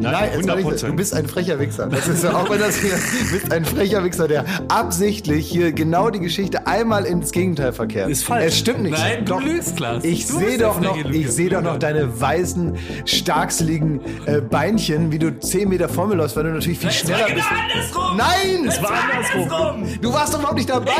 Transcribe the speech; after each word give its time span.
No. 0.00 0.17
100%. 0.46 0.86
du 0.86 0.92
bist 0.94 1.14
ein 1.14 1.26
frecher 1.26 1.58
Wichser. 1.58 1.86
Das 1.86 2.08
ist 2.08 2.24
auch 2.26 2.48
wenn 2.50 2.58
das 2.60 2.76
hier, 2.76 2.94
du 2.94 3.32
bist 3.32 3.52
ein 3.52 3.64
frecher 3.64 4.04
Wichser, 4.04 4.28
der 4.28 4.44
absichtlich 4.68 5.48
hier 5.48 5.72
genau 5.72 6.10
die 6.10 6.20
Geschichte 6.20 6.66
einmal 6.66 7.04
ins 7.04 7.32
Gegenteil 7.32 7.72
verkehrt. 7.72 8.10
Ist 8.10 8.24
falsch. 8.24 8.46
Es 8.46 8.58
stimmt 8.58 8.82
nicht. 8.82 8.98
Nein, 8.98 9.24
doch, 9.24 9.40
du 9.40 9.48
lügst, 9.48 9.76
Klaas. 9.76 10.04
Ich 10.04 10.26
sehe 10.26 10.58
doch 10.58 10.80
noch, 10.80 10.96
ich 11.10 11.30
sehe 11.30 11.50
doch 11.50 11.62
noch 11.62 11.78
deine 11.78 12.20
weißen, 12.20 12.76
starkseligen 13.04 14.00
äh, 14.26 14.40
Beinchen, 14.40 15.12
wie 15.12 15.18
du 15.18 15.38
10 15.38 15.68
Meter 15.68 15.88
vor 15.88 16.06
mir 16.06 16.14
läufst, 16.14 16.36
weil 16.36 16.44
du 16.44 16.50
natürlich 16.50 16.78
viel 16.78 16.88
Nein, 16.88 16.98
schneller 16.98 17.34
bist. 17.34 17.46
Andersrum. 17.50 18.16
Nein, 18.16 18.68
es 18.68 18.82
war 18.82 18.92
andersrum. 19.12 20.00
Du 20.00 20.12
warst 20.12 20.34
doch 20.34 20.38
überhaupt 20.38 20.56
nicht 20.56 20.70
dabei. 20.70 20.92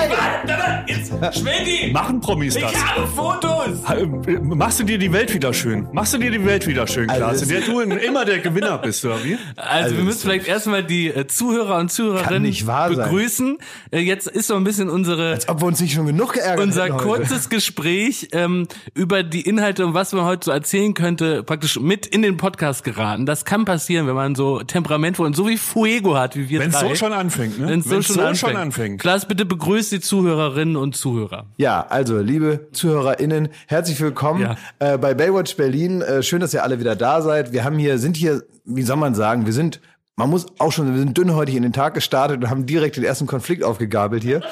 Ich 0.86 1.10
war, 1.10 1.22
jetzt, 1.22 1.92
Machen 1.92 2.20
Promis 2.20 2.56
ich 2.56 2.62
das. 2.62 2.72
Ich 2.72 2.84
habe 2.84 3.06
Fotos. 3.06 3.78
Äh, 3.90 4.38
machst 4.40 4.80
du 4.80 4.84
dir 4.84 4.98
die 4.98 5.12
Welt 5.12 5.32
wieder 5.32 5.52
schön? 5.52 5.88
Machst 5.92 6.14
du 6.14 6.18
dir 6.18 6.30
die 6.30 6.44
Welt 6.44 6.66
wieder 6.66 6.86
schön, 6.86 7.06
Klaas? 7.06 7.22
Also, 7.22 7.46
der 7.46 7.60
du 7.60 7.80
immer 7.80 8.24
der 8.24 8.38
Gewinner 8.38 8.78
bist, 8.78 9.04
oder 9.04 9.22
wie? 9.24 9.27
Also, 9.56 9.96
wir 9.96 10.04
müssen 10.04 10.20
vielleicht 10.20 10.46
erstmal 10.48 10.84
die 10.84 11.08
äh, 11.08 11.26
Zuhörer 11.26 11.78
und 11.78 11.90
Zuhörerinnen 11.92 12.66
wahr 12.66 12.88
sein. 12.94 12.96
begrüßen. 13.04 13.58
Äh, 13.90 14.00
jetzt 14.00 14.26
ist 14.28 14.46
so 14.48 14.54
ein 14.56 14.64
bisschen 14.64 14.88
unsere 14.88 15.38
Ob 15.48 15.60
wir 15.60 15.66
uns 15.66 15.80
nicht 15.80 15.92
schon 15.94 16.06
genug 16.06 16.32
geärgert 16.34 16.64
unser 16.64 16.88
kurzes 16.90 17.48
Gespräch 17.48 18.28
ähm, 18.32 18.66
über 18.94 19.22
die 19.22 19.42
Inhalte 19.42 19.84
und 19.86 19.94
was 19.94 20.12
man 20.12 20.24
heute 20.24 20.46
so 20.46 20.50
erzählen 20.50 20.94
könnte, 20.94 21.42
praktisch 21.42 21.78
mit 21.80 22.06
in 22.06 22.22
den 22.22 22.36
Podcast 22.36 22.84
geraten. 22.84 23.26
Das 23.26 23.44
kann 23.44 23.64
passieren, 23.64 24.06
wenn 24.06 24.14
man 24.14 24.34
so 24.34 24.60
temperamentvoll 24.62 25.26
und 25.26 25.36
so 25.36 25.48
wie 25.48 25.56
Fuego 25.56 26.16
hat, 26.16 26.36
wie 26.36 26.48
wir 26.48 26.60
Wenn 26.60 26.70
es 26.70 26.80
so 26.80 26.94
schon 26.94 27.12
anfängt, 27.12 27.58
ne? 27.58 27.68
Wenn's 27.68 27.84
so, 27.84 27.90
Wenn's 27.92 28.06
schon, 28.06 28.16
so 28.16 28.22
anfängt. 28.22 28.38
schon 28.52 28.56
anfängt. 28.56 29.00
Klaas, 29.00 29.26
bitte 29.28 29.44
begrüßt 29.44 29.92
die 29.92 30.00
Zuhörerinnen 30.00 30.76
und 30.76 30.96
Zuhörer. 30.96 31.46
Ja, 31.56 31.86
also 31.88 32.18
liebe 32.18 32.68
ZuhörerInnen, 32.72 33.48
herzlich 33.66 34.00
willkommen 34.00 34.40
Ja. 34.42 34.56
äh, 34.78 34.98
bei 34.98 35.14
Baywatch 35.14 35.56
Berlin. 35.56 36.02
Äh, 36.02 36.22
schön, 36.22 36.40
dass 36.40 36.54
ihr 36.54 36.62
alle 36.62 36.80
wieder 36.80 36.96
da 36.96 37.22
seid. 37.22 37.52
Wir 37.52 37.64
haben 37.64 37.78
hier, 37.78 37.98
sind 37.98 38.16
hier, 38.16 38.42
wie 38.68 38.82
soll 38.82 38.96
man 38.96 39.14
sagen, 39.14 39.46
wir 39.46 39.52
sind, 39.52 39.80
man 40.18 40.30
muss 40.30 40.46
auch 40.58 40.72
schon, 40.72 40.92
wir 40.92 40.98
sind 40.98 41.16
dünnhäutig 41.16 41.54
in 41.54 41.62
den 41.62 41.72
Tag 41.72 41.94
gestartet 41.94 42.42
und 42.42 42.50
haben 42.50 42.66
direkt 42.66 42.96
den 42.96 43.04
ersten 43.04 43.28
Konflikt 43.28 43.62
aufgegabelt 43.62 44.24
hier. 44.24 44.42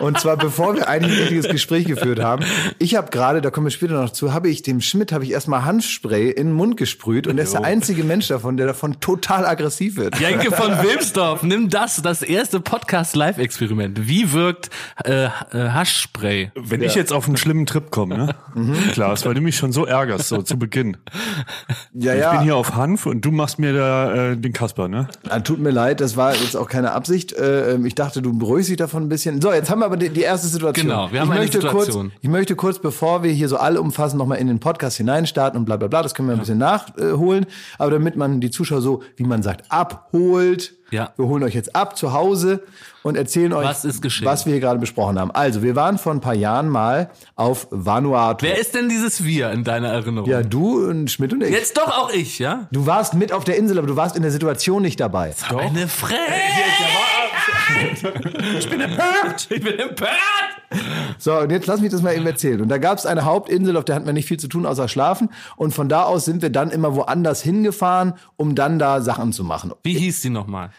Und 0.00 0.20
zwar 0.20 0.36
bevor 0.36 0.76
wir 0.76 0.86
eigentlich 0.86 1.12
ein 1.14 1.18
richtiges 1.22 1.48
Gespräch 1.48 1.86
geführt 1.86 2.20
haben. 2.20 2.44
Ich 2.78 2.94
habe 2.94 3.10
gerade, 3.10 3.40
da 3.40 3.50
kommen 3.50 3.66
wir 3.66 3.72
später 3.72 4.00
noch 4.00 4.10
zu, 4.10 4.32
habe 4.32 4.48
ich 4.48 4.62
dem 4.62 4.80
Schmidt, 4.80 5.10
habe 5.10 5.24
ich 5.24 5.32
erstmal 5.32 5.64
Hanfspray 5.64 6.30
in 6.30 6.46
den 6.46 6.52
Mund 6.52 6.76
gesprüht 6.76 7.26
und 7.26 7.36
er 7.36 7.42
ist 7.42 7.54
der 7.54 7.64
einzige 7.64 8.04
Mensch 8.04 8.28
davon, 8.28 8.56
der 8.56 8.68
davon 8.68 9.00
total 9.00 9.44
aggressiv 9.44 9.96
wird. 9.96 10.20
Jenke 10.20 10.52
von 10.52 10.70
Wilmsdorf, 10.84 11.42
nimm 11.42 11.68
das, 11.68 12.00
das 12.00 12.22
erste 12.22 12.60
Podcast-Live-Experiment. 12.60 14.06
Wie 14.06 14.32
wirkt 14.32 14.70
äh, 15.04 15.24
äh, 15.24 15.30
Haschspray? 15.52 16.52
Wenn 16.54 16.80
ich 16.80 16.94
jetzt 16.94 17.12
auf 17.12 17.26
einen 17.26 17.36
schlimmen 17.36 17.66
Trip 17.66 17.90
komme, 17.90 18.16
ne? 18.16 18.34
Mhm. 18.54 18.74
Klaas, 18.92 19.26
weil 19.26 19.34
du 19.34 19.40
mich 19.40 19.56
schon 19.56 19.72
so 19.72 19.84
ärgerst, 19.84 20.28
so 20.28 20.42
zu 20.42 20.60
Beginn. 20.60 20.96
Ja, 21.92 22.14
Ich 22.14 22.20
ja. 22.20 22.30
bin 22.34 22.42
hier 22.42 22.54
auf 22.54 22.76
Hanf 22.76 23.06
und 23.06 23.22
du 23.22 23.32
machst 23.32 23.58
mir 23.58 23.72
da 23.72 24.30
äh, 24.30 24.36
den 24.36 24.52
Kasper, 24.52 24.86
ne? 24.86 25.07
Ah, 25.28 25.40
Tut 25.40 25.58
mir 25.58 25.70
leid, 25.70 26.00
das 26.00 26.16
war 26.16 26.34
jetzt 26.34 26.56
auch 26.56 26.68
keine 26.68 26.92
Absicht. 26.92 27.32
Äh, 27.32 27.74
ähm, 27.74 27.86
Ich 27.86 27.94
dachte, 27.94 28.22
du 28.22 28.36
beruhigst 28.36 28.70
dich 28.70 28.76
davon 28.76 29.04
ein 29.04 29.08
bisschen. 29.08 29.40
So, 29.40 29.52
jetzt 29.52 29.70
haben 29.70 29.80
wir 29.80 29.86
aber 29.86 29.96
die, 29.96 30.20
erste 30.20 30.48
Situation. 30.48 30.86
Genau, 30.86 31.12
wir 31.12 31.20
haben 31.20 31.28
ich 31.28 31.32
eine 31.32 31.40
möchte 31.40 31.60
Situation. 31.60 32.10
Kurz, 32.10 32.20
ich 32.22 32.28
möchte 32.28 32.56
kurz, 32.56 32.78
bevor 32.78 33.22
wir 33.22 33.32
hier 33.32 33.48
so 33.48 33.56
allumfassend 33.56 34.18
nochmal 34.18 34.38
in 34.38 34.46
den 34.48 34.60
Podcast 34.60 34.96
hineinstarten 34.96 35.58
und 35.58 35.64
bla 35.64 35.76
bla 35.76 35.88
bla, 35.88 36.02
das 36.02 36.14
können 36.14 36.28
wir 36.28 36.34
ein 36.34 36.40
bisschen 36.40 36.58
nachholen, 36.58 37.46
aber 37.78 37.90
damit 37.90 38.16
man 38.16 38.40
die 38.40 38.50
Zuschauer 38.50 38.80
so, 38.80 39.02
wie 39.16 39.24
man 39.24 39.42
sagt, 39.42 39.70
abholt. 39.70 40.74
Ja. 40.90 41.12
Wir 41.16 41.26
holen 41.26 41.42
euch 41.42 41.54
jetzt 41.54 41.76
ab 41.76 41.98
zu 41.98 42.12
Hause 42.14 42.62
und 43.08 43.16
erzählen 43.16 43.52
euch, 43.52 43.66
Was 43.66 43.84
was 44.22 44.46
wir 44.46 44.52
hier 44.52 44.60
gerade 44.60 44.78
besprochen 44.78 45.18
haben. 45.18 45.30
Also, 45.30 45.62
wir 45.62 45.74
waren 45.76 45.98
vor 45.98 46.12
ein 46.12 46.20
paar 46.20 46.34
Jahren 46.34 46.68
mal 46.68 47.10
auf 47.34 47.66
Vanuatu. 47.70 48.46
Wer 48.46 48.58
ist 48.58 48.74
denn 48.74 48.88
dieses 48.88 49.24
Wir 49.24 49.50
in 49.50 49.64
deiner 49.64 49.88
Erinnerung? 49.88 50.28
ja, 50.28 50.42
du 50.42 50.86
und 50.88 51.10
Schmidt 51.10 51.32
und 51.32 51.42
ich. 51.42 51.50
Jetzt 51.50 51.76
doch 51.76 51.88
auch 51.88 52.12
ich, 52.12 52.38
ja? 52.38 52.68
Du 52.70 52.86
warst 52.86 53.14
mit 53.14 53.32
auf 53.32 53.44
der 53.44 53.56
Insel, 53.56 53.78
aber 53.78 53.86
du 53.86 53.96
warst 53.96 54.16
in 54.16 54.22
der 54.22 54.30
Situation 54.30 54.82
nicht 54.82 55.00
dabei. 55.00 55.34
Eine 55.56 55.88
Fresse! 55.88 56.16
Ich 58.58 58.70
bin 58.70 58.80
empört! 58.80 59.46
Ich 59.50 59.62
bin 59.62 59.78
empört! 59.78 60.08
So, 61.18 61.36
und 61.38 61.50
jetzt 61.50 61.66
lass 61.66 61.80
mich 61.80 61.90
das 61.90 62.02
mal 62.02 62.14
eben 62.14 62.26
erzählen. 62.26 62.60
Und 62.60 62.68
da 62.68 62.78
gab 62.78 62.98
es 62.98 63.06
eine 63.06 63.24
Hauptinsel, 63.24 63.76
auf 63.76 63.84
der 63.84 63.94
hatten 63.94 64.06
wir 64.06 64.12
nicht 64.12 64.28
viel 64.28 64.38
zu 64.38 64.48
tun, 64.48 64.66
außer 64.66 64.88
schlafen. 64.88 65.30
Und 65.56 65.74
von 65.74 65.88
da 65.88 66.02
aus 66.02 66.24
sind 66.24 66.42
wir 66.42 66.50
dann 66.50 66.70
immer 66.70 66.94
woanders 66.94 67.42
hingefahren, 67.42 68.14
um 68.36 68.54
dann 68.54 68.78
da 68.78 69.00
Sachen 69.00 69.32
zu 69.32 69.44
machen. 69.44 69.72
Wie 69.82 69.94
hieß 69.94 70.20
die 70.20 70.30
nochmal? 70.30 70.70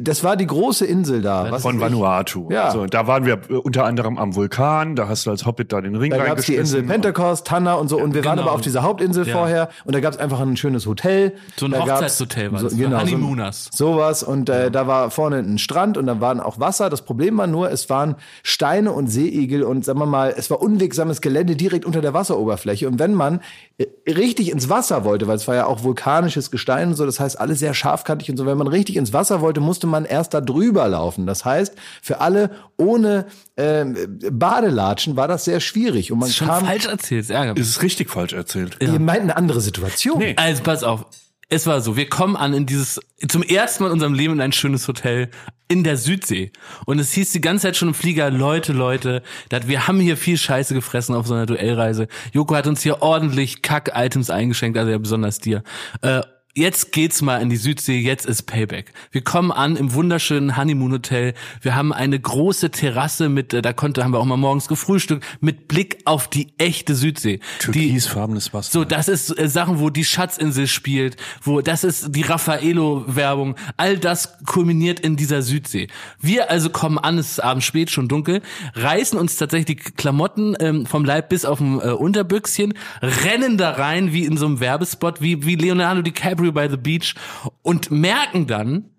Das 0.00 0.24
war 0.24 0.36
die 0.36 0.46
große 0.46 0.84
Insel 0.84 1.22
da. 1.22 1.50
Was 1.50 1.62
Von. 1.62 1.80
Vanuatu. 1.80 2.48
Ja. 2.50 2.64
Also, 2.64 2.86
da 2.86 3.06
waren 3.06 3.24
wir 3.24 3.38
unter 3.64 3.84
anderem 3.84 4.18
am 4.18 4.34
Vulkan, 4.34 4.96
da 4.96 5.08
hast 5.08 5.26
du 5.26 5.30
als 5.30 5.46
Hobbit 5.46 5.72
da 5.72 5.80
den 5.80 5.94
Ring 5.96 6.10
Da 6.10 6.24
gab 6.24 6.38
es 6.38 6.46
die 6.46 6.56
Insel. 6.56 6.82
Pentecost, 6.82 7.46
Tanna 7.46 7.74
und 7.74 7.88
so. 7.88 7.98
Und 7.98 8.14
wir 8.14 8.24
waren 8.24 8.36
genau. 8.36 8.48
aber 8.48 8.56
auf 8.56 8.62
dieser 8.62 8.82
Hauptinsel 8.82 9.26
Ja. 9.26 9.36
vorher. 9.36 9.68
Und 9.84 9.94
da 9.94 10.00
gab 10.00 10.14
es 10.14 10.18
einfach 10.18 10.40
ein 10.40 10.56
schönes 10.56 10.86
Hotel. 10.86 11.34
So 11.56 11.66
ein 11.66 11.72
Da 11.72 11.80
Hochzeitshotel 11.80 12.52
war 12.52 12.58
so, 12.60 12.66
das, 12.66 12.74
für 12.76 12.82
genau, 12.82 13.00
Honeymooners. 13.00 13.70
So, 13.72 13.92
sowas. 13.92 14.22
Und 14.22 14.48
äh, 14.48 14.70
da 14.70 14.86
war 14.86 15.10
vorne 15.10 15.38
ein 15.38 15.58
Strand 15.58 15.96
und 15.96 16.06
da 16.06 16.20
waren 16.20 16.40
auch 16.40 16.58
Wasser. 16.58 16.90
Das 16.90 17.02
Problem 17.02 17.36
war 17.38 17.46
nur, 17.46 17.70
es 17.70 17.88
waren 17.88 18.16
Steine 18.42 18.92
und 18.92 19.08
Seeigel 19.08 19.62
und 19.62 19.84
sagen 19.84 19.98
wir 19.98 20.06
mal, 20.06 20.34
es 20.36 20.50
war 20.50 20.60
unwegsames 20.60 21.20
Gelände 21.20 21.56
direkt 21.56 21.84
unter 21.84 22.00
der 22.00 22.14
Wasseroberfläche. 22.14 22.88
Und 22.88 22.98
wenn 22.98 23.14
man 23.14 23.40
äh, 23.78 23.86
richtig 24.10 24.50
ins 24.50 24.68
Wasser 24.68 25.04
wollte, 25.04 25.28
weil 25.28 25.36
es 25.36 25.46
war 25.46 25.54
ja 25.54 25.66
auch 25.66 25.84
vulkanisches 25.84 26.50
Gestein 26.50 26.88
und 26.88 26.94
so, 26.94 27.06
das 27.06 27.20
heißt 27.20 27.38
alles 27.38 27.58
sehr 27.58 27.74
scharfkantig 27.74 28.30
und 28.30 28.36
so, 28.36 28.46
wenn 28.46 28.58
man 28.58 28.66
richtig 28.66 28.96
ins 28.96 29.12
Wasser 29.12 29.40
wollte, 29.40 29.60
musste 29.76 29.86
man 29.86 30.06
erst 30.06 30.32
da 30.32 30.40
drüber 30.40 30.88
laufen. 30.88 31.26
Das 31.26 31.44
heißt, 31.44 31.74
für 32.00 32.20
alle 32.20 32.50
ohne 32.78 33.26
ähm, 33.58 33.94
Badelatschen 34.32 35.16
war 35.16 35.28
das 35.28 35.44
sehr 35.44 35.60
schwierig. 35.60 36.10
Und 36.10 36.20
man 36.20 36.30
Schon 36.30 36.48
kam, 36.48 36.64
falsch 36.64 36.86
erzählt, 36.86 37.28
das 37.28 37.54
mich. 37.54 37.62
Ist 37.62 37.68
es 37.68 37.82
richtig 37.82 38.08
falsch 38.08 38.32
erzählt. 38.32 38.78
ihr 38.80 38.98
meint 38.98 39.20
eine 39.20 39.36
andere 39.36 39.60
Situation. 39.60 40.18
Nee. 40.18 40.34
Also 40.36 40.62
pass 40.62 40.82
auf. 40.82 41.04
Es 41.48 41.66
war 41.66 41.80
so, 41.80 41.96
wir 41.96 42.08
kommen 42.08 42.34
an 42.36 42.54
in 42.54 42.66
dieses, 42.66 42.98
zum 43.28 43.42
ersten 43.42 43.84
Mal 43.84 43.90
in 43.90 43.92
unserem 43.92 44.14
Leben 44.14 44.34
in 44.34 44.40
ein 44.40 44.52
schönes 44.52 44.88
Hotel 44.88 45.28
in 45.68 45.84
der 45.84 45.96
Südsee. 45.96 46.52
Und 46.86 46.98
es 46.98 47.12
hieß 47.12 47.32
die 47.32 47.40
ganze 47.40 47.64
Zeit 47.64 47.76
schon 47.76 47.88
im 47.88 47.94
Flieger, 47.94 48.30
Leute, 48.30 48.72
Leute, 48.72 49.22
dat, 49.50 49.68
wir 49.68 49.86
haben 49.86 50.00
hier 50.00 50.16
viel 50.16 50.38
Scheiße 50.38 50.74
gefressen 50.74 51.14
auf 51.14 51.26
so 51.26 51.34
einer 51.34 51.46
Duellreise. 51.46 52.08
Joko 52.32 52.56
hat 52.56 52.66
uns 52.66 52.82
hier 52.82 53.02
ordentlich 53.02 53.62
Kack-Items 53.62 54.30
eingeschenkt, 54.30 54.76
also 54.76 54.90
ja 54.90 54.98
besonders 54.98 55.38
dir. 55.38 55.62
Äh, 56.00 56.22
Jetzt 56.58 56.90
geht's 56.90 57.20
mal 57.20 57.42
in 57.42 57.50
die 57.50 57.58
Südsee, 57.58 57.98
jetzt 57.98 58.24
ist 58.24 58.44
Payback. 58.44 58.94
Wir 59.10 59.20
kommen 59.20 59.52
an 59.52 59.76
im 59.76 59.92
wunderschönen 59.92 60.56
Honeymoon 60.56 60.90
Hotel. 60.90 61.34
Wir 61.60 61.76
haben 61.76 61.92
eine 61.92 62.18
große 62.18 62.70
Terrasse 62.70 63.28
mit, 63.28 63.52
äh, 63.52 63.60
da 63.60 63.74
konnte, 63.74 64.02
haben 64.02 64.12
wir 64.12 64.20
auch 64.20 64.24
mal 64.24 64.38
morgens 64.38 64.66
gefrühstückt, 64.66 65.22
mit 65.42 65.68
Blick 65.68 65.98
auf 66.06 66.28
die 66.28 66.54
echte 66.56 66.94
Südsee. 66.94 67.40
Die, 67.60 67.72
Türkisfarbenes 67.72 68.54
Wasser. 68.54 68.72
so, 68.72 68.84
das 68.84 69.08
ist 69.08 69.38
äh, 69.38 69.50
Sachen, 69.50 69.80
wo 69.80 69.90
die 69.90 70.06
Schatzinsel 70.06 70.66
spielt, 70.66 71.18
wo 71.42 71.60
das 71.60 71.84
ist 71.84 72.16
die 72.16 72.22
Raffaello-Werbung. 72.22 73.56
All 73.76 73.98
das 73.98 74.38
kulminiert 74.46 74.98
in 74.98 75.16
dieser 75.16 75.42
Südsee. 75.42 75.88
Wir 76.22 76.50
also 76.50 76.70
kommen 76.70 76.96
an, 76.96 77.18
es 77.18 77.32
ist 77.32 77.40
abends 77.40 77.66
spät, 77.66 77.90
schon 77.90 78.08
dunkel, 78.08 78.40
reißen 78.72 79.18
uns 79.18 79.36
tatsächlich 79.36 79.76
die 79.76 79.92
Klamotten 79.92 80.56
ähm, 80.58 80.86
vom 80.86 81.04
Leib 81.04 81.28
bis 81.28 81.44
auf 81.44 81.58
dem 81.58 81.80
äh, 81.80 81.90
Unterbüchschen, 81.90 82.72
rennen 83.02 83.58
da 83.58 83.72
rein 83.72 84.14
wie 84.14 84.24
in 84.24 84.38
so 84.38 84.46
einem 84.46 84.60
Werbespot, 84.60 85.20
wie, 85.20 85.44
wie 85.44 85.56
Leonardo 85.56 86.00
DiCaprio 86.00 86.45
by 86.52 86.68
the 86.70 86.76
Beach 86.76 87.14
und 87.62 87.90
merken 87.90 88.46
dann, 88.46 88.90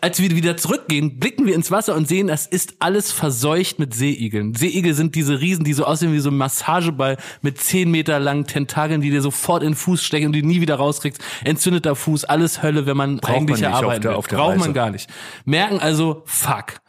als 0.00 0.20
wir 0.20 0.30
wieder 0.32 0.56
zurückgehen, 0.56 1.18
blicken 1.20 1.46
wir 1.46 1.54
ins 1.54 1.70
Wasser 1.70 1.94
und 1.94 2.08
sehen, 2.08 2.26
das 2.26 2.46
ist 2.46 2.74
alles 2.80 3.12
verseucht 3.12 3.78
mit 3.78 3.94
Seeigeln. 3.94 4.52
Seeigel 4.54 4.94
sind 4.94 5.14
diese 5.14 5.40
Riesen, 5.40 5.64
die 5.64 5.72
so 5.74 5.84
aussehen 5.84 6.12
wie 6.12 6.18
so 6.18 6.30
ein 6.30 6.36
Massageball 6.36 7.16
mit 7.40 7.58
zehn 7.58 7.90
Meter 7.92 8.18
langen 8.18 8.46
Tentakeln, 8.46 9.00
die 9.00 9.10
dir 9.10 9.22
sofort 9.22 9.62
in 9.62 9.70
den 9.70 9.74
Fuß 9.76 10.02
stechen 10.02 10.26
und 10.26 10.32
die 10.32 10.42
nie 10.42 10.60
wieder 10.60 10.74
rauskriegst. 10.74 11.22
Entzündeter 11.44 11.94
Fuß, 11.94 12.24
alles 12.24 12.62
Hölle, 12.64 12.84
wenn 12.86 12.96
man 12.96 13.18
Braucht 13.18 13.32
man 13.32 13.36
eigentlich 13.48 13.66
auf 13.66 13.74
arbeiten 13.74 14.02
der- 14.02 14.10
will. 14.10 14.18
auf 14.18 14.26
der 14.26 14.36
Braucht 14.36 14.50
Reise. 14.54 14.60
man 14.64 14.74
gar 14.74 14.90
nicht. 14.90 15.08
Merken 15.44 15.78
also, 15.78 16.22
fuck. 16.26 16.80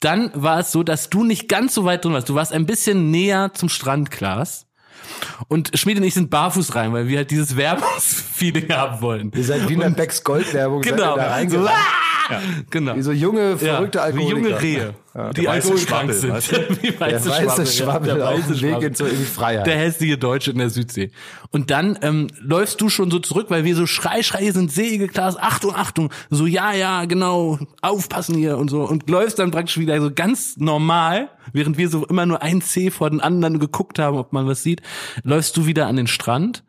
Dann 0.00 0.30
war 0.34 0.58
es 0.60 0.72
so, 0.72 0.82
dass 0.82 1.08
du 1.10 1.24
nicht 1.24 1.48
ganz 1.48 1.74
so 1.74 1.84
weit 1.84 2.04
drin 2.04 2.12
warst. 2.12 2.28
Du 2.28 2.34
warst 2.34 2.52
ein 2.52 2.66
bisschen 2.66 3.10
näher 3.10 3.52
zum 3.54 3.70
Strand, 3.70 4.10
Klaas. 4.10 4.66
Und 5.48 5.70
Schmied 5.78 5.98
und 5.98 6.04
ich 6.04 6.14
sind 6.14 6.30
barfuß 6.30 6.74
rein, 6.74 6.92
weil 6.92 7.08
wir 7.08 7.18
halt 7.18 7.30
dieses 7.30 7.56
Werbungsfeeling 7.56 8.72
haben 8.72 9.00
wollen. 9.00 9.32
Ihr 9.34 9.44
seid 9.44 9.68
wie 9.68 9.74
in 9.74 9.80
der 9.80 9.90
Becks 9.90 10.22
Gold-Werbung. 10.24 10.82
seid 10.82 10.96
Genau. 10.96 11.16
ihr 11.16 11.22
Da 11.22 11.30
So, 11.48 11.68
ah! 12.28 12.40
Genau. 12.70 12.96
Wie 12.96 13.02
so 13.02 13.12
junge, 13.12 13.56
verrückte 13.58 13.98
ja, 13.98 14.04
Wie 14.04 14.18
Alkoholiker. 14.18 14.48
junge 14.48 14.62
Rehe. 14.62 14.94
die 15.36 15.46
weiße 15.46 15.70
alkoholkrank 15.70 16.12
sind. 16.12 16.32
weißt 16.32 16.52
du? 16.52 16.56
Wie 16.82 16.90
Der 16.92 17.24
weiße 17.24 17.66
Schwabbel 17.66 18.08
ja, 18.08 18.14
der 18.14 18.28
auf 18.28 18.38
weiße 18.38 18.58
Schwabbel. 18.58 18.88
in, 18.88 18.94
so 18.94 19.04
in 19.06 19.18
die 19.18 19.24
Freiheit. 19.24 19.66
Der 19.66 19.76
hässliche 19.76 20.18
Deutsche 20.18 20.50
in 20.52 20.58
der 20.58 20.70
Südsee. 20.70 21.10
Und 21.50 21.70
dann 21.70 21.98
ähm, 22.02 22.28
läufst 22.40 22.80
du 22.80 22.88
schon 22.88 23.10
so 23.10 23.18
zurück, 23.18 23.46
weil 23.50 23.64
wir 23.64 23.76
so 23.76 23.86
Schrei, 23.86 24.22
Schrei, 24.22 24.50
sind 24.50 24.72
Segel, 24.72 25.08
Klaas, 25.08 25.36
Achtung, 25.36 25.74
Achtung. 25.74 26.10
So, 26.30 26.46
ja, 26.46 26.72
ja, 26.72 27.04
genau, 27.04 27.58
aufpassen 27.82 28.36
hier 28.36 28.56
und 28.56 28.68
so. 28.70 28.82
Und 28.82 29.08
läufst 29.10 29.38
dann 29.38 29.50
praktisch 29.50 29.78
wieder 29.78 30.00
so 30.00 30.10
ganz 30.10 30.56
normal, 30.56 31.28
während 31.52 31.76
wir 31.76 31.88
so 31.88 32.06
immer 32.06 32.26
nur 32.26 32.42
ein 32.42 32.62
C 32.62 32.90
vor 32.90 33.10
den 33.10 33.20
anderen 33.20 33.58
geguckt 33.58 33.98
haben, 33.98 34.16
ob 34.16 34.32
man 34.32 34.46
was 34.46 34.62
sieht, 34.62 34.80
läufst 35.24 35.56
du 35.56 35.66
wieder 35.66 35.86
an 35.86 35.96
den 35.96 36.06
Strand. 36.06 36.64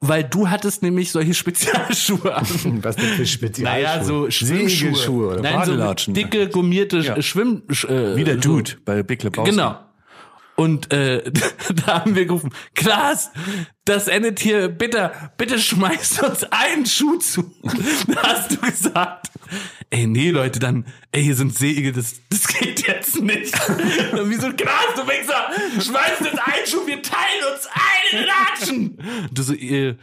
Weil 0.00 0.24
du 0.24 0.50
hattest 0.50 0.82
nämlich 0.82 1.10
solche 1.10 1.32
Spezialschuhe 1.32 2.34
an. 2.34 2.46
Was 2.82 2.96
denn 2.96 3.06
für 3.14 3.26
Spezialschuhe? 3.26 3.82
Naja, 3.82 4.04
so 4.04 4.30
Schwimmschuhe. 4.30 4.68
Segelschuhe 4.68 5.26
oder 5.28 5.40
Nein, 5.40 5.64
so 5.64 6.12
dicke, 6.12 6.48
gummierte 6.48 6.98
Ja. 6.98 7.22
Schwimm... 7.22 7.62
Äh, 7.68 8.14
Wie 8.16 8.24
der 8.24 8.34
so- 8.34 8.40
Dude 8.40 8.72
bei 8.84 9.02
Big 9.02 9.22
Lebowski. 9.22 9.50
Genau. 9.52 9.78
Und 10.56 10.92
äh, 10.92 11.22
da 11.86 12.00
haben 12.00 12.16
wir 12.16 12.26
gerufen, 12.26 12.50
Klaas, 12.74 13.30
das 13.84 14.08
endet 14.08 14.40
hier, 14.40 14.68
bitte, 14.68 15.12
bitte 15.36 15.58
schmeißt 15.58 16.22
uns 16.22 16.44
einen 16.44 16.86
Schuh 16.86 17.18
zu. 17.18 17.54
Da 18.08 18.22
hast 18.22 18.52
du 18.52 18.56
gesagt, 18.58 19.30
ey, 19.90 20.06
nee, 20.06 20.30
Leute, 20.30 20.58
dann, 20.58 20.86
ey, 21.12 21.22
hier 21.22 21.34
sind 21.34 21.56
Seeigel, 21.56 21.92
das, 21.92 22.14
das 22.30 22.46
geht 22.48 22.86
jetzt 22.86 23.20
nicht. 23.20 23.54
Und 24.12 24.30
wie 24.30 24.36
so, 24.36 24.52
Klaas, 24.52 24.94
du 24.96 25.02
Wichser, 25.06 25.50
schmeißt 25.82 26.20
uns 26.20 26.40
einen 26.40 26.66
Schuh, 26.66 26.86
wir 26.86 27.02
teilen 27.02 27.44
uns 27.52 27.68
einen 28.12 28.26
Latschen. 28.26 29.28
Du 29.32 29.42
so, 29.42 29.52
äh, 29.52 29.96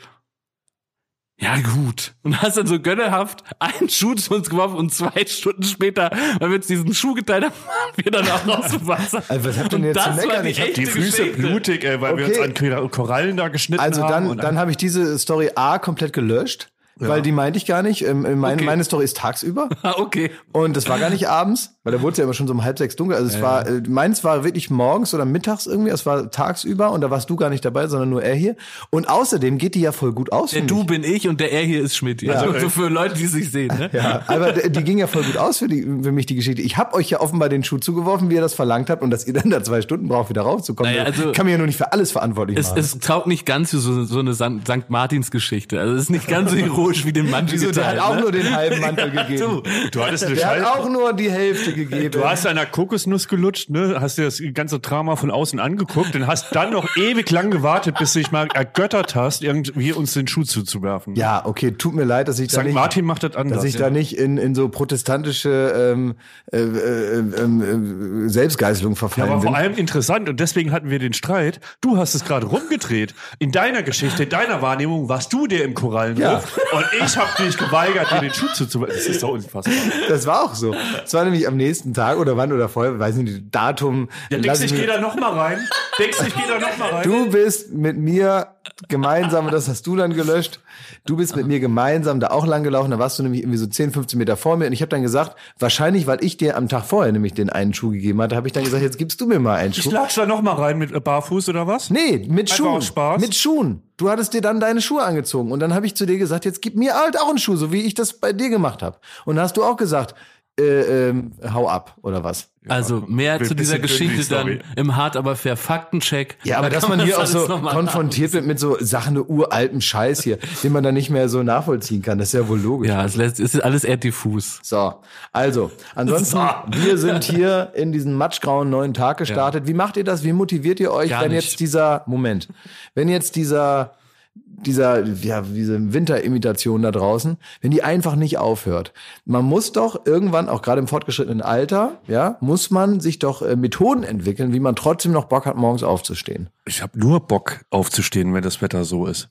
ja, 1.44 1.58
gut. 1.58 2.14
Und 2.24 2.42
hast 2.42 2.58
dann 2.58 2.68
so 2.68 2.80
gönnerhaft 2.80 3.44
einen 3.60 3.90
Schuh 3.90 4.16
zu 4.16 4.34
uns 4.34 4.50
geworfen 4.50 4.76
und 4.78 4.94
zwei 4.94 5.26
Stunden 5.26 5.64
später, 5.64 6.10
weil 6.40 6.50
wir 6.50 6.56
uns 6.58 6.68
diesen 6.68 6.94
Schuh 6.94 7.14
geteilt 7.14 7.44
haben, 7.46 7.54
waren 7.54 7.92
wir 7.96 8.12
dann 8.12 8.28
auch 8.28 8.60
aus 8.60 8.72
dem 8.72 8.88
Wasser. 8.88 9.24
Also 9.28 9.50
was 9.50 9.58
habt 9.58 9.74
ihr 9.74 9.80
denn 9.80 9.86
jetzt 9.94 10.04
zu 10.04 10.10
meckern? 10.12 10.44
die 10.46 10.50
Ich 10.52 10.62
hab 10.62 10.74
Die 10.74 10.86
Füße 10.86 11.18
Geschichte. 11.18 11.38
blutig, 11.42 11.84
ey, 11.84 12.00
weil 12.02 12.18
wir 12.18 12.26
uns 12.26 12.38
Okay. 12.40 12.74
an 12.74 12.90
Korallen 12.92 13.38
da 13.38 13.48
geschnitten 13.50 13.82
Also 13.84 14.04
haben. 14.04 14.12
dann, 14.12 14.28
und 14.28 14.44
dann 14.44 14.58
habe 14.58 14.72
ich 14.72 14.78
diese 14.78 15.18
Story 15.20 15.52
A 15.56 15.78
komplett 15.80 16.14
gelöscht, 16.14 16.70
weil 16.98 17.22
die 17.22 17.32
meinte 17.32 17.58
ich 17.58 17.66
gar 17.66 17.82
nicht. 17.84 18.06
Ähm, 18.06 18.22
Meine, 18.40 18.56
Okay. 18.56 18.66
meine 18.66 18.84
Story 18.84 19.04
ist 19.06 19.18
tagsüber. 19.18 19.70
Ah, 19.84 19.96
okay. 19.98 20.32
Und 20.54 20.78
es 20.78 20.88
war 20.88 20.98
gar 21.00 21.10
nicht 21.10 21.28
abends, 21.28 21.76
weil 21.84 21.92
da 21.94 22.02
wurde 22.02 22.14
es 22.14 22.18
ja 22.18 22.24
immer 22.24 22.34
schon 22.34 22.48
so 22.48 22.54
um 22.54 22.64
halb 22.64 22.78
sechs 22.78 22.96
dunkel. 22.96 23.18
Also 23.18 23.28
es 23.36 23.42
war, 23.42 23.68
äh, 23.68 23.82
meins 23.88 24.24
war 24.24 24.44
wirklich 24.46 24.70
morgens 24.70 25.14
oder 25.14 25.26
mittags 25.26 25.66
irgendwie, 25.66 25.90
es 25.92 26.06
war 26.06 26.32
tagsüber 26.32 26.92
und 26.92 27.02
da 27.02 27.10
warst 27.12 27.30
du 27.30 27.36
gar 27.36 27.50
nicht 27.50 27.66
dabei, 27.66 27.88
sondern 27.88 28.10
nur 28.10 28.24
er 28.24 28.36
hier. 28.36 28.56
Und 28.92 29.10
außerdem 29.10 29.58
geht 29.58 29.76
die 29.76 29.82
ja 29.82 29.92
voll 29.92 30.14
gut 30.14 30.32
aus. 30.32 30.52
Der 30.52 30.62
Du 30.62 30.82
ich. 30.82 30.88
bin 30.88 31.04
ich 31.04 31.28
und 31.28 31.40
der 31.42 31.52
Er 31.52 31.64
hier 31.64 31.82
ist 31.82 31.98
Schmidt. 31.98 32.28
Also 32.30 32.58
so 32.60 32.70
für 32.70 32.88
Leute, 32.90 33.16
die 33.16 33.28
sich 33.28 33.52
sehen. 33.52 33.68
Ne? 33.78 33.90
Ja, 33.94 34.22
aber 34.28 34.54
die 34.54 34.84
ging 34.84 34.98
ja 35.00 35.08
voll 35.08 35.24
gut 35.24 35.38
aus 35.38 35.58
für, 35.60 35.68
die, 35.68 35.82
für 35.82 36.12
mich, 36.12 36.26
die 36.28 36.36
Geschichte. 36.36 36.62
Ich 36.62 36.78
habe 36.78 36.94
euch 36.96 37.10
ja 37.10 37.20
offenbar 37.20 37.50
den 37.50 37.64
Schuh 37.64 37.78
zugeworfen, 37.80 38.30
wie 38.30 38.36
ihr 38.36 38.42
das 38.42 38.54
verlangt 38.54 38.90
habt 38.90 39.02
und 39.04 39.12
dass 39.12 39.28
ihr 39.28 39.34
dann 39.34 39.50
da 39.50 39.62
zwei 39.64 39.82
Stunden 39.82 40.08
braucht, 40.08 40.30
wieder 40.30 40.44
raufzukommen. 40.44 40.92
Naja, 40.94 41.04
also- 41.06 41.32
kann 41.34 41.46
mir 41.46 41.54
ja 41.54 41.58
nur 41.58 41.68
nicht 41.68 41.78
für 41.78 41.92
alles 41.92 42.12
verantwortlich 42.12 42.58
Es, 42.58 42.70
machen. 42.70 42.80
es 42.80 43.00
taugt 43.00 43.28
nicht 43.28 43.46
ganz 43.46 43.72
für 43.72 43.80
so, 43.80 44.04
so 44.06 44.20
eine 44.20 44.34
St. 44.34 44.90
Martins 44.90 45.30
Geschichte. 45.32 45.80
Also 45.80 45.96
es 45.96 46.04
ist 46.04 46.10
nicht 46.10 46.28
ganz 46.28 46.52
so 46.52 46.58
heroisch 46.84 47.06
wie 47.06 47.14
den 47.14 47.30
Mantel 47.30 47.54
Wieso, 47.54 47.72
der 47.72 47.86
hat 47.88 47.94
geteilt, 47.96 48.10
auch 48.12 48.16
ne? 48.16 48.22
nur 48.22 48.32
den 48.32 48.56
halben 48.56 48.82
Mantel 48.82 49.12
Ja, 49.14 49.24
gegeben. 49.24 49.62
du. 49.64 49.90
du 49.92 50.04
hattest 50.04 50.26
eine 50.26 50.36
Der 50.36 50.48
hat 50.48 50.58
Scheiße. 50.60 50.72
auch 50.72 50.90
nur 50.90 51.14
die 51.14 51.32
Hälfte 51.32 51.74
gegeben. 51.74 52.12
Du 52.12 52.24
hast 52.26 52.46
einer 52.48 52.66
Kokosnuss 52.66 53.28
gelutscht, 53.28 53.70
ne? 53.70 53.98
Hast 54.00 54.18
dir 54.18 54.26
das 54.26 54.42
ganze 54.54 54.80
Drama 54.80 55.16
von 55.16 55.32
außen 55.32 55.60
angeguckt 55.60 56.16
und 56.16 56.28
hast 56.28 56.56
dann 56.56 56.72
noch 56.72 56.96
ewig 56.98 57.30
lang 57.32 57.52
gewartet, 57.52 57.96
bis 58.00 58.14
du 58.14 58.20
dich 58.20 58.32
mal 58.32 58.48
ergöttert 58.54 59.16
hast, 59.16 59.44
irgendwie 59.44 59.92
uns 59.94 60.14
den 60.14 60.28
Schuh 60.28 60.44
zuzuwerfen. 60.44 61.16
Ja, 61.16 61.46
okay, 61.46 61.72
tut 61.72 61.94
mir 61.94 62.04
leid, 62.04 62.28
dass 62.28 62.40
ich 62.40 62.50
da 62.50 62.60
St. 62.60 62.66
nicht, 62.68 62.74
Martin 62.76 63.06
macht 63.06 63.24
das 63.24 63.36
anders. 63.36 63.58
dass 63.60 63.66
ich 63.66 63.76
da 63.78 63.90
nicht 63.90 64.18
in, 64.18 64.38
in 64.38 64.56
so 64.56 64.70
protestantische 64.70 65.74
ähm, 65.94 66.16
äh, 66.52 66.58
äh, 66.58 67.20
äh, 67.20 68.26
äh, 68.26 68.30
Selbstgeißelung 68.30 68.94
Ja, 68.94 68.98
verfallen 69.00 69.30
aber 69.32 69.42
bin. 69.42 69.50
vor 69.50 69.58
allem 69.58 69.74
interessant 69.76 70.30
und 70.30 70.40
deswegen 70.40 70.72
hatten 70.72 70.90
wir 70.90 71.00
den 71.00 71.14
Streit. 71.14 71.60
Du 71.82 71.98
hast 71.98 72.16
es 72.16 72.26
gerade 72.26 72.46
rumgedreht. 72.48 73.14
In 73.40 73.52
deiner 73.52 73.84
Geschichte, 73.84 74.24
in 74.24 74.30
deiner 74.30 74.62
Wahrnehmung 74.62 75.10
warst 75.10 75.32
du 75.34 75.48
der 75.48 75.64
im 75.64 75.74
Korallenriff 75.74 76.22
Ja. 76.24 76.42
und 76.76 76.86
ich 77.06 77.18
habe 77.18 77.44
dich 77.44 77.58
geweigert, 77.58 78.12
dir 78.12 78.20
den 78.20 78.34
Schuh 78.34 78.48
zuzuwerfen. 78.54 78.96
Das 78.96 79.06
ist 79.06 79.24
doch 79.24 79.30
unfassbar. 79.30 79.74
Das 80.08 80.26
war 80.26 80.44
auch 80.44 80.56
so. 80.56 80.76
Es 81.04 81.14
war 81.14 81.24
nämlich 81.24 81.48
am 81.48 81.58
nächsten 81.58 81.94
Tag 81.94 82.18
oder 82.18 82.38
wann 82.38 82.52
oder 82.52 82.70
vorher, 82.70 83.00
weiß 83.00 83.16
nicht, 83.16 83.44
Datum. 83.52 84.10
Ja, 84.30 84.38
denkst 84.38 84.60
du, 84.60 84.66
ich 84.66 84.72
ich 84.74 84.78
gehe 84.78 84.88
da 84.88 85.00
noch 85.00 85.16
mal 85.16 85.32
rein? 85.32 85.68
Denkst 86.00 86.18
du, 86.18 86.26
ich 86.28 86.36
gehe 86.36 86.48
da 86.48 86.60
noch 86.60 86.78
mal 86.78 86.90
rein? 86.90 87.04
Du 87.04 87.30
bist 87.30 87.74
mit 87.74 87.98
mir 87.98 88.48
gemeinsam, 88.90 89.50
das 89.52 89.68
hast 89.70 89.86
du 89.88 89.96
dann 89.96 90.14
gelöscht, 90.14 90.60
du 91.06 91.16
bist 91.18 91.36
mit 91.36 91.48
mir 91.48 91.60
gemeinsam 91.60 92.20
da 92.20 92.28
auch 92.32 92.46
lang 92.46 92.64
gelaufen, 92.64 92.92
da 92.92 93.00
warst 93.00 93.20
du 93.20 93.24
nämlich 93.24 93.42
irgendwie 93.42 93.58
so 93.58 93.68
10, 93.68 93.92
15 93.92 94.18
Meter 94.18 94.36
vor 94.38 94.58
mir 94.58 94.68
und 94.68 94.74
ich 94.74 94.82
habe 94.82 94.90
dann 94.90 95.02
gesagt, 95.02 95.36
wahrscheinlich, 95.60 96.08
weil 96.08 96.24
ich 96.24 96.38
dir 96.38 96.58
am 96.58 96.68
Tag 96.68 96.86
vorher 96.86 97.12
nämlich 97.12 97.34
den 97.34 97.50
einen 97.50 97.74
Schuh 97.74 97.92
gegeben 97.92 98.22
hatte, 98.22 98.36
habe 98.36 98.48
ich 98.48 98.54
dann 98.54 98.64
gesagt, 98.64 98.84
jetzt 98.84 98.98
gibst 98.98 99.22
du 99.22 99.28
mir 99.28 99.40
mal 99.40 99.56
einen 99.56 99.72
ich 99.72 99.84
Schuh. 99.84 99.92
latsch 99.92 100.18
da 100.18 100.26
noch 100.26 100.42
mal 100.42 100.54
rein 100.54 100.78
mit 100.78 101.04
Barfuß 101.04 101.50
oder 101.50 101.68
was? 101.68 101.90
Nee, 101.90 102.26
mit 102.30 102.52
Einfach 102.52 102.56
Schuhen. 102.56 102.82
Spaß? 102.82 103.22
Mit 103.22 103.36
Schuhen. 103.36 103.84
Du 103.98 104.10
hattest 104.10 104.34
dir 104.34 104.42
dann 104.42 104.60
deine 104.60 104.82
Schuhe 104.82 105.04
angezogen 105.04 105.52
und 105.52 105.60
dann 105.60 105.74
habe 105.74 105.86
ich 105.86 105.96
zu 105.96 106.06
dir 106.06 106.18
gesagt, 106.18 106.46
jetzt 106.46 106.62
gib 106.62 106.76
mir 106.76 106.96
halt 106.96 107.20
auch 107.20 107.30
einen 107.30 107.38
Schuh, 107.38 107.56
so 107.56 107.72
wie 107.72 107.82
ich 107.82 107.94
das 107.94 108.14
bei 108.14 108.34
dir 108.34 108.50
gemacht 108.50 108.82
habe. 108.82 108.98
Und 109.26 109.36
dann 109.36 109.46
hast 109.46 109.56
du 109.56 109.64
auch 109.64 109.78
gesagt, 109.78 110.16
äh, 110.60 111.10
ähm, 111.10 111.32
hau 111.52 111.68
ab 111.68 111.98
oder 112.02 112.24
was? 112.24 112.50
Also 112.68 113.04
mehr 113.08 113.34
Ein 113.34 113.46
zu 113.46 113.56
dieser 113.56 113.80
Geschichte 113.80 114.24
dann 114.30 114.60
im 114.78 114.96
Hart 114.96 115.18
aber 115.18 115.36
fair 115.36 115.58
Faktencheck. 115.58 116.38
Ja, 116.44 116.60
aber 116.60 116.70
Da 116.70 116.76
dass 116.76 116.88
man 116.88 117.02
hier 117.02 117.18
auch 117.18 117.22
das 117.22 117.32
so 117.32 117.46
konfrontiert 117.48 118.34
wird 118.34 118.46
mit 118.46 118.60
so 118.60 118.78
Sachen, 118.80 119.16
ne 119.16 119.24
uraltem 119.24 119.82
Scheiß 119.82 120.24
hier, 120.24 120.38
den 120.64 120.72
man 120.72 120.84
dann 120.84 120.94
nicht 120.94 121.10
mehr 121.10 121.28
so 121.28 121.44
nachvollziehen 121.44 122.02
kann, 122.02 122.20
das 122.20 122.30
ist 122.30 122.40
ja 122.40 122.48
wohl 122.48 122.60
logisch. 122.60 122.90
Ja, 122.90 123.04
es 123.04 123.16
lässt, 123.16 123.40
es 123.40 123.56
ist 123.56 123.62
alles 123.62 123.84
eher 123.84 123.98
diffus. 123.98 124.60
So, 124.64 124.94
also, 125.32 125.72
ansonsten, 125.96 126.38
So. 126.38 126.84
wir 126.84 126.98
sind 126.98 127.24
hier 127.24 127.72
in 127.76 127.92
diesen 127.92 128.14
matschgrauen 128.14 128.70
neuen 128.70 128.94
Tag 128.94 129.18
gestartet. 129.18 129.68
Wie 129.68 129.74
macht 129.74 129.98
ihr 129.98 130.04
das? 130.04 130.24
Wie 130.24 130.34
motiviert 130.34 130.80
ihr 130.80 130.92
euch, 130.94 131.10
Gar 131.10 131.24
wenn 131.24 131.32
nicht. 131.32 131.44
jetzt 131.46 131.60
dieser, 131.60 132.04
Moment, 132.06 132.48
wenn 132.96 133.10
jetzt 133.10 133.36
dieser, 133.36 133.96
dieser, 134.36 135.04
ja, 135.06 135.42
diese 135.42 135.94
Winterimitation 135.94 136.82
da 136.82 136.92
draußen, 136.92 137.38
wenn 137.62 137.72
die 137.72 137.84
einfach 137.84 138.16
nicht 138.16 138.38
aufhört. 138.38 138.94
Man 139.26 139.46
muss 139.46 139.72
doch 139.72 140.06
irgendwann, 140.06 140.50
auch 140.50 140.62
gerade 140.62 140.80
im 140.80 140.88
fortgeschrittenen 140.88 141.42
Alter, 141.42 142.02
ja, 142.08 142.38
muss 142.40 142.72
man 142.72 143.00
sich 143.00 143.20
doch 143.20 143.42
äh, 143.42 143.56
Methoden 143.56 144.04
entwickeln, 144.04 144.54
wie 144.54 144.60
man 144.60 144.76
trotzdem 144.76 145.12
noch 145.12 145.26
Bock 145.26 145.46
hat, 145.46 145.58
morgens 145.58 145.84
aufzustehen. 145.84 146.50
Ich 146.66 146.82
habe 146.82 146.98
nur 146.98 147.20
Bock 147.28 147.66
aufzustehen, 147.70 148.34
wenn 148.34 148.44
das 148.44 148.62
Wetter 148.62 148.86
so 148.86 149.06
ist. 149.06 149.30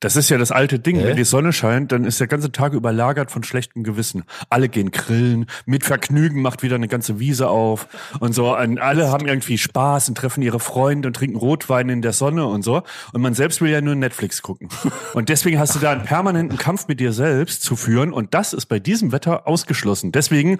Das 0.00 0.14
ist 0.14 0.28
ja 0.28 0.36
das 0.36 0.52
alte 0.52 0.78
Ding. 0.78 1.02
Wenn 1.02 1.16
die 1.16 1.24
Sonne 1.24 1.54
scheint, 1.54 1.90
dann 1.90 2.04
ist 2.04 2.20
der 2.20 2.26
ganze 2.26 2.52
Tag 2.52 2.74
überlagert 2.74 3.30
von 3.30 3.42
schlechtem 3.42 3.82
Gewissen. 3.82 4.24
Alle 4.50 4.68
gehen 4.68 4.90
grillen, 4.90 5.46
mit 5.64 5.84
Vergnügen 5.84 6.42
macht 6.42 6.62
wieder 6.62 6.74
eine 6.74 6.88
ganze 6.88 7.18
Wiese 7.18 7.48
auf 7.48 7.88
und 8.20 8.34
so. 8.34 8.54
Und 8.56 8.78
alle 8.78 9.10
haben 9.10 9.26
irgendwie 9.26 9.56
Spaß 9.56 10.10
und 10.10 10.18
treffen 10.18 10.42
ihre 10.42 10.60
Freunde 10.60 11.08
und 11.08 11.14
trinken 11.14 11.36
Rotwein 11.36 11.88
in 11.88 12.02
der 12.02 12.12
Sonne 12.12 12.46
und 12.46 12.62
so. 12.62 12.82
Und 13.14 13.22
man 13.22 13.32
selbst 13.32 13.62
will 13.62 13.70
ja 13.70 13.80
nur 13.80 13.94
Netflix 13.94 14.42
gucken. 14.42 14.68
Und 15.14 15.30
deswegen 15.30 15.58
hast 15.58 15.74
du 15.74 15.78
da 15.78 15.92
einen 15.92 16.04
permanenten 16.04 16.58
Kampf 16.58 16.88
mit 16.88 17.00
dir 17.00 17.12
selbst 17.12 17.62
zu 17.62 17.74
führen. 17.74 18.12
Und 18.12 18.34
das 18.34 18.52
ist 18.52 18.66
bei 18.66 18.78
diesem 18.78 19.12
Wetter 19.12 19.46
ausgeschlossen. 19.48 20.12
Deswegen, 20.12 20.58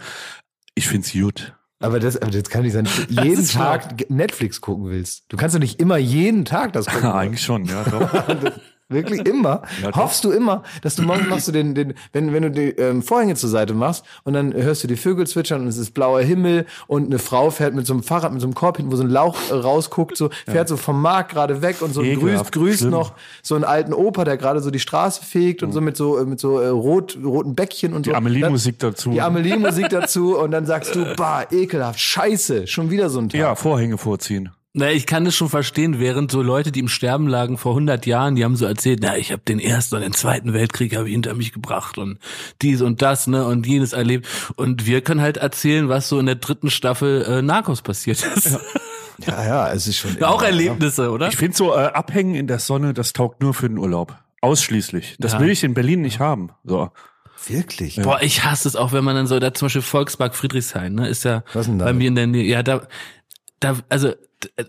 ich 0.75 0.89
find's 0.89 1.13
gut. 1.13 1.55
Aber 1.79 2.01
das, 2.01 2.17
aber 2.17 2.31
das 2.31 2.49
kann 2.49 2.63
nicht 2.63 2.73
sein, 2.73 2.85
dass 3.07 3.07
du 3.07 3.23
jeden. 3.23 3.47
Tag 3.47 4.09
Netflix 4.09 4.63
gucken 4.63 4.87
willst. 4.87 5.25
Du 5.29 5.37
kannst 5.37 5.55
doch 5.55 5.61
nicht 5.61 5.79
immer 5.79 5.99
jeden 5.99 6.47
Tag 6.47 6.73
das 6.73 6.87
gucken. 6.93 7.11
Eigentlich 7.11 7.43
schon, 7.43 7.67
ja. 7.67 7.85
Doch. 7.85 8.11
Wirklich 8.89 9.27
immer? 9.27 9.63
Hoffst 9.95 10.23
du 10.23 10.31
immer, 10.31 10.63
dass 10.83 10.95
du 10.95 11.03
morgens 11.03 11.29
machst 11.29 11.49
du 11.49 11.53
den, 11.53 11.75
den 11.75 11.95
wenn, 12.13 12.33
wenn 12.33 12.43
du 12.45 12.51
die 12.53 12.69
ähm, 12.71 13.03
Vorhänge 13.03 13.35
zur 13.35 13.51
Seite 13.51 13.75
machst 13.75 14.05
und 14.23 14.35
dann 14.35 14.55
hörst 14.55 14.85
du 14.85 14.89
die 14.89 14.95
Vögel 14.95 15.27
zwitschern 15.27 15.63
und 15.63 15.67
es 15.67 15.77
ist 15.77 15.93
blauer 15.93 16.21
Himmel 16.21 16.67
und 16.87 17.07
eine 17.07 17.19
Frau 17.19 17.51
fährt 17.51 17.75
mit 17.75 17.85
so 17.85 17.95
einem 17.95 18.05
Fahrrad, 18.05 18.33
mit 18.33 18.41
so 18.41 18.47
einem 18.47 18.55
Korb 18.55 18.77
hinten, 18.77 18.93
wo 18.93 18.97
so 18.97 19.03
ein 19.03 19.11
Lauch 19.11 19.37
äh, 19.51 19.55
rausguckt, 19.55 20.17
so 20.17 20.31
fährt 20.47 20.69
so 20.69 20.77
vom 20.77 21.03
Markt 21.03 21.33
gerade 21.33 21.63
weg 21.63 21.83
und 21.83 21.95
so 21.95 22.03
grüßt, 22.03 22.53
grüßt 22.53 22.85
noch 22.85 23.15
so 23.43 23.57
einen 23.57 23.65
alten 23.65 23.93
Opa, 23.93 24.25
der 24.25 24.37
gerade 24.37 24.61
so 24.61 24.71
die 24.71 24.79
Straße 24.79 25.25
fegt 25.25 25.65
und 25.65 25.73
so 25.73 25.81
mit 25.81 25.97
so, 25.97 26.19
äh, 26.19 26.25
mit 26.25 26.39
so 26.39 26.61
äh, 26.61 26.69
rot, 26.69 27.19
roten 27.25 27.57
Bäckchen 27.57 27.93
und 27.93 28.07
so. 28.07 28.13
Die 28.13 28.17
Amelie-Musik 28.17 28.79
dazu. 28.79 29.11
Die 29.11 29.21
Amelie-Musik 29.21 29.89
dazu 29.89 30.39
und 30.39 30.53
dann 30.53 30.65
sagst 30.65 30.95
du, 30.95 31.05
bah, 31.17 31.45
ekelhaft, 31.51 31.99
scheiße, 31.99 32.69
schon 32.69 32.91
wieder 32.91 33.11
so 33.11 33.19
ein 33.19 33.31
Tag. 33.31 33.41
Ja, 33.41 33.57
Vorhänge 33.57 33.99
vorziehen. 33.99 34.51
Na, 34.79 34.91
ich 34.91 35.07
kann 35.07 35.25
das 35.25 35.35
schon 35.35 35.49
verstehen, 35.49 35.99
während 36.01 36.31
so 36.31 36.43
Leute, 36.43 36.71
die 36.71 36.81
im 36.81 36.89
Sterben 36.89 37.29
lagen 37.29 37.57
vor 37.57 37.73
100 37.73 38.05
Jahren, 38.05 38.35
die 38.37 38.45
haben 38.45 38.57
so 38.57 38.67
erzählt, 38.67 38.99
na, 39.01 39.17
ich 39.17 39.33
habe 39.33 39.41
den 39.41 39.59
ersten 39.59 39.95
und 39.95 40.03
den 40.03 40.13
zweiten 40.13 40.53
Weltkrieg 40.53 40.95
habe 40.95 41.07
ich 41.09 41.13
hinter 41.13 41.33
mich 41.35 41.55
gebracht 41.55 41.97
und 41.97 42.19
dies 42.61 42.83
und 42.83 43.01
das, 43.01 43.27
ne, 43.27 43.47
und 43.47 43.67
jenes 43.67 43.95
erlebt. 43.95 44.27
Und 44.57 44.85
wir 44.85 45.01
können 45.01 45.23
halt 45.23 45.39
erzählen, 45.39 45.89
was 45.89 46.11
so 46.11 46.19
in 46.19 46.27
der 46.27 46.35
dritten 46.35 46.69
Staffel 46.69 47.23
äh, 47.25 47.41
Narcos 47.41 47.81
passiert 47.81 48.23
ist. 48.37 48.59
Ja, 49.27 49.45
ja, 49.47 49.73
es 49.73 49.87
ist 49.89 49.97
schon. 49.97 50.23
Auch 50.23 50.43
Erlebnisse, 50.43 51.11
oder? 51.11 51.29
Ich 51.29 51.37
finde 51.39 51.57
so 51.57 51.73
äh, 51.75 51.79
abhängen 51.87 52.35
in 52.35 52.47
der 52.47 52.59
Sonne, 52.59 52.93
das 52.93 53.15
taugt 53.15 53.41
nur 53.41 53.55
für 53.55 53.67
den 53.71 53.79
Urlaub. 53.79 54.15
Ausschließlich. 54.43 55.17
Das 55.19 55.33
Ja. 55.33 55.41
will 55.41 55.49
ich 55.49 55.65
in 55.65 55.73
Berlin 55.73 56.03
nicht 56.03 56.21
haben. 56.21 56.51
So. 56.65 56.91
Wirklich. 57.47 57.97
Boah, 58.03 58.21
ich 58.23 58.45
hasse 58.45 58.69
es 58.69 58.77
auch, 58.77 58.93
wenn 58.93 59.05
man 59.05 59.15
dann 59.17 59.27
so, 59.27 59.39
da 59.39 59.55
zum 59.55 59.67
Beispiel 59.67 59.81
Volkspark 59.83 60.35
Friedrichshain, 60.35 60.95
ne, 60.95 61.09
ist 61.09 61.25
ja 61.25 61.45
Was 61.55 61.65
denn 61.67 61.79
da? 61.79 61.85
bei 61.87 61.93
mir 61.95 62.09
in 62.09 62.15
der 62.15 62.27
Nähe, 62.27 62.45
ja, 62.45 62.63
da, 62.63 62.83
da, 63.61 63.77
also, 63.89 64.09
äh, 64.57 64.65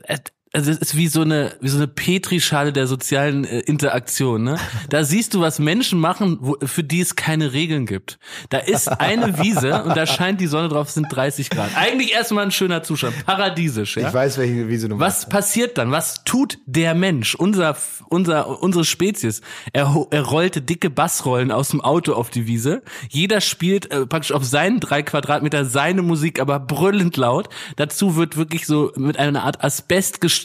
also 0.58 0.72
es 0.72 0.80
ist 0.80 0.98
wie 0.98 1.08
so 1.08 1.22
eine 1.22 1.54
wie 1.62 1.70
so 1.70 1.78
eine 1.78 1.88
Petrischale 1.88 2.74
der 2.74 2.88
sozialen 2.88 3.46
äh, 3.46 3.60
Interaktion, 3.60 4.44
ne? 4.44 4.58
Da 4.90 5.04
siehst 5.04 5.36
du, 5.36 5.40
was 5.40 5.60
Menschen 5.60 6.00
machen, 6.00 6.40
wo, 6.42 6.58
für 6.66 6.84
die 6.84 7.00
es 7.00 7.16
keine 7.16 7.54
Regeln 7.54 7.86
gibt. 7.86 8.18
Da 8.50 8.58
ist 8.58 8.88
eine 8.88 9.38
Wiese 9.38 9.84
und 9.84 9.96
da 9.96 10.08
scheint 10.08 10.42
die 10.42 10.48
Sonne 10.48 10.68
drauf, 10.70 10.90
sind 10.90 11.10
30 11.12 11.52
Grad. 11.52 11.70
Eigentlich 11.76 12.12
erstmal 12.12 12.44
ein 12.44 12.50
schöner 12.50 12.82
Zustand, 12.82 13.24
paradiesisch, 13.24 13.98
ja? 13.98 14.08
Ich 14.08 14.14
weiß, 14.16 14.40
welche 14.40 14.68
Wiese 14.68 14.90
du 14.90 14.96
meinst. 14.96 15.26
Was 15.26 15.30
passiert 15.30 15.78
dann? 15.78 15.92
Was 15.92 16.24
tut 16.24 16.58
der 16.66 16.96
Mensch, 16.96 17.36
unser, 17.36 17.78
unser, 18.10 18.64
unsere 18.64 18.84
Spezies? 18.84 19.42
Er, 19.74 20.08
er 20.10 20.22
rollte 20.24 20.64
dicke 20.64 20.90
Bassrollen 20.90 21.52
aus 21.52 21.70
dem 21.70 21.82
Auto 21.82 22.14
auf 22.14 22.32
die 22.32 22.48
Wiese. 22.48 22.82
Jeder 23.10 23.42
spielt 23.42 23.92
äh, 23.92 24.08
praktisch 24.08 24.32
auf 24.32 24.44
seinen 24.44 24.80
drei 24.80 25.04
Quadratmeter 25.04 25.66
seine 25.66 26.02
Musik, 26.02 26.40
aber 26.40 26.60
brüllend 26.60 27.16
laut. 27.16 27.50
Dazu 27.76 28.16
wird 28.16 28.38
wirklich 28.38 28.66
so 28.66 28.92
mit 28.96 29.20
einer 29.20 29.44
Art 29.44 29.64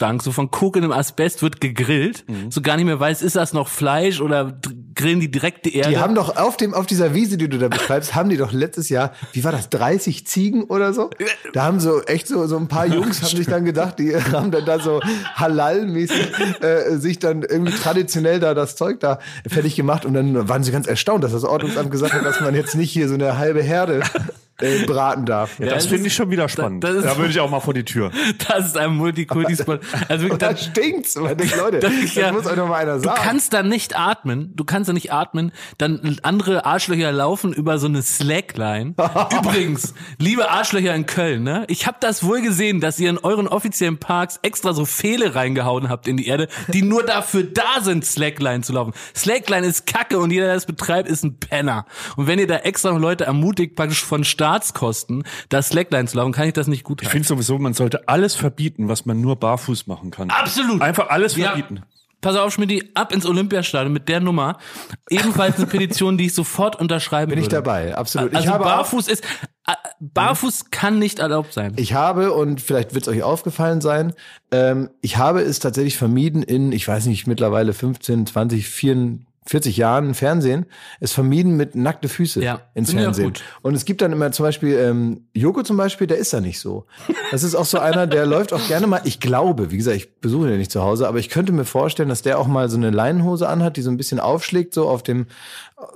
Asbestgestank, 0.02 0.22
so 0.22 0.32
von 0.32 0.50
kokendem 0.50 0.92
Asbest 0.92 1.42
wird 1.42 1.60
gegrillt. 1.60 2.24
So 2.50 2.60
gar 2.60 2.76
nicht 2.76 2.86
mehr 2.86 2.98
weiß, 2.98 3.22
ist 3.22 3.36
das 3.36 3.52
noch 3.52 3.68
Fleisch 3.68 4.20
oder 4.20 4.58
grillen 4.94 5.20
die 5.20 5.30
direkt 5.30 5.64
die 5.64 5.76
Erde. 5.76 5.90
Die 5.90 5.98
haben 5.98 6.14
doch 6.14 6.36
auf 6.36 6.56
dem, 6.56 6.74
auf 6.74 6.86
dieser 6.86 7.14
Wiese, 7.14 7.36
die 7.36 7.48
du 7.48 7.58
da 7.58 7.68
beschreibst, 7.68 8.14
haben 8.14 8.28
die 8.28 8.36
doch 8.36 8.52
letztes 8.52 8.88
Jahr, 8.88 9.12
wie 9.32 9.44
war 9.44 9.52
das, 9.52 9.70
30 9.70 10.26
Ziegen 10.26 10.64
oder 10.64 10.92
so? 10.92 11.10
Da 11.52 11.64
haben 11.64 11.80
so 11.80 12.02
echt 12.02 12.28
so, 12.28 12.46
so 12.46 12.56
ein 12.56 12.68
paar 12.68 12.86
Jungs 12.86 13.22
haben 13.22 13.36
sich 13.36 13.46
dann 13.46 13.64
gedacht, 13.64 13.98
die 13.98 14.14
haben 14.32 14.50
dann 14.50 14.64
da 14.64 14.78
so 14.78 15.00
halal-mäßig 15.34 16.32
äh, 16.60 16.96
sich 16.96 17.18
dann 17.18 17.42
irgendwie 17.42 17.72
traditionell 17.72 18.40
da 18.40 18.54
das 18.54 18.76
Zeug 18.76 19.00
da 19.00 19.18
fertig 19.48 19.76
gemacht 19.76 20.04
und 20.04 20.14
dann 20.14 20.48
waren 20.48 20.62
sie 20.62 20.72
ganz 20.72 20.86
erstaunt, 20.86 21.24
dass 21.24 21.32
das 21.32 21.44
Ordnungsamt 21.44 21.90
gesagt 21.90 22.14
hat, 22.14 22.24
dass 22.24 22.40
man 22.40 22.54
jetzt 22.54 22.74
nicht 22.74 22.90
hier 22.90 23.08
so 23.08 23.14
eine 23.14 23.38
halbe 23.38 23.62
Herde 23.62 24.02
äh, 24.62 24.84
braten 24.86 25.26
darf. 25.26 25.58
Ja, 25.58 25.66
das 25.70 25.86
finde 25.86 26.06
ich 26.06 26.14
schon 26.14 26.30
wieder 26.30 26.48
spannend. 26.48 26.82
das 26.84 26.94
ist- 26.94 27.04
da 27.04 27.16
würde 27.16 27.30
ich 27.30 27.40
auch 27.40 27.50
mal 27.50 27.60
vor 27.60 27.74
die 27.74 27.84
Tür. 27.84 28.10
Das 28.48 28.66
ist 28.66 28.76
ein 28.76 28.96
Multikulti-Spot. 28.96 29.78
Also 30.08 30.24
wirklich, 30.24 30.38
da, 30.38 30.56
stinkt's. 30.56 31.16
Man 31.16 31.36
denkt, 31.36 31.56
Leute, 31.56 31.78
das, 31.80 32.14
ja- 32.14 32.32
muss 32.32 32.46
euch 32.46 32.56
doch 32.56 32.68
mal 32.68 32.76
einer 32.76 32.94
du 32.94 33.00
sagen. 33.04 33.20
kannst 33.22 33.52
da 33.52 33.62
nicht 33.62 33.96
atmen. 33.98 34.52
Du 34.56 34.64
kannst 34.64 34.88
da 34.88 34.92
nicht 34.92 35.12
atmen. 35.12 35.52
Dann 35.78 36.18
andere 36.22 36.64
Arschlöcher 36.64 37.12
laufen 37.12 37.52
über 37.52 37.78
so 37.78 37.86
eine 37.86 38.02
Slackline. 38.02 38.94
Übrigens, 39.40 39.94
liebe 40.18 40.50
Arschlöcher 40.50 40.94
in 40.94 41.06
Köln, 41.06 41.42
ne? 41.42 41.64
Ich 41.68 41.86
habe 41.86 41.96
das 42.00 42.22
wohl 42.24 42.40
gesehen, 42.42 42.80
dass 42.80 42.98
ihr 42.98 43.10
in 43.10 43.18
euren 43.18 43.48
offiziellen 43.48 43.98
Parks 43.98 44.38
extra 44.42 44.72
so 44.72 44.84
Pfähle 44.86 45.34
reingehauen 45.34 45.88
habt 45.88 46.06
in 46.08 46.16
die 46.16 46.26
Erde, 46.26 46.48
die 46.68 46.82
nur 46.82 47.02
dafür 47.04 47.44
da 47.44 47.80
sind, 47.80 48.04
Slackline 48.04 48.62
zu 48.62 48.72
laufen. 48.72 48.92
Slackline 49.14 49.66
ist 49.66 49.86
Kacke 49.86 50.18
und 50.18 50.30
jeder, 50.30 50.46
der 50.46 50.54
das 50.54 50.66
betreibt, 50.66 51.08
ist 51.08 51.24
ein 51.24 51.38
Penner. 51.38 51.86
Und 52.16 52.26
wenn 52.26 52.38
ihr 52.38 52.46
da 52.46 52.56
extra 52.56 52.90
noch 52.92 52.98
Leute 53.00 53.24
ermutigt, 53.24 53.76
praktisch 53.76 54.02
von 54.02 54.24
Staatskosten, 54.52 55.24
da 55.48 55.62
Slackline 55.62 56.06
zu 56.06 56.16
laufen, 56.18 56.32
kann 56.32 56.46
ich 56.46 56.52
das 56.52 56.66
nicht 56.66 56.84
gut 56.84 57.02
Ich 57.02 57.08
finde 57.08 57.26
sowieso, 57.26 57.58
man 57.58 57.72
sollte 57.74 58.08
alles 58.08 58.34
verbieten, 58.34 58.88
was 58.88 59.06
man 59.06 59.20
nur 59.20 59.36
barfuß 59.36 59.86
machen 59.86 60.10
kann. 60.10 60.30
Absolut. 60.30 60.82
Einfach 60.82 61.08
alles 61.08 61.36
Ja. 61.36 61.48
verbieten. 61.48 61.82
Pass 62.20 62.36
auf, 62.36 62.52
Schmidti, 62.52 62.88
ab 62.94 63.12
ins 63.12 63.26
Olympiastadion 63.26 63.92
mit 63.92 64.08
der 64.08 64.20
Nummer. 64.20 64.58
Ebenfalls 65.10 65.56
eine 65.56 65.66
Petition, 65.66 66.16
die 66.18 66.26
ich 66.26 66.34
sofort 66.34 66.76
unterschreiben 66.76 67.30
Bin 67.30 67.38
ich 67.40 67.46
würde. 67.46 67.56
dabei, 67.56 67.96
absolut. 67.96 68.32
Also 68.32 68.48
ich 68.48 68.54
barfuß 68.58 69.08
ist, 69.08 69.24
äh, 69.66 69.72
barfuß 69.98 70.70
kann 70.70 71.00
nicht 71.00 71.18
erlaubt 71.18 71.52
sein. 71.52 71.72
Ich 71.78 71.94
habe, 71.94 72.32
und 72.32 72.60
vielleicht 72.60 72.94
wird 72.94 73.08
es 73.08 73.12
euch 73.12 73.24
aufgefallen 73.24 73.80
sein, 73.80 74.12
ähm, 74.52 74.90
ich 75.00 75.16
habe 75.16 75.40
es 75.40 75.58
tatsächlich 75.58 75.96
vermieden 75.96 76.44
in, 76.44 76.70
ich 76.70 76.86
weiß 76.86 77.06
nicht, 77.06 77.26
mittlerweile 77.26 77.72
15, 77.72 78.26
20, 78.26 78.68
44 79.44 79.76
Jahren 79.76 80.14
Fernsehen, 80.14 80.66
es 81.00 81.12
vermieden 81.12 81.56
mit 81.56 81.74
nackte 81.74 82.08
Füße 82.08 82.42
Ja, 82.42 82.60
ins 82.74 82.92
Fernsehen. 82.92 83.24
gut. 83.26 83.42
Und 83.62 83.74
es 83.74 83.84
gibt 83.84 84.00
dann 84.00 84.12
immer 84.12 84.30
zum 84.32 84.44
Beispiel, 84.44 84.76
ähm, 84.78 85.26
Joko 85.34 85.62
zum 85.62 85.76
Beispiel, 85.76 86.06
der 86.06 86.18
ist 86.18 86.32
da 86.32 86.40
nicht 86.40 86.60
so. 86.60 86.86
Das 87.32 87.42
ist 87.42 87.54
auch 87.56 87.64
so 87.64 87.78
einer, 87.78 88.06
der 88.06 88.24
läuft 88.24 88.52
auch 88.52 88.66
gerne 88.68 88.86
mal, 88.86 89.00
ich 89.04 89.18
glaube, 89.18 89.70
wie 89.72 89.76
gesagt, 89.76 89.96
ich 89.96 90.20
besuche 90.20 90.46
ihn 90.46 90.52
ja 90.52 90.58
nicht 90.58 90.70
zu 90.70 90.82
Hause, 90.82 91.08
aber 91.08 91.18
ich 91.18 91.28
könnte 91.28 91.52
mir 91.52 91.64
vorstellen, 91.64 92.08
dass 92.08 92.22
der 92.22 92.38
auch 92.38 92.46
mal 92.46 92.68
so 92.68 92.76
eine 92.76 92.90
Leinenhose 92.90 93.48
anhat, 93.48 93.76
die 93.76 93.82
so 93.82 93.90
ein 93.90 93.96
bisschen 93.96 94.20
aufschlägt, 94.20 94.74
so 94.74 94.88
auf 94.88 95.02
dem, 95.02 95.26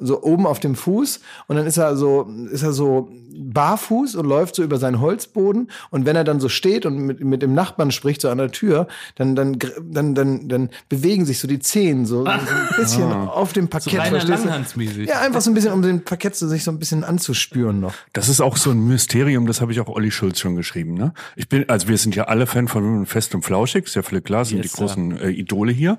so 0.01 0.23
oben 0.23 0.47
auf 0.47 0.61
dem 0.61 0.75
Fuß 0.75 1.21
und 1.47 1.57
dann 1.57 1.67
ist 1.67 1.77
er 1.77 1.97
so, 1.97 2.29
ist 2.51 2.63
er 2.63 2.73
so 2.73 3.09
barfuß 3.39 4.15
und 4.15 4.27
läuft 4.27 4.57
so 4.57 4.63
über 4.63 4.79
seinen 4.79 5.01
Holzboden 5.01 5.71
und 5.91 6.07
wenn 6.07 6.17
er 6.17 6.25
dann 6.25 6.41
so 6.41 6.49
steht 6.49 6.87
und 6.87 6.99
mit, 6.99 7.21
mit 7.21 7.43
dem 7.43 7.55
Nachbarn 7.55 7.91
spricht 7.91 8.23
so 8.23 8.29
an 8.31 8.39
der 8.39 8.51
Tür, 8.51 8.89
dann, 9.17 9.37
dann, 9.37 9.59
dann, 9.83 10.15
dann, 10.15 10.49
dann 10.49 10.71
bewegen 10.89 11.25
sich 11.27 11.39
so 11.39 11.49
die 11.49 11.59
Zehen 11.59 12.07
so, 12.07 12.25
so 12.25 12.31
ein 12.31 12.41
bisschen 12.77 13.13
auf 13.13 13.53
dem 13.53 13.69
Parkett. 13.69 13.99
Rainer 13.99 14.21
verstehst 14.21 14.77
du? 14.77 15.03
Ja, 15.03 15.21
einfach 15.21 15.41
so 15.41 15.51
ein 15.51 15.55
bisschen, 15.55 15.73
um 15.73 15.83
den 15.83 16.03
Parkett 16.05 16.37
so, 16.37 16.49
sich 16.49 16.65
so 16.65 16.71
ein 16.71 16.79
bisschen 16.79 17.05
anzuspüren 17.05 17.81
noch. 17.81 17.95
Das 18.13 18.29
ist 18.29 18.41
auch 18.41 18.57
so 18.57 18.71
ein 18.71 18.87
Mysterium, 18.87 19.47
das 19.47 19.61
habe 19.61 19.73
ich 19.73 19.81
auch 19.81 19.89
Olli 19.89 20.11
Schulz 20.11 20.41
schon 20.41 20.57
geschrieben. 20.57 20.95
Ne? 20.95 21.13
Ich 21.37 21.49
bin, 21.49 21.69
also 21.69 21.89
wir 21.89 21.99
sind 21.99 22.17
ja 22.17 22.25
alle 22.25 22.47
Fan 22.47 22.69
von 22.69 23.07
Fest 23.07 23.35
und 23.35 23.43
Flauschig, 23.43 23.85
ist 23.85 23.95
ja 23.95 24.03
völlig 24.03 24.25
klar, 24.25 24.45
sind 24.45 24.59
Yes, 24.59 24.73
die 24.73 24.77
großen 24.77 25.21
äh, 25.21 25.31
Idole 25.31 25.73
hier. 25.73 25.99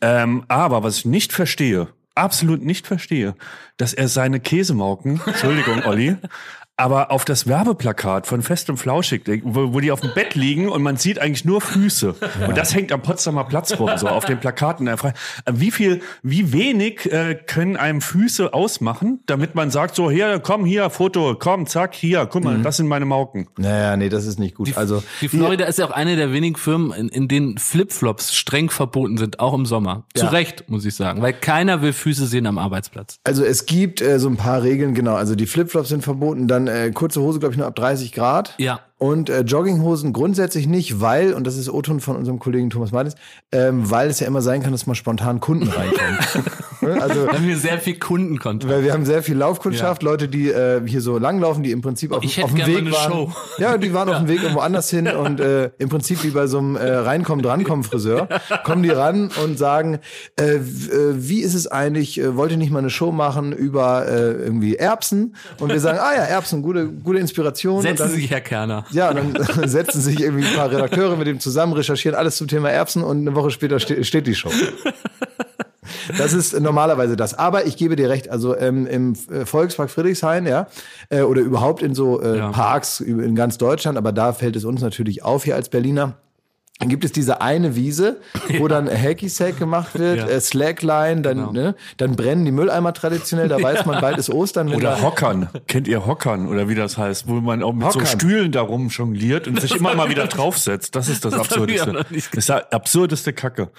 Ähm, 0.00 0.44
aber 0.48 0.82
was 0.82 0.98
ich 0.98 1.04
nicht 1.06 1.32
verstehe, 1.32 1.88
absolut 2.14 2.62
nicht 2.62 2.86
verstehe, 2.86 3.34
dass 3.76 3.94
er 3.94 4.08
seine 4.08 4.40
Käsemauken, 4.40 5.20
Entschuldigung, 5.26 5.84
Olli, 5.84 6.16
aber 6.76 7.12
auf 7.12 7.24
das 7.24 7.46
Werbeplakat 7.46 8.26
von 8.26 8.42
Fest 8.42 8.68
und 8.68 8.78
Flauschig, 8.78 9.22
wo, 9.44 9.72
wo 9.72 9.80
die 9.80 9.92
auf 9.92 10.00
dem 10.00 10.12
Bett 10.14 10.34
liegen 10.34 10.68
und 10.68 10.82
man 10.82 10.96
sieht 10.96 11.20
eigentlich 11.20 11.44
nur 11.44 11.60
Füße. 11.60 12.14
Und 12.48 12.56
das 12.56 12.74
hängt 12.74 12.90
am 12.90 13.00
Potsdamer 13.00 13.44
Platz 13.44 13.78
rum, 13.78 13.90
so 13.96 14.08
auf 14.08 14.24
den 14.24 14.40
Plakaten. 14.40 14.88
Äh, 14.88 14.96
Wie 15.52 15.70
viel, 15.70 16.02
wie 16.22 16.52
wenig 16.52 17.10
äh, 17.12 17.36
können 17.36 17.76
einem 17.76 18.00
Füße 18.00 18.52
ausmachen, 18.52 19.20
damit 19.26 19.54
man 19.54 19.70
sagt, 19.70 19.94
so, 19.94 20.10
hier, 20.10 20.40
komm, 20.40 20.64
hier, 20.64 20.90
Foto, 20.90 21.36
komm, 21.38 21.66
zack, 21.66 21.94
hier, 21.94 22.26
guck 22.26 22.42
mal, 22.42 22.60
das 22.62 22.78
sind 22.78 22.88
meine 22.88 23.04
Mauken. 23.04 23.46
Naja, 23.56 23.96
nee, 23.96 24.08
das 24.08 24.26
ist 24.26 24.38
nicht 24.40 24.56
gut. 24.56 24.76
also, 24.76 25.02
Die 25.20 25.28
Florida 25.28 25.66
ist 25.66 25.78
ja 25.78 25.86
auch 25.86 25.92
eine 25.92 26.16
der 26.16 26.32
wenigen 26.32 26.56
Firmen, 26.56 26.92
in, 26.92 27.08
in 27.08 27.28
denen 27.28 27.58
Flipflops 27.58 28.34
streng 28.34 28.70
verboten 28.70 29.16
sind, 29.16 29.38
auch 29.38 29.54
im 29.54 29.64
Sommer. 29.66 30.04
Zu 30.14 30.24
Ja. 30.24 30.30
Recht, 30.30 30.68
muss 30.68 30.84
ich 30.84 30.96
sagen, 30.96 31.22
weil 31.22 31.34
keiner 31.34 31.82
will 31.82 31.92
Füße 31.92 32.26
sehen 32.26 32.46
am 32.46 32.58
Arbeitsplatz. 32.58 33.18
Also 33.22 33.44
es 33.44 33.66
gibt 33.66 34.00
äh, 34.00 34.18
so 34.18 34.28
ein 34.28 34.36
paar 34.36 34.62
Regeln, 34.64 34.94
genau. 34.94 35.14
Also 35.14 35.36
die 35.36 35.46
Flipflops 35.46 35.90
sind 35.90 36.02
verboten, 36.02 36.48
dann 36.48 36.63
äh, 36.66 36.90
kurze 36.92 37.20
Hose, 37.20 37.38
glaube 37.38 37.52
ich, 37.54 37.58
nur 37.58 37.66
ab 37.66 37.74
30 37.76 38.12
Grad. 38.12 38.54
Ja. 38.58 38.80
Und 38.98 39.28
äh, 39.28 39.40
Jogginghosen 39.40 40.12
grundsätzlich 40.12 40.66
nicht, 40.68 41.00
weil, 41.00 41.34
und 41.34 41.46
das 41.46 41.56
ist 41.56 41.68
O-Ton 41.68 42.00
von 42.00 42.16
unserem 42.16 42.38
Kollegen 42.38 42.70
Thomas 42.70 42.92
Martins, 42.92 43.16
ähm, 43.50 43.90
weil 43.90 44.08
es 44.08 44.20
ja 44.20 44.26
immer 44.26 44.40
sein 44.40 44.62
kann, 44.62 44.72
dass 44.72 44.86
mal 44.86 44.94
spontan 44.94 45.40
Kunden 45.40 45.68
reinkommen. 45.68 46.18
Ne? 46.84 47.00
also 47.00 47.24
Da 47.26 47.34
haben 47.34 47.46
wir 47.46 47.56
sehr 47.56 47.78
viel 47.78 47.98
Kundenkontakt. 47.98 48.70
weil 48.70 48.82
wir 48.84 48.92
haben 48.92 49.06
sehr 49.06 49.22
viel 49.22 49.36
Laufkundschaft, 49.36 50.02
Leute, 50.02 50.28
die 50.28 50.50
äh, 50.50 50.82
hier 50.86 51.00
so 51.00 51.16
langlaufen, 51.18 51.62
die 51.62 51.70
im 51.70 51.80
Prinzip 51.80 52.12
auf, 52.12 52.22
Ich 52.22 52.36
hätte 52.36 52.46
auf 52.46 52.54
dem 52.54 52.66
Weg 52.66 52.78
eine 52.78 52.92
waren. 52.92 53.10
Show. 53.10 53.32
Ja, 53.56 53.78
die 53.78 53.94
waren 53.94 54.08
auf 54.10 54.18
dem 54.18 54.28
Weg 54.28 54.42
irgendwo 54.42 54.60
anders 54.60 54.90
hin 54.90 55.06
und 55.24 55.40
äh, 55.40 55.70
im 55.78 55.88
Prinzip 55.88 56.22
wie 56.24 56.30
bei 56.30 56.46
so 56.46 56.58
einem 56.58 56.76
äh, 56.76 56.86
Reinkommen, 56.92 57.42
Drankommen 57.42 57.84
Friseur, 57.84 58.28
kommen 58.64 58.82
die 58.82 58.90
ran 58.90 59.30
und 59.42 59.58
sagen, 59.58 59.98
äh, 60.38 60.56
äh, 60.56 60.60
wie 61.14 61.40
ist 61.40 61.54
es 61.54 61.66
eigentlich, 61.66 62.20
äh, 62.20 62.36
wollt 62.36 62.50
ihr 62.50 62.58
nicht 62.58 62.70
mal 62.70 62.80
eine 62.80 62.90
Show 62.90 63.12
machen 63.12 63.52
über 63.52 64.06
äh, 64.06 64.32
irgendwie 64.32 64.76
Erbsen? 64.76 65.36
Und 65.60 65.70
wir 65.72 65.80
sagen, 65.80 65.98
ah 66.02 66.14
ja, 66.14 66.22
Erbsen, 66.24 66.60
gute, 66.62 66.88
gute 66.88 67.18
Inspiration. 67.18 67.80
Setzen 67.82 67.96
dann, 67.96 68.08
Sie 68.10 68.16
sich, 68.16 68.30
Herr 68.30 68.40
Kerner. 68.42 68.84
Ja, 68.94 69.12
dann 69.14 69.68
setzen 69.68 70.00
sich 70.00 70.20
irgendwie 70.20 70.46
ein 70.46 70.54
paar 70.54 70.70
Redakteure 70.70 71.16
mit 71.16 71.26
dem 71.26 71.40
zusammen, 71.40 71.72
recherchieren 71.72 72.16
alles 72.16 72.36
zum 72.36 72.48
Thema 72.48 72.70
Erbsen 72.70 73.02
und 73.02 73.18
eine 73.18 73.34
Woche 73.34 73.50
später 73.50 73.78
ste 73.78 74.04
steht 74.04 74.26
die 74.26 74.34
Show. 74.34 74.50
Das 76.18 76.32
ist 76.32 76.58
normalerweise 76.60 77.16
das. 77.16 77.34
Aber 77.38 77.66
ich 77.66 77.76
gebe 77.76 77.96
dir 77.96 78.10
recht, 78.10 78.28
also 78.28 78.56
ähm, 78.56 78.86
im 78.86 79.14
äh, 79.30 79.46
Volkspark 79.46 79.90
Friedrichshain, 79.90 80.46
ja, 80.46 80.66
äh, 81.08 81.22
oder 81.22 81.40
überhaupt 81.40 81.82
in 81.82 81.94
so 81.94 82.20
äh, 82.20 82.38
Ja. 82.38 82.50
Parks 82.50 83.00
in 83.00 83.34
ganz 83.34 83.58
Deutschland, 83.58 83.96
aber 83.96 84.12
da 84.12 84.32
fällt 84.32 84.56
es 84.56 84.64
uns 84.64 84.82
natürlich 84.82 85.22
auf 85.22 85.44
hier 85.44 85.54
als 85.54 85.68
Berliner. 85.68 86.14
Dann 86.80 86.88
gibt 86.88 87.04
es 87.04 87.12
diese 87.12 87.40
eine 87.40 87.76
Wiese, 87.76 88.20
wo 88.58 88.66
dann 88.66 88.88
Hacky 88.90 89.28
Sack 89.28 89.60
gemacht 89.60 89.96
wird, 89.96 90.18
Ja. 90.18 90.26
äh, 90.26 90.40
Slackline, 90.40 91.22
dann, 91.22 91.36
Genau. 91.38 91.52
ne, 91.52 91.74
dann 91.98 92.16
brennen 92.16 92.44
die 92.44 92.50
Mülleimer 92.50 92.92
traditionell, 92.92 93.46
da 93.48 93.62
weiß 93.62 93.86
man, 93.86 94.00
bald 94.00 94.18
ist 94.18 94.28
Ostern. 94.28 94.74
Oder 94.74 95.00
Hockern. 95.00 95.48
Kennt 95.68 95.86
ihr 95.86 96.04
Hockern 96.04 96.48
oder 96.48 96.68
wie 96.68 96.74
das 96.74 96.98
heißt? 96.98 97.28
Wo 97.28 97.34
man 97.34 97.62
auch 97.62 97.72
mit 97.72 97.84
so 97.92 98.00
Hockern. 98.00 98.06
Stühlen 98.06 98.50
darum 98.50 98.88
jongliert 98.88 99.46
und 99.46 99.60
sich 99.60 99.76
immer 99.76 99.94
mal 99.94 100.10
wieder 100.10 100.26
draufsetzt. 100.26 100.96
Das 100.96 101.08
ist 101.08 101.24
das, 101.24 101.32
Das 101.34 101.42
Absurdeste. 101.42 101.92
Das 102.10 102.26
ist 102.32 102.48
der 102.48 102.72
absurdeste 102.72 103.32
Kacke. 103.32 103.70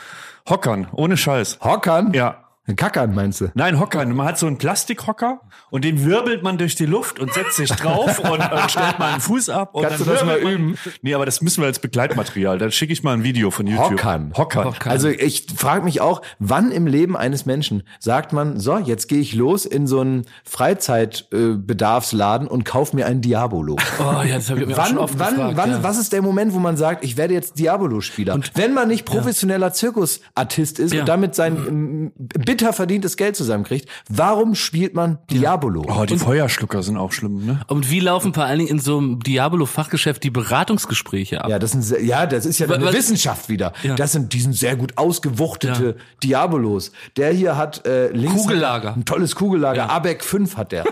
Hockern, 0.49 0.87
ohne 0.93 1.17
Scheiß. 1.17 1.59
Hockern? 1.61 2.13
Ja. 2.13 2.44
Kackern 2.75 3.13
meinst 3.13 3.41
du? 3.41 3.51
Nein, 3.53 3.79
Hockern. 3.79 4.15
Man 4.15 4.25
hat 4.27 4.39
so 4.39 4.48
einen 4.48 4.57
Plastikhocker 4.57 5.41
und 5.69 5.86
den 5.86 6.03
wirbelt 6.03 6.41
man 6.41 6.57
durch 6.57 6.75
die 6.75 6.86
Luft 6.88 7.19
und 7.19 7.31
setzt 7.34 7.57
sich 7.57 7.69
drauf 7.69 8.17
und, 8.19 8.31
und 8.39 8.41
stellt 8.72 8.98
mal 8.98 9.12
einen 9.13 9.22
Fuß 9.22 9.50
ab. 9.50 9.75
Und 9.75 9.84
Kannst 9.84 10.00
dann 10.00 10.07
du 10.07 10.13
das 10.13 10.25
mal 10.25 10.41
man- 10.41 10.51
üben? 10.51 10.77
Nee, 11.01 11.13
aber 11.13 11.25
das 11.25 11.41
müssen 11.41 11.62
wir 11.62 11.67
als 11.67 11.79
Begleitmaterial. 11.79 12.57
Dann 12.57 12.72
schicke 12.72 12.91
ich 12.93 13.03
mal 13.03 13.13
ein 13.13 13.24
Video 13.24 13.51
von 13.51 13.67
YouTube. 13.67 13.91
Hockern. 13.91 14.34
Hockern. 14.36 14.74
Also 14.86 15.10
ich 15.10 15.45
frage 15.55 15.84
mich 15.84 16.01
auch, 16.01 16.22
wann 16.39 16.72
im 16.72 16.88
Leben 16.88 17.15
eines 17.15 17.45
Menschen 17.45 17.84
sagt 18.00 18.34
man, 18.34 18.60
so, 18.60 18.77
jetzt 18.77 19.07
gehe 19.10 19.19
ich 19.19 19.36
los 19.36 19.65
in 19.65 19.86
so 19.88 20.00
einen 20.01 20.25
Freizeitbedarfsladen 21.31 22.48
und 22.48 22.63
kauf 22.65 22.93
mir 22.93 23.05
ein 23.05 23.22
Diabolo. 23.22 23.75
Oh 24.00 24.22
ja, 24.24 24.36
das 24.36 24.50
habe 24.50 24.62
ich 24.62 24.67
mir 24.67 24.74
auch 24.74 24.77
Wann, 24.77 24.88
schon 24.88 24.98
oft 24.98 25.17
wann, 25.19 25.36
gefragt. 25.36 25.57
wann, 25.57 25.69
ja. 25.72 25.84
was 25.84 25.98
ist 25.98 26.12
der 26.13 26.22
Moment, 26.22 26.53
wo 26.53 26.60
man 26.60 26.77
sagt, 26.77 27.03
ich 27.03 27.17
werde 27.17 27.34
jetzt 27.34 27.57
Diabolo-Spieler? 27.60 28.39
Wenn 28.53 28.74
man 28.74 28.88
nicht 28.88 29.05
professioneller 29.05 29.74
Zirkusartist 29.74 30.79
ist 30.79 30.93
Ja. 30.93 31.01
und 31.01 31.10
damit 31.10 31.34
sein 31.36 31.55
ähm, 31.67 32.12
bitter 32.55 32.71
verdientes 32.71 33.17
Geld 33.17 33.35
zusammenkriegt, 33.35 33.89
warum 34.07 34.55
spielt 34.55 34.93
man 34.93 35.17
Diabolo? 35.29 35.83
Oh, 35.89 36.05
die 36.05 36.17
Feuerschlucker 36.17 36.81
sind 36.83 36.95
auch 36.95 37.12
schlimm, 37.12 37.45
ne? 37.45 37.59
Und 37.67 37.89
wie 37.91 38.00
laufen 38.00 38.33
vor 38.33 38.45
allen 38.45 38.59
Dingen 38.59 38.71
in 38.71 38.79
so 38.79 38.97
einem 38.97 39.19
Diabolo-Fachgeschäft 39.19 40.24
die 40.24 40.29
Beratungsgespräche 40.29 41.43
ab? 41.43 41.50
Ja, 41.50 41.59
das 41.59 41.71
sind 41.71 41.81
sehr, 41.81 42.01
ja, 42.01 42.25
das 42.25 42.45
ist 42.45 42.59
ja 42.59 42.67
eine 42.69 42.85
was- 42.85 42.93
Wissenschaft 42.93 43.50
wieder. 43.50 43.74
Ja. 43.83 43.95
Das 43.95 44.13
sind 44.13 44.31
die 44.31 44.39
sind 44.39 44.53
sehr 44.55 44.77
gut 44.77 44.97
ausgewuchtete 44.97 45.97
Diabolos. 46.24 46.93
Der 47.17 47.31
hier 47.33 47.57
hat 47.57 47.85
äh, 47.85 48.07
links 48.12 48.35
Kugellager. 48.43 48.93
ein 48.95 49.03
tolles 49.03 49.35
Kugellager. 49.35 49.77
Ja. 49.77 49.89
Abeck 49.89 50.24
5 50.24 50.55
hat 50.55 50.71
der. 50.71 50.85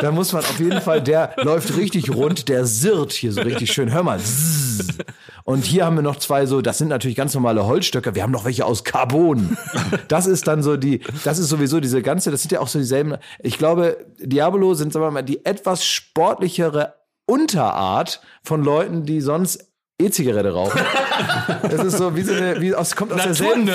da 0.00 0.10
muss 0.10 0.32
man 0.32 0.42
auf 0.42 0.58
jeden 0.58 0.80
Fall, 0.80 1.00
der 1.00 1.34
läuft 1.42 1.76
richtig 1.76 2.10
rund, 2.12 2.48
der 2.48 2.66
sirrt 2.66 3.12
hier 3.12 3.30
so 3.32 3.42
richtig 3.42 3.72
schön. 3.72 3.92
Hör 3.92 4.02
mal. 4.02 4.18
Zzz. 4.18 4.88
Und 5.44 5.66
hier 5.66 5.84
haben 5.84 5.96
wir 5.96 6.02
noch 6.02 6.16
zwei 6.16 6.46
so, 6.46 6.62
das 6.62 6.78
sind 6.78 6.88
natürlich 6.88 7.16
ganz 7.16 7.34
normale 7.34 7.66
Holzstöcke. 7.66 8.14
Wir 8.14 8.22
haben 8.22 8.32
noch 8.32 8.46
welche 8.46 8.64
aus 8.64 8.82
Carbon. 8.82 9.56
Das 10.08 10.26
ist 10.26 10.46
dann 10.48 10.62
so 10.62 10.76
die, 10.76 11.00
das 11.24 11.38
ist 11.38 11.48
sowieso 11.48 11.80
diese 11.80 12.00
ganze, 12.02 12.30
das 12.30 12.42
sind 12.42 12.52
ja 12.52 12.60
auch 12.60 12.68
so 12.68 12.78
dieselben. 12.78 13.16
Ich 13.40 13.58
glaube, 13.58 13.98
Diabolo 14.18 14.74
sind, 14.74 14.92
sagen 14.92 15.04
wir 15.04 15.10
mal, 15.10 15.22
die 15.22 15.44
etwas 15.44 15.84
sportlichere 15.84 16.94
Unterart 17.26 18.22
von 18.42 18.62
Leuten, 18.62 19.04
die 19.04 19.20
sonst 19.20 19.73
E-Zigarette 20.02 20.52
rauchen. 20.52 20.80
Das 21.62 21.84
ist 21.84 21.98
so 21.98 22.16
wie 22.16 22.22
so 22.22 22.34
eine, 22.34 22.60
wie 22.60 22.74
aus, 22.74 22.96
kommt 22.96 23.12
aus 23.12 23.22
derselben, 23.22 23.70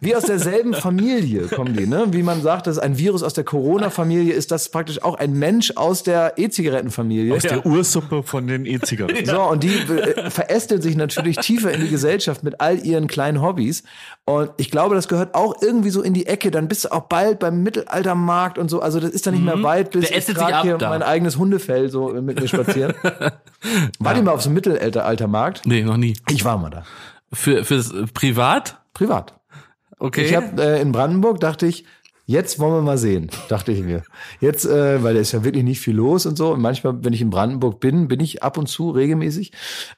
wie 0.00 0.14
aus 0.14 0.24
derselben 0.24 0.74
Familie 0.74 1.46
kommen 1.48 1.76
die, 1.76 1.86
ne? 1.86 2.06
Wie 2.10 2.22
man 2.22 2.40
sagt, 2.40 2.66
das 2.66 2.76
ist 2.76 2.82
ein 2.82 2.98
Virus 2.98 3.22
aus 3.22 3.34
der 3.34 3.44
Corona-Familie, 3.44 4.32
ist 4.32 4.50
das 4.52 4.68
praktisch 4.68 5.02
auch 5.02 5.16
ein 5.16 5.32
Mensch 5.32 5.72
aus 5.74 6.02
der 6.04 6.34
E-Zigarettenfamilie. 6.36 7.34
Aus 7.34 7.42
der 7.42 7.66
Ursuppe 7.66 8.22
von 8.22 8.46
den 8.46 8.64
E-Zigaretten. 8.66 9.24
So, 9.34 9.42
und 9.42 9.62
die 9.62 9.74
äh, 9.74 10.30
verästelt 10.30 10.82
sich 10.82 10.96
natürlich 10.96 11.36
tiefer 11.38 11.72
in 11.72 11.80
die 11.80 11.88
Gesellschaft 11.88 12.44
mit 12.44 12.60
all 12.60 12.78
ihren 12.84 13.08
kleinen 13.08 13.42
Hobbys. 13.42 13.82
Und 14.24 14.50
ich 14.56 14.70
glaube, 14.70 14.94
das 14.94 15.08
gehört 15.08 15.34
auch 15.34 15.60
irgendwie 15.60 15.90
so 15.90 16.02
in 16.02 16.14
die 16.14 16.26
Ecke. 16.26 16.50
Dann 16.50 16.68
bist 16.68 16.84
du 16.84 16.92
auch 16.92 17.02
bald 17.02 17.40
beim 17.40 17.62
Mittelaltermarkt 17.62 18.58
und 18.58 18.70
so. 18.70 18.80
Also 18.80 19.00
das 19.00 19.10
ist 19.10 19.26
dann 19.26 19.34
nicht 19.34 19.44
mehr 19.44 19.62
weit, 19.62 19.90
bis 19.90 20.08
Der 20.08 20.18
ich 20.18 20.36
ab 20.38 20.62
hier 20.62 20.78
da. 20.78 20.90
mein 20.90 21.02
eigenes 21.02 21.36
Hundefell 21.36 21.90
so 21.90 22.08
mit 22.08 22.40
mir 22.40 22.48
spazieren. 22.48 22.94
War 23.98 24.14
die 24.14 24.22
mal 24.22 24.32
auf 24.32 24.42
so 24.42 24.48
einem 24.48 24.54
Mittelaltermarkt? 24.54 25.63
Nee, 25.64 25.82
noch 25.82 25.96
nie. 25.96 26.16
Ich 26.30 26.44
war 26.44 26.58
mal 26.58 26.70
da. 26.70 26.84
Für, 27.32 27.64
fürs 27.64 27.92
äh, 27.92 28.06
Privat? 28.06 28.80
Privat. 28.92 29.34
Okay. 29.98 30.24
Ich 30.24 30.34
habe 30.34 30.62
äh, 30.62 30.80
in 30.80 30.92
Brandenburg 30.92 31.40
dachte 31.40 31.66
ich, 31.66 31.84
jetzt 32.26 32.58
wollen 32.58 32.74
wir 32.74 32.82
mal 32.82 32.98
sehen, 32.98 33.30
dachte 33.48 33.72
ich 33.72 33.82
mir. 33.82 34.02
Jetzt, 34.40 34.64
äh, 34.64 35.02
weil 35.02 35.14
da 35.14 35.20
ist 35.20 35.32
ja 35.32 35.44
wirklich 35.44 35.64
nicht 35.64 35.80
viel 35.80 35.94
los 35.94 36.26
und 36.26 36.36
so. 36.36 36.52
Und 36.52 36.60
manchmal, 36.60 37.04
wenn 37.04 37.12
ich 37.12 37.20
in 37.20 37.30
Brandenburg 37.30 37.80
bin, 37.80 38.08
bin 38.08 38.20
ich 38.20 38.42
ab 38.42 38.58
und 38.58 38.68
zu 38.68 38.90
regelmäßig, 38.90 39.52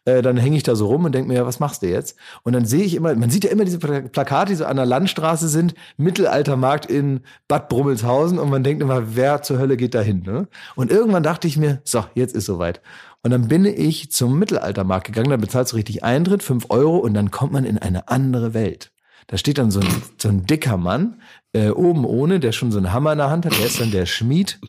äh, 0.05 0.23
dann 0.23 0.37
hänge 0.37 0.57
ich 0.57 0.63
da 0.63 0.75
so 0.75 0.87
rum 0.87 1.05
und 1.05 1.15
denke 1.15 1.29
mir, 1.29 1.35
ja, 1.35 1.47
was 1.47 1.61
machst 1.61 1.83
du 1.83 1.89
jetzt? 1.89 2.17
Und 2.43 2.53
dann 2.53 2.65
sehe 2.67 2.85
ich 2.85 2.95
immer, 2.95 3.15
man 3.15 3.31
sieht 3.31 3.45
ja 3.45 3.51
immer 3.51 3.65
diese 3.65 3.79
Pla- 3.79 4.03
Plakate, 4.03 4.53
die 4.53 4.57
so 4.57 4.65
an 4.65 4.77
der 4.77 4.87
Landstraße 4.87 5.49
sind, 5.49 5.75
Mittelaltermarkt 5.97 6.87
in 6.87 7.21
Bad 7.49 7.69
Brummelshausen 7.69 8.39
und 8.39 8.51
man 8.51 8.65
denkt 8.65 8.83
immer, 8.83 9.17
wer 9.17 9.43
zur 9.43 9.59
Hölle 9.59 9.77
geht 9.77 9.95
da 9.95 10.01
hin? 10.01 10.23
Ne? 10.27 10.49
Und 10.75 10.91
irgendwann 10.91 11.23
dachte 11.23 11.47
ich 11.49 11.57
mir, 11.57 11.81
so, 11.85 12.05
jetzt 12.15 12.35
ist 12.35 12.47
soweit. 12.47 12.81
Und 13.23 13.31
dann 13.33 13.49
bin 13.49 13.65
ich 13.65 14.13
zum 14.13 14.39
Mittelaltermarkt 14.39 15.07
gegangen, 15.07 15.31
da 15.31 15.37
bezahlst 15.37 15.73
du 15.73 15.77
richtig 15.77 16.05
Eintritt, 16.05 16.43
fünf 16.45 16.67
Euro 16.69 16.99
und 16.99 17.15
dann 17.15 17.31
kommt 17.31 17.53
man 17.53 17.65
in 17.65 17.79
eine 17.79 18.09
andere 18.09 18.55
Welt. 18.55 18.93
Da 19.29 19.37
steht 19.37 19.59
dann 19.59 19.71
so 19.71 19.81
ein, 19.81 20.03
so 20.19 20.29
ein 20.29 20.47
dicker 20.47 20.77
Mann, 20.77 21.21
äh, 21.53 21.71
oben 21.71 22.05
ohne, 22.05 22.39
der 22.39 22.53
schon 22.53 22.71
so 22.71 22.79
einen 22.79 22.93
Hammer 22.93 23.13
in 23.13 23.19
der 23.19 23.31
Hand 23.31 23.45
hat, 23.47 23.59
der 23.59 23.67
ist 23.67 23.81
dann 23.81 23.91
der 23.91 24.07
Schmied. 24.07 24.61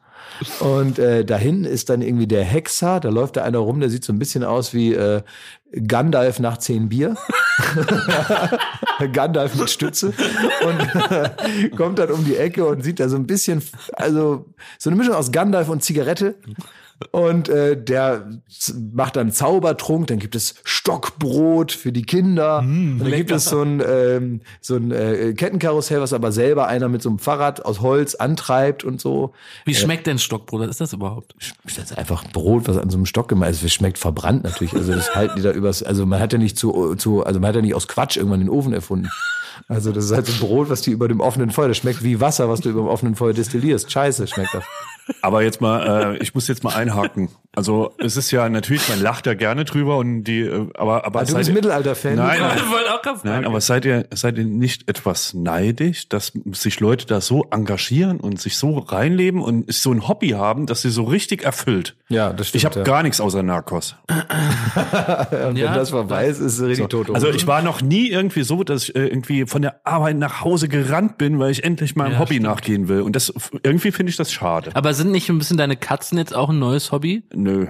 Und 0.59 0.99
äh, 0.99 1.25
da 1.25 1.37
hinten 1.37 1.65
ist 1.65 1.89
dann 1.89 2.01
irgendwie 2.01 2.27
der 2.27 2.43
Hexer, 2.43 2.99
da 2.99 3.09
läuft 3.09 3.37
da 3.37 3.43
einer 3.43 3.59
rum, 3.59 3.79
der 3.79 3.89
sieht 3.89 4.03
so 4.03 4.13
ein 4.13 4.19
bisschen 4.19 4.43
aus 4.43 4.73
wie 4.73 4.93
äh, 4.93 5.21
Gandalf 5.87 6.39
nach 6.39 6.57
zehn 6.57 6.89
Bier. 6.89 7.15
Gandalf 9.13 9.55
mit 9.55 9.69
Stütze 9.69 10.13
und 10.65 11.11
äh, 11.11 11.69
kommt 11.69 11.99
dann 11.99 12.11
um 12.11 12.23
die 12.25 12.35
Ecke 12.35 12.65
und 12.65 12.83
sieht 12.83 12.99
da 12.99 13.09
so 13.09 13.15
ein 13.15 13.27
bisschen, 13.27 13.63
also 13.93 14.45
so 14.77 14.89
eine 14.89 14.97
Mischung 14.97 15.15
aus 15.15 15.31
Gandalf 15.31 15.69
und 15.69 15.83
Zigarette. 15.83 16.35
Und 17.11 17.47
äh, 17.47 17.81
der 17.81 18.27
macht 18.91 19.17
dann 19.17 19.31
Zaubertrunk, 19.31 20.07
dann 20.07 20.17
gibt 20.17 20.35
es 20.35 20.55
Stockbrot 20.63 21.71
für 21.71 21.91
die 21.91 22.01
Kinder. 22.01 22.63
und 22.99 22.99
dann 22.99 23.11
gibt 23.11 23.31
es 23.31 23.45
so 23.45 23.61
ein, 23.61 23.83
ähm, 23.87 24.41
so 24.61 24.75
ein 24.75 24.91
äh, 24.91 25.33
Kettenkarussell, 25.33 26.01
was 26.01 26.13
aber 26.13 26.31
selber 26.31 26.67
einer 26.67 26.89
mit 26.89 27.03
so 27.03 27.09
einem 27.09 27.19
Fahrrad 27.19 27.63
aus 27.65 27.81
Holz 27.81 28.15
antreibt 28.15 28.83
und 28.83 28.99
so. 28.99 29.33
Wie 29.65 29.75
schmeckt 29.75 30.07
denn 30.07 30.17
Stockbrot? 30.17 30.61
Was 30.61 30.69
ist 30.69 30.81
das 30.81 30.93
überhaupt? 30.93 31.35
Das 31.63 31.77
ist 31.77 31.97
einfach 31.97 32.23
Brot, 32.31 32.67
was 32.67 32.77
an 32.77 32.89
so 32.89 32.97
einem 32.97 33.05
Stock 33.05 33.27
gemacht 33.27 33.51
ist. 33.51 33.63
Es 33.63 33.73
schmeckt 33.73 33.99
verbrannt 33.99 34.43
natürlich. 34.43 34.73
Also 34.73 34.93
das 34.93 35.13
halten 35.13 35.35
die 35.37 35.43
da 35.43 35.51
übers, 35.51 35.83
also 35.83 36.05
man 36.07 36.19
hat 36.19 36.33
ja 36.33 36.39
nicht 36.39 36.57
zu, 36.57 36.95
zu, 36.95 37.23
also 37.23 37.39
man 37.39 37.49
hat 37.49 37.55
ja 37.55 37.61
nicht 37.61 37.75
aus 37.75 37.87
Quatsch 37.87 38.17
irgendwann 38.17 38.39
den 38.39 38.49
Ofen 38.49 38.73
erfunden. 38.73 39.09
Also 39.67 39.91
das 39.91 40.05
ist 40.05 40.11
halt 40.11 40.25
so 40.25 40.33
ein 40.33 40.39
Brot, 40.39 40.69
was 40.69 40.81
die 40.81 40.91
über 40.91 41.07
dem 41.07 41.19
offenen 41.19 41.51
Feuer, 41.51 41.67
das 41.67 41.77
schmeckt 41.77 42.03
wie 42.03 42.19
Wasser, 42.19 42.49
was 42.49 42.61
du 42.61 42.69
über 42.69 42.81
dem 42.81 42.87
offenen 42.87 43.15
Feuer 43.15 43.33
destillierst. 43.33 43.91
Scheiße 43.91 44.27
schmeckt 44.27 44.53
das. 44.53 44.63
Aber 45.21 45.41
jetzt 45.43 45.61
mal, 45.61 46.15
äh, 46.15 46.17
ich 46.23 46.33
muss 46.35 46.47
jetzt 46.47 46.63
mal 46.63 46.73
einhaken. 46.75 47.29
Also 47.55 47.93
es 47.97 48.17
ist 48.17 48.29
ja 48.31 48.47
natürlich, 48.49 48.87
man 48.87 49.01
lacht 49.01 49.25
ja 49.25 49.33
gerne 49.33 49.65
drüber 49.65 49.97
und 49.97 50.23
die, 50.25 50.41
äh, 50.41 50.67
aber 50.75 51.05
aber 51.05 51.21
Ah, 51.21 51.23
Du 51.23 51.31
seid 51.31 51.37
bist 51.39 51.49
ihr- 51.49 51.53
Mittelalter-Fan. 51.55 52.15
Nein, 52.15 52.39
nein. 53.23 53.45
Aber 53.45 53.61
seid 53.61 53.85
ihr, 53.85 54.05
seid 54.13 54.37
ihr 54.37 54.45
nicht 54.45 54.87
etwas 54.89 55.33
neidisch, 55.33 56.07
dass 56.09 56.33
sich 56.51 56.79
Leute 56.79 57.07
da 57.07 57.19
so 57.21 57.47
engagieren 57.51 58.19
und 58.19 58.39
sich 58.39 58.57
so 58.57 58.77
reinleben 58.77 59.41
und 59.41 59.73
so 59.73 59.91
ein 59.91 60.07
Hobby 60.07 60.29
haben, 60.29 60.67
dass 60.67 60.81
sie 60.83 60.91
so 60.91 61.03
richtig 61.05 61.43
erfüllt? 61.43 61.95
Ja, 62.09 62.31
das 62.31 62.49
stimmt, 62.49 62.61
Ich 62.61 62.65
habe 62.65 62.79
ja. 62.79 62.83
gar 62.83 63.01
nichts 63.03 63.19
außer 63.19 63.41
Narcos. 63.43 63.95
Wenn 65.31 65.55
Ja. 65.55 65.73
das 65.75 65.89
vorbei 65.89 66.27
ist, 66.27 66.39
ist 66.39 66.59
es 66.59 66.65
richtig 66.65 66.89
tot. 66.89 67.09
Also 67.13 67.29
ich 67.29 67.47
war 67.47 67.61
noch 67.61 67.81
nie 67.81 68.09
irgendwie 68.09 68.43
so, 68.43 68.63
dass 68.63 68.83
ich 68.89 68.95
äh, 68.95 69.07
irgendwie 69.07 69.45
von 69.45 69.61
der 69.61 69.81
Arbeit 69.85 70.17
nach 70.17 70.41
Hause 70.41 70.67
gerannt 70.67 71.17
bin, 71.17 71.39
weil 71.39 71.51
ich 71.51 71.63
endlich 71.63 71.95
meinem 71.95 72.13
Ja, 72.13 72.19
Hobby 72.19 72.35
stimmt. 72.35 72.45
nachgehen 72.47 72.87
will. 72.87 73.01
Und 73.01 73.15
das 73.15 73.33
irgendwie 73.63 73.91
finde 73.91 74.09
ich 74.11 74.15
das 74.17 74.31
schade. 74.31 74.71
Aber 74.73 74.93
sind 74.97 75.11
nicht 75.11 75.29
ein 75.29 75.37
bisschen 75.37 75.57
deine 75.57 75.77
Katzen 75.77 76.17
jetzt 76.17 76.35
auch 76.35 76.49
ein 76.49 76.59
neues 76.59 76.91
Hobby? 76.91 77.23
Nö. 77.33 77.67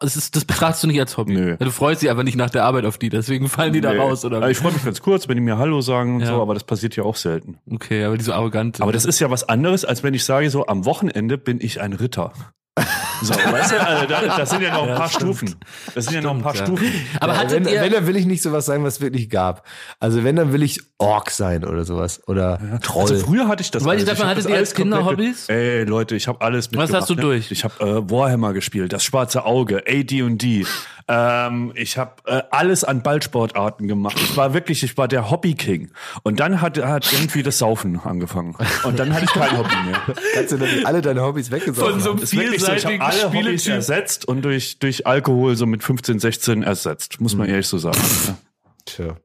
Das, 0.00 0.16
ist, 0.16 0.36
das 0.36 0.44
betrachtest 0.44 0.82
du 0.84 0.86
nicht 0.88 1.00
als 1.00 1.16
Hobby. 1.16 1.32
Nö. 1.32 1.56
Du 1.58 1.70
freust 1.70 2.02
dich 2.02 2.10
aber 2.10 2.22
nicht 2.22 2.36
nach 2.36 2.50
der 2.50 2.64
Arbeit 2.64 2.84
auf 2.84 2.98
die, 2.98 3.08
deswegen 3.08 3.48
fallen 3.48 3.72
die 3.72 3.80
da 3.80 3.92
Nee. 3.94 3.98
raus, 3.98 4.22
oder? 4.24 4.36
Also 4.36 4.50
Ich 4.50 4.58
freue 4.58 4.72
mich 4.72 4.84
ganz 4.84 5.00
kurz, 5.00 5.28
wenn 5.28 5.36
die 5.36 5.40
mir 5.40 5.56
Hallo 5.56 5.80
sagen 5.80 6.16
und 6.16 6.20
Ja. 6.20 6.26
so, 6.26 6.42
aber 6.42 6.52
das 6.54 6.64
passiert 6.64 6.94
ja 6.94 7.04
auch 7.04 7.16
selten. 7.16 7.56
Okay, 7.70 8.04
aber 8.04 8.18
die 8.18 8.22
so 8.24 8.34
arrogant 8.34 8.76
sind. 8.76 8.82
Aber 8.82 8.92
das 8.92 9.06
ist 9.06 9.18
ja 9.18 9.30
was 9.30 9.48
anderes, 9.48 9.86
als 9.86 10.02
wenn 10.02 10.12
ich 10.12 10.24
sage, 10.24 10.50
so 10.50 10.66
am 10.66 10.84
Wochenende 10.84 11.38
bin 11.38 11.58
ich 11.62 11.80
ein 11.80 11.94
Ritter. 11.94 12.32
So, 13.20 13.34
weißt 13.34 13.72
du, 13.72 13.86
also 13.86 14.06
da, 14.06 14.36
das 14.38 14.50
sind 14.50 14.62
ja 14.62 14.72
noch 14.72 14.88
ein 14.88 14.94
paar 14.94 15.08
Stufen. 15.08 15.54
Das 15.94 16.04
sind 16.04 16.14
ja 16.14 16.20
noch 16.20 16.34
ein 16.34 16.42
paar 16.42 16.54
ja. 16.54 16.64
Stufen. 16.64 16.86
aber 17.20 17.34
Ja, 17.34 17.50
wenn, 17.50 17.66
ihr... 17.66 17.80
wenn, 17.80 17.92
dann 17.92 18.06
will 18.06 18.16
ich 18.16 18.26
nicht 18.26 18.42
sowas 18.42 18.66
sagen, 18.66 18.84
was 18.84 18.94
es 18.94 19.00
wirklich 19.00 19.28
gab. 19.30 19.66
Also 20.00 20.24
wenn, 20.24 20.36
dann 20.36 20.52
will 20.52 20.62
ich 20.62 20.80
Ork 20.98 21.30
sein 21.30 21.64
oder 21.64 21.84
sowas. 21.84 22.20
Oder 22.26 22.80
Troll. 22.82 23.02
Also 23.02 23.26
früher 23.26 23.48
hatte 23.48 23.62
ich 23.62 23.70
das 23.70 23.84
Weil 23.84 24.02
ich 24.02 24.08
hab 24.08 24.18
hattet 24.18 24.44
ihr 24.44 24.54
alles 24.54 24.70
als 24.70 24.74
Kinder 24.74 25.04
Hobbys? 25.04 25.48
Ey, 25.48 25.84
Leute, 25.84 26.16
ich 26.16 26.28
habe 26.28 26.40
alles 26.40 26.66
Was 26.66 26.72
mitgemacht. 26.72 27.02
hast 27.02 27.10
du 27.10 27.14
ne? 27.14 27.20
durch? 27.20 27.50
Ich 27.50 27.64
habe 27.64 27.84
äh, 27.84 28.10
Warhammer 28.10 28.52
gespielt, 28.52 28.92
das 28.92 29.04
schwarze 29.04 29.44
Auge, 29.44 29.84
AD&D. 29.86 30.66
Ähm, 31.10 31.72
ich 31.74 31.96
habe 31.96 32.12
äh, 32.26 32.42
alles 32.50 32.84
an 32.84 33.02
Ballsportarten 33.02 33.88
gemacht. 33.88 34.18
Ich 34.20 34.36
war 34.36 34.52
wirklich, 34.52 34.82
ich 34.82 34.98
war 34.98 35.08
der 35.08 35.30
Hobby-King. 35.30 35.90
Und 36.22 36.38
dann 36.38 36.60
hat, 36.60 36.78
hat 36.78 37.10
irgendwie 37.12 37.42
das 37.42 37.58
Saufen 37.58 37.98
angefangen. 37.98 38.54
Und 38.84 38.98
dann 38.98 39.14
hatte 39.14 39.24
ich 39.24 39.32
kein 39.32 39.56
Hobby 39.56 39.74
mehr. 39.86 40.00
Kannst 40.34 40.52
du 40.52 40.58
dann 40.58 40.68
alle 40.84 41.00
deine 41.00 41.22
Hobbys 41.22 41.50
weggesaugt 41.50 41.92
Von 41.92 42.00
so 42.00 42.10
einem 42.10 42.26
vielseitigen 42.26 43.00
alle 43.08 43.24
Hobbys 43.24 43.40
Spieletyp. 43.40 43.72
ersetzt 43.74 44.24
und 44.26 44.42
durch, 44.42 44.78
durch 44.78 45.06
Alkohol 45.06 45.56
so 45.56 45.66
mit 45.66 45.82
15, 45.82 46.18
16 46.18 46.62
ersetzt. 46.62 47.20
Muss 47.20 47.34
man 47.34 47.48
ehrlich 47.48 47.66
so 47.66 47.78
sagen. 47.78 47.98
Ja. 48.26 48.36
Tja. 48.84 49.16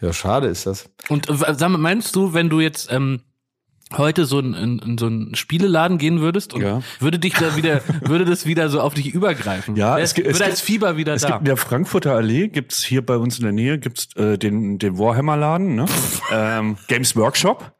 Ja, 0.00 0.12
schade 0.12 0.46
ist 0.46 0.66
das. 0.66 0.88
Und 1.08 1.28
äh, 1.28 1.34
sag 1.54 1.68
mal, 1.68 1.78
meinst 1.78 2.14
du, 2.16 2.32
wenn 2.32 2.48
du 2.48 2.60
jetzt 2.60 2.90
ähm, 2.92 3.20
heute 3.96 4.24
so 4.24 4.38
in, 4.38 4.54
in, 4.54 4.78
in 4.78 4.98
so 4.98 5.06
einen 5.06 5.34
Spieleladen 5.34 5.98
gehen 5.98 6.20
würdest 6.20 6.54
und 6.54 6.62
Ja. 6.62 6.80
würde 7.00 7.18
dich 7.18 7.34
da 7.34 7.56
wieder, 7.56 7.80
würde 8.02 8.24
das 8.24 8.46
wieder 8.46 8.68
so 8.70 8.80
auf 8.80 8.94
dich 8.94 9.12
übergreifen? 9.12 9.74
Ja, 9.76 9.96
Wär- 9.96 10.02
es 10.04 10.14
gibt- 10.14 10.28
es 10.28 10.34
würde 10.34 10.44
gibt- 10.44 10.50
als 10.52 10.60
Fieber 10.60 10.96
wieder 10.96 11.14
Es 11.14 11.22
da. 11.22 11.28
gibt 11.28 11.40
in 11.40 11.44
der 11.46 11.56
Frankfurter 11.56 12.14
Allee, 12.14 12.46
gibt's 12.48 12.82
hier 12.84 13.04
bei 13.04 13.16
uns 13.16 13.38
in 13.38 13.42
der 13.44 13.52
Nähe, 13.52 13.78
gibt's 13.78 14.14
äh, 14.16 14.38
den, 14.38 14.78
den 14.78 14.96
Warhammer-Laden, 14.96 15.74
ne? 15.74 15.86
ähm, 16.32 16.76
Games 16.86 17.16
Workshop. 17.16 17.72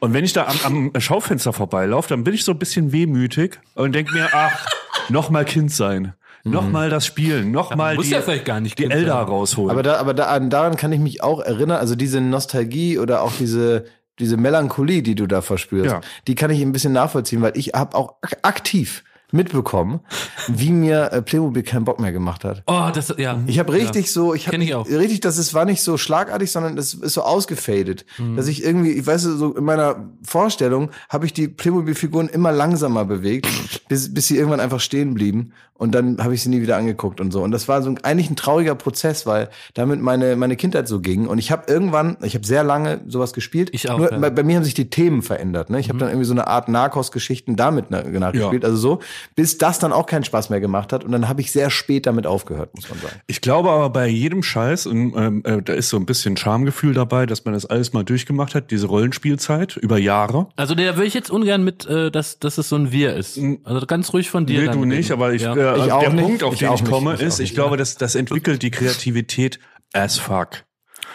Und 0.00 0.12
wenn 0.12 0.24
ich 0.24 0.32
da 0.32 0.48
am, 0.64 0.90
am 0.92 1.00
Schaufenster 1.00 1.52
vorbeilaufe, 1.52 2.08
dann 2.08 2.24
bin 2.24 2.34
ich 2.34 2.44
so 2.44 2.50
ein 2.52 2.58
bisschen 2.58 2.90
wehmütig 2.92 3.60
und 3.74 3.94
denk 3.94 4.12
mir, 4.12 4.28
ach, 4.32 4.66
noch 5.08 5.30
mal 5.30 5.44
Kind 5.44 5.72
sein. 5.72 6.14
Noch 6.44 6.68
mal 6.68 6.90
das 6.90 7.06
Spielen, 7.06 7.52
noch 7.52 7.74
mal 7.76 7.94
muss 7.94 8.06
die, 8.06 8.12
ja 8.12 8.20
vielleicht 8.20 8.44
gar 8.44 8.60
nicht 8.60 8.76
die 8.76 8.90
Elder 8.90 9.12
sein. 9.18 9.24
rausholen. 9.26 9.70
Aber 9.70 9.84
da, 9.84 9.98
aber 9.98 10.12
da, 10.12 10.26
an- 10.26 10.50
daran 10.50 10.76
kann 10.76 10.90
ich 10.90 10.98
mich 10.98 11.22
auch 11.22 11.38
erinnern. 11.40 11.78
Also 11.78 11.94
diese 11.94 12.20
Nostalgie 12.20 12.98
oder 12.98 13.22
auch 13.22 13.32
diese 13.38 13.84
diese 14.18 14.36
Melancholie, 14.36 15.02
die 15.02 15.14
du 15.14 15.26
da 15.26 15.40
verspürst, 15.40 15.90
Ja. 15.90 16.00
die 16.28 16.34
kann 16.34 16.50
ich 16.50 16.60
ein 16.60 16.72
bisschen 16.72 16.92
nachvollziehen, 16.92 17.40
weil 17.42 17.56
ich 17.56 17.68
habe 17.74 17.96
auch 17.96 18.16
ak- 18.22 18.38
aktiv 18.42 19.04
mitbekommen, 19.32 20.00
wie 20.48 20.70
mir 20.70 21.12
äh, 21.12 21.22
Playmobil 21.22 21.62
keinen 21.62 21.84
Bock 21.84 21.98
mehr 22.00 22.12
gemacht 22.12 22.44
hat. 22.44 22.62
Oh, 22.66 22.88
das, 22.94 23.12
ja. 23.18 23.38
Ich 23.46 23.58
habe 23.58 23.72
richtig 23.72 24.12
so, 24.12 24.34
ich 24.34 24.46
habe 24.46 24.58
richtig, 24.58 25.20
das 25.20 25.38
ist, 25.38 25.54
war 25.54 25.64
nicht 25.64 25.82
so 25.82 25.96
schlagartig, 25.98 26.50
sondern 26.52 26.76
das 26.76 26.94
ist 26.94 27.14
so 27.14 27.22
ausgefadet, 27.22 28.04
Mhm. 28.18 28.36
dass 28.36 28.46
ich 28.48 28.62
irgendwie, 28.64 28.92
ich 28.92 29.06
weiß 29.06 29.22
so 29.22 29.54
in 29.54 29.64
meiner 29.64 29.96
Vorstellung 30.22 30.90
habe 31.08 31.26
ich 31.26 31.32
die 31.32 31.48
Playmobil-Figuren 31.48 32.28
immer 32.28 32.52
langsamer 32.52 33.04
bewegt, 33.04 33.46
bis, 33.88 34.12
bis 34.12 34.28
sie 34.28 34.36
irgendwann 34.36 34.60
einfach 34.60 34.80
stehen 34.80 35.14
blieben 35.14 35.52
und 35.74 35.94
dann 35.94 36.18
habe 36.22 36.34
ich 36.34 36.42
sie 36.42 36.48
nie 36.48 36.60
wieder 36.60 36.76
angeguckt 36.76 37.20
und 37.20 37.32
so 37.32 37.42
und 37.42 37.50
das 37.50 37.66
war 37.68 37.82
so 37.82 37.90
ein, 37.90 37.98
eigentlich 38.04 38.30
ein 38.30 38.36
trauriger 38.36 38.74
Prozess, 38.74 39.26
weil 39.26 39.48
damit 39.74 40.00
meine 40.00 40.36
meine 40.36 40.56
Kindheit 40.56 40.86
so 40.86 41.00
ging 41.00 41.26
und 41.26 41.38
ich 41.38 41.50
habe 41.50 41.64
irgendwann, 41.72 42.16
ich 42.22 42.34
habe 42.34 42.46
sehr 42.46 42.62
lange 42.64 43.00
sowas 43.08 43.32
gespielt, 43.32 43.70
Ich 43.72 43.90
auch, 43.90 43.98
nur 43.98 44.10
ja. 44.10 44.16
Mhm. 44.18 44.20
bei, 44.20 44.30
bei 44.30 44.42
mir 44.42 44.56
haben 44.56 44.64
sich 44.64 44.74
die 44.74 44.90
Themen 44.90 45.22
verändert, 45.22 45.70
ne? 45.70 45.80
Ich 45.80 45.88
habe 45.88 45.98
dann 45.98 46.08
irgendwie 46.08 46.26
so 46.26 46.34
eine 46.34 46.46
Art 46.46 46.68
Narcos-Geschichten 46.68 47.56
damit 47.56 47.86
na- 47.90 48.02
nachgespielt, 48.02 48.62
Ja. 48.62 48.68
also 48.68 48.76
so, 48.76 49.00
bis 49.34 49.58
das 49.58 49.78
dann 49.78 49.92
auch 49.92 50.06
keinen 50.06 50.24
Spaß 50.24 50.50
mehr 50.50 50.60
gemacht 50.60 50.92
hat 50.92 51.04
und 51.04 51.12
dann 51.12 51.28
habe 51.28 51.40
ich 51.40 51.52
sehr 51.52 51.70
spät 51.70 52.06
damit 52.06 52.26
aufgehört, 52.26 52.74
muss 52.74 52.88
man 52.88 52.98
sagen. 53.00 53.14
Ich 53.26 53.40
glaube 53.40 53.70
aber 53.70 53.90
bei 53.90 54.06
jedem 54.08 54.42
Scheiß, 54.42 54.86
und 54.86 55.14
ähm, 55.16 55.42
äh, 55.44 55.62
da 55.62 55.72
ist 55.74 55.88
so 55.88 55.96
ein 55.96 56.06
bisschen 56.06 56.36
Schamgefühl 56.36 56.94
dabei, 56.94 57.26
dass 57.26 57.44
man 57.44 57.54
das 57.54 57.66
alles 57.66 57.92
mal 57.92 58.04
durchgemacht 58.04 58.54
hat, 58.54 58.70
diese 58.70 58.86
Rollenspielzeit 58.86 59.76
über 59.76 59.98
Jahre. 59.98 60.48
Also 60.56 60.74
der 60.74 60.96
will 60.96 61.06
ich 61.06 61.14
jetzt 61.14 61.30
ungern 61.30 61.64
mit, 61.64 61.86
äh, 61.86 62.10
dass, 62.10 62.38
dass 62.38 62.58
es 62.58 62.68
so 62.68 62.76
ein 62.76 62.92
Wir 62.92 63.14
ist. 63.14 63.38
Also 63.64 63.86
ganz 63.86 64.12
ruhig 64.12 64.30
von 64.30 64.46
dir. 64.46 64.60
Nee, 64.60 64.66
dann 64.66 64.74
du 64.76 64.80
reden. 64.82 64.96
nicht, 64.96 65.10
aber 65.10 65.32
ich, 65.32 65.42
Ja. 65.42 65.54
äh, 65.54 65.84
Ich 65.86 65.92
auch 65.92 66.00
der 66.00 66.12
nicht. 66.12 66.24
Punkt, 66.24 66.42
auf 66.42 66.54
Ich 66.54 66.60
den 66.60 66.72
ich 66.74 66.82
nicht. 66.82 66.90
komme, 66.90 67.14
Ich 67.14 67.20
auch 67.20 67.26
ist, 67.26 67.34
ich 67.34 67.50
nicht, 67.50 67.54
glaube, 67.54 67.76
das, 67.76 67.96
das 67.96 68.14
entwickelt 68.14 68.62
die 68.62 68.70
Kreativität 68.70 69.58
as 69.92 70.18
fuck. 70.18 70.64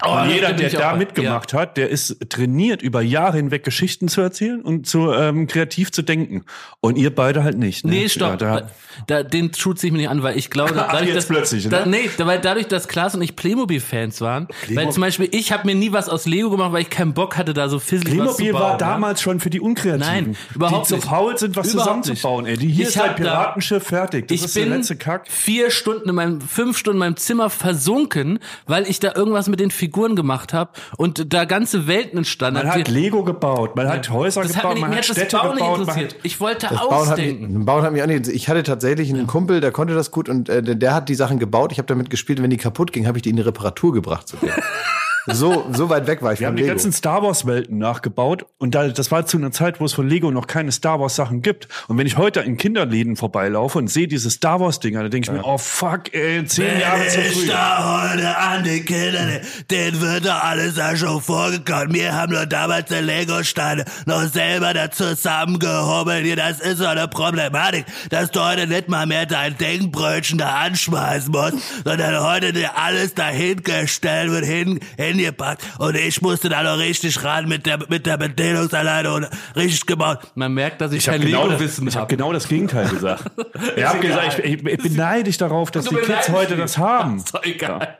Oh, 0.05 0.17
jeder, 0.27 0.53
der 0.53 0.69
da 0.69 0.91
auch- 0.93 0.97
mitgemacht 0.97 1.53
hat, 1.53 1.77
der 1.77 1.89
ist 1.89 2.17
trainiert, 2.29 2.81
über 2.81 3.01
Jahre 3.01 3.37
hinweg 3.37 3.63
Geschichten 3.63 4.07
zu 4.07 4.21
erzählen 4.21 4.61
und 4.61 4.85
zu 4.87 5.11
ähm, 5.11 5.47
kreativ 5.47 5.91
zu 5.91 6.01
denken. 6.01 6.43
Und 6.81 6.97
ihr 6.97 7.13
beide 7.13 7.43
halt 7.43 7.57
nicht. 7.57 7.85
Ne? 7.85 7.91
Nee, 7.91 8.09
stopp. 8.09 8.29
Ja, 8.41 8.61
da, 8.61 8.69
da, 9.07 9.23
den 9.23 9.51
tut 9.51 9.79
sich 9.79 9.91
mir 9.91 9.97
nicht 9.97 10.09
an, 10.09 10.21
weil 10.23 10.37
ich 10.37 10.49
glaube, 10.49 10.73
Ach, 10.77 10.91
dadurch, 10.91 11.07
jetzt 11.07 11.15
dass, 11.17 11.25
plötzlich, 11.27 11.67
da, 11.69 11.85
ne? 11.85 11.91
nee, 11.91 12.09
weil 12.25 12.39
dadurch, 12.39 12.67
dass 12.67 12.87
Klaas 12.87 13.15
und 13.15 13.21
ich 13.21 13.35
Playmobil-Fans 13.35 14.21
waren, 14.21 14.47
weil 14.73 14.91
zum 14.91 15.01
Beispiel 15.01 15.29
ich 15.31 15.51
habe 15.51 15.65
mir 15.65 15.75
nie 15.75 15.91
was 15.91 16.09
aus 16.09 16.25
Lego 16.25 16.49
gemacht, 16.51 16.71
weil 16.73 16.81
ich 16.83 16.89
keinen 16.89 17.13
Bock 17.13 17.37
hatte, 17.37 17.53
da 17.53 17.67
so 17.69 17.79
fizzelig 17.79 18.19
was 18.19 18.31
zu 18.37 18.43
Playmobil 18.43 18.51
bauen. 18.53 18.61
war 18.61 18.71
ne? 18.73 18.77
damals 18.77 19.21
schon 19.21 19.39
für 19.39 19.49
die 19.49 19.59
Unkreativen. 19.61 19.99
Nein, 19.99 20.37
überhaupt 20.53 20.89
die 20.89 20.93
nicht. 20.95 21.03
zu 21.03 21.09
faul 21.09 21.37
sind, 21.37 21.55
was 21.55 21.73
Überhaupt 21.73 22.05
zusammenzubauen. 22.05 22.45
Ey, 22.45 22.57
die 22.57 22.67
hier 22.67 22.83
Ich 22.83 22.89
ist 22.89 22.97
halt 22.99 23.11
hab 23.11 23.17
da- 23.17 23.23
Piratenschiff 23.23 23.83
fertig. 23.83 24.27
Das 24.27 24.35
ich 24.37 24.43
ist 24.45 24.55
der 24.55 24.61
bin 24.63 24.73
letzte 24.73 24.95
Kack. 24.95 25.27
vier 25.29 25.71
Stunden 25.71 26.09
in 26.09 26.15
meinem, 26.15 26.41
fünf 26.41 26.77
Stunden 26.77 26.97
in 26.97 26.99
meinem 26.99 27.17
Zimmer 27.17 27.49
versunken, 27.49 28.39
weil 28.65 28.87
ich 28.87 28.99
da 28.99 29.13
irgendwas 29.15 29.47
mit 29.49 29.59
den 29.59 29.71
Figuren 29.71 29.86
gemacht 29.91 30.53
habe 30.53 30.71
und 30.97 31.33
da 31.33 31.45
ganze 31.45 31.87
Welten 31.87 32.19
entstanden. 32.19 32.65
Man 32.65 32.73
hat 32.73 32.87
Lego 32.87 33.23
gebaut, 33.23 33.75
man 33.75 33.87
hat 33.87 34.09
Häuser 34.09 34.41
das 34.43 34.55
hat 34.55 34.61
gebaut, 34.63 34.73
mich, 34.75 34.81
man 34.81 34.91
hat 34.91 34.97
hat 34.97 35.05
Städte 35.05 35.37
Bauen 35.37 35.55
gebaut. 35.55 35.79
Interessiert. 35.79 36.13
hat, 36.13 36.19
Ich 36.23 36.39
wollte 36.39 36.67
Das 36.67 36.79
Bauen 36.79 37.09
hat, 37.09 37.17
mich, 37.17 37.27
ausdenken. 37.27 37.65
Bauen 37.65 37.83
hat 37.83 37.91
mich 37.91 38.03
auch 38.03 38.07
nicht. 38.07 38.27
Ich 38.27 38.49
hatte 38.49 38.63
tatsächlich 38.63 39.09
einen 39.09 39.27
Kumpel, 39.27 39.61
der 39.61 39.71
konnte 39.71 39.93
das 39.93 40.11
gut 40.11 40.29
und 40.29 40.49
äh, 40.49 40.61
der, 40.61 40.93
hat 40.93 41.09
die 41.09 41.15
Sachen 41.15 41.39
gebaut. 41.39 41.71
Ich 41.71 41.77
habe 41.77 41.87
damit 41.87 42.09
gespielt. 42.09 42.41
Wenn 42.41 42.49
die 42.49 42.57
kaputt 42.57 42.91
ging, 42.91 43.07
habe 43.07 43.17
ich 43.17 43.21
die 43.21 43.29
in 43.29 43.35
die 43.35 43.41
Reparatur 43.41 43.93
gebracht. 43.93 44.27
Zu 44.27 44.37
so, 45.27 45.65
so 45.71 45.89
weit 45.89 46.07
weg 46.07 46.21
war 46.21 46.33
ich 46.33 46.39
wir 46.39 46.47
von 46.47 46.51
haben 46.53 46.55
die 46.57 46.63
Lego. 46.63 46.73
ganzen 46.73 46.91
Star 46.91 47.23
Wars 47.23 47.45
Welten 47.45 47.77
nachgebaut 47.77 48.45
und 48.57 48.75
da, 48.75 48.87
das 48.87 49.11
war 49.11 49.25
zu 49.25 49.37
einer 49.37 49.51
Zeit, 49.51 49.79
wo 49.79 49.85
es 49.85 49.93
von 49.93 50.07
Lego 50.07 50.31
noch 50.31 50.47
keine 50.47 50.71
Star 50.71 50.99
Wars 50.99 51.15
Sachen 51.15 51.41
gibt. 51.41 51.67
Und 51.87 51.97
wenn 51.97 52.07
ich 52.07 52.17
heute 52.17 52.39
in 52.41 52.57
Kinderläden 52.57 53.15
vorbeilaufe 53.15 53.77
und 53.77 53.87
sehe 53.89 54.07
diese 54.07 54.29
Star 54.29 54.59
Wars 54.59 54.79
Dinger, 54.79 55.01
dann 55.01 55.11
denke 55.11 55.29
ich 55.29 55.37
mir, 55.37 55.43
oh 55.45 55.57
fuck, 55.57 56.13
ey, 56.13 56.45
zehn 56.45 56.79
Jahre 56.79 57.07
zu 57.07 57.21
früh. 57.21 57.47
da 57.47 58.09
heute 58.09 58.37
an 58.37 58.63
die 58.63 58.81
Kinder, 58.81 59.41
denen 59.69 60.01
wird 60.01 60.25
doch 60.25 60.43
alles 60.43 60.77
ja 60.77 60.95
schon 60.95 61.21
vorgekommen. 61.21 61.93
Wir 61.93 62.13
haben 62.13 62.33
doch 62.33 62.45
damals 62.45 62.89
die 62.89 62.95
Lego-Steine 62.95 63.85
noch 64.05 64.23
selber 64.23 64.73
da 64.73 64.91
zusammengehobelt. 64.91 66.25
Hier, 66.25 66.35
das 66.35 66.59
ist 66.59 66.77
so 66.77 66.85
eine 66.85 67.07
Problematik, 67.07 67.85
dass 68.09 68.31
du 68.31 68.39
heute 68.39 68.67
nicht 68.67 68.89
mal 68.89 69.05
mehr 69.05 69.25
dein 69.25 69.57
Denkbrötchen 69.57 70.37
da 70.37 70.55
anschmeißen 70.55 71.31
musst, 71.31 71.57
sondern 71.83 72.23
heute 72.23 72.53
dir 72.53 72.77
alles 72.77 73.13
dahingestellt 73.13 74.31
wird, 74.31 74.45
hin, 74.45 74.79
hingepackt. 75.19 75.63
Und 75.79 75.95
ich 75.95 76.21
musste 76.21 76.49
da 76.49 76.63
noch 76.63 76.77
richtig 76.79 77.23
ran 77.23 77.47
mit 77.47 77.65
der, 77.65 77.79
mit 77.89 78.05
der 78.05 78.17
Bedienungsanleitung 78.17 79.13
und 79.15 79.27
richtig 79.55 79.85
gebaut. 79.85 80.19
Man 80.35 80.53
merkt, 80.53 80.81
dass 80.81 80.91
ich, 80.91 80.99
Ich 80.99 81.07
habe 81.07 81.19
kein 81.19 81.27
genau, 81.27 81.43
das- 81.47 81.59
Lego-Wissen 81.59 81.87
ich 81.87 81.95
hab 81.95 82.01
habe. 82.03 82.15
genau 82.15 82.33
das 82.33 82.47
Gegenteil 82.47 82.87
gesagt. 82.89 83.23
ich 83.75 83.83
habe 83.83 83.99
gesagt, 83.99 84.39
ich, 84.39 84.45
ich, 84.45 84.65
ich 84.65 84.77
bin 84.83 84.95
neidisch 84.95 85.37
darauf, 85.37 85.71
dass 85.71 85.85
die 85.85 85.95
Kids 85.95 86.29
heute 86.29 86.55
das 86.55 86.77
haben. 86.77 87.17
Ist 87.17 87.33
doch 87.33 87.43
egal. 87.43 87.97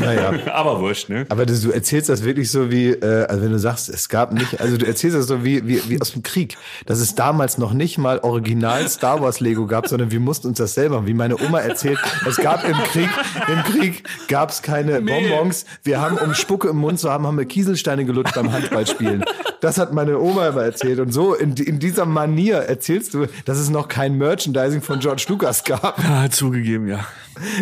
Naja. 0.00 0.32
Aber 0.52 0.80
wurscht, 0.80 1.08
ne? 1.08 1.26
Aber 1.28 1.46
das, 1.46 1.60
du 1.60 1.70
erzählst 1.70 2.08
das 2.08 2.24
wirklich 2.24 2.50
so 2.50 2.70
wie, 2.70 2.88
äh, 2.90 3.26
also 3.26 3.42
wenn 3.42 3.52
du 3.52 3.58
sagst, 3.58 3.88
es 3.88 4.08
gab 4.08 4.32
nicht, 4.32 4.60
also 4.60 4.76
du 4.76 4.86
erzählst 4.86 5.16
das 5.16 5.26
so 5.26 5.44
wie, 5.44 5.66
wie, 5.66 5.88
wie 5.88 6.00
aus 6.00 6.12
dem 6.12 6.22
Krieg, 6.22 6.56
dass 6.86 7.00
es 7.00 7.14
damals 7.14 7.58
noch 7.58 7.72
nicht 7.72 7.98
mal 7.98 8.18
original 8.20 8.88
Star 8.88 9.20
Wars 9.20 9.40
Lego 9.40 9.66
gab, 9.66 9.88
sondern 9.88 10.10
wir 10.10 10.20
mussten 10.20 10.48
uns 10.48 10.58
das 10.58 10.74
selber. 10.74 11.06
Wie 11.06 11.14
meine 11.14 11.40
Oma 11.40 11.60
erzählt, 11.60 11.98
es 12.28 12.36
gab 12.36 12.64
im 12.64 12.76
Krieg, 12.76 13.08
im 13.48 13.62
Krieg 13.64 14.04
gab 14.28 14.50
es 14.50 14.62
keine 14.62 15.00
Bonbons. 15.00 15.64
Wir 15.82 16.00
haben, 16.00 16.18
um 16.18 16.34
Spucke 16.34 16.68
im 16.68 16.76
Mund 16.76 16.98
zu 16.98 17.10
haben, 17.10 17.26
haben 17.26 17.38
wir 17.38 17.44
Kieselsteine 17.44 18.04
gelutscht 18.04 18.34
beim 18.34 18.52
Handballspielen. 18.52 19.24
Das 19.60 19.78
hat 19.78 19.92
meine 19.92 20.18
Oma 20.18 20.48
immer 20.48 20.62
erzählt. 20.62 21.00
Und 21.00 21.12
so 21.12 21.34
in, 21.34 21.54
in 21.56 21.78
dieser 21.78 22.06
Manier 22.06 22.56
erzählst 22.56 23.14
du, 23.14 23.26
dass 23.44 23.58
es 23.58 23.70
noch 23.70 23.88
kein 23.88 24.16
Merchandising 24.16 24.82
von 24.82 25.00
George 25.00 25.26
Lucas 25.28 25.64
gab. 25.64 25.98
Ah, 25.98 26.30
zugegeben, 26.30 26.88
ja. 26.88 27.06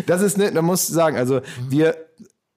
Das 0.06 0.22
ist 0.22 0.38
ne, 0.38 0.50
da 0.52 0.62
musst 0.62 0.88
du 0.88 0.94
sagen, 0.94 1.16
also 1.16 1.40
wir 1.68 1.96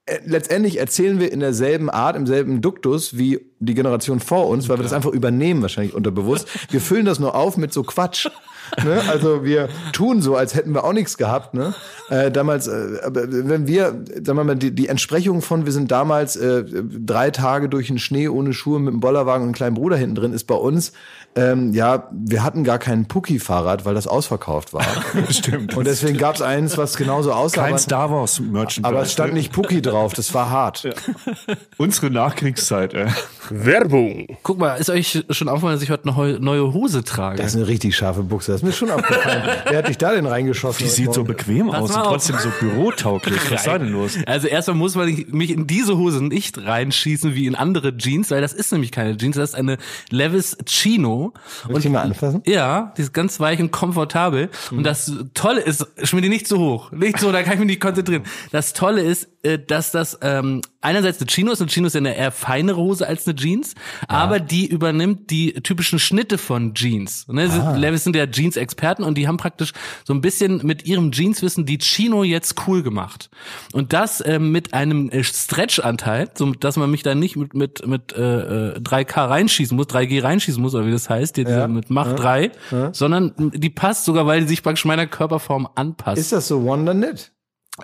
äh, 0.05 0.19
letztendlich 0.25 0.79
erzählen 0.79 1.19
wir 1.19 1.31
in 1.31 1.39
derselben 1.39 1.89
Art, 1.89 2.15
im 2.15 2.25
selben 2.25 2.61
Duktus 2.61 3.17
wie 3.17 3.39
die 3.59 3.75
Generation 3.75 4.19
vor 4.19 4.47
uns, 4.47 4.67
weil 4.67 4.79
wir 4.79 4.83
das 4.83 4.93
einfach 4.93 5.11
übernehmen, 5.11 5.61
wahrscheinlich 5.61 5.93
unterbewusst. 5.93 6.47
Wir 6.71 6.81
füllen 6.81 7.05
das 7.05 7.19
nur 7.19 7.35
auf 7.35 7.57
mit 7.57 7.73
so 7.73 7.83
Quatsch. 7.83 8.27
Ne? 8.85 9.01
Also 9.09 9.43
wir 9.43 9.67
tun 9.91 10.21
so, 10.21 10.37
als 10.37 10.55
hätten 10.55 10.73
wir 10.73 10.85
auch 10.85 10.93
nichts 10.93 11.17
gehabt. 11.17 11.53
Ne? 11.53 11.73
Äh, 12.09 12.31
damals, 12.31 12.67
äh, 12.67 13.01
wenn 13.11 13.67
wir, 13.67 14.05
sagen 14.23 14.37
wir 14.37 14.43
mal, 14.45 14.55
die, 14.55 14.71
die 14.73 14.87
Entsprechung 14.87 15.41
von, 15.41 15.65
wir 15.65 15.73
sind 15.73 15.91
damals 15.91 16.37
äh, 16.37 16.63
drei 16.63 17.31
Tage 17.31 17.67
durch 17.67 17.87
den 17.87 17.99
Schnee 17.99 18.29
ohne 18.29 18.53
Schuhe 18.53 18.79
mit 18.79 18.93
einem 18.93 19.01
Bollerwagen 19.01 19.41
und 19.41 19.47
einem 19.47 19.55
kleinen 19.55 19.75
Bruder 19.75 19.97
hinten 19.97 20.15
drin, 20.15 20.31
ist 20.31 20.45
bei 20.45 20.55
uns, 20.55 20.93
ähm, 21.35 21.73
ja, 21.73 22.09
wir 22.11 22.43
hatten 22.43 22.63
gar 22.63 22.77
kein 22.77 23.07
Pucki-Fahrrad, 23.07 23.85
weil 23.85 23.93
das 23.95 24.05
ausverkauft 24.07 24.73
war. 24.73 24.83
Stimmt. 25.29 25.77
Und 25.77 25.87
deswegen 25.87 26.17
gab 26.17 26.35
es 26.35 26.41
eins, 26.41 26.77
was 26.77 26.97
genauso 26.97 27.31
aussah. 27.31 27.61
Kein 27.61 27.69
aber- 27.71 27.77
Star 27.79 28.11
Wars 28.11 28.39
Merchandise. 28.39 28.85
aber 28.85 29.01
es 29.03 29.13
stand 29.13 29.33
ne? 29.33 29.39
nicht 29.39 29.51
Pucki 29.53 29.81
drauf, 29.81 30.13
das 30.13 30.33
war 30.33 30.49
hart. 30.49 30.89
Unsere 31.77 32.11
Nachkriegszeit, 32.11 32.93
ey. 32.93 33.07
Werbung. 33.49 34.27
Guck 34.43 34.59
mal, 34.59 34.75
ist 34.75 34.89
euch 34.89 35.23
schon 35.29 35.47
aufgefallen, 35.47 35.75
dass 35.75 35.83
ich 35.83 35.89
heute 35.89 36.09
eine 36.09 36.39
neue 36.39 36.73
Hose 36.73 37.03
trage? 37.03 37.37
Das 37.37 37.47
ist 37.47 37.55
eine 37.55 37.67
richtig 37.67 37.95
scharfe 37.95 38.23
Buchse. 38.23 38.51
Das 38.51 38.61
ist 38.61 38.65
mir 38.65 38.73
schon 38.73 38.91
aufgefallen. 38.91 39.43
Wer 39.67 39.77
hat 39.77 39.87
dich 39.87 39.97
da 39.97 40.11
denn 40.13 40.25
reingeschossen? 40.25 40.83
Die 40.85 40.89
sieht 40.89 41.13
so 41.13 41.21
Morgen? 41.21 41.27
bequem 41.35 41.69
aus 41.69 41.89
mal 41.89 41.95
und 41.95 42.01
auf. 42.01 42.07
trotzdem 42.07 42.37
so 42.39 42.49
bürotauglich. 42.59 43.39
Was 43.51 43.63
sei 43.63 43.77
denn 43.77 43.89
los? 43.93 44.17
Also 44.25 44.47
erstmal 44.47 44.75
muss 44.77 44.95
man 44.95 45.07
mich 45.31 45.49
in 45.51 45.67
diese 45.67 45.97
Hose 45.97 46.23
nicht 46.23 46.57
reinschießen 46.57 47.35
wie 47.35 47.45
in 47.47 47.55
andere 47.55 47.95
Jeans, 47.97 48.31
weil 48.31 48.41
das 48.41 48.53
ist 48.53 48.71
nämlich 48.71 48.91
keine 48.91 49.15
Jeans, 49.17 49.35
das 49.37 49.51
ist 49.51 49.55
eine 49.55 49.77
Levis 50.09 50.57
Chino. 50.65 51.20
Soll 51.67 51.77
ich 51.77 51.83
die 51.83 51.89
mal 51.89 52.01
anfassen? 52.01 52.41
Ja, 52.45 52.93
die 52.97 53.01
ist 53.01 53.13
ganz 53.13 53.39
weich 53.39 53.59
und 53.59 53.71
komfortabel. 53.71 54.49
Und 54.71 54.83
das 54.83 55.11
Tolle 55.33 55.61
ist, 55.61 55.85
schmier 56.03 56.21
die 56.21 56.29
nicht 56.29 56.47
zu 56.47 56.57
hoch. 56.59 56.91
Nicht 56.91 57.19
so, 57.19 57.31
da 57.31 57.43
kann 57.43 57.53
ich 57.53 57.59
mich 57.59 57.67
nicht 57.67 57.81
konzentrieren. 57.81 58.23
Das 58.51 58.73
Tolle 58.73 59.01
ist, 59.01 59.29
äh, 59.43 59.59
dass 59.59 59.91
das 59.91 60.17
ähm, 60.21 60.61
einerseits 60.81 61.19
eine 61.19 61.27
Chino 61.27 61.51
ist, 61.51 61.61
eine 61.61 61.69
Chino 61.69 61.87
ist 61.87 61.93
ja 61.93 61.99
eine 61.99 62.15
eher 62.15 62.31
feinere 62.31 62.77
Hose 62.77 63.07
als 63.07 63.25
eine 63.27 63.35
Jeans, 63.35 63.75
aber 64.07 64.39
die 64.39 64.65
übernimmt 64.67 65.29
die 65.29 65.53
typischen 65.53 65.99
Schnitte 65.99 66.37
von 66.37 66.73
Jeans. 66.73 67.27
Ne? 67.27 67.49
Ah. 67.51 67.75
Levis 67.75 68.03
sind 68.03 68.15
ja 68.15 68.27
Jeans-Experten 68.27 69.03
und 69.03 69.17
die 69.17 69.27
haben 69.27 69.37
praktisch 69.37 69.73
so 70.03 70.13
ein 70.13 70.21
bisschen 70.21 70.65
mit 70.65 70.85
ihrem 70.85 71.11
Jeanswissen 71.11 71.65
die 71.65 71.77
Chino 71.77 72.23
jetzt 72.23 72.55
cool 72.67 72.83
gemacht. 72.83 73.29
Und 73.73 73.93
das 73.93 74.23
ähm, 74.25 74.51
mit 74.51 74.73
einem 74.73 75.09
äh, 75.09 75.23
Stretch-Anteil, 75.23 76.29
so 76.35 76.51
dass 76.53 76.77
man 76.77 76.89
mich 76.91 77.03
da 77.03 77.15
nicht 77.15 77.35
mit 77.35 77.53
mit 77.53 77.85
mit 77.87 78.13
äh, 78.13 78.71
äh, 78.75 78.79
3K 78.79 79.29
reinschießen 79.29 79.75
muss, 79.75 79.87
3G 79.87 80.23
reinschießen 80.23 80.61
muss, 80.61 80.75
oder 80.75 80.85
wie 80.85 80.91
das 80.91 81.09
heißt, 81.09 81.37
die, 81.37 81.43
Ja. 81.43 81.67
mit 81.67 81.89
Mach 81.89 82.13
3, 82.15 82.51
sondern 82.91 83.33
die 83.37 83.69
passt 83.69 84.05
sogar, 84.05 84.25
weil 84.25 84.41
die 84.41 84.47
sich 84.47 84.63
praktisch 84.63 84.85
meiner 84.85 85.07
Körperform 85.07 85.67
anpasst. 85.75 86.17
Ist 86.19 86.31
das 86.31 86.47
so 86.47 86.63
Wonder 86.63 86.93
Knit? 86.93 87.31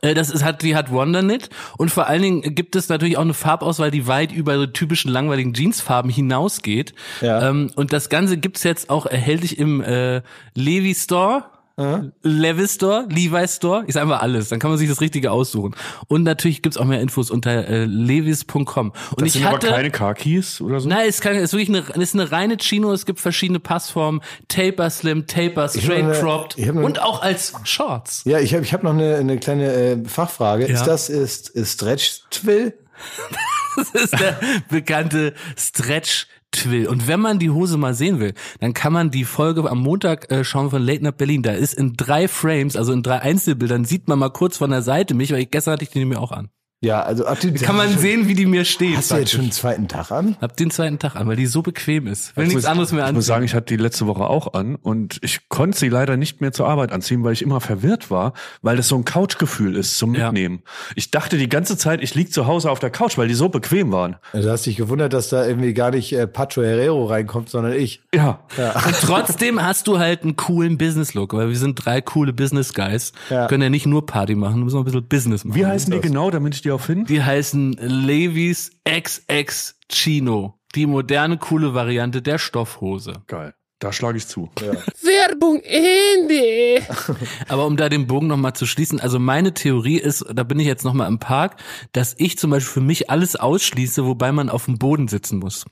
Äh, 0.01 0.13
Das 0.13 0.29
ist, 0.29 0.43
hat, 0.43 0.61
die 0.61 0.75
hat 0.75 0.91
Wondernit 0.91 1.49
und 1.77 1.89
vor 1.89 2.07
allen 2.07 2.21
Dingen 2.21 2.55
gibt 2.55 2.75
es 2.75 2.89
natürlich 2.89 3.17
auch 3.17 3.21
eine 3.21 3.33
Farbauswahl, 3.33 3.91
die 3.91 4.07
weit 4.07 4.31
über 4.31 4.57
so 4.57 4.65
typischen 4.65 5.11
langweiligen 5.11 5.53
Jeansfarben 5.53 6.11
hinausgeht. 6.11 6.93
Ja. 7.21 7.49
Ähm, 7.49 7.71
und 7.75 7.93
das 7.93 8.09
Ganze 8.09 8.37
gibt's 8.37 8.63
jetzt 8.63 8.89
auch 8.89 9.05
erhältlich 9.05 9.57
im 9.57 9.81
äh, 9.81 10.21
Levi 10.53 10.93
Store. 10.95 11.45
Levi 12.23 12.67
Store, 12.67 13.05
Levi 13.07 13.47
Store, 13.47 13.83
ich 13.85 13.93
sag 13.93 14.01
einfach 14.01 14.21
alles, 14.23 14.49
dann 14.49 14.57
kann 14.59 14.71
man 14.71 14.79
sich 14.79 14.89
das 14.89 14.99
Richtige 14.99 15.31
aussuchen. 15.31 15.75
Und 16.07 16.23
natürlich 16.23 16.63
gibt's 16.63 16.75
auch 16.77 16.85
mehr 16.85 16.99
Infos 17.01 17.29
unter 17.29 17.67
äh, 17.67 17.85
levis.com. 17.85 18.63
Und 18.65 18.95
Das 19.21 19.27
ich 19.27 19.33
sind 19.33 19.45
aber 19.45 19.57
hatte, 19.57 19.67
keine 19.67 19.91
Khakis 19.91 20.59
oder 20.59 20.79
so? 20.79 20.89
Nein, 20.89 21.05
es 21.07 21.21
kann, 21.21 21.35
es 21.35 21.43
ist 21.43 21.53
wirklich 21.53 21.69
eine, 21.69 21.87
es 22.01 22.09
ist 22.09 22.13
eine 22.15 22.31
reine 22.31 22.57
Chino. 22.57 22.91
Es 22.93 23.05
gibt 23.05 23.19
verschiedene 23.19 23.59
Passformen: 23.59 24.21
Taper 24.47 24.89
Slim, 24.89 25.27
Taper, 25.27 25.69
Straight 25.69 26.03
eine- 26.03 26.13
Cropped 26.13 26.57
eine- 26.57 26.81
und 26.83 26.99
auch 26.99 27.21
als 27.21 27.53
Shorts. 27.63 28.23
Ja, 28.25 28.39
ich 28.39 28.55
habe 28.55 28.63
ich 28.63 28.73
hab 28.73 28.81
noch 28.81 28.93
eine, 28.93 29.15
eine 29.17 29.37
kleine 29.37 29.71
äh, 29.71 30.03
Fachfrage. 30.05 30.67
Ja. 30.67 30.73
Ist 30.73 30.85
das 30.87 31.09
ist, 31.09 31.49
ist 31.49 31.73
Stretch 31.73 32.21
Twill? 32.31 32.73
Das 33.77 33.91
ist 33.91 34.19
der 34.19 34.39
bekannte 34.71 35.35
Stretch. 35.55 36.25
Twill. 36.51 36.87
Und 36.87 37.07
wenn 37.07 37.19
man 37.19 37.39
die 37.39 37.49
Hose 37.49 37.77
mal 37.77 37.93
sehen 37.93 38.19
will, 38.19 38.33
dann 38.59 38.73
kann 38.73 38.93
man 38.93 39.11
die 39.11 39.25
Folge 39.25 39.69
am 39.69 39.79
Montag 39.79 40.31
äh, 40.31 40.43
schauen 40.43 40.69
von 40.69 40.81
Late 40.81 41.03
Night 41.03 41.17
Berlin. 41.17 41.43
Da 41.43 41.53
ist 41.53 41.73
in 41.73 41.93
drei 41.93 42.27
Frames, 42.27 42.75
also 42.75 42.93
in 42.93 43.03
drei 43.03 43.19
Einzelbildern, 43.19 43.85
sieht 43.85 44.07
man 44.07 44.19
mal 44.19 44.29
kurz 44.29 44.57
von 44.57 44.69
der 44.69 44.81
Seite 44.81 45.13
mich, 45.13 45.31
weil 45.31 45.41
ich 45.41 45.51
gestern 45.51 45.73
hatte 45.73 45.83
ich 45.83 45.89
die 45.89 46.05
mir 46.05 46.19
auch 46.19 46.31
an. 46.31 46.49
Ja, 46.79 47.01
also 47.01 47.25
ach, 47.25 47.39
die, 47.39 47.51
Kann 47.53 47.75
man 47.75 47.89
schon, 47.89 47.97
sehen, 47.97 48.27
wie 48.27 48.35
die 48.35 48.45
mir 48.45 48.63
steht. 48.63 48.97
Hast 48.97 49.09
du 49.09 49.15
jetzt 49.15 49.31
schon 49.31 49.41
den 49.41 49.51
zweiten 49.51 49.87
Tag 49.87 50.11
an? 50.11 50.37
Hab 50.39 50.55
den 50.57 50.69
zweiten 50.69 50.99
Tag 50.99 51.15
an, 51.15 51.27
weil 51.27 51.35
die 51.35 51.47
so 51.47 51.63
bequem 51.63 52.05
ist. 52.05 52.37
Will 52.37 52.43
Ich 52.43 52.49
nichts 52.49 52.63
muss- 52.65 52.69
anderes 52.71 52.91
mehr 52.91 52.99
Ich 52.99 53.03
anziehen. 53.05 53.15
muss 53.15 53.25
sagen, 53.25 53.45
ich 53.45 53.55
hatte 53.55 53.75
die 53.75 53.81
letzte 53.81 54.05
Woche 54.05 54.25
auch 54.27 54.53
an 54.53 54.75
und 54.75 55.17
ich 55.23 55.49
konnte 55.49 55.75
sie 55.75 55.89
leider 55.89 56.17
nicht 56.17 56.39
mehr 56.39 56.51
zur 56.51 56.67
Arbeit 56.67 56.91
anziehen, 56.91 57.23
weil 57.23 57.33
ich 57.33 57.41
immer 57.41 57.61
verwirrt 57.61 58.11
war, 58.11 58.33
weil 58.61 58.77
das 58.77 58.89
so 58.89 58.95
ein 58.95 59.05
Couchgefühl 59.05 59.75
ist 59.75 59.97
zum 59.97 60.13
Ja. 60.13 60.25
Mitnehmen. 60.31 60.61
Ich 60.93 61.09
dachte 61.09 61.39
die 61.39 61.49
ganze 61.49 61.77
Zeit, 61.79 62.03
ich 62.03 62.13
lieg 62.13 62.31
zu 62.31 62.45
Hause 62.45 62.69
auf 62.69 62.77
der 62.77 62.91
Couch, 62.91 63.17
weil 63.17 63.27
die 63.27 63.33
so 63.33 63.49
bequem 63.49 63.91
waren. 63.91 64.17
Du 64.33 64.47
hast 64.47 64.67
dich 64.67 64.75
gewundert, 64.77 65.13
dass 65.13 65.29
da 65.29 65.47
irgendwie 65.47 65.73
gar 65.73 65.89
nicht 65.89 66.13
äh, 66.13 66.27
Pacho 66.27 66.61
Herrero 66.61 67.05
reinkommt, 67.05 67.49
sondern 67.49 67.73
ich. 67.73 68.03
Ja. 68.13 68.41
Und 68.55 68.95
trotzdem 69.01 69.63
hast 69.63 69.87
du 69.87 69.97
halt 69.97 70.21
einen 70.21 70.35
coolen 70.35 70.77
Business-Look, 70.77 71.33
weil 71.33 71.49
wir 71.49 71.57
sind 71.57 71.73
drei 71.83 72.01
coole 72.01 72.33
Business-Guys. 72.33 73.13
Ja. 73.31 73.47
Können 73.47 73.63
ja 73.63 73.69
nicht 73.71 73.87
nur 73.87 74.05
Party 74.05 74.35
machen, 74.35 74.63
müssen 74.63 74.75
auch 74.77 74.81
ein 74.81 74.85
bisschen 74.85 75.07
Business 75.07 75.43
machen. 75.43 75.57
Wie 75.59 75.65
heißen 75.65 75.91
die 75.91 76.01
genau, 76.01 76.29
damit 76.29 76.53
ich 76.53 76.61
die 76.61 76.66
auch 76.71 76.81
finde? 76.81 77.05
Die 77.05 77.23
heißen 77.23 77.73
Levi's 77.73 78.71
XX 78.87 79.75
Chino. 79.89 80.59
Die 80.75 80.85
moderne, 80.85 81.37
coole 81.37 81.73
Variante 81.73 82.21
der 82.21 82.37
Stoffhose. 82.37 83.13
Geil. 83.27 83.53
Da 83.79 83.93
schlage 83.93 84.17
ich 84.17 84.27
zu. 84.27 84.49
Werbung 84.59 85.61
Ende. 85.61 86.83
Aber 87.47 87.67
um 87.67 87.77
da 87.77 87.89
den 87.89 88.07
Bogen 88.07 88.27
nochmal 88.27 88.53
zu 88.53 88.65
schließen, 88.65 88.99
also 88.99 89.19
meine 89.19 89.53
Theorie 89.53 89.97
ist, 89.97 90.25
da 90.33 90.43
bin 90.43 90.59
ich 90.59 90.65
jetzt 90.65 90.83
nochmal 90.83 91.07
im 91.07 91.19
Park, 91.19 91.57
dass 91.91 92.15
ich 92.17 92.39
zum 92.39 92.49
Beispiel 92.49 92.73
für 92.73 92.81
mich 92.81 93.09
alles 93.11 93.35
ausschließe, 93.35 94.05
wobei 94.05 94.31
man 94.31 94.49
auf 94.49 94.65
dem 94.65 94.79
Boden 94.79 95.07
sitzen 95.07 95.37
muss. 95.37 95.65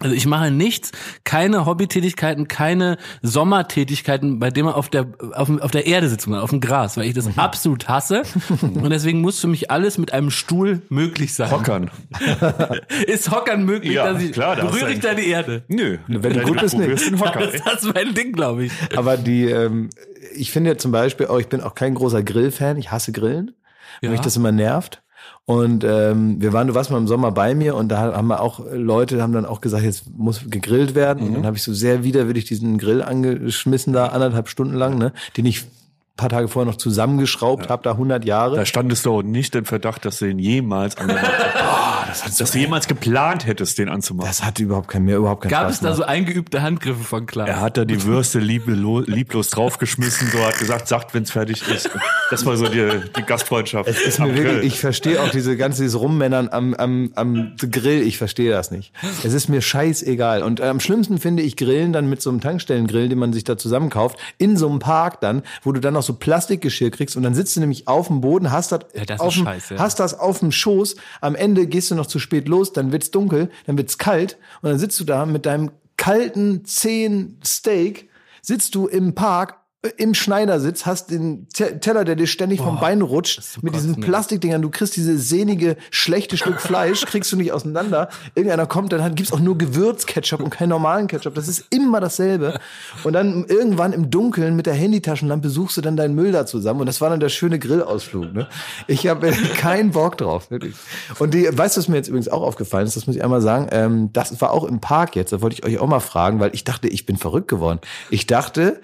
Also 0.00 0.14
ich 0.16 0.26
mache 0.26 0.50
nichts, 0.50 0.90
keine 1.22 1.66
Hobbytätigkeiten, 1.66 2.48
keine 2.48 2.96
Sommertätigkeiten, 3.20 4.38
bei 4.38 4.50
denen 4.50 4.66
man 4.66 4.74
auf 4.74 4.88
der 4.88 5.06
auf, 5.34 5.46
dem- 5.48 5.60
auf 5.60 5.70
der 5.70 5.86
Erde 5.86 6.08
sitzt, 6.08 6.26
man 6.26 6.40
auf 6.40 6.50
dem 6.50 6.60
Gras, 6.60 6.96
weil 6.96 7.04
ich 7.06 7.14
das 7.14 7.28
absolut 7.36 7.88
hasse. 7.88 8.22
Und 8.60 8.88
deswegen 8.90 9.20
muss 9.20 9.38
für 9.38 9.46
mich 9.48 9.70
alles 9.70 9.98
mit 9.98 10.12
einem 10.12 10.30
Stuhl 10.30 10.80
möglich 10.88 11.34
sein. 11.34 11.50
Hockern. 11.50 11.90
Ist 13.06 13.30
Hockern 13.30 13.64
möglich, 13.64 13.92
Ja, 13.94 14.12
dass 14.12 14.22
ich 14.22 14.32
klar, 14.32 14.56
da 14.56 14.62
hast 14.62 14.70
berühre 14.72 14.86
du 14.86 14.92
ich 14.94 15.00
da 15.00 15.14
die 15.14 15.26
Erde. 15.28 15.62
Nö. 15.68 15.98
Wenn 16.08 16.32
du 16.32 16.40
gut 16.42 16.60
bist, 16.60 16.74
nicht. 16.74 16.82
probierst 16.84 17.06
den 17.10 17.20
Hocker. 17.20 17.40
Das 17.40 17.54
ist 17.54 17.66
das 17.66 17.82
mein 17.94 18.14
Ding, 18.14 18.32
glaube 18.32 18.64
ich. 18.64 18.72
Aber 18.96 19.16
die, 19.16 19.44
ähm, 19.44 19.90
ich 20.34 20.50
finde 20.52 20.70
ja 20.70 20.78
zum 20.78 20.92
Beispiel 20.92 21.26
auch, 21.26 21.38
ich 21.38 21.48
bin 21.48 21.60
auch 21.60 21.74
kein 21.74 21.94
großer 21.94 22.22
Grillfan. 22.22 22.76
Ich 22.78 22.90
hasse 22.90 23.12
Grillen, 23.12 23.52
weil 24.00 24.08
Ja. 24.08 24.10
mich 24.12 24.20
das 24.20 24.36
immer 24.36 24.52
nervt. 24.52 25.02
Und 25.44 25.82
ähm, 25.82 26.40
wir 26.40 26.52
waren, 26.52 26.68
du 26.68 26.74
warst 26.74 26.90
mal 26.90 26.98
im 26.98 27.08
Sommer 27.08 27.32
bei 27.32 27.54
mir 27.54 27.74
und 27.74 27.88
da 27.88 27.98
haben 27.98 28.28
wir 28.28 28.40
auch 28.40 28.60
Leute 28.72 29.20
haben 29.20 29.32
dann 29.32 29.44
auch 29.44 29.60
gesagt, 29.60 29.82
jetzt 29.82 30.04
muss 30.16 30.42
gegrillt 30.48 30.94
werden. 30.94 31.26
Und 31.26 31.34
dann 31.34 31.46
habe 31.46 31.56
ich 31.56 31.64
so 31.64 31.74
sehr 31.74 32.04
widerwillig 32.04 32.44
diesen 32.44 32.78
Grill 32.78 33.02
angeschmissen 33.02 33.92
da 33.92 34.06
anderthalb 34.08 34.48
Stunden 34.48 34.74
lang, 34.74 34.98
ne, 34.98 35.12
den 35.36 35.46
ich 35.46 35.64
ein 35.64 36.16
paar 36.16 36.28
Tage 36.28 36.46
vorher 36.46 36.70
noch 36.70 36.78
zusammengeschraubt 36.78 37.68
habe, 37.68 37.82
da 37.82 37.92
100 37.92 38.24
Jahre. 38.24 38.56
Da 38.56 38.66
standest 38.66 39.04
du 39.04 39.16
auch 39.16 39.22
nicht 39.22 39.54
im 39.56 39.64
Verdacht, 39.64 40.04
dass 40.04 40.20
du 40.20 40.26
ihn 40.26 40.38
jemals 40.38 40.96
angemacht 40.96 41.26
hast. 41.54 41.71
Dass 42.20 42.50
du 42.50 42.58
jemals 42.58 42.88
geplant 42.88 43.46
hättest, 43.46 43.78
den 43.78 43.88
anzumachen. 43.88 44.28
Das 44.28 44.42
hat 44.42 44.58
überhaupt 44.58 44.88
kein 44.88 45.04
mehr, 45.04 45.18
überhaupt 45.18 45.42
keinen 45.42 45.50
Gab 45.50 45.62
Spaß 45.62 45.74
es 45.74 45.80
da 45.80 45.88
gemacht. 45.88 45.96
so 45.98 46.04
eingeübte 46.04 46.62
Handgriffe 46.62 47.04
von 47.04 47.26
Klaas? 47.26 47.48
er 47.48 47.60
hat 47.60 47.76
da 47.76 47.84
die 47.84 48.02
Würste 48.04 48.38
lieblos, 48.38 49.06
lieblos 49.06 49.50
draufgeschmissen, 49.50 50.28
so 50.30 50.44
hat 50.44 50.58
gesagt, 50.58 50.88
sagt, 50.88 51.14
wenn's 51.14 51.30
fertig 51.30 51.66
ist. 51.68 51.90
Das 52.30 52.46
war 52.46 52.56
so 52.56 52.66
die, 52.68 52.88
die 53.16 53.22
Gastfreundschaft. 53.22 53.88
Es 53.88 54.00
ist 54.00 54.18
mir 54.18 54.34
wirklich, 54.34 54.64
ich 54.64 54.80
verstehe 54.80 55.20
auch 55.22 55.28
diese 55.28 55.56
ganze 55.56 55.82
dieses 55.82 55.98
Rummännern 56.00 56.48
am, 56.50 56.74
am, 56.74 57.12
am 57.14 57.56
Grill, 57.56 58.02
ich 58.02 58.18
verstehe 58.18 58.50
das 58.50 58.70
nicht. 58.70 58.92
Es 59.24 59.32
ist 59.32 59.48
mir 59.48 59.60
scheißegal. 59.60 60.42
Und 60.42 60.60
äh, 60.60 60.64
am 60.64 60.80
schlimmsten 60.80 61.18
finde 61.18 61.42
ich 61.42 61.56
Grillen 61.56 61.92
dann 61.92 62.08
mit 62.08 62.22
so 62.22 62.30
einem 62.30 62.40
Tankstellengrill, 62.40 63.08
den 63.08 63.18
man 63.18 63.32
sich 63.32 63.44
da 63.44 63.56
zusammenkauft, 63.56 64.18
in 64.38 64.56
so 64.56 64.68
einem 64.68 64.78
Park 64.78 65.20
dann, 65.20 65.42
wo 65.62 65.72
du 65.72 65.80
dann 65.80 65.94
noch 65.94 66.02
so 66.02 66.14
Plastikgeschirr 66.14 66.90
kriegst 66.90 67.16
und 67.16 67.22
dann 67.22 67.34
sitzt 67.34 67.56
du 67.56 67.60
nämlich 67.60 67.88
auf 67.88 68.08
dem 68.08 68.20
Boden, 68.20 68.50
hast 68.50 68.72
das, 68.72 68.80
Ja, 68.94 69.04
das 69.04 69.16
ist 69.16 69.20
auf 69.20 69.34
dem, 69.34 69.44
scheiße, 69.44 69.74
ja. 69.74 69.80
hast 69.80 70.00
das 70.00 70.18
auf 70.18 70.38
dem 70.38 70.52
Schoß, 70.52 70.96
am 71.20 71.34
Ende 71.34 71.66
gehst 71.66 71.90
du 71.90 71.94
noch 71.94 72.01
zu 72.06 72.18
spät 72.18 72.48
los, 72.48 72.72
dann 72.72 72.92
wird's 72.92 73.10
dunkel, 73.10 73.50
dann 73.66 73.78
wird's 73.78 73.98
kalt 73.98 74.38
und 74.60 74.70
dann 74.70 74.78
sitzt 74.78 74.98
du 75.00 75.04
da 75.04 75.26
mit 75.26 75.46
deinem 75.46 75.70
kalten, 75.96 76.64
zehn 76.64 77.38
Steak, 77.44 78.08
sitzt 78.40 78.74
du 78.74 78.86
im 78.86 79.14
Park 79.14 79.61
im 79.96 80.14
Schneidersitz, 80.14 80.86
hast 80.86 81.10
den 81.10 81.48
Te- 81.48 81.80
Teller, 81.80 82.04
der 82.04 82.14
dir 82.14 82.28
ständig 82.28 82.60
vom 82.60 82.78
Bein 82.78 83.02
rutscht, 83.02 83.40
mit 83.62 83.74
diesen. 83.74 83.96
Plastikdingern, 84.00 84.62
du 84.62 84.70
kriegst 84.70 84.94
diese 84.96 85.18
sehnige, 85.18 85.76
schlechte 85.90 86.36
Stück 86.36 86.60
Fleisch, 86.60 87.04
kriegst 87.04 87.32
du 87.32 87.36
nicht 87.36 87.50
auseinander. 87.52 88.08
Irgendeiner 88.36 88.66
kommt, 88.66 88.92
dann 88.92 89.14
gibt's 89.16 89.32
auch 89.32 89.40
nur 89.40 89.58
Gewürzketchup 89.58 90.40
und 90.40 90.50
keinen 90.50 90.68
normalen 90.68 91.08
Ketchup. 91.08 91.34
Das 91.34 91.48
ist 91.48 91.64
immer 91.70 92.00
dasselbe. 92.00 92.60
Und 93.02 93.14
dann 93.14 93.44
irgendwann 93.46 93.92
im 93.92 94.08
Dunkeln 94.08 94.54
mit 94.54 94.66
der 94.66 94.74
Handytaschenlampe 94.74 95.48
suchst 95.50 95.76
du 95.76 95.80
dann 95.80 95.96
deinen 95.96 96.14
Müll 96.14 96.30
da 96.30 96.46
zusammen. 96.46 96.80
Und 96.80 96.86
das 96.86 97.00
war 97.00 97.10
dann 97.10 97.18
der 97.18 97.28
schöne 97.28 97.58
Grillausflug. 97.58 98.32
Ne? 98.32 98.46
Ich 98.86 99.08
habe 99.08 99.32
keinen 99.56 99.90
Bock 99.90 100.16
drauf, 100.16 100.48
wirklich. 100.52 100.76
Und 101.18 101.34
die, 101.34 101.48
weißt 101.50 101.76
du, 101.76 101.80
was 101.80 101.88
mir 101.88 101.96
jetzt 101.96 102.06
übrigens 102.08 102.28
auch 102.28 102.42
aufgefallen 102.42 102.86
ist, 102.86 102.96
das 102.96 103.08
muss 103.08 103.16
ich 103.16 103.24
einmal 103.24 103.40
sagen, 103.40 103.66
ähm, 103.72 104.10
das 104.12 104.40
war 104.40 104.52
auch 104.52 104.62
im 104.64 104.80
Park 104.80 105.16
jetzt, 105.16 105.32
da 105.32 105.40
wollte 105.42 105.54
ich 105.54 105.64
euch 105.64 105.78
auch 105.80 105.88
mal 105.88 105.98
fragen, 106.00 106.38
weil 106.38 106.50
ich 106.54 106.62
dachte, 106.62 106.86
ich 106.86 107.04
bin 107.04 107.16
verrückt 107.16 107.48
geworden. 107.48 107.80
Ich 108.10 108.28
dachte, 108.28 108.80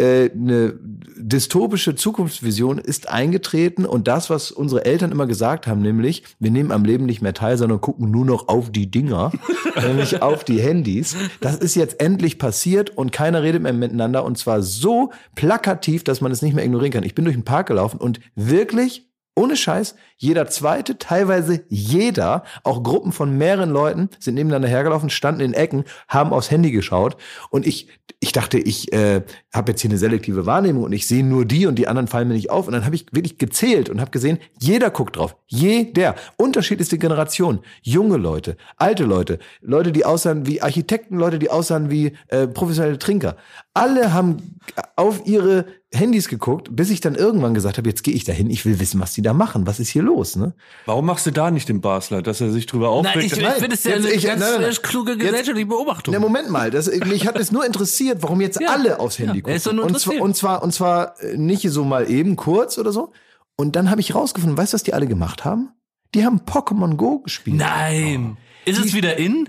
eine 0.00 0.78
dystopische 1.16 1.94
Zukunftsvision 1.94 2.78
ist 2.78 3.08
eingetreten 3.08 3.84
und 3.84 4.08
das, 4.08 4.30
was 4.30 4.50
unsere 4.50 4.84
Eltern 4.84 5.12
immer 5.12 5.26
gesagt 5.26 5.66
haben, 5.66 5.82
nämlich, 5.82 6.24
wir 6.38 6.50
nehmen 6.50 6.72
am 6.72 6.84
Leben 6.84 7.04
nicht 7.04 7.22
mehr 7.22 7.34
teil, 7.34 7.56
sondern 7.58 7.80
gucken 7.80 8.10
nur 8.10 8.24
noch 8.24 8.48
auf 8.48 8.70
die 8.70 8.90
Dinger, 8.90 9.32
nämlich 9.82 10.22
auf 10.22 10.44
die 10.44 10.60
Handys. 10.60 11.16
Das 11.40 11.56
ist 11.56 11.74
jetzt 11.74 12.00
endlich 12.00 12.38
passiert 12.38 12.90
und 12.90 13.12
keiner 13.12 13.42
redet 13.42 13.62
mehr 13.62 13.72
miteinander 13.72 14.24
und 14.24 14.38
zwar 14.38 14.62
so 14.62 15.12
plakativ, 15.34 16.04
dass 16.04 16.20
man 16.20 16.32
es 16.32 16.42
nicht 16.42 16.54
mehr 16.54 16.64
ignorieren 16.64 16.92
kann. 16.92 17.04
Ich 17.04 17.14
bin 17.14 17.24
durch 17.24 17.36
den 17.36 17.44
Park 17.44 17.68
gelaufen 17.68 17.98
und 17.98 18.20
wirklich 18.34 19.11
ohne 19.34 19.56
Scheiß, 19.56 19.94
jeder 20.18 20.46
zweite, 20.46 20.98
teilweise 20.98 21.64
jeder, 21.68 22.44
auch 22.64 22.82
Gruppen 22.82 23.12
von 23.12 23.36
mehreren 23.38 23.70
Leuten 23.70 24.10
sind 24.18 24.34
nebeneinander 24.34 24.68
hergelaufen, 24.68 25.08
standen 25.10 25.40
in 25.40 25.54
Ecken, 25.54 25.84
haben 26.06 26.32
aufs 26.32 26.50
Handy 26.50 26.70
geschaut. 26.70 27.16
Und 27.50 27.66
ich, 27.66 27.88
ich 28.20 28.32
dachte, 28.32 28.58
ich 28.58 28.92
äh, 28.92 29.22
habe 29.52 29.72
jetzt 29.72 29.80
hier 29.80 29.90
eine 29.90 29.98
selektive 29.98 30.44
Wahrnehmung 30.44 30.84
und 30.84 30.92
ich 30.92 31.06
sehe 31.06 31.24
nur 31.24 31.46
die 31.46 31.66
und 31.66 31.76
die 31.76 31.88
anderen 31.88 32.08
fallen 32.08 32.28
mir 32.28 32.34
nicht 32.34 32.50
auf. 32.50 32.66
Und 32.66 32.74
dann 32.74 32.84
habe 32.84 32.94
ich 32.94 33.06
wirklich 33.10 33.38
gezählt 33.38 33.88
und 33.88 34.00
habe 34.00 34.10
gesehen, 34.10 34.38
jeder 34.60 34.90
guckt 34.90 35.16
drauf, 35.16 35.34
jeder, 35.46 36.14
unterschiedlichste 36.36 36.98
Generation, 36.98 37.60
junge 37.80 38.18
Leute, 38.18 38.58
alte 38.76 39.04
Leute, 39.04 39.38
Leute, 39.62 39.92
die 39.92 40.04
aussahen 40.04 40.46
wie 40.46 40.60
Architekten, 40.60 41.16
Leute, 41.16 41.38
die 41.38 41.50
aussahen 41.50 41.90
wie 41.90 42.12
äh, 42.28 42.46
professionelle 42.46 42.98
Trinker, 42.98 43.36
alle 43.72 44.12
haben 44.12 44.58
auf 44.94 45.26
ihre 45.26 45.64
Handys 45.94 46.28
geguckt, 46.28 46.68
bis 46.74 46.90
ich 46.90 47.00
dann 47.00 47.14
irgendwann 47.14 47.52
gesagt 47.54 47.76
habe, 47.78 47.88
jetzt 47.88 48.02
gehe 48.02 48.14
ich 48.14 48.24
dahin, 48.24 48.48
ich 48.50 48.64
will 48.64 48.80
wissen, 48.80 48.98
was 49.00 49.12
die 49.12 49.22
da 49.22 49.32
machen, 49.34 49.66
was 49.66 49.78
ist 49.78 49.90
hier 49.90 50.02
los, 50.02 50.36
ne? 50.36 50.54
Warum 50.86 51.04
machst 51.06 51.26
du 51.26 51.30
da 51.30 51.50
nicht 51.50 51.68
den 51.68 51.80
Basler, 51.80 52.22
dass 52.22 52.40
er 52.40 52.50
sich 52.50 52.66
drüber 52.66 52.86
Nein, 52.88 53.06
aufregt? 53.12 53.26
ich, 53.26 53.32
ich 53.38 53.42
Nein, 53.42 53.52
finde 53.58 53.74
es 53.74 53.84
ja 53.84 53.90
jetzt- 53.92 54.06
eine 54.06 54.14
ich- 54.14 54.24
ganz 54.24 54.40
nein, 54.40 54.50
nein, 54.52 54.60
nein. 54.62 54.70
äh, 54.70 54.74
kluge 54.82 55.16
gesellschaftliche 55.16 55.66
Beobachtung. 55.66 56.14
Na, 56.14 56.20
Moment 56.20 56.50
mal, 56.50 56.70
das, 56.70 56.86
mich 57.06 57.26
hat 57.26 57.38
es 57.38 57.52
nur 57.52 57.64
interessiert, 57.66 58.22
warum 58.22 58.40
jetzt 58.40 58.60
Ja. 58.60 58.70
alle 58.70 59.00
aufs 59.00 59.18
Handy 59.18 59.36
Ja, 59.38 59.42
gucken. 59.42 59.54
ist 59.56 59.66
doch 59.66 59.72
nur 59.72 59.84
und, 59.84 60.00
zwar, 60.00 60.14
interessiert. 60.14 60.22
und 60.22 60.36
zwar, 60.36 60.62
und 60.62 60.72
zwar 60.72 61.20
äh, 61.22 61.36
nicht 61.36 61.68
so 61.70 61.84
mal 61.84 62.10
eben 62.10 62.36
kurz 62.36 62.78
oder 62.78 62.92
so. 62.92 63.12
Und 63.56 63.76
dann 63.76 63.90
habe 63.90 64.00
ich 64.00 64.14
rausgefunden, 64.14 64.56
weißt 64.56 64.72
du, 64.72 64.76
was 64.76 64.82
die 64.82 64.94
alle 64.94 65.06
gemacht 65.06 65.44
haben? 65.44 65.70
Die 66.14 66.24
haben 66.24 66.40
Pokémon 66.40 66.96
Go 66.96 67.18
gespielt. 67.20 67.56
Nein. 67.58 68.36
Ist 68.64 68.78
es 68.84 68.94
wieder 68.94 69.16
in? 69.18 69.48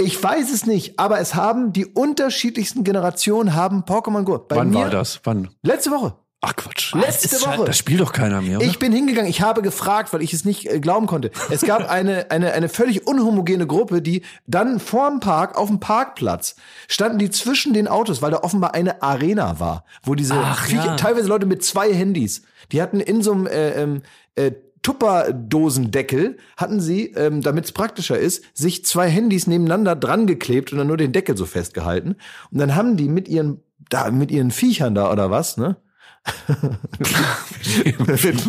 Ich 0.00 0.22
weiß 0.22 0.52
es 0.52 0.66
nicht, 0.66 0.98
aber 0.98 1.20
es 1.20 1.34
haben 1.34 1.72
die 1.72 1.86
unterschiedlichsten 1.86 2.84
Generationen 2.84 3.54
haben 3.54 3.82
Pokémon 3.82 4.22
Go. 4.22 4.38
Bei 4.38 4.56
Wann 4.56 4.70
mir, 4.70 4.78
war 4.78 4.90
das? 4.90 5.20
Wann? 5.24 5.50
Letzte 5.62 5.90
Woche. 5.90 6.14
Ach 6.42 6.56
Quatsch. 6.56 6.94
Letzte 6.94 7.36
ist 7.36 7.46
Woche. 7.46 7.66
Das 7.66 7.76
spielt 7.76 8.00
doch 8.00 8.12
keiner 8.12 8.40
mehr, 8.40 8.56
oder? 8.56 8.66
Ich 8.66 8.78
bin 8.78 8.92
hingegangen, 8.92 9.28
ich 9.28 9.42
habe 9.42 9.60
gefragt, 9.60 10.14
weil 10.14 10.22
ich 10.22 10.32
es 10.32 10.46
nicht 10.46 10.70
äh, 10.70 10.80
glauben 10.80 11.06
konnte. 11.06 11.30
Es 11.50 11.60
gab 11.60 11.90
eine, 11.90 12.30
eine, 12.30 12.52
eine 12.52 12.70
völlig 12.70 13.06
unhomogene 13.06 13.66
Gruppe, 13.66 14.00
die 14.00 14.22
dann 14.46 14.80
vorm 14.80 15.20
Park, 15.20 15.58
auf 15.58 15.68
dem 15.68 15.80
Parkplatz, 15.80 16.56
standen 16.88 17.18
die 17.18 17.28
zwischen 17.28 17.74
den 17.74 17.88
Autos, 17.88 18.22
weil 18.22 18.30
da 18.30 18.38
offenbar 18.38 18.72
eine 18.72 19.02
Arena 19.02 19.60
war, 19.60 19.84
wo 20.02 20.14
diese 20.14 20.34
Ach, 20.34 20.64
Viecher, 20.64 20.86
ja. 20.86 20.96
teilweise 20.96 21.28
Leute 21.28 21.44
mit 21.44 21.62
zwei 21.62 21.92
Handys, 21.92 22.42
die 22.72 22.80
hatten 22.80 23.00
in 23.00 23.22
so 23.22 23.32
einem 23.32 23.46
äh, 23.46 23.82
ähm, 23.82 24.02
äh, 24.34 24.52
Tupperdosendeckel 24.82 26.38
hatten 26.56 26.80
sie, 26.80 27.12
ähm, 27.12 27.42
damit 27.42 27.66
es 27.66 27.72
praktischer 27.72 28.18
ist, 28.18 28.44
sich 28.54 28.84
zwei 28.84 29.08
Handys 29.08 29.46
nebeneinander 29.46 29.94
dran 29.94 30.26
geklebt 30.26 30.72
und 30.72 30.78
dann 30.78 30.86
nur 30.86 30.96
den 30.96 31.12
Deckel 31.12 31.36
so 31.36 31.46
festgehalten. 31.46 32.16
Und 32.50 32.58
dann 32.58 32.74
haben 32.74 32.96
die 32.96 33.08
mit 33.08 33.28
ihren, 33.28 33.62
da, 33.90 34.10
mit 34.10 34.30
ihren 34.30 34.50
Viechern 34.50 34.94
da 34.94 35.12
oder 35.12 35.30
was, 35.30 35.56
ne? 35.56 35.76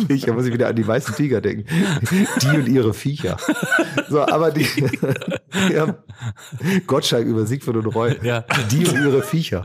Viecher, 0.06 0.34
muss 0.34 0.46
ich 0.46 0.52
wieder 0.52 0.68
an 0.68 0.76
die 0.76 0.86
weißen 0.86 1.14
Tiger 1.14 1.40
denken. 1.40 1.64
Die 2.42 2.48
und 2.48 2.68
ihre 2.68 2.92
Viecher. 2.92 3.38
So, 4.10 4.26
aber 4.26 4.50
die, 4.50 4.66
die 5.70 5.80
haben 5.80 5.94
Gottschalk 6.86 7.26
über 7.26 7.46
Siegfried 7.46 7.76
und 7.76 7.86
Roy. 7.86 8.16
Ja. 8.22 8.44
Die 8.70 8.86
und 8.86 8.94
ihre 8.96 9.22
Viecher. 9.22 9.64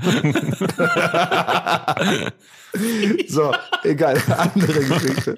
So, 3.27 3.51
egal, 3.83 4.21
andere 4.37 4.83
Geschichte. 4.83 5.37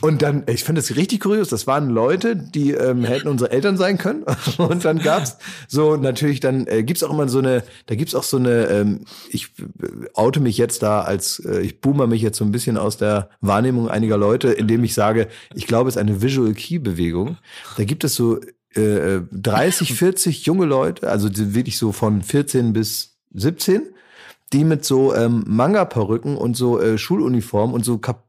Und 0.00 0.22
dann, 0.22 0.44
ich 0.46 0.62
finde 0.62 0.80
das 0.80 0.94
richtig 0.96 1.20
kurios, 1.20 1.48
das 1.48 1.66
waren 1.66 1.88
Leute, 1.88 2.36
die 2.36 2.72
ähm, 2.72 3.04
hätten 3.04 3.28
unsere 3.28 3.50
Eltern 3.50 3.76
sein 3.76 3.98
können. 3.98 4.24
Und 4.58 4.84
dann 4.84 4.98
gab's 4.98 5.38
so 5.68 5.96
natürlich, 5.96 6.40
dann 6.40 6.66
äh, 6.66 6.82
gibt's 6.82 7.02
auch 7.02 7.10
immer 7.10 7.28
so 7.28 7.38
eine, 7.38 7.62
da 7.86 7.94
gibt's 7.94 8.14
auch 8.14 8.22
so 8.22 8.36
eine, 8.36 8.66
ähm, 8.66 9.00
ich 9.30 9.52
äh, 9.58 10.06
oute 10.14 10.40
mich 10.40 10.58
jetzt 10.58 10.82
da 10.82 11.00
als, 11.00 11.40
äh, 11.40 11.60
ich 11.60 11.80
boomer 11.80 12.06
mich 12.06 12.20
jetzt 12.20 12.38
so 12.38 12.44
ein 12.44 12.52
bisschen 12.52 12.76
aus 12.76 12.98
der 12.98 13.30
Wahrnehmung 13.40 13.88
einiger 13.88 14.18
Leute, 14.18 14.52
indem 14.52 14.84
ich 14.84 14.94
sage, 14.94 15.28
ich 15.54 15.66
glaube, 15.66 15.88
es 15.88 15.96
ist 15.96 16.00
eine 16.00 16.20
Visual 16.20 16.52
Key 16.52 16.78
Bewegung. 16.78 17.38
Da 17.76 17.84
gibt 17.84 18.04
es 18.04 18.14
so 18.14 18.38
äh, 18.74 19.20
30, 19.32 19.94
40 19.94 20.44
junge 20.44 20.66
Leute, 20.66 21.08
also 21.08 21.28
wirklich 21.32 21.78
so 21.78 21.92
von 21.92 22.22
14 22.22 22.72
bis 22.72 23.16
17, 23.34 23.82
die 24.56 24.64
mit 24.64 24.84
so 24.84 25.14
ähm, 25.14 25.44
Manga-Perücken 25.46 26.36
und 26.36 26.56
so 26.56 26.80
äh, 26.80 26.96
Schuluniform 26.98 27.74
und 27.74 27.84
so, 27.84 27.98
kap 27.98 28.24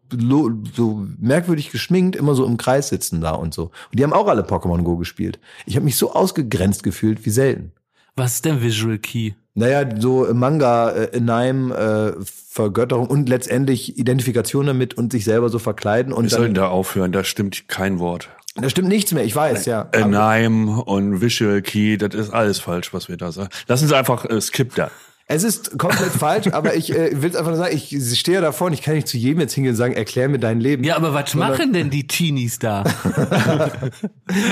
so 0.74 1.06
merkwürdig 1.20 1.72
geschminkt 1.72 2.16
immer 2.16 2.34
so 2.34 2.46
im 2.46 2.56
Kreis 2.56 2.90
sitzen 2.90 3.20
da 3.20 3.32
und 3.32 3.54
so. 3.54 3.64
Und 3.64 4.00
die 4.00 4.04
haben 4.04 4.14
auch 4.14 4.28
alle 4.28 4.44
Pokémon 4.44 4.84
Go 4.84 4.96
gespielt. 4.96 5.38
Ich 5.66 5.76
habe 5.76 5.84
mich 5.84 5.98
so 5.98 6.14
ausgegrenzt 6.14 6.82
gefühlt 6.82 7.26
wie 7.26 7.30
selten. 7.30 7.74
Was 8.16 8.36
ist 8.36 8.46
denn 8.46 8.62
Visual 8.62 8.98
Key? 9.00 9.34
Naja, 9.54 9.90
so 10.00 10.26
äh, 10.26 10.34
Manga, 10.34 10.92
äh, 10.92 11.18
Anime, 11.18 11.76
äh, 11.76 12.24
Vergötterung 12.24 13.08
und 13.08 13.28
letztendlich 13.28 13.98
Identifikation 13.98 14.68
damit 14.68 14.94
und 14.94 15.12
sich 15.12 15.26
selber 15.26 15.50
so 15.50 15.60
verkleiden 15.60 16.14
und 16.14 16.26
Wir 16.26 16.30
sollten 16.30 16.54
dann, 16.54 16.66
da 16.66 16.70
aufhören, 16.70 17.12
da 17.12 17.24
stimmt 17.24 17.68
kein 17.68 18.00
Wort. 18.00 18.30
Da 18.56 18.70
stimmt 18.70 18.88
nichts 18.88 19.12
mehr, 19.12 19.24
ich 19.24 19.36
weiß, 19.36 19.66
ja. 19.66 19.90
Nime 19.94 20.84
und 20.84 21.22
Visual 21.22 21.62
Key, 21.62 21.98
das 21.98 22.16
ist 22.16 22.32
alles 22.32 22.60
falsch, 22.60 22.94
was 22.94 23.10
wir 23.10 23.18
da 23.18 23.32
sagen. 23.32 23.50
Lassen 23.68 23.88
Sie 23.88 23.96
einfach 23.96 24.26
äh, 24.26 24.42
skip 24.42 24.74
da. 24.76 24.90
Es 25.30 25.44
ist 25.44 25.78
komplett 25.78 26.12
falsch, 26.18 26.48
aber 26.54 26.76
ich 26.76 26.90
äh, 26.96 27.22
will 27.22 27.30
es 27.30 27.36
einfach 27.36 27.52
nur 27.52 27.58
sagen, 27.58 27.76
ich 27.76 28.18
stehe 28.18 28.36
ja 28.36 28.42
davor 28.42 28.68
und 28.68 28.74
ich 28.74 28.82
kann 28.82 28.96
nicht 28.96 29.10
zu 29.10 29.18
jedem 29.18 29.42
jetzt 29.42 29.54
hingehen 29.54 29.72
und 29.72 29.76
sagen, 29.76 29.94
erklär 29.94 30.30
mir 30.30 30.40
dein 30.40 30.62
Leben. 30.62 30.86
Ja, 30.86 30.96
aber 30.96 31.14
was 31.14 31.34
machen 31.36 31.74
denn 31.74 31.90
die 31.90 32.08
Teenies 32.08 32.60
da? 32.60 32.84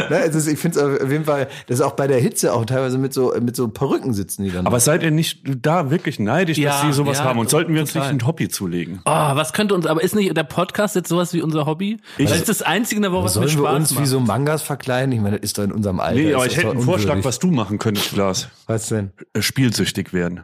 Ne, 0.09 0.19
es 0.23 0.35
ist, 0.35 0.47
ich 0.47 0.57
finde 0.57 0.79
es 0.79 1.01
auf 1.01 1.11
jeden 1.11 1.25
Fall, 1.25 1.47
das 1.67 1.79
ist 1.79 1.85
auch 1.85 1.93
bei 1.93 2.07
der 2.07 2.19
Hitze 2.19 2.53
auch 2.53 2.65
teilweise 2.65 2.97
mit 2.97 3.13
so, 3.13 3.33
mit 3.41 3.55
so 3.55 3.67
Perücken 3.67 4.13
sitzen 4.13 4.43
die 4.43 4.51
dann. 4.51 4.65
Aber 4.65 4.79
seid 4.79 5.03
ihr 5.03 5.11
nicht 5.11 5.41
da 5.61 5.91
wirklich 5.91 6.19
neidisch, 6.19 6.57
Ja, 6.57 6.71
dass 6.71 6.81
Sie 6.81 6.93
sowas 6.93 7.17
ja, 7.19 7.25
haben? 7.25 7.39
Und 7.39 7.49
sollten 7.49 7.73
wir 7.73 7.81
uns 7.81 7.91
total. 7.93 8.13
nicht 8.13 8.23
ein 8.23 8.27
Hobby 8.27 8.47
zulegen? 8.49 9.01
Oh, 9.05 9.11
was 9.11 9.53
könnte 9.53 9.75
uns, 9.75 9.85
aber 9.85 10.01
ist 10.01 10.15
nicht 10.15 10.35
der 10.35 10.43
Podcast 10.43 10.95
jetzt 10.95 11.09
sowas 11.09 11.33
wie 11.33 11.41
unser 11.41 11.65
Hobby? 11.65 11.97
Ich- 12.17 12.29
das 12.29 12.37
ist 12.37 12.49
das 12.49 12.61
Einzige 12.61 12.97
in 12.97 13.01
der 13.03 13.11
Woche, 13.11 13.25
was 13.25 13.35
mir 13.35 13.47
Sollen 13.47 13.57
wir 13.63 13.69
Spaß 13.69 13.77
uns 13.79 13.91
macht. 13.93 14.03
wie 14.03 14.07
so 14.07 14.19
Mangas 14.21 14.61
verkleiden? 14.61 15.11
Ich 15.11 15.19
meine, 15.21 15.37
das 15.39 15.43
ist 15.45 15.57
doch 15.57 15.63
in 15.63 15.71
unserem 15.71 15.99
Alter. 15.99 16.19
Nee, 16.21 16.33
aber 16.33 16.45
ich 16.45 16.55
hätte 16.57 16.71
einen 16.71 16.81
Vorschlag, 16.81 17.17
was 17.23 17.39
du 17.39 17.51
machen 17.51 17.77
könntest, 17.79 18.13
Klaas. 18.13 18.47
Was 18.67 18.87
denn? 18.87 19.11
Äh, 19.33 19.41
Spielsüchtig 19.41 20.13
werden. 20.13 20.41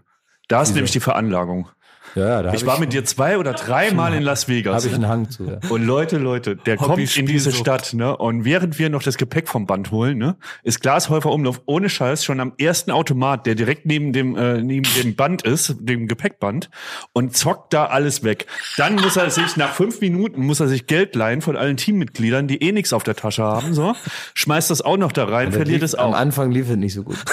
Da 0.51 0.61
ist 0.61 0.75
nämlich 0.75 0.91
die 0.91 0.99
Veranlagung. 0.99 1.69
Ja, 2.15 2.41
da 2.41 2.53
Ich 2.53 2.65
war 2.65 2.79
mit 2.79 2.93
dir 2.93 3.05
zwei 3.05 3.37
oder 3.37 3.53
dreimal 3.53 4.13
in 4.13 4.23
Las 4.23 4.47
Vegas. 4.47 4.75
habe 4.75 4.87
ich 4.87 4.93
einen 4.93 5.07
Hang 5.07 5.29
zu. 5.29 5.45
Ja. 5.45 5.59
Und 5.69 5.85
Leute, 5.85 6.17
Leute, 6.17 6.55
der 6.55 6.77
kommt 6.77 7.15
in 7.17 7.25
diese. 7.25 7.51
Stadt, 7.51 7.93
ne? 7.93 8.15
Und 8.17 8.45
während 8.45 8.79
wir 8.79 8.89
noch 8.89 9.03
das 9.03 9.17
Gepäck 9.17 9.47
vom 9.47 9.65
Band 9.65 9.91
holen, 9.91 10.17
ne, 10.17 10.35
ist 10.63 10.81
Glashäufer 10.81 11.29
Umlauf 11.31 11.61
ohne 11.65 11.89
Scheiß 11.89 12.23
schon 12.23 12.39
am 12.39 12.53
ersten 12.57 12.91
Automat, 12.91 13.45
der 13.45 13.55
direkt 13.55 13.85
neben 13.85 14.13
dem 14.13 14.35
äh, 14.35 14.61
neben 14.61 14.87
dem 15.01 15.15
Band 15.15 15.41
ist, 15.43 15.75
dem 15.79 16.07
Gepäckband, 16.07 16.69
und 17.13 17.35
zockt 17.35 17.73
da 17.73 17.85
alles 17.85 18.23
weg. 18.23 18.47
Dann 18.77 18.95
muss 18.95 19.15
er 19.17 19.29
sich 19.29 19.57
nach 19.57 19.73
fünf 19.73 20.01
Minuten 20.01 20.45
muss 20.45 20.59
er 20.59 20.67
sich 20.67 20.87
Geld 20.87 21.15
leihen 21.15 21.41
von 21.41 21.55
allen 21.55 21.77
Teammitgliedern, 21.77 22.47
die 22.47 22.61
eh 22.61 22.71
nichts 22.71 22.93
auf 22.93 23.03
der 23.03 23.15
Tasche 23.15 23.43
haben, 23.43 23.73
so 23.73 23.95
schmeißt 24.33 24.69
das 24.71 24.81
auch 24.81 24.97
noch 24.97 25.11
da 25.11 25.25
rein, 25.25 25.51
verliert 25.51 25.83
es 25.83 25.93
Am 25.95 26.11
auch. 26.13 26.17
Anfang 26.17 26.51
lief 26.51 26.69
es 26.69 26.77
nicht 26.77 26.93
so 26.93 27.03
gut. 27.03 27.17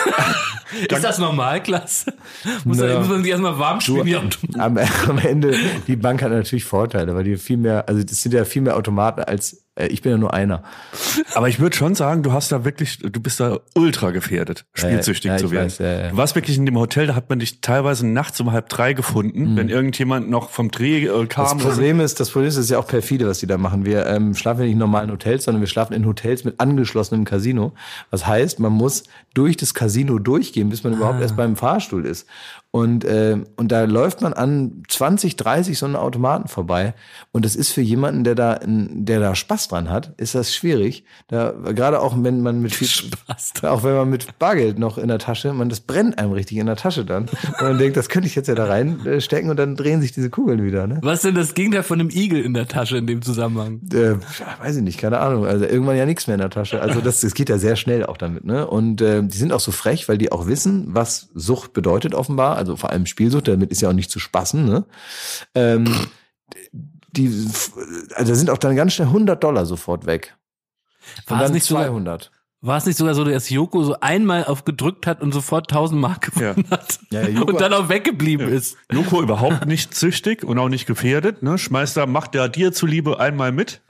Ist 0.91 1.03
das 1.03 1.19
normal, 1.19 1.63
Klasse? 1.63 2.13
Muss, 2.65 2.77
Naja. 2.77 2.93
er, 2.95 2.99
muss 2.99 3.09
man 3.09 3.23
sich 3.23 3.31
erstmal 3.31 3.59
warm 3.59 3.81
spielen? 3.81 4.29
Am, 4.77 4.79
am 5.09 5.19
Ende, 5.19 5.55
die 5.87 5.97
Bank 5.97 6.23
hat 6.23 6.31
natürlich 6.31 6.65
Vorteile, 6.65 7.15
weil 7.15 7.25
die 7.25 7.37
viel 7.37 7.57
mehr, 7.57 7.89
also 7.89 8.03
das 8.03 8.23
sind 8.23 8.33
ja 8.33 8.45
viel 8.45 8.63
mehr 8.63 8.77
Automaten 8.77 9.23
als, 9.23 9.65
äh, 9.75 9.87
ich 9.89 10.03
bin 10.03 10.13
ja 10.13 10.19
nur 10.19 10.33
einer. 10.35 10.63
Aber 11.35 11.49
ich 11.49 11.61
würde 11.61 11.77
schon 11.77 11.95
sagen, 11.95 12.23
du 12.23 12.33
hast 12.33 12.53
da 12.53 12.65
wirklich, 12.65 12.99
du 12.99 13.21
bist 13.21 13.41
da 13.41 13.59
ultra 13.75 14.11
gefährdet, 14.11 14.65
spielsüchtig 14.73 15.29
ja, 15.29 15.37
ich 15.37 15.43
zu 15.43 15.51
werden. 15.51 15.67
weiß, 15.67 15.79
ja, 15.79 16.01
ja. 16.01 16.09
Du 16.11 16.17
warst 16.17 16.35
wirklich 16.35 16.57
in 16.57 16.67
dem 16.67 16.79
Hotel, 16.79 17.07
da 17.07 17.15
hat 17.15 17.29
man 17.29 17.39
dich 17.39 17.61
teilweise 17.61 18.07
nachts 18.07 18.41
um 18.41 18.53
halb 18.53 18.69
drei 18.69 18.93
gefunden, 18.93 19.57
wenn 19.57 19.69
irgendjemand 19.69 20.31
noch 20.31 20.51
vom 20.51 20.71
Dreh 20.71 21.07
äh, 21.07 21.19
Mhm. 21.19 21.29
Das 21.29 21.51
kam. 21.51 21.59
Problem 21.59 22.01
ist, 22.01 22.21
das 22.21 22.31
Problem 22.31 22.49
ist, 22.49 22.57
das 22.57 22.65
ist 22.65 22.71
ja 22.71 22.79
auch 22.79 22.87
perfide, 22.87 23.27
was 23.27 23.39
die 23.39 23.47
da 23.47 23.59
machen. 23.59 23.85
Wir 23.85 24.07
ähm, 24.07 24.35
schlafen 24.35 24.61
ja 24.61 24.65
nicht 24.65 24.73
in 24.73 24.79
normalen 24.79 25.11
Hotels, 25.11 25.45
sondern 25.45 25.61
wir 25.61 25.69
schlafen 25.69 25.93
in 25.93 26.07
Hotels 26.07 26.45
mit 26.45 26.61
angeschlossenem 26.61 27.25
Casino. 27.25 27.73
Was 28.11 28.27
heißt, 28.27 28.61
man 28.61 28.73
muss 28.73 29.05
durch 29.35 29.57
das 29.57 29.75
Casino 29.75 30.19
durchgehen, 30.19 30.69
bis 30.69 30.85
man 30.85 30.95
überhaupt 30.95 31.21
erst 31.21 31.37
beim 31.37 31.57
Fahrstuhl 31.57 32.07
ist. 32.07 32.27
Und, 32.71 33.05
äh, 33.07 33.39
und 33.57 33.73
da 33.73 33.85
läuft 33.85 34.21
man 34.21 34.35
an 34.35 34.83
20, 34.89 35.37
30 35.37 35.79
so 35.79 35.87
einen 35.87 35.97
Automaten 35.97 36.49
vorbei. 36.49 36.93
Und 37.33 37.47
das 37.47 37.57
ist 37.57 37.73
für 37.73 37.81
jemanden, 37.81 38.25
der 38.25 38.35
da, 38.35 38.61
der 38.63 39.21
da 39.21 39.35
Spaß 39.35 39.69
dran 39.69 39.89
hat, 39.89 40.13
ist 40.19 40.35
das 40.35 40.55
schwierig. 40.55 41.05
Da, 41.29 41.53
gerade 41.53 42.01
auch 42.01 42.15
wenn 42.23 42.43
man 42.43 42.61
mit 42.61 42.75
viel, 42.75 42.87
Spaß 42.89 43.65
auch 43.65 43.85
wenn 43.85 43.95
man 43.95 44.11
mit 44.11 44.39
Bargeld 44.39 44.79
noch 44.79 44.99
in 44.99 45.09
der 45.09 45.19
Tasche, 45.19 45.55
man, 45.55 45.71
das 45.71 45.81
brennt 45.81 46.19
einem 46.19 46.33
richtig 46.33 46.59
in 46.59 46.67
der 46.67 46.77
Tasche 46.77 47.07
dann. 47.07 47.25
Und 47.59 47.63
man 47.63 47.79
denkt, 47.79 47.97
das 47.97 48.11
könnte 48.11 48.29
ich 48.29 48.35
jetzt 48.35 48.49
ja 48.49 48.55
da 48.55 48.67
reinstecken 48.67 49.49
und 49.49 49.57
dann 49.57 49.75
drehen 49.75 50.03
sich 50.03 50.13
diese 50.13 50.29
Kugeln 50.29 50.63
wieder, 50.63 50.87
ne? 50.87 50.99
Was 51.03 51.23
denn 51.23 51.35
das 51.35 51.55
Gegenteil 51.55 51.83
von 51.83 51.99
einem 51.99 52.11
Igel 52.11 52.43
in 52.43 52.53
der 52.53 52.69
Tasche 52.69 52.99
in 52.99 53.07
dem 53.07 53.23
Zusammenhang? 53.23 53.81
äh, 53.95 54.17
weiß 54.63 54.77
ich 54.77 54.83
nicht, 54.83 54.99
keine 54.99 55.21
Ahnung. 55.21 55.47
Also 55.47 55.65
irgendwann 55.65 55.97
ja 55.97 56.05
nichts 56.05 56.27
mehr 56.27 56.35
in 56.35 56.41
der 56.41 56.51
Tasche. 56.51 56.83
Also 56.83 57.01
das, 57.01 57.23
das 57.23 57.33
geht 57.33 57.49
ja 57.49 57.57
sehr 57.57 57.77
schnell 57.77 58.05
auch 58.05 58.19
damit, 58.19 58.45
ne? 58.45 58.67
Und 58.67 59.01
äh, 59.01 59.23
die 59.23 59.39
sind 59.39 59.55
auch 59.55 59.61
so 59.61 59.73
frech, 59.73 60.07
weil 60.09 60.19
die 60.19 60.31
auch 60.33 60.47
wissen, 60.47 60.89
was 60.89 61.31
Sucht 61.35 61.73
bedeutet 61.73 62.15
offenbar. 62.15 62.58
Also 62.59 62.77
vor 62.77 62.91
allem 62.91 63.07
Spielsucht, 63.07 63.49
damit 63.49 63.71
ist 63.71 63.81
ja 63.81 63.89
auch 63.89 63.95
nicht 63.95 64.11
zu 64.11 64.19
spaßen, 64.19 64.65
ne? 64.67 64.85
Ähm, 65.55 65.87
die, 67.13 67.27
also 68.15 68.33
da 68.33 68.35
sind 68.35 68.51
auch 68.51 68.59
dann 68.59 68.77
ganz 68.77 68.93
schnell 68.95 69.09
100 69.09 69.43
Dollar 69.43 69.65
sofort 69.67 70.07
weg. 70.07 70.37
War 71.27 71.43
es 71.43 71.51
nicht 71.53 71.65
sogar- 71.65 71.87
200. 71.87 72.31
War 72.61 72.77
es 72.77 72.87
nicht 72.87 72.97
sogar 72.99 73.15
so, 73.15 73.23
dass 73.23 73.49
Joko 73.51 73.85
so 73.85 74.01
einmal 74.01 74.45
auf 74.45 74.65
gedrückt 74.65 75.07
hat 75.07 75.23
und 75.23 75.31
sofort 75.33 75.71
1000 75.71 76.01
Mark 76.01 76.33
gewonnen 76.35 76.65
hat? 76.71 76.99
Ja, 77.13 77.23
ja, 77.23 77.29
Joko- 77.29 77.53
und 77.53 77.61
dann 77.61 77.73
auch 77.73 77.89
weggeblieben 77.89 78.49
ist. 78.49 78.77
Joko 78.93 79.23
überhaupt 79.23 79.67
nicht 79.67 79.95
süchtig 79.95 80.43
und 80.43 80.59
auch 80.59 80.69
nicht 80.69 80.85
gefährdet, 80.87 81.43
ne? 81.45 81.57
Schmeißt 81.57 81.97
da, 81.97 82.07
macht 82.07 82.35
der 82.35 82.49
dir 82.49 82.73
zuliebe 82.73 83.21
einmal 83.21 83.53
mit. 83.53 83.81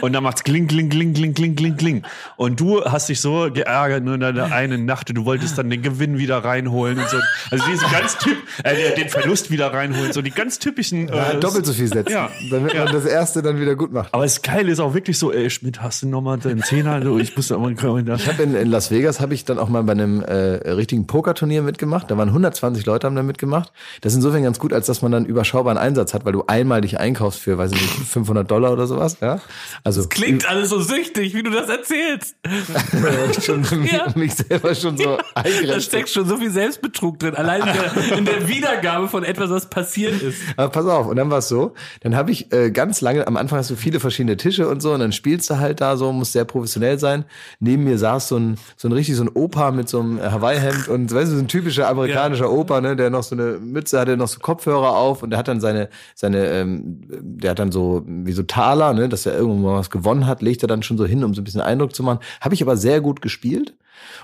Und 0.00 0.12
dann 0.12 0.22
macht's 0.22 0.44
kling, 0.44 0.66
kling, 0.66 0.88
kling, 0.88 1.12
kling, 1.14 1.34
kling, 1.34 1.54
kling, 1.56 1.76
kling. 1.76 2.02
Und 2.36 2.58
du 2.60 2.84
hast 2.84 3.08
dich 3.08 3.20
so 3.20 3.48
geärgert 3.52 4.02
nur 4.04 4.14
in 4.14 4.20
deiner 4.20 4.52
einen 4.52 4.84
Nacht. 4.84 5.16
Du 5.16 5.24
wolltest 5.24 5.58
dann 5.58 5.70
den 5.70 5.82
Gewinn 5.82 6.18
wieder 6.18 6.44
reinholen 6.44 6.98
und 6.98 7.08
so. 7.08 7.16
Also 7.50 7.64
diese 7.70 7.84
ganz 7.92 8.18
typ, 8.18 8.36
äh, 8.64 8.94
den 8.96 9.08
Verlust 9.08 9.50
wieder 9.50 9.72
reinholen. 9.72 10.12
So 10.12 10.22
die 10.22 10.30
ganz 10.30 10.58
typischen. 10.58 11.08
Ja, 11.08 11.32
Äh, 11.32 11.40
doppelt 11.40 11.66
so 11.66 11.72
viel 11.72 11.86
setzen, 11.88 12.12
Ja. 12.12 12.30
damit 12.50 12.74
man 12.74 12.86
das 12.92 13.04
erste 13.04 13.42
dann 13.42 13.60
wieder 13.60 13.74
gut 13.76 13.92
macht. 13.92 14.12
Aber 14.14 14.24
das 14.24 14.42
Geile 14.42 14.70
ist 14.72 14.80
auch 14.80 14.94
wirklich 14.94 15.18
so, 15.18 15.32
ey, 15.32 15.48
Schmidt, 15.50 15.82
hast 15.82 16.02
du 16.02 16.08
nochmal 16.08 16.38
den 16.38 16.62
Zehner? 16.62 17.00
Du, 17.00 17.18
Ich 17.18 17.36
muss 17.36 17.48
da 17.48 17.58
mal, 17.58 17.72
Ich 17.72 18.28
habe 18.28 18.42
in, 18.42 18.54
in 18.54 18.70
Las 18.70 18.90
Vegas 18.90 19.20
habe 19.20 19.34
ich 19.34 19.44
dann 19.44 19.58
auch 19.58 19.68
mal 19.68 19.82
bei 19.84 19.92
einem 19.92 20.22
äh, 20.22 20.34
richtigen 20.70 21.06
Pokerturnier 21.06 21.62
mitgemacht. 21.62 22.10
Da 22.10 22.16
waren 22.18 22.28
120 22.28 22.84
Leute 22.86 23.06
haben 23.06 23.16
da 23.16 23.22
mitgemacht. 23.22 23.72
Das 24.00 24.12
ist 24.12 24.16
insofern 24.16 24.42
ganz 24.42 24.58
gut, 24.58 24.72
als 24.72 24.86
dass 24.86 25.02
man 25.02 25.12
dann 25.12 25.24
überschaubaren 25.24 25.78
Einsatz 25.78 26.14
hat, 26.14 26.24
weil 26.24 26.32
du 26.32 26.44
einmal 26.46 26.80
dich 26.80 26.98
einkaufst 26.98 27.40
für, 27.40 27.58
weiß 27.58 27.72
ich 27.72 27.80
nicht, 27.80 27.92
500 28.08 28.50
Dollar 28.50 28.72
oder 28.72 28.86
sowas. 28.86 29.18
Ja, 29.20 29.40
also 29.84 30.06
Klingt 30.08 30.48
alles 30.48 30.70
so 30.70 30.80
süchtig, 30.80 31.34
wie 31.34 31.42
du 31.42 31.50
das 31.50 31.68
erzählst. 31.68 32.36
schon 33.44 33.64
Ja. 33.84 34.06
mich 34.14 34.34
selber 34.34 34.74
schon 34.74 34.96
so 34.96 35.16
Da 35.16 35.18
eingrenzt. 35.42 35.86
steckt 35.86 36.08
schon 36.08 36.28
so 36.28 36.36
viel 36.36 36.50
Selbstbetrug 36.50 37.18
drin. 37.18 37.34
Allein 37.34 37.60
in 37.60 37.66
der, 37.74 38.18
in 38.18 38.24
der 38.24 38.48
Wiedergabe 38.48 39.08
von 39.08 39.24
etwas, 39.24 39.50
was 39.50 39.68
passiert 39.68 40.20
ist. 40.22 40.38
Aber 40.56 40.70
pass 40.70 40.86
auf, 40.86 41.06
und 41.06 41.16
dann 41.16 41.30
war 41.30 41.38
es 41.38 41.48
so, 41.48 41.74
dann 42.00 42.16
habe 42.16 42.30
ich 42.30 42.52
äh, 42.52 42.70
ganz 42.70 43.00
lange, 43.00 43.26
am 43.26 43.36
Anfang 43.36 43.58
hast 43.58 43.70
du 43.70 43.76
viele 43.76 44.00
verschiedene 44.00 44.36
Tische 44.36 44.68
und 44.68 44.80
so, 44.82 44.92
und 44.92 45.00
dann 45.00 45.12
spielst 45.12 45.48
du 45.50 45.58
halt 45.58 45.80
da 45.80 45.96
so, 45.96 46.12
muss 46.12 46.32
sehr 46.32 46.44
professionell 46.44 46.98
sein. 46.98 47.24
Neben 47.60 47.84
mir 47.84 47.98
saß 47.98 48.28
so 48.28 48.36
ein, 48.38 48.58
so 48.76 48.88
ein 48.88 48.92
richtig 48.92 49.16
so 49.16 49.24
ein 49.24 49.30
Opa 49.32 49.70
mit 49.70 49.88
so 49.88 50.00
einem 50.00 50.20
Hawaii-Hemd 50.20 50.88
und 50.88 51.12
weißt 51.12 51.32
du, 51.32 51.36
so 51.36 51.42
ein 51.42 51.48
typischer 51.48 51.88
amerikanischer 51.88 52.50
Opa, 52.50 52.80
ne, 52.80 52.96
der 52.96 53.10
noch 53.10 53.22
so 53.22 53.34
eine 53.34 53.58
Mütze 53.58 53.98
hatte, 54.00 54.16
noch 54.16 54.28
so 54.28 54.40
Kopfhörer 54.40 54.96
auf 54.96 55.22
und 55.22 55.30
der 55.30 55.38
hat 55.38 55.48
dann 55.48 55.60
seine, 55.60 55.88
seine, 56.14 56.46
ähm, 56.48 57.00
der 57.20 57.52
hat 57.52 57.58
dann 57.58 57.72
so, 57.72 58.02
wie 58.06 58.32
so 58.32 58.42
Taler, 58.42 58.92
ne, 58.94 59.08
dass 59.08 59.26
er 59.26 59.34
irgendwo 59.34 59.57
mal 59.58 59.78
was 59.78 59.90
gewonnen 59.90 60.26
hat, 60.26 60.42
legt 60.42 60.62
er 60.62 60.68
dann 60.68 60.82
schon 60.82 60.98
so 60.98 61.06
hin, 61.06 61.24
um 61.24 61.34
so 61.34 61.40
ein 61.40 61.44
bisschen 61.44 61.60
Eindruck 61.60 61.94
zu 61.94 62.02
machen. 62.02 62.20
Habe 62.40 62.54
ich 62.54 62.62
aber 62.62 62.76
sehr 62.76 63.00
gut 63.00 63.22
gespielt 63.22 63.74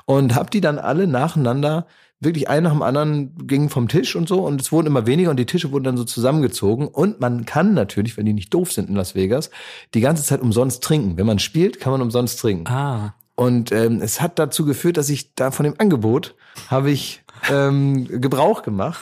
und 0.05 0.35
habe 0.35 0.51
die 0.51 0.61
dann 0.61 0.79
alle 0.79 1.07
nacheinander 1.07 1.87
wirklich 2.21 2.49
ein 2.49 2.63
nach 2.63 2.73
dem 2.73 2.83
anderen 2.83 3.47
ging 3.47 3.69
vom 3.69 3.89
Tisch 3.89 4.17
und 4.17 4.29
so 4.29 4.47
und 4.47 4.61
es 4.61 4.73
wurden 4.73 4.87
immer 4.87 5.07
weniger 5.07 5.31
und 5.31 5.37
die 5.37 5.47
Tische 5.47 5.73
wurden 5.73 5.85
dann 5.85 5.97
so 5.97 6.05
zusammengezogen 6.05 6.89
und 6.89 7.21
man 7.21 7.45
kann 7.45 7.75
natürlich, 7.75 8.17
wenn 8.17 8.27
die 8.27 8.33
nicht 8.33 8.53
doof 8.55 8.73
sind 8.73 8.89
in 8.89 8.97
Las 8.97 9.15
Vegas, 9.15 9.51
die 9.93 10.01
ganze 10.01 10.23
Zeit 10.23 10.41
umsonst 10.41 10.83
trinken. 10.83 11.17
Wenn 11.17 11.27
man 11.27 11.39
spielt, 11.39 11.81
kann 11.81 11.93
man 11.93 12.03
umsonst 12.03 12.41
trinken. 12.41 12.67
Ah. 12.67 13.15
Und 13.37 13.73
ähm, 13.73 14.01
es 14.01 14.21
hat 14.21 14.39
dazu 14.39 14.65
geführt, 14.65 14.97
dass 14.97 15.09
ich 15.09 15.35
da 15.35 15.51
von 15.51 15.65
dem 15.65 15.75
Angebot 15.79 16.35
habe 16.69 16.91
ich 16.91 17.24
ähm, 17.51 18.07
Gebrauch 18.21 18.63
gemacht 18.63 19.01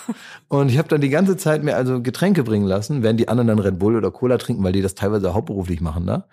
und 0.48 0.70
ich 0.70 0.78
habe 0.78 0.88
dann 0.88 1.00
die 1.00 1.08
ganze 1.08 1.36
Zeit 1.36 1.62
mir 1.62 1.76
also 1.76 2.02
Getränke 2.02 2.42
bringen 2.42 2.66
lassen, 2.66 3.02
während 3.02 3.20
die 3.20 3.28
anderen 3.28 3.48
dann 3.48 3.58
Red 3.58 3.78
Bull 3.78 3.96
oder 3.96 4.10
Cola 4.10 4.38
trinken, 4.38 4.64
weil 4.64 4.72
die 4.72 4.82
das 4.82 4.94
teilweise 4.94 5.34
hauptberuflich 5.34 5.80
machen 5.80 6.06
da. 6.06 6.26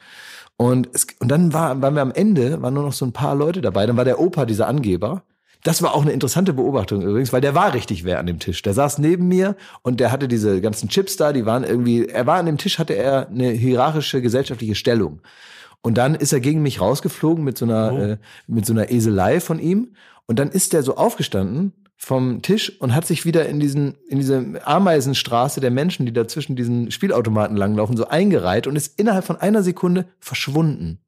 Und, 0.57 0.89
es, 0.93 1.07
und 1.19 1.29
dann 1.29 1.53
war, 1.53 1.81
waren 1.81 1.95
wir 1.95 2.01
am 2.01 2.11
Ende, 2.11 2.61
waren 2.61 2.73
nur 2.73 2.83
noch 2.83 2.93
so 2.93 3.05
ein 3.05 3.13
paar 3.13 3.33
Leute 3.33 3.61
dabei. 3.61 3.85
Dann 3.85 3.95
war 3.95 4.03
der 4.03 4.19
Opa, 4.19 4.45
dieser 4.45 4.67
Angeber. 4.67 5.23
Das 5.63 5.81
war 5.81 5.93
auch 5.93 6.01
eine 6.01 6.11
interessante 6.11 6.51
Beobachtung 6.51 7.01
übrigens, 7.01 7.31
weil 7.31 7.39
der 7.39 7.55
war 7.55 7.73
richtig 7.73 8.03
wer 8.03 8.19
an 8.19 8.25
dem 8.25 8.39
Tisch. 8.39 8.61
Der 8.61 8.73
saß 8.73 8.97
neben 8.97 9.27
mir 9.29 9.55
und 9.83 10.01
der 10.01 10.11
hatte 10.11 10.27
diese 10.27 10.59
ganzen 10.59 10.89
Chips 10.89 11.15
da, 11.15 11.31
die 11.31 11.45
waren 11.45 11.63
irgendwie, 11.63 12.07
er 12.07 12.25
war 12.25 12.39
an 12.39 12.45
dem 12.45 12.57
Tisch, 12.57 12.77
hatte 12.77 12.93
er 12.93 13.29
eine 13.29 13.51
hierarchische 13.51 14.21
gesellschaftliche 14.21 14.75
Stellung. 14.75 15.21
Und 15.81 15.97
dann 15.97 16.15
ist 16.15 16.33
er 16.33 16.41
gegen 16.41 16.61
mich 16.61 16.81
rausgeflogen 16.81 17.43
mit 17.43 17.57
so 17.57 17.63
einer, 17.63 17.91
äh, 17.91 18.17
mit 18.47 18.65
so 18.65 18.73
einer 18.73 18.91
Eselei 18.91 19.39
von 19.39 19.59
ihm. 19.59 19.93
Und 20.25 20.39
dann 20.39 20.49
ist 20.49 20.73
der 20.73 20.83
so 20.83 20.97
aufgestanden 20.97 21.73
vom 22.01 22.41
Tisch 22.41 22.79
und 22.79 22.95
hat 22.95 23.05
sich 23.05 23.25
wieder 23.25 23.47
in 23.47 23.59
diesen, 23.59 23.95
in 24.07 24.19
diese 24.19 24.61
Ameisenstraße 24.63 25.59
der 25.59 25.69
Menschen, 25.69 26.05
die 26.05 26.13
da 26.13 26.27
zwischen 26.27 26.55
diesen 26.55 26.91
Spielautomaten 26.91 27.57
langlaufen, 27.57 27.97
so 27.97 28.07
eingereiht 28.07 28.67
und 28.67 28.77
ist 28.77 28.97
innerhalb 28.97 29.25
von 29.25 29.35
einer 29.35 29.63
Sekunde 29.63 30.05
verschwunden. 30.19 30.99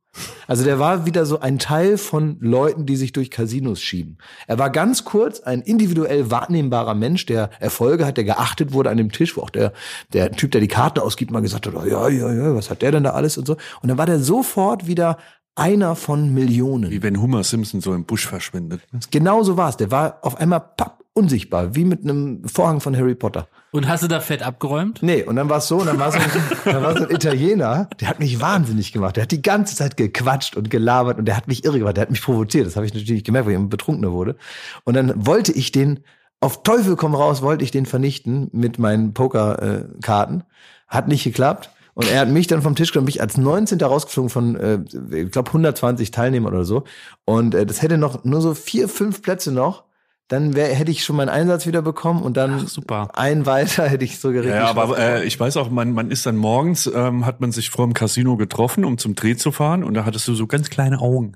Also 0.46 0.66
der 0.66 0.80
war 0.80 1.06
wieder 1.06 1.26
so 1.26 1.40
ein 1.40 1.60
Teil 1.60 1.98
von 1.98 2.36
Leuten, 2.42 2.86
die 2.86 2.98
sich 2.98 3.14
durch 3.14 3.32
Casinos 3.32 3.82
schieben. 3.82 4.18
Er 4.46 4.60
war 4.60 4.70
ganz 4.70 5.06
kurz 5.06 5.40
ein 5.40 5.62
individuell 5.62 6.30
wahrnehmbarer 6.30 6.94
Mensch, 6.94 7.26
der 7.26 7.50
Erfolge 7.62 8.06
hat, 8.06 8.18
der 8.18 8.26
geachtet 8.26 8.74
wurde 8.74 8.90
an 8.90 8.98
dem 8.98 9.14
Tisch, 9.14 9.38
wo 9.38 9.42
auch 9.42 9.50
der, 9.50 9.72
der 10.12 10.34
Typ, 10.34 10.52
der 10.52 10.60
die 10.60 10.68
Karte 10.68 11.02
ausgibt, 11.02 11.32
mal 11.32 11.40
gesagt 11.40 11.68
hat, 11.68 11.74
oh, 11.74 11.86
ja, 11.86 12.10
ja, 12.10 12.34
ja, 12.34 12.54
was 12.54 12.70
hat 12.70 12.82
der 12.82 12.92
denn 12.92 13.06
da 13.06 13.12
alles 13.12 13.38
und 13.38 13.48
so. 13.48 13.54
Und 13.82 13.88
dann 13.88 13.98
war 13.98 14.06
der 14.06 14.20
sofort 14.20 14.88
wieder 14.88 15.18
einer 15.56 15.96
von 15.96 16.34
Millionen. 16.34 16.92
Wie 16.92 17.04
wenn 17.04 17.22
Homer 17.22 17.44
Simpson 17.44 17.82
so 17.82 17.94
im 17.94 18.06
Busch 18.06 18.28
verschwindet. 18.28 18.82
Genau 19.12 19.44
so 19.44 19.58
war 19.58 19.70
es. 19.70 19.78
Der 19.78 19.92
war 19.92 20.20
auf 20.22 20.38
einmal 20.38 20.62
papp, 20.62 21.02
unsichtbar, 21.14 21.76
wie 21.76 21.86
mit 21.86 22.04
einem 22.04 22.48
Vorhang 22.48 22.80
von 22.80 22.96
Harry 22.96 23.16
Potter. 23.16 23.48
Und 23.72 23.88
hast 23.88 24.04
du 24.04 24.08
da 24.08 24.20
Fett 24.20 24.44
abgeräumt? 24.44 25.02
Nee, 25.02 25.24
und 25.24 25.36
dann 25.36 25.50
war 25.50 25.58
es 25.58 25.68
so, 25.68 25.78
und 25.78 25.88
dann 25.88 26.00
war 26.00 26.12
so, 26.12 26.20
ein, 26.20 26.30
dann 26.66 26.84
war 26.84 26.98
so 26.98 27.06
ein 27.06 27.12
Italiener, 27.12 27.90
der 28.00 28.08
hat 28.08 28.20
mich 28.20 28.40
wahnsinnig 28.40 28.92
gemacht. 28.92 29.18
Der 29.18 29.24
hat 29.24 29.32
die 29.32 29.42
ganze 29.42 29.76
Zeit 29.76 29.98
gequatscht 29.98 30.56
und 30.56 30.70
gelabert 30.70 31.18
und 31.20 31.26
der 31.26 31.36
hat 31.38 31.48
mich 31.48 31.66
irre 31.66 31.80
gemacht, 31.80 31.98
der 31.98 32.04
hat 32.04 32.12
mich 32.12 32.22
provoziert. 32.22 32.66
Das 32.66 32.76
habe 32.76 32.86
ich 32.86 32.94
natürlich 32.94 33.24
gemerkt, 33.24 33.46
weil 33.46 33.54
ich 33.54 33.60
immer 33.60 33.70
betrunkener 33.70 34.12
wurde. 34.12 34.36
Und 34.84 34.96
dann 34.96 35.26
wollte 35.26 35.52
ich 35.52 35.72
den, 35.72 36.02
auf 36.40 36.64
Teufel 36.64 36.96
komm 36.96 37.14
raus, 37.14 37.42
wollte 37.42 37.64
ich 37.64 37.72
den 37.72 37.86
vernichten 37.86 38.50
mit 38.52 38.80
meinen 38.80 39.14
Pokerkarten. 39.14 40.44
Hat 40.88 41.08
nicht 41.08 41.24
geklappt. 41.24 41.70
Und 41.94 42.10
er 42.10 42.22
hat 42.22 42.30
mich 42.30 42.48
dann 42.48 42.62
vom 42.62 42.76
Tisch 42.76 42.92
genommen, 42.92 43.08
mich 43.08 43.22
als 43.22 43.38
19. 43.38 43.82
rausgeflogen 43.82 44.30
von, 44.30 44.56
äh, 44.56 44.80
ich 45.12 45.32
glaube, 45.32 45.50
120 45.50 46.12
Teilnehmern 46.12 46.54
oder 46.54 46.66
so. 46.66 46.84
Und 47.26 47.54
äh, 47.54 47.66
das 47.66 47.82
hätte 47.82 47.98
noch 47.98 48.24
nur 48.24 48.42
so 48.42 48.54
vier, 48.54 48.88
fünf 48.88 49.22
Plätze 49.22 49.52
noch. 49.52 49.84
Dann 50.32 50.56
wär, 50.56 50.74
hätte 50.74 50.92
ich 50.92 51.04
schon 51.04 51.18
meinen 51.18 51.28
Einsatz 51.28 51.68
wieder 51.68 51.82
bekommen 51.82 52.22
und 52.24 52.38
dann 52.38 52.62
Ach, 52.64 52.68
super. 52.70 53.10
ein 53.16 53.46
weiter 53.46 53.84
hätte 53.90 54.06
ich 54.06 54.18
sogar 54.18 54.44
richtig 54.44 54.56
Ja, 54.56 54.70
aber 54.70 54.98
äh, 54.98 55.26
ich 55.26 55.38
weiß 55.38 55.58
auch, 55.58 55.70
man, 55.70 55.92
man 55.92 56.10
ist 56.10 56.26
dann 56.26 56.38
morgens, 56.38 56.88
ähm, 56.88 57.26
hat 57.26 57.42
man 57.42 57.52
sich 57.52 57.70
vor 57.70 57.86
dem 57.86 57.94
Casino 57.94 58.38
getroffen, 58.38 58.86
um 58.86 58.98
zum 58.98 59.14
Dreh 59.14 59.36
zu 59.36 59.52
fahren 59.52 59.84
und 59.84 59.94
da 59.94 60.06
hattest 60.06 60.30
du 60.30 60.34
so 60.34 60.48
ganz 60.48 60.70
kleine 60.70 61.00
Augen. 61.00 61.34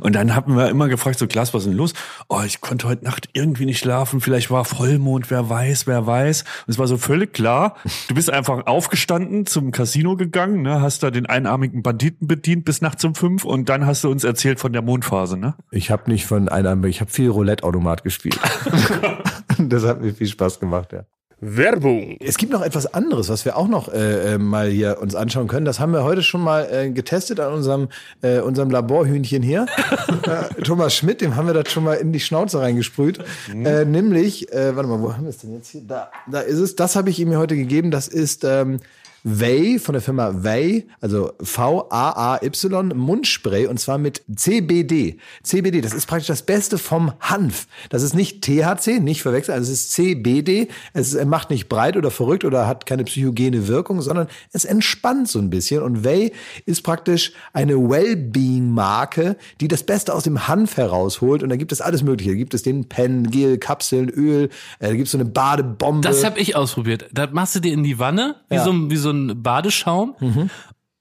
Und 0.00 0.14
dann 0.14 0.34
haben 0.34 0.56
wir 0.56 0.68
immer 0.68 0.88
gefragt, 0.88 1.18
so 1.18 1.26
Klaas, 1.26 1.54
was 1.54 1.62
ist 1.62 1.68
denn 1.68 1.76
los? 1.76 1.92
Oh, 2.28 2.40
ich 2.44 2.60
konnte 2.60 2.88
heute 2.88 3.04
Nacht 3.04 3.28
irgendwie 3.32 3.66
nicht 3.66 3.78
schlafen, 3.78 4.20
vielleicht 4.20 4.50
war 4.50 4.64
Vollmond, 4.64 5.30
wer 5.30 5.48
weiß, 5.48 5.86
wer 5.86 6.06
weiß. 6.06 6.42
Und 6.42 6.72
es 6.72 6.78
war 6.78 6.86
so 6.86 6.96
völlig 6.98 7.32
klar, 7.32 7.76
du 8.08 8.14
bist 8.14 8.30
einfach 8.30 8.66
aufgestanden, 8.66 9.46
zum 9.46 9.70
Casino 9.70 10.16
gegangen, 10.16 10.62
ne, 10.62 10.80
hast 10.80 11.02
da 11.02 11.10
den 11.10 11.26
einarmigen 11.26 11.82
Banditen 11.82 12.26
bedient 12.26 12.64
bis 12.64 12.80
nachts 12.80 13.04
um 13.04 13.14
fünf 13.14 13.44
und 13.44 13.68
dann 13.68 13.86
hast 13.86 14.04
du 14.04 14.10
uns 14.10 14.24
erzählt 14.24 14.58
von 14.58 14.72
der 14.72 14.82
Mondphase, 14.82 15.36
ne? 15.36 15.54
Ich 15.70 15.90
habe 15.90 16.10
nicht 16.10 16.26
von 16.26 16.48
einer, 16.48 16.82
ich 16.84 17.00
habe 17.00 17.10
viel 17.10 17.30
Roulette-Automat 17.30 18.04
gespielt. 18.04 18.27
das 19.58 19.84
hat 19.84 20.00
mir 20.00 20.12
viel 20.12 20.26
Spaß 20.26 20.60
gemacht, 20.60 20.92
ja. 20.92 21.04
Werbung. 21.40 22.16
Es 22.20 22.36
gibt 22.36 22.52
noch 22.52 22.62
etwas 22.62 22.92
anderes, 22.92 23.28
was 23.28 23.44
wir 23.44 23.56
auch 23.56 23.68
noch 23.68 23.92
äh, 23.92 24.34
äh, 24.34 24.38
mal 24.38 24.68
hier 24.68 24.98
uns 25.00 25.14
anschauen 25.14 25.46
können. 25.46 25.64
Das 25.64 25.78
haben 25.78 25.92
wir 25.92 26.02
heute 26.02 26.22
schon 26.22 26.42
mal 26.42 26.68
äh, 26.70 26.90
getestet 26.90 27.38
an 27.38 27.52
unserem 27.52 27.88
äh, 28.22 28.40
unserem 28.40 28.70
Laborhühnchen 28.70 29.42
hier. 29.42 29.66
äh, 30.24 30.62
Thomas 30.62 30.96
Schmidt, 30.96 31.20
dem 31.20 31.36
haben 31.36 31.46
wir 31.46 31.54
das 31.54 31.70
schon 31.70 31.84
mal 31.84 31.94
in 31.94 32.12
die 32.12 32.18
Schnauze 32.18 32.60
reingesprüht. 32.60 33.20
Äh, 33.54 33.84
nämlich, 33.84 34.52
äh, 34.52 34.74
warte 34.74 34.88
mal, 34.88 35.00
wo 35.00 35.12
haben 35.12 35.24
wir 35.24 35.30
es 35.30 35.38
denn 35.38 35.54
jetzt 35.54 35.68
hier? 35.68 35.82
Da, 35.86 36.10
da 36.28 36.40
ist 36.40 36.58
es. 36.58 36.74
Das 36.74 36.96
habe 36.96 37.10
ich 37.10 37.20
ihm 37.20 37.36
heute 37.36 37.54
gegeben. 37.54 37.92
Das 37.92 38.08
ist 38.08 38.42
ähm, 38.42 38.80
Vay 39.24 39.78
von 39.78 39.92
der 39.94 40.02
Firma 40.02 40.44
Vay, 40.44 40.86
also 41.00 41.32
V-A-A-Y, 41.40 42.94
Mundspray 42.94 43.66
und 43.66 43.78
zwar 43.78 43.98
mit 43.98 44.22
CBD. 44.34 45.18
CBD, 45.42 45.80
das 45.80 45.92
ist 45.92 46.06
praktisch 46.06 46.28
das 46.28 46.42
Beste 46.42 46.78
vom 46.78 47.12
Hanf. 47.20 47.66
Das 47.90 48.02
ist 48.02 48.14
nicht 48.14 48.42
THC, 48.42 49.00
nicht 49.00 49.22
verwechseln, 49.22 49.54
also 49.54 49.70
es 49.72 49.80
ist 49.80 49.92
CBD. 49.92 50.68
Es 50.92 51.14
macht 51.24 51.50
nicht 51.50 51.68
breit 51.68 51.96
oder 51.96 52.10
verrückt 52.10 52.44
oder 52.44 52.66
hat 52.66 52.86
keine 52.86 53.04
psychogene 53.04 53.68
Wirkung, 53.68 54.00
sondern 54.02 54.28
es 54.52 54.64
entspannt 54.64 55.28
so 55.28 55.38
ein 55.38 55.50
bisschen. 55.50 55.82
Und 55.82 56.04
Vay 56.04 56.32
ist 56.66 56.82
praktisch 56.82 57.32
eine 57.52 57.74
Wellbeing-Marke, 57.76 59.36
die 59.60 59.68
das 59.68 59.82
Beste 59.82 60.14
aus 60.14 60.24
dem 60.24 60.48
Hanf 60.48 60.76
herausholt. 60.76 61.42
Und 61.42 61.48
da 61.50 61.56
gibt 61.56 61.72
es 61.72 61.80
alles 61.80 62.02
Mögliche. 62.02 62.30
Da 62.30 62.36
gibt 62.36 62.54
es 62.54 62.62
den 62.62 62.88
Pen, 62.88 63.30
Gel, 63.30 63.58
Kapseln, 63.58 64.08
Öl, 64.08 64.44
äh, 64.78 64.88
da 64.88 64.92
gibt 64.94 65.06
es 65.06 65.12
so 65.12 65.18
eine 65.18 65.24
Badebombe. 65.24 66.06
Das 66.06 66.24
habe 66.24 66.38
ich 66.40 66.56
ausprobiert. 66.56 67.06
Da 67.12 67.26
machst 67.30 67.54
du 67.56 67.60
dir 67.60 67.72
in 67.72 67.82
die 67.82 67.98
Wanne, 67.98 68.36
wie, 68.48 68.56
Ja. 68.56 68.64
so, 68.64 68.70
ein- 68.72 68.90
wie 68.90 68.96
so 68.96 69.07
ein 69.10 69.42
Badeschaum. 69.42 70.16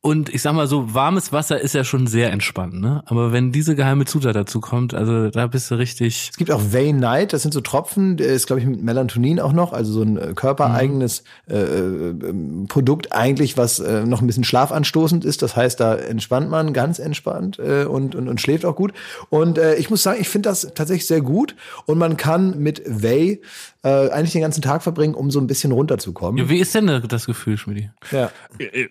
Und 0.08 0.34
ich 0.34 0.41
sag 0.41 0.53
mal 0.53 0.68
so, 0.68 0.93
warmes 0.93 1.34
Wasser 1.34 1.60
ist 1.60 1.74
ja 1.74 1.84
schon 1.84 2.08
sehr 2.08 2.32
entspannt, 2.32 2.80
ne? 2.80 3.03
Aber 3.08 3.34
wenn 3.34 3.51
diese 3.51 3.76
geheime 3.76 4.05
Zutat 4.05 4.38
dazu 4.38 4.62
kommt, 4.62 4.93
also 4.93 5.30
da 5.30 5.47
bist 5.47 5.70
du 5.70 5.76
richtig. 5.76 6.30
Es 6.32 6.38
gibt 6.38 6.49
auch 6.49 6.62
Vay 6.72 6.93
Night, 6.93 7.34
das 7.34 7.41
sind 7.41 7.53
so 7.53 7.60
Tropfen, 7.60 8.16
der 8.16 8.28
ist, 8.28 8.47
glaube 8.47 8.62
ich, 8.62 8.68
mit 8.68 8.82
Melatonin 8.82 9.41
auch 9.41 9.51
noch, 9.51 9.74
also 9.74 9.91
so 9.91 10.03
ein 10.03 10.18
äh, 10.18 10.34
körpereigenes 10.34 11.24
äh, 11.49 11.58
äh, 11.58 12.10
ähm, 12.10 12.68
Produkt 12.70 13.12
eigentlich, 13.12 13.58
was 13.58 13.80
äh, 13.80 14.05
noch 14.05 14.22
ein 14.22 14.28
bisschen 14.28 14.45
schlafanstoßend 14.45 15.26
ist. 15.26 15.41
Das 15.41 15.58
heißt, 15.58 15.80
da 15.80 15.95
entspannt 15.95 16.49
man 16.49 16.72
ganz 16.72 16.99
entspannt 16.99 17.60
äh, 17.60 17.84
und, 17.84 18.16
und, 18.16 18.30
und 18.30 18.39
schläft 18.39 18.64
auch 18.64 18.78
gut. 18.78 18.93
Und 19.30 19.58
äh, 19.58 19.76
ich 19.76 19.89
muss 19.89 20.03
sagen, 20.03 20.22
ich 20.22 20.30
finde 20.30 20.47
das 20.47 20.72
tatsächlich 20.74 21.08
sehr 21.08 21.22
gut. 21.22 21.55
Und 21.86 21.97
man 21.97 22.16
kann 22.16 22.60
mit 22.60 22.82
Vay 22.86 23.41
äh, 23.88 24.10
eigentlich 24.12 24.34
den 24.34 24.42
ganzen 24.42 24.62
Tag 24.62 24.84
verbringen, 24.84 25.14
um 25.14 25.32
so 25.32 25.40
ein 25.40 25.48
bisschen 25.48 25.72
runterzukommen. 25.72 26.38
Ja, 26.38 26.50
wie 26.50 26.60
ist 26.60 26.76
denn 26.76 27.02
das 27.08 27.26
Gefühl, 27.26 27.58
Schmidi? 27.58 27.90
Ja. 28.12 28.32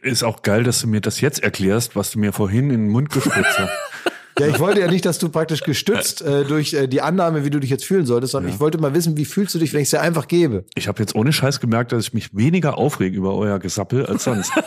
Ist 0.03 0.25
auch 0.25 0.43
geil, 0.43 0.65
dass 0.65 0.81
du 0.81 0.87
mir 0.87 1.01
das 1.01 1.21
jetzt 1.21 1.43
erklärst, 1.43 1.97
was 1.97 2.11
du 2.11 2.19
mir 2.19 2.33
vorhin 2.33 2.71
in 2.71 2.83
den 2.83 2.89
Mund 2.89 3.11
gespritzt 3.11 3.59
hast. 3.59 3.73
Ja, 4.39 4.49
ich 4.49 4.59
wollte 4.59 4.81
ja 4.81 4.91
nicht, 4.91 5.07
dass 5.07 5.19
du 5.19 5.31
praktisch 5.31 5.63
gestützt 5.63 6.21
äh, 6.21 6.45
durch 6.45 6.75
äh, 6.75 6.87
die 6.89 7.01
Annahme, 7.01 7.47
wie 7.47 7.49
du 7.51 7.59
dich 7.59 7.71
jetzt 7.71 7.87
fühlen 7.87 8.05
solltest, 8.05 8.33
sondern 8.33 8.53
ich 8.53 8.61
wollte 8.61 8.77
mal 8.77 8.93
wissen, 8.93 9.17
wie 9.17 9.25
fühlst 9.25 9.55
du 9.55 9.59
dich, 9.59 9.73
wenn 9.73 9.81
ich 9.81 9.87
es 9.87 9.93
dir 9.93 10.03
einfach 10.03 10.29
gebe. 10.29 10.67
Ich 10.75 10.89
habe 10.89 11.01
jetzt 11.01 11.15
ohne 11.15 11.33
Scheiß 11.33 11.59
gemerkt, 11.59 11.93
dass 11.93 12.09
ich 12.09 12.13
mich 12.13 12.37
weniger 12.37 12.77
aufrege 12.77 13.17
über 13.17 13.35
euer 13.35 13.59
Gesappel 13.59 14.05
als 14.05 14.25
sonst. 14.25 14.53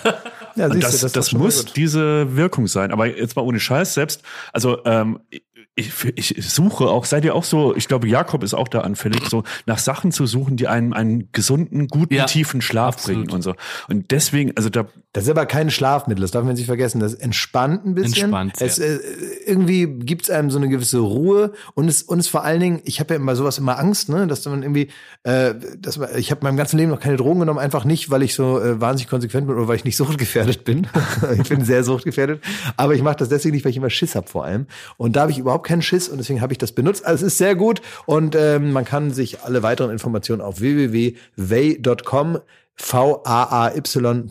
Ja, 0.55 0.69
siehst 0.69 1.03
das, 1.03 1.13
du, 1.13 1.19
das, 1.19 1.31
mal 1.31 1.39
muss 1.39 1.65
diese 1.65 2.35
Wirkung 2.35 2.67
sein. 2.67 2.91
Aber 2.91 3.05
jetzt 3.05 3.35
mal 3.35 3.43
ohne 3.43 3.59
Scheiß 3.59 3.93
selbst. 3.93 4.23
Also 4.51 4.83
ähm, 4.83 5.19
ich, 5.79 6.37
ich 6.37 6.49
suche 6.49 6.85
auch, 6.85 7.05
seid 7.05 7.25
ihr 7.25 7.35
auch 7.35 7.43
so, 7.43 7.75
ich 7.75 7.87
glaube, 7.87 8.07
Jakob 8.07 8.43
ist 8.43 8.53
auch 8.53 8.67
da 8.67 8.81
anfällig, 8.81 9.27
so 9.29 9.43
nach 9.65 9.79
Sachen 9.79 10.11
zu 10.11 10.25
suchen, 10.25 10.57
die 10.57 10.67
einen 10.67 10.93
einen 10.93 11.29
gesunden, 11.31 11.87
guten, 11.87 12.13
Ja, 12.13 12.25
tiefen 12.25 12.61
Schlaf 12.61 12.95
absolut. 12.95 13.25
bringen 13.25 13.35
und 13.35 13.41
so. 13.41 13.55
Und 13.87 14.11
deswegen, 14.11 14.55
also 14.55 14.69
da 14.69 14.87
Das 15.13 15.23
ist 15.23 15.29
aber 15.29 15.45
kein 15.45 15.69
Schlafmittel, 15.71 16.21
das 16.21 16.31
darf 16.31 16.43
man 16.43 16.55
nicht 16.55 16.65
vergessen. 16.65 16.99
Das 16.99 17.13
entspannt 17.13 17.85
ein 17.85 17.95
bisschen. 17.95 18.25
Entspannt, 18.25 18.53
es, 18.59 18.77
ja. 18.77 18.85
äh, 18.85 18.99
irgendwie 19.45 19.87
gibt 19.87 20.23
es 20.23 20.29
einem 20.29 20.51
so 20.51 20.57
eine 20.57 20.69
gewisse 20.69 20.99
Ruhe 20.99 21.53
und 21.73 21.87
es 21.87 22.03
und 22.03 22.19
es 22.19 22.27
vor 22.27 22.43
allen 22.43 22.59
Dingen, 22.59 22.81
ich 22.85 22.99
habe 22.99 23.13
ja 23.13 23.19
immer 23.19 23.35
sowas 23.35 23.57
immer 23.57 23.79
Angst, 23.79 24.09
ne, 24.09 24.27
dass 24.27 24.45
man 24.45 24.63
irgendwie, 24.63 24.89
äh, 25.23 25.55
dass 25.77 25.97
man, 25.97 26.09
ich 26.17 26.31
habe 26.31 26.43
meinem 26.43 26.57
ganzen 26.57 26.77
Leben 26.77 26.91
noch 26.91 26.99
keine 26.99 27.17
Drogen 27.17 27.39
genommen, 27.39 27.59
einfach 27.59 27.85
nicht, 27.85 28.09
weil 28.09 28.23
ich 28.23 28.35
so 28.35 28.59
äh, 28.59 28.79
wahnsinnig 28.79 29.09
konsequent 29.09 29.47
bin 29.47 29.55
oder 29.55 29.67
weil 29.67 29.75
ich 29.75 29.85
nicht 29.85 29.97
suchtgefährdet 29.97 30.63
bin. 30.63 30.87
ich 31.41 31.49
bin 31.49 31.63
sehr 31.63 31.83
suchtgefährdet, 31.83 32.43
aber 32.77 32.93
ich 32.93 33.01
mache 33.01 33.17
das 33.17 33.29
deswegen 33.29 33.55
nicht, 33.55 33.65
weil 33.65 33.71
ich 33.71 33.77
immer 33.77 33.89
Schiss 33.89 34.15
habe 34.15 34.27
vor 34.27 34.45
allem. 34.45 34.67
Und 34.97 35.15
da 35.15 35.21
habe 35.21 35.31
ich 35.31 35.37
überhaupt 35.37 35.65
keinen 35.69 35.81
Schiss 35.81 36.09
und 36.09 36.17
deswegen 36.17 36.41
habe 36.41 36.51
ich 36.51 36.57
das 36.57 36.71
benutzt. 36.73 37.05
Also 37.05 37.25
es 37.25 37.33
ist 37.33 37.37
sehr 37.37 37.55
gut 37.55 37.81
und 38.05 38.35
ähm, 38.35 38.73
man 38.73 38.83
kann 38.85 39.11
sich 39.11 39.43
alle 39.43 39.63
weiteren 39.63 39.91
Informationen 39.91 40.41
auf 40.41 40.59
www.way.com 40.59 42.39
V-A-A-Y.com 42.81 44.21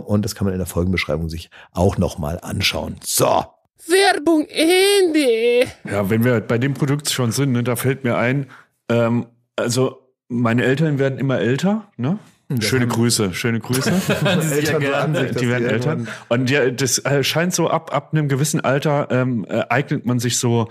und 0.00 0.24
das 0.24 0.34
kann 0.34 0.46
man 0.46 0.52
in 0.52 0.58
der 0.58 0.66
Folgenbeschreibung 0.66 1.28
sich 1.28 1.48
auch 1.72 1.96
nochmal 1.96 2.40
anschauen. 2.42 2.96
So. 3.04 3.44
Werbung 3.86 4.46
Ende. 4.48 5.70
Ja, 5.84 6.10
wenn 6.10 6.24
wir 6.24 6.40
bei 6.40 6.58
dem 6.58 6.74
Produkt 6.74 7.08
schon 7.08 7.30
sind, 7.30 7.52
ne, 7.52 7.62
da 7.62 7.76
fällt 7.76 8.02
mir 8.02 8.16
ein, 8.16 8.48
ähm, 8.88 9.26
also 9.54 10.02
meine 10.28 10.64
Eltern 10.64 10.98
werden 10.98 11.18
immer 11.18 11.38
älter, 11.38 11.86
ne? 11.96 12.18
Schöne 12.60 12.86
Grüße, 12.86 13.34
schöne 13.34 13.60
Grüße. 13.60 13.92
Sich, 14.40 14.70
dass 14.70 14.78
die 14.78 14.82
werden 14.82 15.14
die 15.38 15.50
älter. 15.50 15.98
Und 16.28 16.48
ja, 16.48 16.70
das 16.70 16.98
äh, 17.00 17.22
scheint 17.22 17.52
so 17.52 17.68
ab, 17.68 17.94
ab 17.94 18.10
einem 18.12 18.28
gewissen 18.28 18.60
Alter 18.60 19.08
ähm, 19.10 19.44
äh, 19.48 19.64
eignet 19.68 20.06
man 20.06 20.18
sich 20.18 20.38
so, 20.38 20.68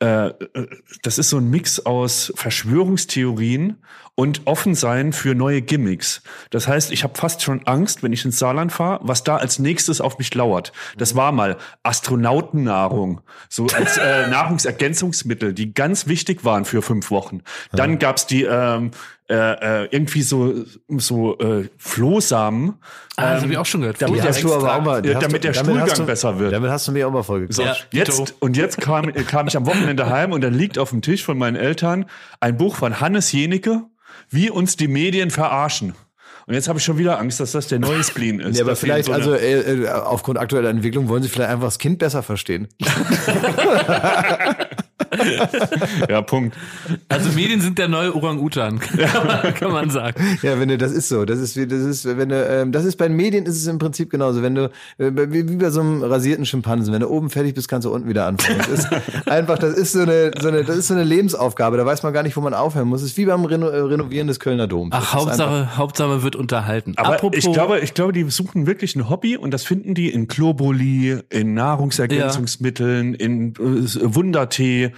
äh, 0.00 0.28
äh, 0.28 0.34
das 1.02 1.18
ist 1.18 1.30
so 1.30 1.38
ein 1.38 1.50
Mix 1.50 1.80
aus 1.80 2.32
Verschwörungstheorien 2.36 3.78
und 4.14 4.42
offen 4.46 4.76
sein 4.76 5.12
für 5.12 5.34
neue 5.34 5.60
Gimmicks. 5.60 6.22
Das 6.50 6.68
heißt, 6.68 6.92
ich 6.92 7.02
habe 7.02 7.18
fast 7.18 7.42
schon 7.42 7.66
Angst, 7.66 8.04
wenn 8.04 8.12
ich 8.12 8.24
ins 8.24 8.38
Saarland 8.38 8.70
fahre, 8.70 9.00
was 9.02 9.24
da 9.24 9.36
als 9.36 9.58
nächstes 9.58 10.00
auf 10.00 10.18
mich 10.18 10.32
lauert. 10.34 10.72
Das 10.96 11.16
war 11.16 11.32
mal 11.32 11.56
Astronautennahrung, 11.82 13.22
so 13.48 13.66
als 13.74 13.96
äh, 13.96 14.26
Nahrungsergänzungsmittel, 14.30 15.52
die 15.52 15.74
ganz 15.74 16.06
wichtig 16.06 16.44
waren 16.44 16.64
für 16.64 16.80
fünf 16.80 17.10
Wochen. 17.10 17.42
Dann 17.72 17.98
gab's 17.98 18.26
die 18.26 18.44
ähm, 18.44 18.92
äh, 19.30 19.82
äh, 19.84 19.88
irgendwie 19.90 20.22
so 20.22 20.54
so 20.96 21.38
äh, 21.38 21.68
Flohsamen. 21.76 22.74
Ah, 23.16 23.34
das 23.34 23.42
habe 23.42 23.52
ich 23.52 23.58
auch 23.58 23.66
schon 23.66 23.80
gehört. 23.82 24.00
damit 24.00 24.22
hast 24.22 24.42
du 24.42 24.54
aber 24.54 24.76
auch 24.76 24.82
mal, 24.82 25.02
damit 25.02 25.22
du- 25.32 25.38
der 25.40 25.52
damit 25.52 25.56
Stuhlgang 25.56 25.96
du- 25.96 26.06
besser 26.06 26.38
wird. 26.38 26.52
Damit 26.52 26.70
hast 26.70 26.88
du 26.88 26.92
mir 26.92 27.06
auch 27.06 27.12
mal 27.12 27.22
vollgequatscht. 27.22 27.88
Ja. 27.92 27.98
Jetzt, 27.98 28.34
und 28.40 28.56
jetzt 28.56 28.80
kam, 28.80 29.12
kam 29.12 29.46
ich 29.48 29.56
am 29.56 29.66
Wochenende 29.66 30.08
heim 30.08 30.32
und 30.32 30.40
dann 30.42 30.54
liegt 30.54 30.78
auf 30.78 30.90
dem 30.90 31.02
Tisch 31.02 31.24
von 31.24 31.36
meinen 31.36 31.56
Eltern 31.56 32.06
ein 32.40 32.56
Buch 32.56 32.76
von 32.76 33.00
Hannes 33.00 33.30
Jenecke, 33.32 33.82
wie 34.30 34.50
uns 34.50 34.76
die 34.76 34.88
Medien 34.88 35.30
verarschen. 35.30 35.94
Und 36.46 36.54
jetzt 36.54 36.66
habe 36.68 36.78
ich 36.78 36.84
schon 36.86 36.96
wieder 36.96 37.18
Angst, 37.18 37.40
dass 37.40 37.52
das 37.52 37.66
der 37.68 37.78
neue 37.80 38.02
Spleen 38.02 38.40
ist. 38.44 38.56
Ja, 38.56 38.64
aber 38.64 38.74
vielleicht, 38.76 39.04
so 39.06 39.12
also 39.12 39.34
äh, 39.34 39.82
äh, 39.82 39.88
aufgrund 39.90 40.38
aktueller 40.38 40.70
Entwicklung 40.70 41.08
wollen 41.10 41.22
sie 41.22 41.28
vielleicht 41.28 41.50
einfach 41.50 41.66
das 41.66 41.78
Kind 41.78 41.98
besser 41.98 42.22
verstehen. 42.22 42.68
ja, 46.08 46.22
Punkt. 46.22 46.56
Also 47.08 47.30
Medien 47.32 47.60
sind 47.60 47.78
der 47.78 47.88
neue 47.88 48.14
Orang-Utan, 48.14 48.78
kann, 48.80 49.26
man- 49.26 49.54
kann 49.54 49.72
man 49.72 49.90
sagen. 49.90 50.22
Ja, 50.42 50.58
wenn 50.60 50.68
du, 50.68 50.78
das 50.78 50.92
ist 50.92 51.08
so, 51.08 51.24
das 51.24 51.38
ist 51.38 51.56
wie, 51.56 51.66
das 51.66 51.80
ist, 51.80 52.04
wenn 52.16 52.28
du, 52.28 52.36
ähm, 52.44 52.72
das 52.72 52.84
ist 52.84 52.96
bei 52.96 53.08
den 53.08 53.16
Medien 53.16 53.46
ist 53.46 53.56
es 53.56 53.66
im 53.66 53.78
Prinzip 53.78 54.10
genauso. 54.10 54.42
Wenn 54.42 54.54
du, 54.54 54.64
äh, 54.98 55.10
wie, 55.30 55.48
wie 55.48 55.56
bei 55.56 55.70
so 55.70 55.80
einem 55.80 56.02
rasierten 56.02 56.46
Schimpansen, 56.46 56.92
wenn 56.92 57.00
du 57.00 57.08
oben 57.08 57.30
fertig 57.30 57.54
bist, 57.54 57.68
kannst 57.68 57.86
du 57.86 57.92
unten 57.92 58.08
wieder 58.08 58.26
anfangen. 58.26 58.58
Das 58.58 58.68
ist 58.68 58.88
einfach, 59.26 59.58
das 59.58 59.74
ist 59.74 59.92
so 59.92 60.00
eine, 60.00 60.30
so 60.40 60.48
eine, 60.48 60.64
das 60.64 60.76
ist 60.76 60.88
so 60.88 60.94
eine 60.94 61.04
Lebensaufgabe. 61.04 61.76
Da 61.76 61.86
weiß 61.86 62.02
man 62.02 62.12
gar 62.12 62.22
nicht, 62.22 62.36
wo 62.36 62.40
man 62.40 62.54
aufhören 62.54 62.88
muss. 62.88 63.02
Es 63.02 63.10
ist 63.10 63.16
wie 63.16 63.26
beim 63.26 63.44
Reno, 63.44 63.68
äh, 63.68 63.78
Renovieren 63.80 64.26
des 64.28 64.40
Kölner 64.40 64.66
Doms. 64.66 64.90
Ach, 64.94 65.02
ist 65.02 65.14
einfach- 65.14 65.28
Hauptsache, 65.38 65.76
Hauptsache 65.76 66.22
wird 66.22 66.36
unterhalten. 66.36 66.94
Aber 66.96 67.14
Apropos, 67.14 67.38
ich 67.38 67.52
glaube, 67.52 67.80
ich 67.80 67.94
glaube, 67.94 68.12
die 68.12 68.28
suchen 68.30 68.66
wirklich 68.66 68.96
ein 68.96 69.08
Hobby 69.08 69.36
und 69.36 69.52
das 69.52 69.64
finden 69.64 69.94
die 69.94 70.08
in 70.10 70.28
Globuli, 70.28 71.18
in 71.30 71.54
Nahrungsergänzungsmitteln, 71.54 73.14
in 73.14 73.52
äh, 73.54 73.54
Wundertee. 74.14 74.92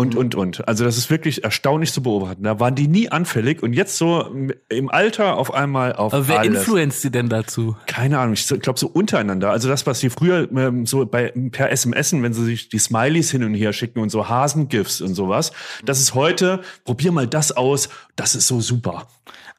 Und, 0.00 0.16
und, 0.16 0.34
und. 0.34 0.68
Also 0.68 0.84
das 0.84 0.96
ist 0.96 1.10
wirklich 1.10 1.44
erstaunlich 1.44 1.92
zu 1.92 2.02
beobachten. 2.02 2.42
Da 2.42 2.58
waren 2.58 2.74
die 2.74 2.88
nie 2.88 3.08
anfällig 3.08 3.62
und 3.62 3.72
jetzt 3.72 3.96
so 3.96 4.34
im 4.68 4.90
Alter 4.90 5.36
auf 5.36 5.52
einmal 5.52 5.92
auf 5.92 6.12
Aber 6.12 6.28
wer 6.28 6.40
alles. 6.40 6.60
influenzt 6.60 7.04
die 7.04 7.10
denn 7.10 7.28
dazu? 7.28 7.76
Keine 7.86 8.18
Ahnung, 8.18 8.34
ich 8.34 8.46
glaube 8.46 8.78
so 8.78 8.88
untereinander. 8.88 9.50
Also 9.50 9.68
das, 9.68 9.86
was 9.86 10.00
sie 10.00 10.10
früher 10.10 10.48
ähm, 10.52 10.86
so 10.86 11.04
bei 11.06 11.32
per 11.52 11.70
SMS, 11.70 12.12
wenn 12.12 12.32
sie 12.32 12.44
sich 12.44 12.68
die 12.68 12.78
Smileys 12.78 13.30
hin 13.30 13.44
und 13.44 13.54
her 13.54 13.72
schicken 13.72 14.00
und 14.00 14.10
so 14.10 14.28
Hasengifs 14.28 15.00
und 15.00 15.14
sowas, 15.14 15.52
das 15.84 16.00
ist 16.00 16.14
heute, 16.14 16.60
probier 16.84 17.12
mal 17.12 17.26
das 17.26 17.52
aus, 17.52 17.88
das 18.16 18.34
ist 18.34 18.46
so 18.46 18.60
super. 18.60 19.06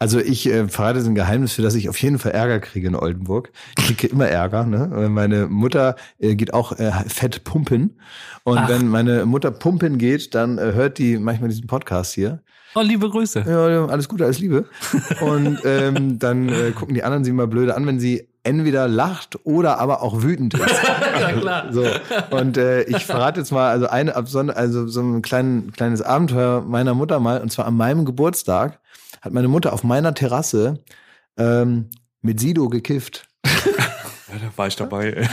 Also 0.02 0.20
ich 0.20 0.50
äh, 0.50 0.68
verrate 0.68 0.98
ein 0.98 1.14
Geheimnis, 1.14 1.54
für 1.54 1.62
das 1.62 1.76
ich 1.76 1.88
auf 1.88 2.02
jeden 2.02 2.18
Fall 2.18 2.32
Ärger 2.32 2.60
kriege 2.60 2.88
in 2.88 2.96
Oldenburg. 2.96 3.52
Ich 3.78 3.86
kriege 3.86 4.08
immer 4.08 4.28
Ärger. 4.28 4.66
Ne? 4.66 5.08
Meine 5.10 5.46
Mutter 5.46 5.96
äh, 6.18 6.34
geht 6.34 6.56
auch 6.56 6.72
äh, 6.80 6.92
fett 7.08 7.44
pumpen. 7.44 8.00
Und 8.44 8.58
Ach. 8.58 8.68
wenn 8.68 8.88
meine 8.88 9.28
Mutter 9.28 9.52
pumpen 9.52 10.00
geht, 10.00 10.34
dann 10.34 10.58
äh, 10.58 10.72
hört 10.74 10.98
die 10.98 11.20
manchmal 11.20 11.50
diesen 11.50 11.68
Podcast 11.68 12.16
hier. 12.16 12.42
Oh, 12.74 12.82
liebe 12.82 13.12
Grüße. 13.12 13.44
Ja, 13.48 13.86
alles 13.86 14.10
Gute, 14.10 14.24
alles 14.24 14.40
Liebe. 14.40 14.66
Und 15.22 15.60
ähm, 15.66 16.18
dann 16.18 16.50
äh, 16.50 16.72
gucken 16.72 16.96
die 16.96 17.04
anderen 17.04 17.24
sie 17.24 17.32
mal 17.32 17.46
blöde 17.46 17.76
an, 17.76 17.86
wenn 17.86 18.00
sie 18.00 18.28
entweder 18.42 18.88
lacht 18.88 19.38
oder 19.46 19.78
aber 19.78 20.02
auch 20.02 20.24
wütend 20.24 20.56
ist. 20.56 20.66
ja, 21.22 21.32
klar. 21.34 21.72
So. 21.72 21.86
Und 22.32 22.58
äh, 22.58 22.82
ich 22.86 23.06
verrate 23.06 23.42
jetzt 23.42 23.52
mal 23.52 23.70
also 23.70 23.86
eine 23.86 24.16
also 24.16 24.88
so 24.88 25.02
ein 25.02 25.22
klein, 25.22 25.72
kleines 25.78 26.02
Abenteuer 26.02 26.62
meiner 26.62 26.96
Mutter 26.96 27.20
mal, 27.20 27.40
und 27.40 27.52
zwar 27.52 27.68
an 27.68 27.78
meinem 27.78 28.04
Geburtstag 28.04 28.80
hat 29.22 29.34
meine 29.34 29.48
Mutter 29.48 29.74
auf 29.74 29.84
meiner 29.84 30.14
Terrasse 30.14 30.84
ähm, 31.38 31.90
mit 32.22 32.40
Sido 32.40 32.70
gekifft. 32.70 33.28
Ja, 34.32 34.38
da 34.38 34.58
war 34.58 34.68
ich 34.68 34.76
dabei. 34.78 35.24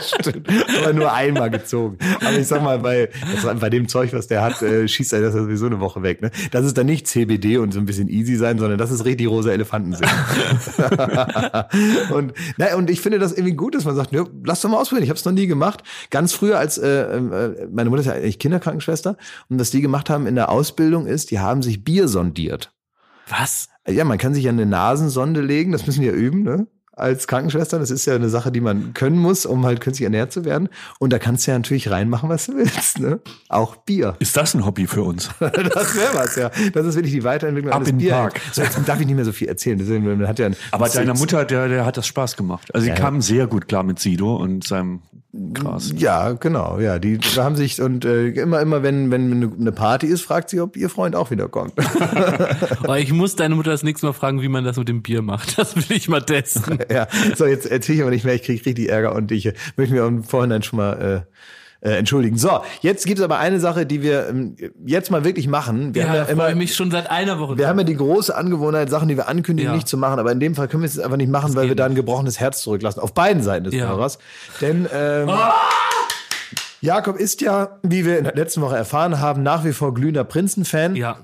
Stimmt. 0.00 0.48
Aber 0.80 0.92
nur 0.94 1.12
einmal 1.12 1.50
gezogen. 1.50 1.98
Aber 2.20 2.38
ich 2.38 2.46
sag 2.46 2.62
mal, 2.62 2.78
bei, 2.78 3.10
bei 3.60 3.68
dem 3.68 3.88
Zeug, 3.88 4.12
was 4.14 4.26
der 4.26 4.42
hat, 4.42 4.62
äh, 4.62 4.88
schießt 4.88 5.12
er 5.12 5.20
das 5.20 5.34
sowieso 5.34 5.66
eine 5.66 5.80
Woche 5.80 6.02
weg. 6.02 6.22
Ne? 6.22 6.30
Das 6.50 6.64
ist 6.64 6.78
dann 6.78 6.86
nicht 6.86 7.06
CBD 7.06 7.58
und 7.58 7.72
so 7.72 7.78
ein 7.78 7.84
bisschen 7.84 8.08
easy 8.08 8.36
sein, 8.36 8.58
sondern 8.58 8.78
das 8.78 8.90
ist 8.90 9.04
richtig 9.04 9.28
rosa 9.28 9.50
Elefantensinn. 9.50 10.08
und, 12.14 12.32
na, 12.56 12.74
und 12.76 12.88
ich 12.88 13.02
finde 13.02 13.18
das 13.18 13.32
irgendwie 13.32 13.54
gut, 13.54 13.74
dass 13.74 13.84
man 13.84 13.94
sagt, 13.94 14.12
ja, 14.12 14.24
lass 14.44 14.62
doch 14.62 14.70
mal 14.70 14.78
ausprobieren. 14.78 15.04
Ich 15.04 15.10
habe 15.10 15.18
es 15.18 15.24
noch 15.24 15.32
nie 15.32 15.46
gemacht. 15.46 15.82
Ganz 16.10 16.32
früher, 16.32 16.58
als 16.58 16.78
äh, 16.78 17.18
äh, 17.18 17.68
meine 17.70 17.90
Mutter 17.90 18.00
ist 18.00 18.06
ja 18.06 18.14
eigentlich 18.14 18.38
Kinderkrankenschwester 18.38 19.18
und 19.50 19.60
was 19.60 19.70
die 19.70 19.82
gemacht 19.82 20.08
haben 20.08 20.26
in 20.26 20.36
der 20.36 20.48
Ausbildung 20.48 21.06
ist, 21.06 21.30
die 21.30 21.38
haben 21.38 21.62
sich 21.62 21.84
Bier 21.84 22.08
sondiert. 22.08 22.72
Was? 23.28 23.68
Ja, 23.88 24.04
man 24.04 24.18
kann 24.18 24.34
sich 24.34 24.44
ja 24.44 24.50
eine 24.50 24.66
Nasensonde 24.66 25.40
legen, 25.40 25.72
das 25.72 25.86
müssen 25.86 26.02
wir 26.02 26.12
üben, 26.12 26.42
ne? 26.42 26.66
Als 26.98 27.26
Krankenschwester, 27.28 27.78
das 27.78 27.90
ist 27.90 28.06
ja 28.06 28.14
eine 28.14 28.30
Sache, 28.30 28.50
die 28.50 28.62
man 28.62 28.94
können 28.94 29.18
muss, 29.18 29.44
um 29.44 29.66
halt 29.66 29.82
künstlich 29.82 30.04
ernährt 30.04 30.32
zu 30.32 30.46
werden. 30.46 30.70
Und 30.98 31.12
da 31.12 31.18
kannst 31.18 31.46
du 31.46 31.50
ja 31.50 31.58
natürlich 31.58 31.90
reinmachen, 31.90 32.30
was 32.30 32.46
du 32.46 32.56
willst, 32.56 33.00
ne? 33.00 33.20
Auch 33.50 33.76
Bier. 33.76 34.16
Ist 34.18 34.34
das 34.34 34.54
ein 34.54 34.64
Hobby 34.64 34.86
für 34.86 35.02
uns? 35.02 35.28
Das 35.40 35.94
wäre 35.94 36.14
was, 36.14 36.36
ja. 36.36 36.50
Das 36.72 36.86
ist 36.86 36.94
wirklich 36.94 37.12
die 37.12 37.22
Weiterentwicklung 37.22 37.70
Ab 37.72 37.80
eines 37.80 37.90
in 37.90 37.98
den 37.98 38.04
Bier. 38.06 38.12
Park. 38.12 38.40
So, 38.50 38.62
jetzt 38.62 38.78
darf 38.86 38.98
ich 38.98 39.06
nicht 39.06 39.14
mehr 39.16 39.26
so 39.26 39.32
viel 39.32 39.46
erzählen. 39.48 39.76
Deswegen, 39.78 40.06
man 40.06 40.26
hat 40.26 40.38
ja 40.38 40.48
Aber 40.70 40.88
deiner 40.88 41.12
Mutter, 41.14 41.44
der, 41.44 41.68
der 41.68 41.84
hat 41.84 41.98
das 41.98 42.06
Spaß 42.06 42.34
gemacht. 42.36 42.74
Also 42.74 42.84
sie 42.84 42.90
Ja. 42.90 42.96
kam 42.96 43.20
sehr 43.20 43.46
gut 43.46 43.68
klar 43.68 43.82
mit 43.82 43.98
Sido 43.98 44.34
und 44.36 44.64
seinem 44.64 45.02
Gras. 45.52 45.92
Ja, 45.96 46.32
genau, 46.32 46.78
ja. 46.78 46.98
Die 46.98 47.18
haben 47.36 47.56
sich 47.56 47.80
und 47.80 48.04
äh, 48.04 48.28
immer, 48.28 48.60
immer, 48.60 48.82
wenn, 48.82 49.10
wenn 49.10 49.32
eine- 49.60 49.72
Party 49.72 50.06
ist, 50.06 50.22
fragt 50.22 50.50
sie, 50.50 50.60
ob 50.60 50.76
ihr 50.76 50.88
Freund 50.88 51.14
auch 51.16 51.30
wiederkommt. 51.30 51.72
Oh, 52.88 52.94
ich 52.94 53.12
muss 53.12 53.36
deine 53.36 53.54
Mutter 53.54 53.70
das 53.70 53.82
nächste 53.82 54.06
Mal 54.06 54.12
fragen, 54.12 54.42
wie 54.42 54.48
man 54.48 54.64
das 54.64 54.76
mit 54.76 54.88
dem 54.88 55.02
Bier 55.02 55.22
macht. 55.22 55.58
Das 55.58 55.74
will 55.76 55.96
ich 55.96 56.08
mal 56.08 56.20
testen. 56.20 56.78
ja. 56.90 57.08
So, 57.34 57.46
jetzt 57.46 57.66
erzähle 57.66 57.96
ich 57.96 58.02
aber 58.02 58.10
nicht 58.10 58.24
mehr, 58.24 58.34
ich 58.34 58.42
kriege 58.42 58.64
richtig 58.64 58.88
Ärger 58.88 59.14
und 59.14 59.32
ich 59.32 59.46
äh, 59.46 59.54
möchte 59.76 59.94
mir 59.94 60.04
im 60.06 60.22
Vorhinein 60.24 60.62
schon 60.62 60.78
mal 60.78 61.24
äh, 61.26 61.36
äh, 61.86 61.96
entschuldigen. 61.98 62.36
So, 62.36 62.60
jetzt 62.80 63.06
gibt 63.06 63.18
es 63.20 63.24
aber 63.24 63.38
eine 63.38 63.60
Sache, 63.60 63.86
die 63.86 64.02
wir 64.02 64.28
ähm, 64.28 64.56
jetzt 64.84 65.10
mal 65.10 65.24
wirklich 65.24 65.46
machen. 65.48 65.94
Wir 65.94 66.02
Ja, 66.02 66.08
haben 66.08 66.16
ja 66.16 66.22
immer 66.24 66.54
mich 66.54 66.74
schon 66.74 66.90
seit 66.90 67.08
einer 67.10 67.38
Woche. 67.38 67.56
Wir 67.56 67.68
haben 67.68 67.78
ja 67.78 67.84
die 67.84 67.96
große 67.96 68.34
Angewohnheit, 68.36 68.90
Sachen, 68.90 69.08
die 69.08 69.16
wir 69.16 69.28
ankündigen, 69.28 69.70
Ja. 69.70 69.74
nicht 69.76 69.86
zu 69.88 69.96
machen. 69.96 70.18
Aber 70.18 70.32
in 70.32 70.40
dem 70.40 70.54
Fall 70.54 70.68
können 70.68 70.82
wir 70.82 70.88
es 70.88 70.96
jetzt 70.96 71.04
einfach 71.04 71.16
nicht 71.16 71.30
machen, 71.30 71.54
weil 71.54 71.68
wir 71.68 71.76
da 71.76 71.86
ein 71.86 71.94
gebrochenes 71.94 72.40
Herz 72.40 72.62
zurücklassen. 72.62 73.00
Auf 73.00 73.14
beiden 73.14 73.42
Seiten 73.42 73.64
des 73.64 73.74
Ja. 73.74 73.88
Hörers. 73.88 74.18
Denn 74.60 74.88
ähm, 74.92 75.30
Jakob 76.80 77.16
ist 77.16 77.40
ja, 77.40 77.78
wie 77.82 78.04
wir 78.04 78.18
in 78.18 78.24
der 78.24 78.34
letzten 78.34 78.60
Woche 78.60 78.76
erfahren 78.76 79.20
haben, 79.20 79.42
nach 79.42 79.64
wie 79.64 79.72
vor 79.72 79.94
glühender 79.94 80.24
Prinzen-Fan. 80.24 80.94
ja. 80.96 81.16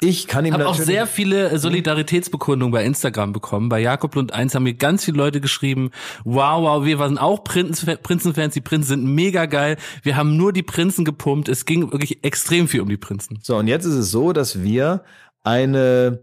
Ich 0.00 0.26
kann 0.26 0.44
ihm 0.44 0.54
habe 0.54 0.66
auch 0.66 0.74
sehr 0.74 1.06
viele 1.06 1.50
äh, 1.50 1.58
Solidaritätsbekundungen 1.58 2.72
bei 2.72 2.84
Instagram 2.84 3.32
bekommen. 3.32 3.68
Bei 3.68 3.80
Jakob 3.80 4.14
Lund 4.14 4.32
1 4.32 4.54
haben 4.54 4.62
mir 4.64 4.74
ganz 4.74 5.04
viele 5.04 5.16
Leute 5.16 5.40
geschrieben, 5.40 5.90
wow, 6.24 6.62
wow, 6.62 6.84
wir 6.84 6.98
waren 6.98 7.18
auch 7.18 7.44
Prinzen- 7.44 7.98
Prinzenfans, 8.02 8.54
die 8.54 8.60
Prinzen 8.60 8.88
sind 8.88 9.04
mega 9.04 9.46
geil. 9.46 9.76
Wir 10.02 10.16
haben 10.16 10.36
nur 10.36 10.52
die 10.52 10.62
Prinzen 10.62 11.04
gepumpt. 11.04 11.48
Es 11.48 11.64
ging 11.64 11.92
wirklich 11.92 12.24
extrem 12.24 12.68
viel 12.68 12.80
um 12.80 12.88
die 12.88 12.96
Prinzen. 12.96 13.38
So, 13.42 13.56
und 13.56 13.66
jetzt 13.68 13.84
ist 13.84 13.94
es 13.94 14.10
so, 14.10 14.32
dass 14.32 14.62
wir 14.62 15.02
eine, 15.44 16.20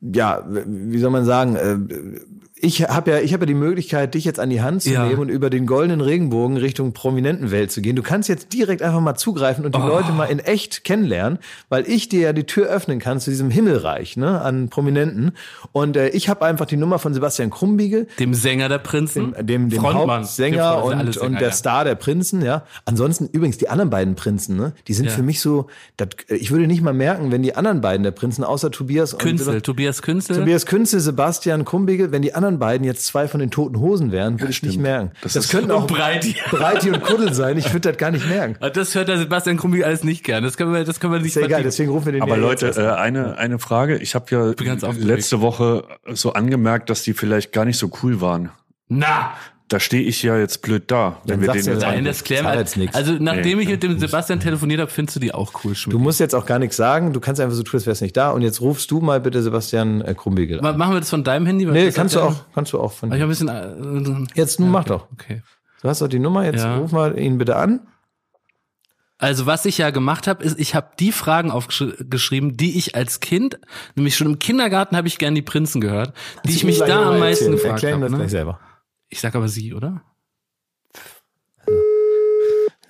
ja, 0.00 0.44
wie 0.46 0.98
soll 0.98 1.10
man 1.10 1.24
sagen, 1.24 1.56
äh, 1.56 2.18
ich 2.64 2.82
habe 2.88 3.10
ja, 3.10 3.18
ich 3.18 3.32
habe 3.32 3.42
ja 3.42 3.46
die 3.46 3.54
Möglichkeit, 3.54 4.14
dich 4.14 4.24
jetzt 4.24 4.38
an 4.38 4.48
die 4.48 4.62
Hand 4.62 4.82
zu 4.82 4.90
Ja. 4.92 5.04
nehmen 5.06 5.18
und 5.20 5.28
über 5.28 5.50
den 5.50 5.66
goldenen 5.66 6.00
Regenbogen 6.00 6.56
Richtung 6.56 6.92
prominenten 6.92 7.50
Welt 7.50 7.72
zu 7.72 7.82
gehen. 7.82 7.96
Du 7.96 8.02
kannst 8.02 8.28
jetzt 8.28 8.52
direkt 8.52 8.82
einfach 8.82 9.00
mal 9.00 9.16
zugreifen 9.16 9.64
und 9.64 9.74
die 9.74 9.80
Leute 9.80 10.12
mal 10.12 10.26
in 10.26 10.38
echt 10.38 10.84
kennenlernen, 10.84 11.38
weil 11.68 11.88
ich 11.88 12.08
dir 12.08 12.20
ja 12.20 12.32
die 12.32 12.44
Tür 12.44 12.68
öffnen 12.68 13.00
kann 13.00 13.18
zu 13.18 13.30
diesem 13.30 13.50
Himmelreich, 13.50 14.16
ne, 14.16 14.40
an 14.40 14.68
Prominenten. 14.68 15.32
Und 15.72 15.96
äh, 15.96 16.10
ich 16.10 16.28
habe 16.28 16.44
einfach 16.44 16.66
die 16.66 16.76
Nummer 16.76 17.00
von 17.00 17.12
Sebastian 17.14 17.50
Krumbiegel, 17.50 18.06
Dem 18.20 18.32
Sänger 18.32 18.68
der 18.68 18.78
Prinzen. 18.78 19.34
dem, 19.40 19.68
dem 19.68 19.80
Frontmann. 19.80 20.20
Hauptsänger 20.20 20.76
Dem 20.76 20.82
und, 21.00 21.12
Sänger, 21.14 21.26
und 21.26 21.32
der 21.40 21.48
ja. 21.48 21.52
Star 21.52 21.84
der 21.84 21.96
Prinzen, 21.96 22.42
ja. 22.42 22.64
Ansonsten 22.84 23.26
übrigens 23.26 23.58
die 23.58 23.68
anderen 23.68 23.90
beiden 23.90 24.14
Prinzen, 24.14 24.56
ne, 24.56 24.72
die 24.86 24.94
sind 24.94 25.06
Ja. 25.06 25.10
für 25.10 25.24
mich 25.24 25.40
so, 25.40 25.66
dat, 25.96 26.14
ich 26.28 26.52
würde 26.52 26.68
nicht 26.68 26.80
mal 26.82 26.94
merken, 26.94 27.32
wenn 27.32 27.42
die 27.42 27.56
anderen 27.56 27.80
beiden 27.80 28.04
der 28.04 28.12
Prinzen, 28.12 28.44
außer 28.44 28.70
Tobias 28.70 29.14
und 29.14 29.20
Künzel, 29.20 29.54
Seb- 29.54 29.62
Tobias 29.64 30.00
Künzel. 30.00 30.36
Tobias 30.36 30.64
Künzel, 30.66 31.00
Sebastian 31.00 31.64
Krumbiegel, 31.64 32.12
wenn 32.12 32.22
die 32.22 32.34
anderen 32.34 32.51
beiden 32.58 32.84
jetzt 32.86 33.06
zwei 33.06 33.28
von 33.28 33.40
den 33.40 33.50
toten 33.50 33.78
Hosen 33.78 34.12
wären, 34.12 34.40
würde 34.40 34.50
ich 34.50 34.62
nicht 34.62 34.78
merken. 34.78 35.12
Das, 35.22 35.32
Das 35.34 35.48
könnten 35.48 35.70
auch 35.70 35.86
Breiti. 35.86 36.36
Breiti 36.50 36.90
und 36.90 37.02
Kuddel 37.02 37.32
sein, 37.34 37.58
ich 37.58 37.72
würde 37.72 37.90
das 37.90 37.98
gar 37.98 38.10
nicht 38.10 38.28
merken. 38.28 38.56
Das 38.74 38.94
hört 38.94 39.08
der 39.08 39.18
Sebastian 39.18 39.56
Krumbi 39.56 39.84
alles 39.84 40.04
nicht 40.04 40.24
gern. 40.24 40.42
Das 40.42 40.56
können 40.56 40.72
wir, 40.72 40.84
das 40.84 41.00
können 41.00 41.12
wir 41.12 41.20
nicht 41.20 41.28
Ist 41.28 41.36
ja 41.36 41.46
egal, 41.46 41.62
deswegen 41.62 41.90
rufen 41.90 42.06
wir 42.06 42.12
den 42.12 42.22
Aber 42.22 42.36
ja 42.36 42.42
Leute, 42.42 42.68
äh, 42.68 42.90
eine, 42.98 43.38
eine 43.38 43.58
Frage. 43.58 43.98
Ich 43.98 44.14
habe 44.14 44.26
ja 44.30 44.92
letzte 44.96 45.40
Woche 45.40 45.84
so 46.12 46.32
angemerkt, 46.32 46.90
dass 46.90 47.02
die 47.02 47.14
vielleicht 47.14 47.52
gar 47.52 47.64
nicht 47.64 47.78
so 47.78 47.90
cool 48.02 48.20
waren. 48.20 48.50
Na, 48.88 49.32
Da 49.72 49.80
stehe 49.80 50.02
ich 50.02 50.22
ja 50.22 50.36
jetzt 50.36 50.60
blöd 50.60 50.90
da, 50.90 51.16
wenn 51.24 51.28
Dann 51.28 51.40
wir 51.40 51.46
sagst 51.46 51.66
den 51.66 51.72
jetzt 51.72 51.82
das 51.82 51.88
nein, 51.90 51.98
an- 52.00 52.04
das 52.04 52.24
klären 52.24 52.44
wir. 52.44 52.58
jetzt 52.58 52.76
nix. 52.76 52.94
Also 52.94 53.14
nachdem 53.18 53.56
Nee. 53.58 53.64
ich 53.64 53.70
mit 53.70 53.82
dem 53.82 53.98
Sebastian 53.98 54.38
telefoniert 54.40 54.80
habe, 54.80 54.90
findest 54.90 55.16
du 55.16 55.20
die 55.20 55.32
auch 55.32 55.64
cool, 55.64 55.74
Schmidt. 55.74 55.94
Du 55.94 55.98
musst 55.98 56.20
jetzt 56.20 56.34
auch 56.34 56.44
gar 56.44 56.58
nichts 56.58 56.76
sagen, 56.76 57.12
du 57.14 57.20
kannst 57.20 57.40
einfach 57.40 57.56
so 57.56 57.62
tun, 57.62 57.78
als 57.78 57.86
wärst 57.86 58.02
nicht 58.02 58.16
da 58.16 58.30
und 58.32 58.42
jetzt 58.42 58.60
rufst 58.60 58.90
du 58.90 59.00
mal 59.00 59.20
bitte 59.20 59.42
Sebastian 59.42 60.02
äh, 60.02 60.14
Krumbiegel 60.14 60.60
an. 60.64 60.76
Machen 60.76 60.92
wir 60.94 61.00
das 61.00 61.08
von 61.08 61.24
deinem 61.24 61.46
Handy? 61.46 61.66
Weil 61.66 61.72
Nee, 61.72 61.90
kannst 61.90 62.14
du 62.14 62.18
ja- 62.18 62.26
auch, 62.26 62.34
kannst 62.54 62.72
du 62.74 62.80
auch 62.80 62.92
von 62.92 63.08
Ich 63.10 63.14
habe 63.14 63.24
ein 63.24 63.28
bisschen. 63.30 63.48
äh, 63.48 64.26
Jetzt 64.34 64.60
nun 64.60 64.70
mach 64.70 64.84
doch. 64.84 65.06
Okay. 65.12 65.42
Du 65.80 65.88
hast 65.88 66.02
doch 66.02 66.08
die 66.08 66.18
Nummer, 66.18 66.44
jetzt 66.44 66.62
Ja. 66.62 66.76
ruf 66.76 66.92
mal 66.92 67.18
ihn 67.18 67.38
bitte 67.38 67.56
an. 67.56 67.80
Also 69.18 69.46
was 69.46 69.64
ich 69.66 69.78
ja 69.78 69.90
gemacht 69.90 70.26
habe, 70.26 70.42
ist, 70.44 70.58
ich 70.58 70.74
habe 70.74 70.88
die 70.98 71.12
Fragen 71.12 71.50
aufgeschrieben, 71.52 72.56
die 72.56 72.76
ich 72.76 72.96
als 72.96 73.20
Kind, 73.20 73.58
nämlich 73.94 74.16
schon 74.16 74.26
im 74.26 74.38
Kindergarten 74.40 74.96
habe 74.96 75.06
ich 75.06 75.16
gern 75.16 75.34
die 75.36 75.42
Prinzen 75.42 75.80
gehört, 75.80 76.12
die 76.44 76.50
ich 76.52 76.64
mich 76.64 76.78
da 76.80 77.10
am 77.10 77.20
meisten 77.20 77.44
erzählen. 77.44 77.52
gefragt 77.52 77.72
Erklär 77.84 77.90
ihm 77.90 77.94
habe. 77.94 78.02
das 78.02 78.10
gleich 78.10 78.22
Ne? 78.24 78.28
selber. 78.30 78.60
Ich 79.12 79.20
sag 79.20 79.34
aber 79.34 79.46
sie, 79.46 79.74
oder? 79.74 80.02
Das 81.66 81.66
ist 81.66 81.76
Spaß. 81.76 82.80
Seine- 82.80 82.81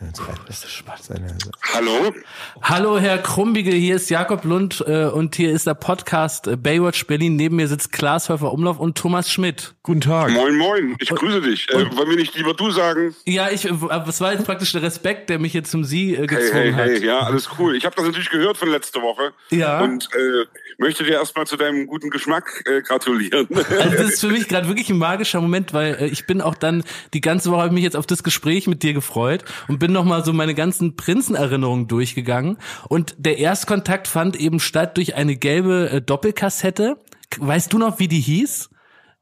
Hallo? 1.74 2.12
Hallo 2.60 2.98
Herr 2.98 3.18
Krumbiegel, 3.18 3.72
hier 3.72 3.96
ist 3.96 4.10
Jakob 4.10 4.44
Lund 4.44 4.84
äh, 4.86 5.04
und 5.06 5.36
hier 5.36 5.52
ist 5.52 5.66
der 5.66 5.74
Podcast 5.74 6.48
äh, 6.48 6.56
Baywatch 6.56 7.06
Berlin. 7.06 7.36
Neben 7.36 7.56
mir 7.56 7.68
sitzt 7.68 7.92
Klaas 7.92 8.28
Häufer 8.28 8.52
Umlauf 8.52 8.80
und 8.80 8.98
Thomas 8.98 9.30
Schmidt. 9.30 9.74
Guten 9.84 10.00
Tag. 10.00 10.30
Moin, 10.30 10.56
moin. 10.56 10.96
Ich 10.98 11.08
grüße 11.08 11.40
dich. 11.42 11.68
Äh, 11.70 11.96
wollen 11.96 12.10
wir 12.10 12.16
nicht 12.16 12.36
lieber 12.36 12.54
du 12.54 12.70
sagen? 12.70 13.14
Ja, 13.26 13.50
ich, 13.50 13.64
äh, 13.64 13.72
es 14.08 14.20
war 14.20 14.32
jetzt 14.32 14.44
praktisch 14.44 14.72
der 14.72 14.82
Respekt, 14.82 15.30
der 15.30 15.38
mich 15.38 15.54
jetzt 15.54 15.70
zum 15.70 15.84
Sie 15.84 16.14
äh, 16.14 16.18
Hey, 16.18 16.26
gezwungen 16.26 16.52
hey, 16.52 16.72
hey. 16.72 16.96
hat. 16.96 17.02
Ja, 17.02 17.20
alles 17.20 17.48
cool. 17.58 17.76
Ich 17.76 17.84
habe 17.84 17.94
das 17.94 18.04
natürlich 18.04 18.30
gehört 18.30 18.56
von 18.56 18.70
letzter 18.70 19.02
Woche. 19.02 19.32
Ja. 19.50 19.80
Und 19.80 20.08
äh, 20.14 20.46
möchte 20.78 21.04
dir 21.04 21.12
erstmal 21.12 21.46
zu 21.46 21.56
deinem 21.56 21.86
guten 21.86 22.10
Geschmack 22.10 22.64
äh, 22.66 22.82
gratulieren. 22.82 23.48
Also 23.82 23.96
das 23.96 24.12
ist 24.12 24.20
für 24.20 24.28
mich 24.28 24.48
gerade 24.48 24.68
wirklich 24.68 24.90
ein 24.90 24.98
magischer 24.98 25.40
Moment, 25.40 25.72
weil 25.72 25.94
äh, 25.94 26.06
ich 26.06 26.26
bin 26.26 26.40
auch 26.40 26.54
dann 26.54 26.84
die 27.14 27.20
ganze 27.20 27.50
Woche 27.50 27.58
habe 27.60 27.68
ich 27.68 27.74
mich 27.74 27.84
jetzt 27.84 27.96
auf 27.96 28.06
das 28.06 28.22
Gespräch 28.22 28.66
mit 28.66 28.82
dir 28.82 28.92
gefreut 28.92 29.44
und 29.68 29.78
bin 29.78 29.91
noch 29.92 30.04
mal 30.04 30.24
so 30.24 30.32
meine 30.32 30.54
ganzen 30.54 30.96
Prinzenerinnerungen 30.96 31.88
durchgegangen 31.88 32.58
und 32.88 33.14
der 33.18 33.38
Erstkontakt 33.38 34.08
fand 34.08 34.36
eben 34.36 34.60
statt 34.60 34.96
durch 34.96 35.14
eine 35.14 35.36
gelbe 35.36 35.90
äh, 35.90 36.00
Doppelkassette. 36.00 36.98
Weißt 37.38 37.72
du 37.72 37.78
noch, 37.78 37.98
wie 37.98 38.08
die 38.08 38.20
hieß? 38.20 38.70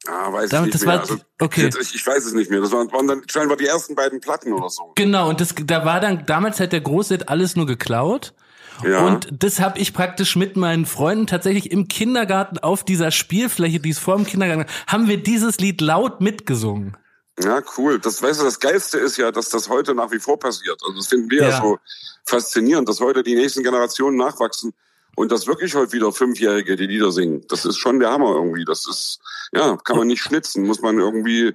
ah, 0.08 0.32
weiß 0.32 0.50
Damit- 0.50 0.68
ich 0.68 0.74
nicht 0.74 0.86
mehr. 0.86 1.00
also, 1.00 1.18
okay. 1.40 1.68
ich, 1.80 1.94
ich 1.94 2.06
weiß 2.06 2.24
es 2.24 2.32
nicht 2.32 2.50
mehr. 2.50 2.60
Das 2.60 2.72
waren, 2.72 2.90
waren 2.92 3.06
dann 3.06 3.22
scheinbar 3.28 3.56
die 3.56 3.66
ersten 3.66 3.94
beiden 3.94 4.20
Platten 4.20 4.52
oder 4.52 4.70
so. 4.70 4.92
Genau, 4.94 5.28
und 5.28 5.40
das 5.40 5.54
da 5.64 5.84
war 5.84 6.00
dann 6.00 6.24
damals 6.26 6.60
hat 6.60 6.72
der 6.72 6.80
Große 6.80 7.14
hat 7.14 7.28
alles 7.28 7.56
nur 7.56 7.66
geklaut. 7.66 8.34
Ja. 8.82 9.06
Und 9.06 9.28
das 9.30 9.60
habe 9.60 9.78
ich 9.78 9.92
praktisch 9.92 10.36
mit 10.36 10.56
meinen 10.56 10.86
Freunden 10.86 11.26
tatsächlich 11.26 11.70
im 11.70 11.88
Kindergarten 11.88 12.58
auf 12.58 12.82
dieser 12.82 13.10
Spielfläche, 13.10 13.78
die 13.78 13.90
es 13.90 13.98
vor 13.98 14.16
dem 14.16 14.24
Kindergarten, 14.24 14.64
haben 14.86 15.06
wir 15.06 15.22
dieses 15.22 15.58
Lied 15.58 15.82
laut 15.82 16.22
mitgesungen. 16.22 16.96
Ja, 17.42 17.62
cool. 17.76 17.98
Das 17.98 18.22
weißt 18.22 18.40
du, 18.40 18.44
das 18.44 18.60
Geilste 18.60 18.98
ist 18.98 19.16
ja, 19.16 19.30
dass 19.32 19.48
das 19.48 19.68
heute 19.68 19.94
nach 19.94 20.10
wie 20.10 20.18
vor 20.18 20.38
passiert. 20.38 20.80
Also 20.82 20.96
das 20.96 21.06
finden 21.08 21.30
wir 21.30 21.42
ja, 21.42 21.48
Ja. 21.50 21.60
so 21.60 21.78
faszinierend, 22.24 22.88
dass 22.88 23.00
heute 23.00 23.22
die 23.22 23.34
nächsten 23.34 23.62
Generationen 23.62 24.16
nachwachsen 24.16 24.74
und 25.20 25.30
dass 25.30 25.46
wirklich 25.46 25.74
heute 25.74 25.92
wieder 25.92 26.12
Fünfjährige 26.12 26.76
die 26.76 26.86
Lieder 26.86 27.12
singen. 27.12 27.44
Das 27.48 27.66
ist 27.66 27.76
schon 27.76 28.00
der 28.00 28.10
Hammer 28.10 28.30
irgendwie. 28.36 28.64
Das 28.64 28.86
ist, 28.88 29.20
ja, 29.52 29.76
kann 29.76 29.98
man 29.98 30.06
nicht 30.06 30.22
schnitzen, 30.22 30.64
muss 30.64 30.80
man 30.80 30.98
irgendwie 30.98 31.52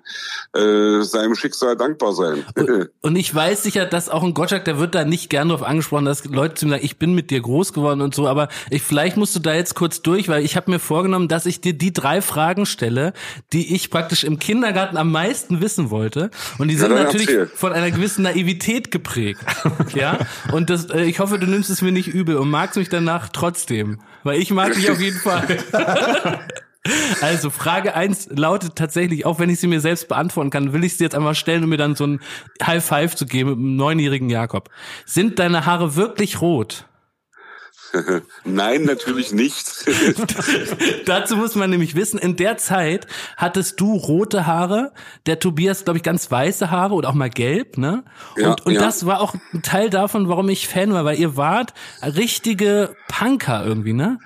äh, 0.53 1.01
seinem 1.01 1.33
Schicksal 1.33 1.75
dankbar 1.75 2.13
sein. 2.13 2.45
Und 3.01 3.15
ich 3.15 3.33
weiß 3.33 3.63
sicher, 3.63 3.85
dass 3.87 4.07
auch 4.07 4.21
ein 4.21 4.35
Gottschalk, 4.35 4.65
der 4.65 4.77
wird 4.77 4.93
da 4.93 5.03
nicht 5.03 5.31
gern 5.31 5.49
drauf 5.49 5.63
angesprochen, 5.63 6.05
dass 6.05 6.25
Leute 6.25 6.53
zu 6.53 6.65
ihm 6.67 6.69
sagen, 6.69 6.85
ich 6.85 6.97
bin 6.97 7.15
mit 7.15 7.31
dir 7.31 7.41
groß 7.41 7.73
geworden 7.73 8.01
und 8.01 8.13
so, 8.13 8.27
aber 8.27 8.49
ich, 8.69 8.83
vielleicht 8.83 9.17
musst 9.17 9.35
du 9.35 9.39
da 9.39 9.55
jetzt 9.55 9.73
kurz 9.73 10.03
durch, 10.03 10.29
weil 10.29 10.45
ich 10.45 10.55
habe 10.55 10.69
mir 10.69 10.79
vorgenommen, 10.79 11.27
dass 11.27 11.47
ich 11.47 11.59
dir 11.59 11.73
die 11.73 11.91
drei 11.91 12.21
Fragen 12.21 12.67
stelle, 12.67 13.13
die 13.51 13.73
ich 13.73 13.89
praktisch 13.89 14.25
im 14.25 14.37
Kindergarten 14.37 14.95
am 14.95 15.11
meisten 15.11 15.59
wissen 15.59 15.89
wollte. 15.89 16.29
Und 16.59 16.67
die 16.67 16.75
sind 16.75 16.91
dann 16.91 17.03
natürlich 17.03 17.29
erzähl. 17.29 17.47
von 17.47 17.73
einer 17.73 17.89
gewissen 17.89 18.21
Naivität 18.21 18.91
geprägt. 18.91 19.41
ja. 19.95 20.19
Und 20.51 20.69
das, 20.69 20.91
äh, 20.91 21.05
ich 21.05 21.19
hoffe, 21.19 21.39
du 21.39 21.47
nimmst 21.47 21.71
es 21.71 21.81
mir 21.81 21.91
nicht 21.91 22.09
übel 22.09 22.37
und 22.37 22.51
magst 22.51 22.77
mich 22.77 22.89
danach 22.89 23.29
trotzdem. 23.29 23.54
Weil 24.23 24.39
ich 24.39 24.51
mag 24.51 24.73
dich 24.73 24.89
auf 24.89 24.99
jeden 24.99 25.19
Fall. 25.19 25.57
Also 27.21 27.49
Frage 27.49 27.95
eins 27.95 28.29
lautet 28.29 28.75
tatsächlich, 28.75 29.25
auch 29.25 29.39
wenn 29.39 29.49
ich 29.49 29.59
sie 29.59 29.65
mir 29.67 29.79
selbst 29.79 30.07
beantworten 30.07 30.51
kann, 30.51 30.71
will 30.71 30.83
ich 30.83 30.97
sie 30.97 31.03
jetzt 31.03 31.15
einmal 31.15 31.33
stellen, 31.33 31.63
um 31.63 31.69
mir 31.69 31.77
dann 31.77 31.95
so 31.95 32.05
ein 32.05 32.19
High 32.61 32.85
Five 32.85 33.15
zu 33.15 33.25
geben 33.25 33.49
mit 33.49 33.57
dem 33.57 33.75
neunjährigen 33.75 34.29
Jakob. 34.29 34.69
Sind 35.05 35.39
deine 35.39 35.65
Haare 35.65 35.95
wirklich 35.95 36.41
rot? 36.41 36.85
Nein, 38.43 38.83
natürlich 38.83 39.31
nicht. 39.31 39.85
Dazu 41.05 41.37
muss 41.37 41.55
man 41.55 41.69
nämlich 41.69 41.95
wissen, 41.95 42.19
in 42.19 42.35
der 42.35 42.57
Zeit 42.57 43.07
hattest 43.37 43.79
du 43.79 43.95
rote 43.95 44.45
Haare, 44.45 44.93
der 45.25 45.39
Tobias, 45.39 45.83
glaube 45.83 45.97
ich, 45.97 46.03
ganz 46.03 46.29
weiße 46.29 46.71
Haare 46.71 46.93
oder 46.93 47.09
auch 47.09 47.13
mal 47.13 47.29
gelb, 47.29 47.77
ne? 47.77 48.03
Ja, 48.37 48.49
und 48.49 48.65
und 48.65 48.73
ja. 48.73 48.81
das 48.81 49.05
war 49.05 49.21
auch 49.21 49.35
ein 49.53 49.61
Teil 49.61 49.89
davon, 49.89 50.29
warum 50.29 50.49
ich 50.49 50.67
Fan 50.67 50.93
war, 50.93 51.05
weil 51.05 51.19
ihr 51.19 51.37
wart 51.37 51.73
richtige 52.01 52.95
Punker 53.07 53.65
irgendwie, 53.65 53.93
ne? 53.93 54.19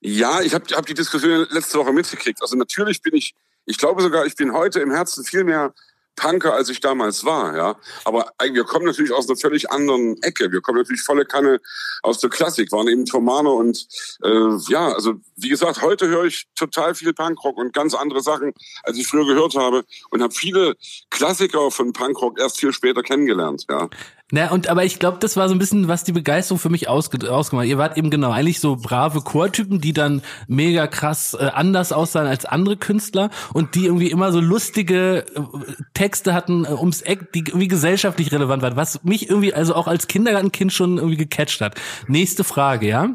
Ja, 0.00 0.40
ich 0.40 0.52
habe 0.52 0.64
hab 0.74 0.86
die 0.86 0.94
Diskussion 0.94 1.46
letzte 1.50 1.78
Woche 1.78 1.92
mitgekriegt. 1.92 2.42
Also 2.42 2.56
natürlich 2.56 3.02
bin 3.02 3.14
ich, 3.14 3.34
ich 3.66 3.78
glaube 3.78 4.02
sogar, 4.02 4.26
ich 4.26 4.34
bin 4.34 4.52
heute 4.52 4.80
im 4.80 4.90
Herzen 4.90 5.24
viel 5.24 5.44
mehr 5.44 5.72
Punker, 6.16 6.54
als 6.54 6.68
ich 6.68 6.80
damals 6.80 7.24
war, 7.24 7.56
ja. 7.56 7.76
Aber 8.04 8.32
wir 8.40 8.64
kommen 8.64 8.86
natürlich 8.86 9.12
aus 9.12 9.28
einer 9.28 9.36
völlig 9.36 9.70
anderen 9.70 10.22
Ecke. 10.22 10.52
Wir 10.52 10.60
kommen 10.60 10.78
natürlich 10.78 11.02
volle 11.02 11.24
Kanne 11.24 11.60
aus 12.02 12.18
der 12.18 12.30
Klassik, 12.30 12.70
waren 12.72 12.88
eben 12.88 13.06
Tomane 13.06 13.50
und 13.50 13.86
äh, 14.22 14.56
ja, 14.68 14.92
also 14.92 15.14
wie 15.36 15.48
gesagt, 15.48 15.82
heute 15.82 16.08
höre 16.08 16.24
ich 16.24 16.46
total 16.54 16.94
viel 16.94 17.12
Punkrock 17.12 17.56
und 17.56 17.72
ganz 17.72 17.94
andere 17.94 18.20
Sachen, 18.20 18.52
als 18.82 18.98
ich 18.98 19.06
früher 19.06 19.26
gehört 19.26 19.54
habe 19.54 19.84
und 20.10 20.22
habe 20.22 20.34
viele 20.34 20.76
Klassiker 21.10 21.70
von 21.70 21.92
Punkrock 21.92 22.38
erst 22.38 22.58
viel 22.58 22.72
später 22.72 23.02
kennengelernt, 23.02 23.66
ja. 23.68 23.88
Na, 24.34 24.50
und 24.50 24.68
aber 24.68 24.82
ich 24.86 24.98
glaube, 24.98 25.18
das 25.20 25.36
war 25.36 25.46
so 25.46 25.54
ein 25.54 25.58
bisschen, 25.58 25.88
was 25.88 26.04
die 26.04 26.12
Begeisterung 26.12 26.58
für 26.58 26.70
mich 26.70 26.88
ausge 26.88 27.30
ausgemacht. 27.30 27.64
hat. 27.64 27.68
Ihr 27.68 27.76
wart 27.76 27.98
eben 27.98 28.08
genau 28.08 28.30
eigentlich 28.30 28.60
so 28.60 28.76
brave 28.76 29.20
Chortypen, 29.20 29.78
die 29.78 29.92
dann 29.92 30.22
mega 30.48 30.86
krass 30.86 31.36
äh, 31.38 31.50
anders 31.52 31.92
aussahen 31.92 32.26
als 32.26 32.46
andere 32.46 32.78
Künstler 32.78 33.28
und 33.52 33.74
die 33.74 33.84
irgendwie 33.84 34.10
immer 34.10 34.32
so 34.32 34.40
lustige 34.40 35.26
äh, 35.36 35.72
Texte 35.92 36.32
hatten 36.32 36.64
äh, 36.64 36.70
ums 36.70 37.02
Eck, 37.02 37.30
die 37.34 37.40
irgendwie 37.40 37.68
gesellschaftlich 37.68 38.32
relevant 38.32 38.62
waren, 38.62 38.74
was 38.74 39.04
mich 39.04 39.28
irgendwie 39.28 39.52
also 39.52 39.74
auch 39.74 39.86
als 39.86 40.06
Kindergartenkind 40.06 40.72
schon 40.72 40.96
irgendwie 40.96 41.18
gecatcht 41.18 41.60
hat. 41.60 41.78
Nächste 42.08 42.42
Frage, 42.42 42.88
ja? 42.88 43.10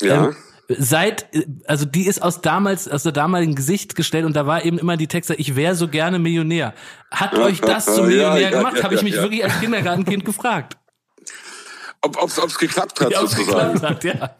Ja. 0.00 0.26
Ähm, 0.26 0.36
Seit, 0.68 1.32
äh, 1.34 1.46
also 1.66 1.84
die 1.84 2.06
ist 2.06 2.22
aus 2.22 2.40
damals, 2.40 2.88
aus 2.88 3.02
der 3.02 3.12
damaligen 3.12 3.54
Gesicht 3.54 3.96
gestellt 3.96 4.24
und 4.24 4.34
da 4.34 4.46
war 4.46 4.64
eben 4.64 4.78
immer 4.78 4.96
die 4.96 5.06
Texte, 5.08 5.34
ich 5.34 5.56
wäre 5.56 5.74
so 5.74 5.88
gerne 5.88 6.18
Millionär. 6.18 6.74
Hat 7.10 7.34
euch 7.38 7.60
das 7.60 7.86
zum 7.86 8.04
Ja, 8.04 8.34
Millionär 8.34 8.40
ja, 8.40 8.50
gemacht? 8.50 8.76
ja, 8.78 8.82
Habe 8.84 8.94
ich 8.94 9.00
ja, 9.00 9.04
mich 9.04 9.14
ja. 9.16 9.22
wirklich 9.22 9.44
als 9.44 9.60
Kindergartenkind 9.60 10.24
gefragt. 10.24 10.76
Ob 12.02 12.22
ob's, 12.22 12.38
ob's 12.38 12.58
geklappt 12.58 13.00
hat, 13.00 13.10
Ja, 13.10 13.20
sozusagen. 13.20 13.74
geklappt 13.74 13.82
hat, 13.82 14.04
ja. 14.04 14.36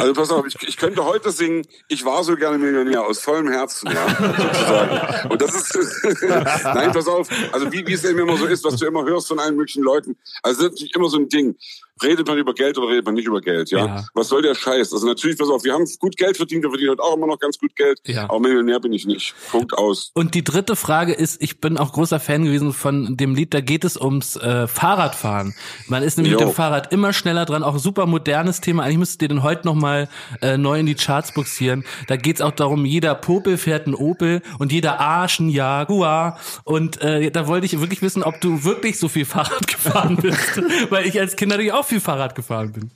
Also 0.00 0.12
pass 0.12 0.30
auf, 0.30 0.44
ich, 0.44 0.56
ich 0.66 0.76
könnte 0.76 1.04
heute 1.04 1.30
singen, 1.30 1.64
ich 1.86 2.04
war 2.04 2.24
so 2.24 2.34
gerne 2.34 2.58
Millionär 2.58 3.04
aus 3.04 3.20
vollem 3.20 3.48
Herzen, 3.48 3.88
ja, 3.92 4.08
sozusagen. 4.08 5.30
Und 5.30 5.40
das 5.40 5.54
ist, 5.54 6.12
nein, 6.64 6.90
pass 6.92 7.06
auf, 7.06 7.28
also 7.52 7.72
wie, 7.72 7.86
wie 7.86 7.92
es 7.92 8.04
eben 8.04 8.18
immer 8.18 8.36
so 8.36 8.46
ist, 8.46 8.64
was 8.64 8.74
du 8.74 8.86
immer 8.86 9.04
hörst 9.04 9.28
von 9.28 9.38
allen 9.38 9.54
möglichen 9.54 9.84
Leuten, 9.84 10.16
also 10.42 10.56
das 10.62 10.66
ist 10.66 10.72
natürlich 10.72 10.96
immer 10.96 11.08
so 11.08 11.18
ein 11.18 11.28
Ding. 11.28 11.54
Redet 12.02 12.26
man 12.26 12.38
über 12.38 12.54
Geld 12.54 12.78
oder 12.78 12.88
redet 12.88 13.04
man 13.06 13.14
nicht 13.14 13.26
über 13.26 13.40
Geld, 13.40 13.70
ja? 13.70 13.86
Ja. 13.86 14.04
Was 14.14 14.28
soll 14.28 14.42
der 14.42 14.54
Scheiß? 14.54 14.92
Also 14.92 15.06
natürlich, 15.06 15.38
pass 15.38 15.48
auf, 15.48 15.64
wir 15.64 15.72
haben 15.72 15.84
gut 15.98 16.16
Geld 16.16 16.36
verdient, 16.36 16.62
wir 16.62 16.70
verdienen 16.70 16.90
heute 16.92 17.02
auch 17.02 17.16
immer 17.16 17.26
noch 17.26 17.38
ganz 17.38 17.58
gut 17.58 17.74
Geld, 17.76 17.98
Ja. 18.06 18.24
aber 18.24 18.40
Millionär 18.40 18.80
bin 18.80 18.92
ich 18.92 19.06
nicht. 19.06 19.34
Punkt 19.50 19.72
aus. 19.76 20.10
Und 20.14 20.34
die 20.34 20.44
dritte 20.44 20.76
Frage 20.76 21.12
ist, 21.12 21.42
ich 21.42 21.60
bin 21.60 21.78
auch 21.78 21.92
großer 21.92 22.20
Fan 22.20 22.44
gewesen 22.44 22.72
von 22.72 23.16
dem 23.16 23.34
Lied, 23.34 23.54
da 23.54 23.60
geht 23.60 23.84
es 23.84 23.96
ums 23.96 24.36
äh, 24.36 24.66
Fahrradfahren. 24.66 25.54
Man 25.88 26.02
ist 26.02 26.16
nämlich 26.16 26.32
mit 26.32 26.40
Jo. 26.40 26.48
dem 26.48 26.54
Fahrrad 26.54 26.92
immer 26.92 27.12
schneller 27.12 27.44
dran, 27.44 27.62
auch 27.62 27.78
super 27.78 28.06
modernes 28.06 28.60
Thema. 28.60 28.82
Eigentlich 28.84 28.98
müsstet 28.98 29.22
ihr 29.22 29.28
den 29.28 29.42
heute 29.42 29.66
nochmal 29.66 30.08
äh, 30.42 30.56
neu 30.56 30.78
in 30.80 30.86
die 30.86 30.94
Charts 30.94 31.32
buxieren. 31.32 31.84
Da 32.06 32.16
geht's 32.16 32.40
auch 32.40 32.52
darum, 32.52 32.84
jeder 32.84 33.14
Popel 33.14 33.56
fährt 33.58 33.86
einen 33.86 33.94
Opel 33.94 34.42
und 34.58 34.72
jeder 34.72 35.00
Arsch 35.00 35.40
ein 35.40 35.48
Jaguar. 35.48 36.38
Und 36.64 37.00
äh, 37.02 37.30
da 37.30 37.46
wollte 37.46 37.66
ich 37.66 37.78
wirklich 37.80 38.02
wissen, 38.02 38.22
ob 38.22 38.40
du 38.40 38.64
wirklich 38.64 38.98
so 38.98 39.08
viel 39.08 39.24
Fahrrad 39.24 39.66
gefahren 39.66 40.16
bist. 40.16 40.60
Weil 40.90 41.06
ich 41.06 41.18
als 41.20 41.36
Kind 41.36 41.50
natürlich 41.50 41.72
auch 41.72 41.84
viel 41.88 42.00
Fahrrad 42.00 42.34
gefahren 42.34 42.72
bin. 42.72 42.90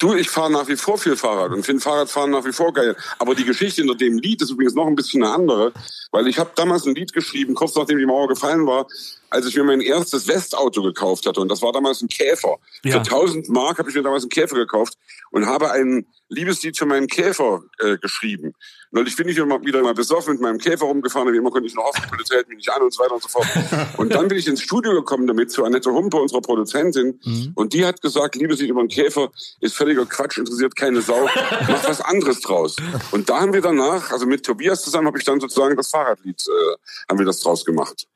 Du, 0.00 0.14
ich 0.14 0.30
fahre 0.30 0.50
nach 0.50 0.66
wie 0.66 0.76
vor 0.76 0.96
viel 0.96 1.14
Fahrrad 1.14 1.52
und 1.52 1.62
finde 1.62 1.82
Fahrradfahren 1.82 2.30
nach 2.30 2.46
wie 2.46 2.54
vor 2.54 2.72
geil. 2.72 2.96
Aber 3.18 3.34
die 3.34 3.44
Geschichte 3.44 3.82
hinter 3.82 3.96
dem 3.96 4.18
Lied 4.18 4.40
ist 4.40 4.50
übrigens 4.50 4.74
noch 4.74 4.86
ein 4.86 4.96
bisschen 4.96 5.22
eine 5.22 5.34
andere, 5.34 5.72
weil 6.10 6.26
ich 6.26 6.38
habe 6.38 6.50
damals 6.54 6.86
ein 6.86 6.94
Lied 6.94 7.12
geschrieben, 7.12 7.54
kurz 7.54 7.74
nachdem 7.74 7.98
die 7.98 8.06
Mauer 8.06 8.26
gefallen 8.26 8.66
war, 8.66 8.86
als 9.28 9.44
ich 9.44 9.56
mir 9.56 9.64
mein 9.64 9.82
erstes 9.82 10.26
Westauto 10.26 10.82
gekauft 10.82 11.26
hatte. 11.26 11.38
Und 11.38 11.50
das 11.50 11.60
war 11.60 11.72
damals 11.72 12.00
ein 12.00 12.08
Käfer. 12.08 12.56
Ja. 12.82 12.92
Für 12.92 12.98
1000 13.00 13.50
Mark 13.50 13.78
habe 13.78 13.90
ich 13.90 13.94
mir 13.94 14.02
damals 14.02 14.22
einen 14.22 14.30
Käfer 14.30 14.56
gekauft 14.56 14.96
und 15.32 15.44
habe 15.44 15.70
ein 15.70 16.06
Liebeslied 16.30 16.78
für 16.78 16.86
meinen 16.86 17.06
Käfer 17.06 17.60
äh, 17.80 17.98
geschrieben. 17.98 18.54
Neulich 18.92 19.14
bin 19.16 19.28
ich 19.28 19.36
immer 19.38 19.60
wieder 19.64 19.82
mal 19.82 19.94
besoffen 19.94 20.32
mit 20.32 20.42
meinem 20.42 20.58
Käfer 20.58 20.86
rumgefahren, 20.86 21.28
und 21.28 21.34
wie 21.34 21.38
immer 21.38 21.50
konnte 21.50 21.68
ich 21.68 21.74
noch 21.74 21.84
hoffen, 21.84 22.02
die 22.04 22.08
Polizei 22.10 22.36
hält 22.36 22.48
mich 22.48 22.56
nicht 22.58 22.70
an 22.70 22.82
und 22.82 22.92
so 22.92 23.02
weiter 23.02 23.14
und 23.14 23.22
so 23.22 23.28
fort. 23.28 23.46
Und 23.98 24.12
dann 24.14 24.26
bin 24.28 24.36
ich 24.38 24.46
ins 24.48 24.62
Studio 24.62 24.92
gekommen 24.94 25.26
damit 25.26 25.50
zu 25.52 25.64
Annette 25.64 25.90
Humpe, 25.92 26.16
unserer 26.16 26.40
Produzentin. 26.40 27.20
Und 27.54 27.72
die 27.72 27.84
hat 27.84 28.00
gesagt, 28.02 28.34
Liebeslied 28.34 28.68
über 28.70 28.80
einen 28.80 28.88
Käfer 28.88 29.30
ist 29.60 29.74
völliger 29.76 30.06
Quatsch, 30.06 30.38
interessiert 30.38 30.74
keine 30.74 31.00
Sau, 31.02 31.28
mach 31.68 31.88
was 31.88 32.00
anderes 32.00 32.40
draus. 32.40 32.76
Und 33.12 33.28
da 33.30 33.40
haben 33.40 33.52
wir 33.52 33.60
danach, 33.60 34.10
also 34.10 34.26
mit 34.26 34.44
Tobias 34.44 34.82
zusammen, 34.82 35.06
habe 35.06 35.18
ich 35.18 35.24
dann 35.24 35.38
sozusagen 35.40 35.76
das 35.76 35.88
Fahrradlied, 35.90 36.40
äh, 36.48 36.76
haben 37.08 37.18
wir 37.18 37.26
das 37.26 37.40
draus 37.40 37.64
gemacht. 37.64 38.06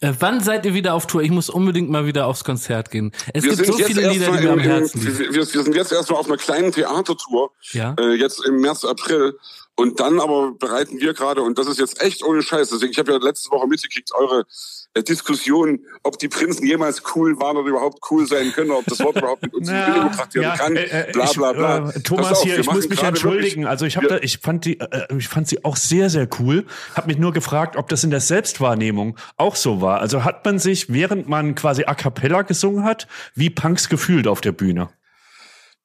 Äh, 0.00 0.12
wann 0.18 0.40
seid 0.42 0.66
ihr 0.66 0.74
wieder 0.74 0.94
auf 0.94 1.06
Tour? 1.06 1.22
Ich 1.22 1.30
muss 1.30 1.48
unbedingt 1.50 1.88
mal 1.90 2.06
wieder 2.06 2.26
aufs 2.26 2.42
Konzert 2.44 2.90
gehen. 2.90 3.12
Es 3.32 3.44
Wir 3.44 3.50
gibt 3.52 3.64
sind 3.66 3.72
so 3.74 3.78
jetzt 3.78 3.88
viele 3.88 4.08
Lieder, 4.10 4.26
erstmal 4.26 4.40
die 4.40 4.46
mir 4.46 4.52
am 4.52 4.58
Herzen 4.58 5.00
liegen. 5.00 5.18
wir, 5.18 5.54
wir 5.54 5.62
sind 5.62 5.74
jetzt 5.76 5.92
erstmal 5.92 6.18
auf 6.20 6.26
einer 6.26 6.36
kleinen 6.36 6.72
Theatertour, 6.72 7.52
Ja. 7.72 7.94
äh, 7.98 8.14
jetzt 8.14 8.44
im 8.44 8.56
März, 8.60 8.84
April. 8.84 9.38
Und 9.78 10.00
dann 10.00 10.20
aber 10.20 10.52
bereiten 10.52 11.00
wir 11.00 11.12
gerade, 11.12 11.42
und 11.42 11.58
das 11.58 11.66
ist 11.66 11.78
jetzt 11.78 12.00
echt 12.02 12.24
ohne 12.24 12.42
Scheiß, 12.42 12.70
deswegen, 12.70 12.92
ich 12.92 12.98
habe 12.98 13.12
ja 13.12 13.18
letzte 13.18 13.50
Woche 13.50 13.66
mitgekriegt, 13.66 14.10
eure 14.14 14.46
äh, 14.94 15.02
Diskussion, 15.02 15.80
ob 16.02 16.18
die 16.18 16.28
Prinzen 16.28 16.66
jemals 16.66 17.02
cool 17.14 17.38
waren 17.38 17.58
oder 17.58 17.68
überhaupt 17.68 17.98
cool 18.10 18.26
sein 18.26 18.52
können, 18.52 18.70
ob 18.70 18.86
das 18.86 19.00
Wort 19.00 19.16
überhaupt 19.18 19.42
mit 19.42 19.52
uns 19.52 19.68
in 19.68 19.74
Verbindung 19.76 20.10
gebracht 20.12 20.34
werden 20.34 20.58
kann, 20.58 20.76
äh, 20.76 21.08
äh, 21.08 21.12
bla 21.12 21.30
bla 21.30 21.52
bla. 21.52 21.88
Ich, 21.90 21.96
äh, 21.96 22.00
Thomas 22.00 22.32
auf, 22.32 22.42
hier, 22.44 22.58
ich 22.58 22.66
muss 22.70 22.88
mich 22.88 23.02
entschuldigen. 23.02 23.42
wirklich- 23.64 23.68
also 23.68 23.84
ich 23.84 24.00
wir- 24.00 24.08
da, 24.08 24.16
ich 24.18 24.38
fand 24.38 24.64
die, 24.64 24.80
äh, 24.80 25.14
ich 25.18 25.28
fand 25.28 25.46
sie 25.46 25.62
auch 25.62 25.76
sehr, 25.76 26.08
sehr 26.08 26.26
cool. 26.40 26.64
Hab 26.94 27.06
mich 27.06 27.18
nur 27.18 27.34
gefragt, 27.34 27.76
ob 27.76 27.90
das 27.90 28.02
in 28.02 28.10
der 28.10 28.20
Selbstwahrnehmung 28.20 29.18
auch 29.36 29.56
so 29.56 29.82
war. 29.82 30.00
Also 30.00 30.24
hat 30.24 30.42
man 30.46 30.58
sich, 30.58 30.90
während 30.90 31.28
man 31.28 31.54
quasi 31.54 31.84
a 31.84 31.94
cappella 31.94 32.40
gesungen 32.42 32.82
hat, 32.84 33.06
wie 33.34 33.50
Punks 33.50 33.90
gefühlt 33.90 34.26
auf 34.26 34.40
der 34.40 34.52
Bühne? 34.52 34.88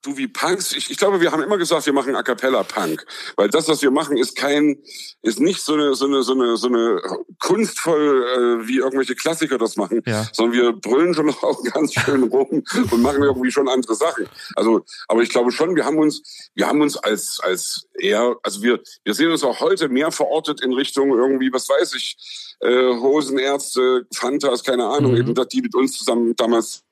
Du 0.04 0.18
wie 0.18 0.28
Punks, 0.28 0.74
ich, 0.74 0.90
ich 0.90 0.98
glaube, 0.98 1.22
wir 1.22 1.32
haben 1.32 1.44
immer 1.44 1.58
gesagt, 1.58 1.86
wir 1.86 1.94
machen 1.94 2.16
A 2.16 2.24
cappella 2.24 2.64
Punk, 2.64 3.06
weil 3.36 3.50
das, 3.50 3.68
was 3.68 3.82
wir 3.82 3.92
machen, 3.92 4.18
ist 4.18 4.36
kein, 4.36 4.78
ist 5.22 5.40
nicht 5.40 5.62
so 5.62 5.74
eine, 5.74 5.94
so 5.96 6.06
eine, 6.06 6.24
so 6.24 6.34
eine, 6.34 6.58
so 6.58 6.68
eine 6.68 7.02
kunstvoll, 7.40 8.26
äh, 8.64 8.68
wie 8.68 8.78
irgendwelche 8.78 9.16
Klassiker 9.16 9.58
das 9.58 9.76
machen, 9.76 10.02
Ja. 10.06 10.28
sondern 10.34 10.54
wir 10.60 10.74
brüllen 10.74 11.14
schon 11.14 11.30
auch 11.42 11.64
ganz 11.74 11.94
schön 11.94 12.24
rum 12.24 12.64
und 12.92 13.02
machen 13.02 13.22
irgendwie 13.24 13.52
schon 13.52 13.68
andere 13.68 13.96
Sachen. 13.96 14.28
Also, 14.56 14.84
aber 15.08 15.22
ich 15.22 15.30
glaube 15.30 15.52
schon, 15.52 15.76
wir 15.76 15.86
haben 15.86 15.98
uns, 16.00 16.50
wir 16.56 16.68
haben 16.68 16.82
uns 16.82 16.98
als, 16.98 17.40
als 17.42 17.88
eher, 18.00 18.36
also 18.44 18.62
wir, 18.64 18.80
wir 19.04 19.14
sehen 19.14 19.32
uns 19.32 19.44
auch 19.44 19.60
heute 19.60 19.88
mehr 19.90 20.12
verortet 20.12 20.62
in 20.62 20.74
Richtung 20.74 21.10
irgendwie, 21.12 21.52
was 21.54 21.70
weiß 21.70 21.94
ich, 21.96 22.18
äh, 22.62 22.94
Hosenärzte, 22.96 24.08
Fantas, 24.14 24.64
keine 24.64 24.86
Ahnung, 24.86 25.12
Mhm. 25.12 25.18
eben, 25.18 25.36
dass 25.36 25.48
die 25.50 25.62
mit 25.62 25.76
uns 25.76 25.94
zusammen 25.98 26.36
damals 26.36 26.84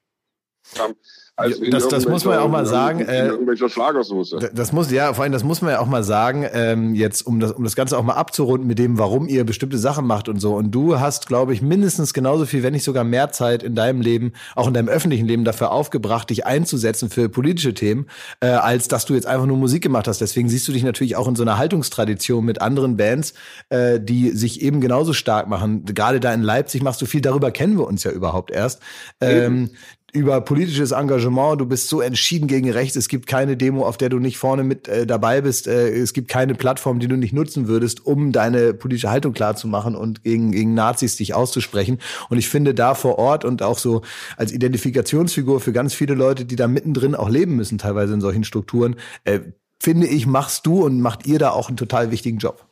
haben, 0.78 0.96
als 1.40 1.60
das- 1.70 1.88
das 1.88 2.08
muss 2.08 2.26
man 2.26 2.36
ja 2.36 2.42
auch 2.42 2.50
mal 2.50 2.66
sagen, 2.66 3.00
äh, 3.02 3.28
irgendwelcher 3.30 3.70
Schlagersoße. 3.70 4.38
D- 4.40 4.50
Das 4.54 4.72
muss, 4.72 4.92
ja, 4.92 5.14
vor 5.14 5.24
allem, 5.24 5.32
das 5.34 5.44
muss 5.44 5.62
man 5.62 5.72
ja 5.72 5.80
auch 5.80 5.88
mal 5.88 6.04
sagen, 6.04 6.46
ähm, 6.54 6.94
jetzt, 6.96 7.26
um 7.26 7.40
das, 7.40 7.52
um 7.54 7.64
das 7.64 7.76
Ganze 7.76 7.98
auch 7.98 8.04
mal 8.04 8.14
abzurunden 8.14 8.68
mit 8.68 8.78
dem, 8.80 8.98
warum 8.98 9.28
ihr 9.28 9.44
bestimmte 9.46 9.78
Sachen 9.78 10.06
macht 10.06 10.28
und 10.30 10.40
so. 10.40 10.56
Und 10.56 10.72
du 10.72 11.00
hast, 11.00 11.28
glaube 11.28 11.54
ich, 11.54 11.62
mindestens 11.62 12.14
genauso 12.14 12.46
viel, 12.46 12.62
wenn 12.64 12.74
nicht 12.74 12.84
sogar 12.84 13.04
mehr 13.04 13.32
Zeit 13.32 13.64
in 13.64 13.76
deinem 13.76 14.02
Leben, 14.02 14.34
auch 14.56 14.68
in 14.68 14.74
deinem 14.74 14.90
öffentlichen 14.90 15.26
Leben 15.26 15.46
dafür 15.46 15.72
aufgebracht, 15.72 16.30
dich 16.30 16.46
einzusetzen 16.46 17.10
für 17.10 17.30
politische 17.30 17.74
Themen, 17.74 18.08
äh, 18.42 18.48
als 18.48 18.88
dass 18.88 19.06
du 19.06 19.14
jetzt 19.14 19.26
einfach 19.26 19.46
nur 19.46 19.58
Musik 19.58 19.82
gemacht 19.82 20.08
hast. 20.08 20.22
Deswegen 20.22 20.50
siehst 20.50 20.68
du 20.68 20.72
dich 20.72 20.84
natürlich 20.84 21.16
auch 21.16 21.28
in 21.28 21.36
so 21.36 21.44
einer 21.44 21.58
Haltungstradition 21.58 22.44
mit 22.44 22.62
anderen 22.62 22.98
Bands, 22.98 23.34
äh, 23.70 24.00
die 24.00 24.30
sich 24.32 24.62
eben 24.62 24.82
genauso 24.82 25.14
stark 25.14 25.48
machen. 25.48 25.86
Gerade 25.86 26.20
da 26.20 26.34
in 26.34 26.42
Leipzig 26.42 26.84
machst 26.84 27.02
du 27.02 27.06
viel, 27.06 27.22
darüber 27.22 27.52
kennen 27.52 27.78
wir 27.78 27.88
uns 27.88 28.04
ja 28.04 28.12
überhaupt 28.12 28.52
erst. 28.52 28.82
Ähm, 29.22 29.70
über 30.12 30.42
politisches 30.42 30.92
Engagement, 30.92 31.60
du 31.62 31.66
bist 31.66 31.90
so 31.90 32.02
entschieden 32.02 32.48
gegen 32.48 32.70
rechts, 32.72 32.96
es 32.96 33.08
gibt 33.08 33.28
keine 33.28 33.58
Demo, 33.58 33.86
auf 33.86 33.98
der 33.98 34.10
du 34.10 34.20
nicht 34.20 34.38
vorne 34.38 34.64
mit 34.64 34.88
äh, 34.88 35.06
dabei 35.06 35.42
bist, 35.42 35.68
äh, 35.68 35.90
es 35.90 36.14
gibt 36.14 36.30
keine 36.30 36.56
Plattform, 36.56 37.00
die 37.00 37.08
du 37.08 37.16
nicht 37.16 37.34
nutzen 37.34 37.68
würdest, 37.68 38.06
um 38.06 38.32
deine 38.32 38.74
politische 38.74 39.10
Haltung 39.10 39.34
klar 39.34 39.56
zu 39.56 39.68
machen 39.68 39.96
und 39.96 40.24
gegen, 40.24 40.52
gegen 40.52 40.74
Nazis 40.74 41.16
dich 41.18 41.34
auszusprechen. 41.34 42.00
Und 42.30 42.38
ich 42.38 42.50
finde 42.50 42.74
da 42.74 42.96
vor 42.96 43.20
Ort 43.20 43.46
und 43.46 43.62
auch 43.62 43.78
so 43.78 44.02
als 44.38 44.52
Identifikationsfigur 44.52 45.60
für 45.60 45.74
ganz 45.74 45.94
viele 45.94 46.14
Leute, 46.14 46.46
die 46.46 46.56
da 46.56 46.68
mittendrin 46.68 47.16
auch 47.16 47.30
leben 47.30 47.56
müssen, 47.56 47.78
teilweise 47.78 48.14
in 48.14 48.22
solchen 48.22 48.44
Strukturen, 48.44 48.96
äh, 49.24 49.40
finde 49.82 50.08
ich, 50.08 50.28
machst 50.28 50.66
du 50.66 50.84
und 50.84 51.02
macht 51.02 51.26
ihr 51.26 51.40
da 51.40 51.52
auch 51.52 51.70
einen 51.70 51.78
total 51.78 52.12
wichtigen 52.12 52.38
Job. 52.38 52.69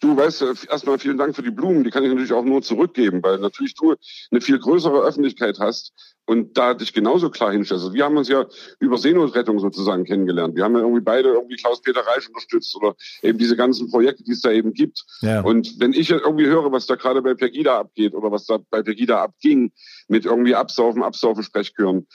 Du 0.00 0.16
weißt, 0.16 0.42
erstmal 0.68 0.98
vielen 0.98 1.18
Dank 1.18 1.34
für 1.34 1.42
die 1.42 1.50
Blumen. 1.50 1.82
Die 1.82 1.90
kann 1.90 2.04
ich 2.04 2.10
natürlich 2.10 2.32
auch 2.32 2.44
nur 2.44 2.62
zurückgeben, 2.62 3.22
weil 3.22 3.38
natürlich 3.38 3.74
du 3.74 3.94
eine 4.30 4.40
viel 4.40 4.58
größere 4.58 5.00
Öffentlichkeit 5.00 5.58
hast 5.58 5.92
und 6.24 6.56
da 6.56 6.74
dich 6.74 6.92
genauso 6.92 7.30
klar 7.30 7.52
hinstellst. 7.52 7.84
Also 7.84 7.94
wir 7.94 8.04
haben 8.04 8.16
uns 8.16 8.28
ja 8.28 8.46
über 8.78 8.98
Seenotrettung 8.98 9.58
sozusagen 9.58 10.04
kennengelernt. 10.04 10.54
Wir 10.54 10.62
haben 10.62 10.74
ja 10.74 10.82
irgendwie 10.82 11.00
beide 11.00 11.30
irgendwie 11.30 11.56
Klaus-Peter 11.56 12.02
Reich 12.02 12.28
unterstützt 12.28 12.76
oder 12.76 12.94
eben 13.22 13.38
diese 13.38 13.56
ganzen 13.56 13.90
Projekte, 13.90 14.22
die 14.22 14.32
es 14.32 14.40
da 14.40 14.52
eben 14.52 14.72
gibt. 14.72 15.04
Ja. 15.22 15.40
Und 15.40 15.80
wenn 15.80 15.92
ich 15.92 16.10
irgendwie 16.10 16.46
höre, 16.46 16.70
was 16.70 16.86
da 16.86 16.94
gerade 16.94 17.20
bei 17.20 17.34
Pegida 17.34 17.78
abgeht 17.78 18.14
oder 18.14 18.30
was 18.30 18.46
da 18.46 18.58
bei 18.70 18.82
Pegida 18.82 19.22
abging 19.22 19.72
mit 20.06 20.26
irgendwie 20.26 20.54
Absaufen, 20.54 21.02
Absaufen, 21.02 21.42
Sprechchören, 21.42 22.06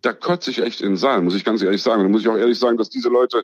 da 0.00 0.12
kotze 0.12 0.50
ich 0.52 0.60
echt 0.60 0.80
in 0.80 0.90
den 0.90 0.96
Saal, 0.96 1.20
muss 1.20 1.34
ich 1.34 1.44
ganz 1.44 1.60
ehrlich 1.62 1.82
sagen. 1.82 2.02
Da 2.02 2.08
muss 2.08 2.20
ich 2.20 2.28
auch 2.28 2.36
ehrlich 2.36 2.58
sagen, 2.58 2.78
dass 2.78 2.88
diese 2.88 3.08
Leute 3.08 3.42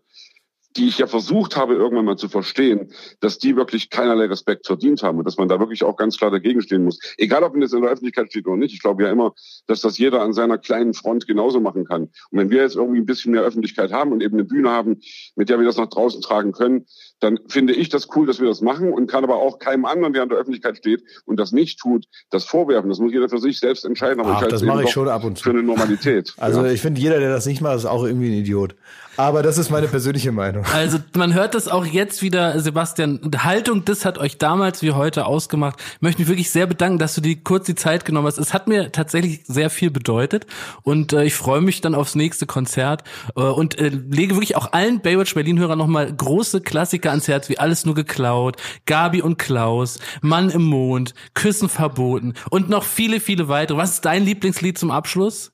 die 0.77 0.89
ich 0.89 0.99
ja 0.99 1.07
versucht 1.07 1.57
habe, 1.57 1.75
irgendwann 1.75 2.05
mal 2.05 2.16
zu 2.16 2.29
verstehen, 2.29 2.93
dass 3.20 3.39
die 3.39 3.57
wirklich 3.57 3.91
keinerlei 3.91 4.27
Respekt 4.27 4.66
verdient 4.66 5.03
haben 5.03 5.18
und 5.18 5.25
dass 5.25 5.37
man 5.37 5.49
da 5.49 5.59
wirklich 5.59 5.85
auch 5.85 5.97
ganz 5.97 6.16
klar 6.16 6.31
dagegen 6.31 6.62
stehen 6.62 6.85
muss. 6.85 6.99
Egal, 7.18 7.43
ob 7.43 7.53
man 7.53 7.62
jetzt 7.62 7.75
in 7.75 7.83
der 7.83 7.91
Öffentlichkeit 7.91 8.31
steht 8.31 8.47
oder 8.47 8.57
nicht. 8.57 8.75
Ich 8.75 8.83
glaube 8.83 9.03
ja 9.05 9.11
immer, 9.11 9.35
dass 9.66 9.81
das 9.81 9.99
jeder 9.99 10.23
an 10.23 10.33
seiner 10.33 10.59
kleinen 10.59 10.95
Front 10.95 11.27
genauso 11.27 11.61
machen 11.61 11.85
kann. 11.85 12.03
Und 12.03 12.39
wenn 12.39 12.51
wir 12.51 12.62
jetzt 12.62 12.77
irgendwie 12.77 13.01
ein 13.01 13.07
bisschen 13.07 13.33
mehr 13.33 13.43
Öffentlichkeit 13.43 13.93
haben 13.93 14.12
und 14.12 14.23
eben 14.23 14.35
eine 14.35 14.45
Bühne 14.45 14.70
haben, 14.70 15.01
mit 15.37 15.49
der 15.49 15.59
wir 15.59 15.66
das 15.66 15.77
nach 15.77 15.89
draußen 15.89 16.23
tragen 16.23 16.53
können, 16.53 16.87
dann 17.23 17.39
finde 17.47 17.73
ich 17.73 17.89
das 17.89 18.09
cool, 18.16 18.27
dass 18.27 18.41
wir 18.41 18.49
das 18.49 18.61
machen 18.61 18.93
und 18.93 19.07
kann 19.07 19.23
aber 19.23 19.37
auch 19.37 19.59
keinem 19.59 19.85
anderen, 19.85 20.12
der 20.12 20.25
an 20.25 20.29
der 20.29 20.39
Öffentlichkeit 20.39 20.77
steht 20.77 21.05
und 21.25 21.39
das 21.39 21.53
nicht 21.53 21.79
tut, 21.79 22.07
das 22.31 22.45
vorwerfen. 22.45 22.91
Das 22.91 22.99
muss 22.99 23.12
jeder 23.12 23.29
für 23.29 23.39
sich 23.39 23.61
selbst 23.61 23.85
entscheiden. 23.85 24.20
Aber 24.20 24.33
Ach, 24.33 24.41
halte 24.41 24.49
das 24.49 24.62
mache 24.62 24.85
ich 24.85 24.91
schon 24.91 25.09
ab 25.09 25.23
und 25.25 25.39
zu. 25.39 25.45
Für 25.45 25.51
eine 25.51 25.62
Normalität. 25.62 26.35
Also 26.43 26.64
ja. 26.64 26.73
ich 26.73 26.81
finde, 26.81 27.01
jeder, 27.01 27.20
der 27.20 27.31
das 27.31 27.47
nicht 27.47 27.61
macht, 27.61 27.77
ist 27.77 27.85
auch 27.85 28.05
irgendwie 28.05 28.27
ein 28.27 28.33
Idiot. 28.33 28.75
Aber 29.16 29.43
das 29.43 29.59
ist 29.59 29.70
meine 29.70 29.89
persönliche 29.89 30.33
Meinung. 30.33 30.64
Also 30.73 30.99
man 31.16 31.33
hört 31.35 31.55
das 31.55 31.68
auch 31.68 31.85
jetzt 31.85 32.23
wieder, 32.23 32.59
Sebastian. 32.59 33.20
Haltung, 33.39 33.85
das 33.85 34.05
hat 34.05 34.18
euch 34.18 34.39
damals 34.39 34.83
wie 34.83 34.93
heute 34.93 35.27
ausgemacht. 35.27 35.79
Ich 35.97 36.03
möchte 36.03 36.23
mich 36.23 36.29
wirklich 36.29 36.51
sehr 36.51 36.66
bedanken, 36.66 36.99
dass 36.99 37.14
du 37.14 37.20
dir 37.20 37.37
kurz 37.37 37.66
die 37.66 37.75
Zeit 37.75 38.05
genommen 38.05 38.27
hast. 38.27 38.39
Es 38.39 38.53
hat 38.53 38.66
mir 38.66 38.91
tatsächlich 38.91 39.43
sehr 39.45 39.70
viel 39.70 39.91
bedeutet 39.91 40.47
und 40.83 41.12
äh, 41.12 41.25
ich 41.25 41.35
freue 41.35 41.61
mich 41.61 41.81
dann 41.81 41.95
aufs 41.95 42.16
nächste 42.16 42.47
Konzert 42.47 43.05
äh, 43.37 43.43
und 43.43 43.79
äh, 43.79 43.91
lege 43.91 44.35
wirklich 44.35 44.57
auch 44.57 44.73
allen 44.73 45.01
Baywatch 45.01 45.35
Berlin-Hörern 45.35 45.79
nochmal 45.79 46.12
große 46.12 46.62
Klassiker 46.62 47.11
ans 47.12 47.28
Herz, 47.28 47.48
wie 47.48 47.58
Alles 47.58 47.86
nur 47.86 47.94
geklaut, 47.94 48.56
Gabi 48.86 49.22
und 49.22 49.38
Klaus, 49.38 49.98
Mann 50.20 50.50
im 50.50 50.64
Mond, 50.64 51.14
Küssen 51.34 51.68
verboten 51.68 52.34
und 52.50 52.68
noch 52.68 52.82
viele, 52.84 53.20
viele 53.20 53.48
weitere. 53.48 53.78
Was 53.78 53.92
ist 53.92 54.04
dein 54.04 54.24
Lieblingslied 54.24 54.76
zum 54.76 54.90
Abschluss? 54.90 55.52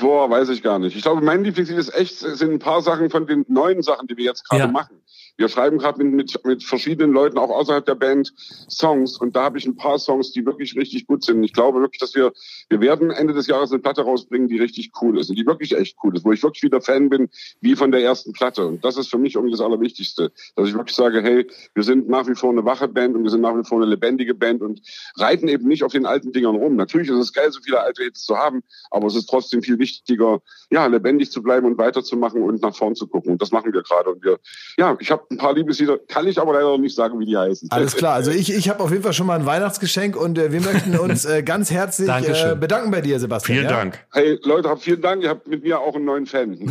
Boah, 0.00 0.28
weiß 0.28 0.48
ich 0.48 0.62
gar 0.64 0.80
nicht. 0.80 0.96
Ich 0.96 1.02
glaube, 1.02 1.20
mein 1.22 1.44
Lieblingslied 1.44 1.78
ist 1.78 1.94
echt, 1.94 2.18
sind 2.18 2.50
ein 2.52 2.58
paar 2.58 2.82
Sachen 2.82 3.08
von 3.08 3.26
den 3.26 3.44
neuen 3.48 3.82
Sachen, 3.82 4.08
die 4.08 4.16
wir 4.16 4.24
jetzt 4.24 4.48
gerade 4.48 4.64
Ja. 4.64 4.66
machen. 4.70 5.00
Wir 5.36 5.48
schreiben 5.48 5.78
gerade 5.78 6.02
mit, 6.02 6.14
mit, 6.14 6.44
mit 6.44 6.62
verschiedenen 6.64 7.12
Leuten, 7.12 7.38
auch 7.38 7.50
außerhalb 7.50 7.84
der 7.84 7.94
Band, 7.94 8.32
Songs. 8.68 9.18
Und 9.18 9.36
da 9.36 9.44
habe 9.44 9.58
ich 9.58 9.66
ein 9.66 9.76
paar 9.76 9.98
Songs, 9.98 10.32
die 10.32 10.46
wirklich 10.46 10.76
richtig 10.76 11.06
gut 11.06 11.24
sind. 11.24 11.42
Ich 11.44 11.52
glaube 11.52 11.80
wirklich, 11.80 12.00
dass 12.00 12.14
wir, 12.14 12.32
wir 12.68 12.80
werden 12.80 13.10
Ende 13.10 13.34
des 13.34 13.46
Jahres 13.46 13.70
eine 13.70 13.80
Platte 13.80 14.02
rausbringen, 14.02 14.48
die 14.48 14.58
richtig 14.58 14.92
cool 15.00 15.18
ist 15.18 15.30
und 15.30 15.36
die 15.36 15.46
wirklich 15.46 15.76
echt 15.76 15.96
cool 16.02 16.16
ist, 16.16 16.24
wo 16.24 16.32
ich 16.32 16.42
wirklich 16.42 16.62
wieder 16.62 16.80
Fan 16.80 17.08
bin, 17.08 17.28
wie 17.60 17.76
von 17.76 17.90
der 17.90 18.02
ersten 18.02 18.32
Platte. 18.32 18.66
Und 18.66 18.84
das 18.84 18.96
ist 18.96 19.08
für 19.08 19.18
mich 19.18 19.34
irgendwie 19.34 19.52
das 19.52 19.60
Allerwichtigste, 19.60 20.32
dass 20.54 20.68
ich 20.68 20.74
wirklich 20.74 20.96
sage, 20.96 21.22
hey, 21.22 21.46
wir 21.74 21.82
sind 21.82 22.08
nach 22.08 22.26
wie 22.26 22.34
vor 22.34 22.50
eine 22.50 22.64
wache 22.64 22.88
Band 22.88 23.14
und 23.14 23.22
wir 23.22 23.30
sind 23.30 23.42
nach 23.42 23.56
wie 23.56 23.64
vor 23.64 23.78
eine 23.78 23.86
lebendige 23.86 24.34
Band 24.34 24.62
und 24.62 24.80
reiten 25.16 25.48
eben 25.48 25.68
nicht 25.68 25.84
auf 25.84 25.92
den 25.92 26.06
alten 26.06 26.32
Dingern 26.32 26.56
rum. 26.56 26.76
Natürlich 26.76 27.10
ist 27.10 27.18
es 27.18 27.32
geil, 27.32 27.50
so 27.52 27.60
viele 27.60 27.80
alte 27.80 28.02
Hits 28.04 28.24
zu 28.24 28.36
haben, 28.36 28.62
aber 28.90 29.06
es 29.06 29.16
ist 29.16 29.28
trotzdem 29.28 29.62
viel 29.62 29.78
wichtiger, 29.78 30.40
ja, 30.70 30.86
lebendig 30.86 31.30
zu 31.30 31.42
bleiben 31.42 31.66
und 31.66 31.78
weiterzumachen 31.78 32.42
und 32.42 32.62
nach 32.62 32.74
vorn 32.74 32.94
zu 32.94 33.06
gucken. 33.06 33.32
Und 33.32 33.42
das 33.42 33.52
machen 33.52 33.72
wir 33.72 33.82
gerade. 33.82 34.10
Und 34.10 34.24
wir, 34.24 34.38
ja, 34.78 34.96
ich 35.00 35.10
habe 35.10 35.25
ein 35.30 35.38
paar 35.38 35.54
Liebeslieder, 35.54 35.98
kann 36.08 36.26
ich 36.26 36.38
aber 36.38 36.52
leider 36.52 36.66
noch 36.66 36.78
nicht 36.78 36.94
sagen, 36.94 37.18
wie 37.18 37.26
die 37.26 37.36
heißen. 37.36 37.70
Alles 37.70 37.96
klar. 37.96 38.14
Also 38.14 38.30
ich, 38.30 38.52
ich 38.52 38.68
habe 38.68 38.82
auf 38.82 38.90
jeden 38.90 39.02
Fall 39.02 39.12
schon 39.12 39.26
mal 39.26 39.38
ein 39.38 39.46
Weihnachtsgeschenk 39.46 40.16
und 40.16 40.38
äh, 40.38 40.52
wir 40.52 40.60
möchten 40.60 40.96
uns 40.98 41.24
äh, 41.24 41.42
ganz 41.42 41.70
herzlich 41.70 42.08
äh, 42.08 42.56
bedanken 42.58 42.90
bei 42.90 43.00
dir, 43.00 43.18
Sebastian. 43.18 43.58
Vielen 43.58 43.70
ja? 43.70 43.76
Dank. 43.76 44.06
Hey, 44.12 44.38
Leute, 44.42 44.76
vielen 44.78 45.02
Dank. 45.02 45.22
Ihr 45.22 45.30
habt 45.30 45.46
mit 45.48 45.62
mir 45.62 45.80
auch 45.80 45.94
einen 45.94 46.04
neuen 46.04 46.26
Fan. 46.26 46.56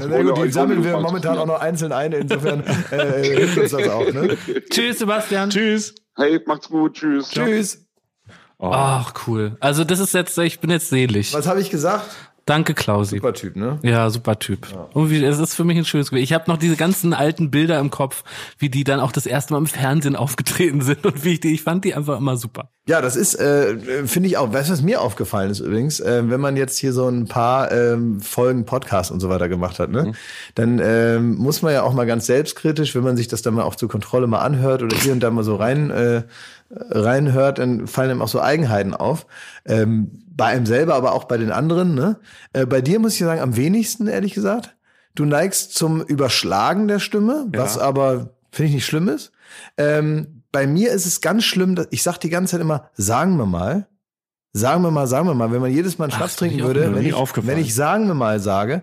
Sehr 0.00 0.24
gut, 0.24 0.44
die 0.44 0.50
sammeln 0.50 0.84
wir 0.84 0.98
momentan 0.98 1.38
auch 1.38 1.46
noch 1.46 1.60
einzeln 1.60 1.92
ein. 1.92 2.12
Insofern 2.12 2.62
äh, 2.90 3.22
hilft 3.22 3.58
uns 3.58 3.70
das 3.70 3.88
auch. 3.88 4.12
Ne? 4.12 4.36
Tschüss, 4.70 4.98
Sebastian. 4.98 5.50
Tschüss. 5.50 5.94
Hey, 6.16 6.40
macht's 6.46 6.68
gut. 6.68 6.94
Tschüss. 6.94 7.30
Tschüss. 7.30 7.84
Ach, 8.58 9.12
cool. 9.26 9.56
Also 9.60 9.84
das 9.84 9.98
ist 9.98 10.14
jetzt, 10.14 10.38
ich 10.38 10.60
bin 10.60 10.70
jetzt 10.70 10.88
selig. 10.88 11.34
Was 11.34 11.46
habe 11.46 11.60
ich 11.60 11.70
gesagt? 11.70 12.08
Danke, 12.46 12.74
Klausi. 12.74 13.16
Super 13.16 13.32
Typ, 13.32 13.56
ne? 13.56 13.78
Ja, 13.82 14.10
super 14.10 14.38
Typ. 14.38 14.68
Irgendwie, 14.94 15.24
es 15.24 15.38
ist 15.38 15.54
für 15.54 15.64
mich 15.64 15.78
ein 15.78 15.86
schönes 15.86 16.10
Gefühl. 16.10 16.22
Ich 16.22 16.34
habe 16.34 16.44
noch 16.50 16.58
diese 16.58 16.76
ganzen 16.76 17.14
alten 17.14 17.50
Bilder 17.50 17.78
im 17.78 17.90
Kopf, 17.90 18.22
wie 18.58 18.68
die 18.68 18.84
dann 18.84 19.00
auch 19.00 19.12
das 19.12 19.24
erste 19.24 19.54
Mal 19.54 19.60
im 19.60 19.66
Fernsehen 19.66 20.14
aufgetreten 20.24 20.82
sind 20.82 21.06
und 21.06 21.24
wie 21.24 21.34
ich 21.34 21.40
die, 21.40 21.54
ich 21.54 21.62
fand 21.62 21.84
die 21.84 21.94
einfach 21.94 22.18
immer 22.18 22.36
super. 22.36 22.68
Ja, 22.86 23.00
das 23.00 23.16
ist, 23.16 23.34
äh, 23.36 23.78
finde 24.06 24.28
ich 24.28 24.36
auch. 24.36 24.52
Weißt 24.52 24.68
du, 24.68 24.74
was 24.74 24.82
mir 24.82 25.00
aufgefallen 25.00 25.50
ist 25.50 25.60
übrigens? 25.60 26.00
Äh, 26.00 26.28
wenn 26.28 26.40
man 26.40 26.58
jetzt 26.58 26.76
hier 26.76 26.92
so 26.92 27.08
ein 27.08 27.26
paar 27.26 27.72
ähm, 27.72 28.20
Folgen 28.20 28.66
Podcast 28.66 29.10
und 29.10 29.20
so 29.20 29.30
weiter 29.30 29.48
gemacht 29.48 29.78
hat, 29.78 29.90
ne, 29.90 30.12
dann 30.54 30.78
ähm, 30.84 31.36
muss 31.36 31.62
man 31.62 31.72
ja 31.72 31.82
auch 31.82 31.94
mal 31.94 32.04
ganz 32.04 32.26
selbstkritisch, 32.26 32.94
wenn 32.94 33.04
man 33.04 33.16
sich 33.16 33.26
das 33.26 33.40
dann 33.40 33.54
mal 33.54 33.62
auch 33.62 33.76
zur 33.76 33.88
Kontrolle 33.88 34.26
mal 34.26 34.40
anhört 34.40 34.82
oder 34.82 34.94
hier 34.94 35.14
und 35.14 35.20
da 35.20 35.30
mal 35.30 35.44
so 35.44 35.56
rein 35.56 35.88
äh, 35.88 36.24
reinhört, 36.70 37.58
dann 37.58 37.86
fallen 37.86 38.10
einem 38.10 38.22
auch 38.22 38.28
so 38.28 38.40
Eigenheiten 38.40 38.94
auf. 38.94 39.26
Ähm, 39.64 40.23
bei 40.36 40.46
einem 40.46 40.66
selber, 40.66 40.94
aber 40.94 41.12
auch 41.12 41.24
bei 41.24 41.36
den 41.36 41.52
anderen. 41.52 41.94
Ne? 41.94 42.18
Äh, 42.52 42.66
bei 42.66 42.80
dir 42.80 42.98
muss 42.98 43.14
ich 43.14 43.20
sagen, 43.20 43.40
am 43.40 43.56
wenigsten, 43.56 44.06
ehrlich 44.06 44.34
gesagt. 44.34 44.76
Du 45.14 45.24
neigst 45.24 45.74
zum 45.74 46.02
Überschlagen 46.02 46.88
der 46.88 46.98
Stimme, 46.98 47.46
was 47.52 47.78
aber, 47.78 48.34
finde 48.50 48.70
ich, 48.70 48.74
nicht 48.74 48.86
schlimm 48.86 49.08
ist. 49.08 49.30
Ähm, 49.76 50.42
bei 50.50 50.66
mir 50.66 50.90
ist 50.90 51.06
es 51.06 51.20
ganz 51.20 51.44
schlimm, 51.44 51.76
dass 51.76 51.86
ich 51.90 52.02
sag 52.02 52.18
die 52.18 52.30
ganze 52.30 52.52
Zeit 52.52 52.60
immer, 52.60 52.90
sagen 52.94 53.36
wir 53.36 53.46
mal, 53.46 53.86
sagen 54.52 54.82
wir 54.82 54.90
mal, 54.90 55.06
sagen 55.06 55.28
wir 55.28 55.34
mal, 55.34 55.52
wenn 55.52 55.60
man 55.60 55.70
jedes 55.70 55.98
Mal 55.98 56.06
einen 56.06 56.12
Schnaps 56.12 56.36
trinken 56.36 56.60
würde, 56.60 56.94
wenn 56.94 57.04
ich, 57.04 57.14
wenn 57.14 57.58
ich 57.58 57.74
sagen 57.74 58.08
wir 58.08 58.14
mal 58.14 58.40
sage, 58.40 58.82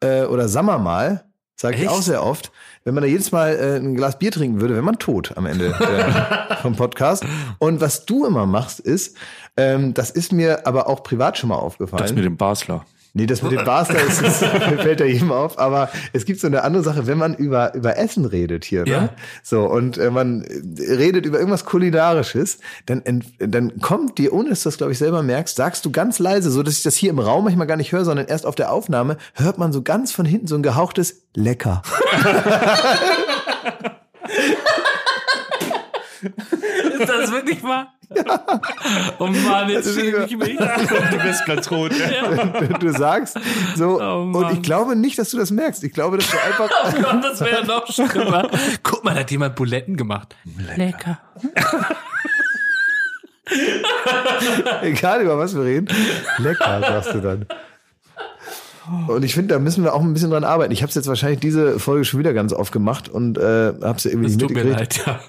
äh, 0.00 0.24
oder 0.24 0.48
sammer 0.48 0.78
mal, 0.78 1.24
sage 1.56 1.76
ich 1.76 1.88
auch 1.88 2.02
sehr 2.02 2.24
oft, 2.24 2.50
wenn 2.84 2.94
man 2.94 3.02
da 3.02 3.08
jedes 3.08 3.32
Mal 3.32 3.54
äh, 3.54 3.76
ein 3.76 3.94
Glas 3.94 4.18
Bier 4.18 4.32
trinken 4.32 4.60
würde, 4.60 4.74
wäre 4.74 4.82
man 4.82 4.98
tot 4.98 5.36
am 5.36 5.46
Ende 5.46 5.74
der, 5.78 6.58
vom 6.62 6.76
Podcast. 6.76 7.24
Und 7.58 7.80
was 7.80 8.04
du 8.04 8.26
immer 8.26 8.46
machst, 8.46 8.80
ist, 8.80 9.16
ähm, 9.56 9.94
das 9.94 10.10
ist 10.10 10.32
mir 10.32 10.66
aber 10.66 10.88
auch 10.88 11.02
privat 11.02 11.38
schon 11.38 11.50
mal 11.50 11.56
aufgefallen. 11.56 12.02
Das 12.02 12.12
mit 12.12 12.24
dem 12.24 12.36
Basler. 12.36 12.84
Nee, 13.14 13.26
das 13.26 13.42
mit 13.42 13.52
dem 13.52 13.64
Basler 13.64 14.02
ist, 14.02 14.22
ist, 14.22 14.38
fällt 14.80 15.00
ja 15.00 15.06
jedem 15.06 15.32
auf. 15.32 15.58
Aber 15.58 15.90
es 16.14 16.24
gibt 16.24 16.40
so 16.40 16.46
eine 16.46 16.62
andere 16.64 16.82
Sache, 16.82 17.06
wenn 17.06 17.18
man 17.18 17.34
über, 17.34 17.74
über 17.74 17.98
Essen 17.98 18.24
redet 18.24 18.64
hier, 18.64 18.84
ne? 18.84 18.90
Ja. 18.90 19.08
So, 19.42 19.66
und 19.66 19.98
äh, 19.98 20.10
man 20.10 20.46
redet 20.78 21.26
über 21.26 21.38
irgendwas 21.38 21.66
Kulinarisches, 21.66 22.58
dann, 22.86 23.02
dann 23.38 23.80
kommt 23.80 24.16
dir, 24.16 24.32
ohne 24.32 24.48
dass 24.48 24.62
du 24.62 24.70
das, 24.70 24.78
glaube 24.78 24.92
ich, 24.92 24.98
selber 24.98 25.22
merkst, 25.22 25.56
sagst 25.56 25.84
du 25.84 25.90
ganz 25.90 26.18
leise, 26.18 26.50
so 26.50 26.62
dass 26.62 26.78
ich 26.78 26.82
das 26.82 26.96
hier 26.96 27.10
im 27.10 27.18
Raum 27.18 27.44
manchmal 27.44 27.66
gar 27.66 27.76
nicht 27.76 27.92
höre, 27.92 28.06
sondern 28.06 28.28
erst 28.28 28.46
auf 28.46 28.54
der 28.54 28.72
Aufnahme, 28.72 29.18
hört 29.34 29.58
man 29.58 29.72
so 29.72 29.82
ganz 29.82 30.12
von 30.12 30.24
hinten 30.24 30.46
so 30.46 30.54
ein 30.54 30.62
gehauchtes 30.62 31.24
Lecker. 31.34 31.82
Ist 36.98 37.08
das 37.08 37.32
wirklich 37.32 37.62
wahr? 37.62 37.92
Oh 39.18 39.26
Mann, 39.26 39.68
jetzt 39.70 39.96
wieder- 39.96 40.24
ich 40.24 40.36
mich. 40.36 40.58
Du 40.58 41.18
bist 41.18 41.44
ganz 41.46 41.70
rot. 41.70 41.92
du 42.80 42.92
sagst 42.92 43.38
so, 43.76 44.00
Oh, 44.00 44.22
und 44.22 44.52
ich 44.52 44.62
glaube 44.62 44.96
nicht, 44.96 45.18
dass 45.18 45.30
du 45.30 45.38
das 45.38 45.50
merkst. 45.50 45.82
Ich 45.84 45.92
glaube, 45.92 46.18
dass 46.18 46.30
du 46.30 46.36
einfach, 46.38 46.70
Oh 46.84 47.02
Gott, 47.02 47.24
das 47.24 47.40
wäre 47.40 47.64
noch 47.64 47.86
schlimmer. 47.90 48.48
Guck 48.82 49.04
mal, 49.04 49.14
da 49.14 49.20
hat 49.20 49.30
jemand 49.30 49.54
Buletten 49.56 49.96
gemacht. 49.96 50.36
Lecker. 50.76 51.18
egal 54.82 55.22
über 55.22 55.38
was 55.38 55.54
wir 55.54 55.64
reden, 55.64 55.88
lecker, 56.38 56.80
sagst 56.80 57.14
du 57.14 57.20
dann. 57.20 57.46
Und 59.06 59.24
ich 59.24 59.34
finde, 59.34 59.54
da 59.54 59.60
müssen 59.60 59.84
wir 59.84 59.94
auch 59.94 60.00
ein 60.02 60.12
bisschen 60.12 60.30
dran 60.30 60.44
arbeiten. 60.44 60.72
Ich 60.72 60.82
habe 60.82 60.88
es 60.88 60.94
jetzt 60.94 61.06
wahrscheinlich 61.06 61.40
diese 61.40 61.78
Folge 61.78 62.04
schon 62.04 62.18
wieder 62.20 62.32
ganz 62.32 62.52
oft 62.52 62.72
gemacht 62.72 63.08
und 63.08 63.38
äh, 63.38 63.72
habe 63.82 63.96
es 63.96 64.04
irgendwie 64.04 64.26
Es 64.26 64.36
nicht 64.36 64.40
tut 64.40 64.50
mir 64.54 64.64
mitgekriegt. 64.64 65.06
leid, 65.06 65.20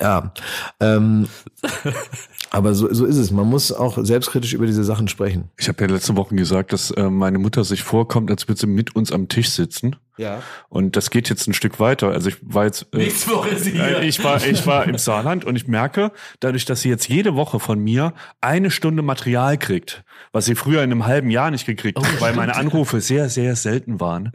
ja. 0.00 0.32
Ja. 0.80 0.96
Ähm, 0.96 1.26
aber 2.54 2.72
so, 2.74 2.92
so 2.94 3.04
ist 3.04 3.16
es. 3.16 3.32
Man 3.32 3.48
muss 3.48 3.72
auch 3.72 3.98
selbstkritisch 4.00 4.52
über 4.52 4.64
diese 4.64 4.84
Sachen 4.84 5.08
sprechen. 5.08 5.50
Ich 5.58 5.66
habe 5.66 5.82
ja 5.82 5.90
letzte 5.90 6.16
Woche 6.16 6.36
gesagt, 6.36 6.72
dass 6.72 6.92
äh, 6.92 7.10
meine 7.10 7.38
Mutter 7.38 7.64
sich 7.64 7.82
vorkommt, 7.82 8.30
als 8.30 8.46
würde 8.46 8.60
sie 8.60 8.68
mit 8.68 8.94
uns 8.94 9.10
am 9.10 9.26
Tisch 9.26 9.50
sitzen. 9.50 9.96
Ja. 10.18 10.40
Und 10.68 10.94
das 10.94 11.10
geht 11.10 11.28
jetzt 11.28 11.48
ein 11.48 11.54
Stück 11.54 11.80
weiter. 11.80 12.10
Also 12.10 12.28
ich 12.28 12.36
war 12.42 12.66
jetzt. 12.66 12.86
Äh, 12.92 12.98
Nächste 12.98 13.32
Woche 13.32 13.48
ist 13.48 13.64
sie 13.64 13.72
hier. 13.72 13.98
äh, 13.98 14.06
ich 14.06 14.22
war, 14.22 14.46
ich 14.46 14.64
war 14.68 14.86
im 14.86 14.98
Saarland 14.98 15.44
und 15.44 15.56
ich 15.56 15.66
merke, 15.66 16.12
dadurch, 16.38 16.64
dass 16.64 16.82
sie 16.82 16.90
jetzt 16.90 17.08
jede 17.08 17.34
Woche 17.34 17.58
von 17.58 17.80
mir 17.80 18.14
eine 18.40 18.70
Stunde 18.70 19.02
Material 19.02 19.58
kriegt, 19.58 20.04
was 20.30 20.44
sie 20.44 20.54
früher 20.54 20.84
in 20.84 20.92
einem 20.92 21.06
halben 21.06 21.30
Jahr 21.30 21.50
nicht 21.50 21.66
gekriegt 21.66 21.98
hat, 21.98 22.20
weil 22.20 22.36
meine 22.36 22.54
Anrufe 22.54 23.00
sehr, 23.00 23.30
sehr 23.30 23.56
selten 23.56 23.98
waren. 23.98 24.30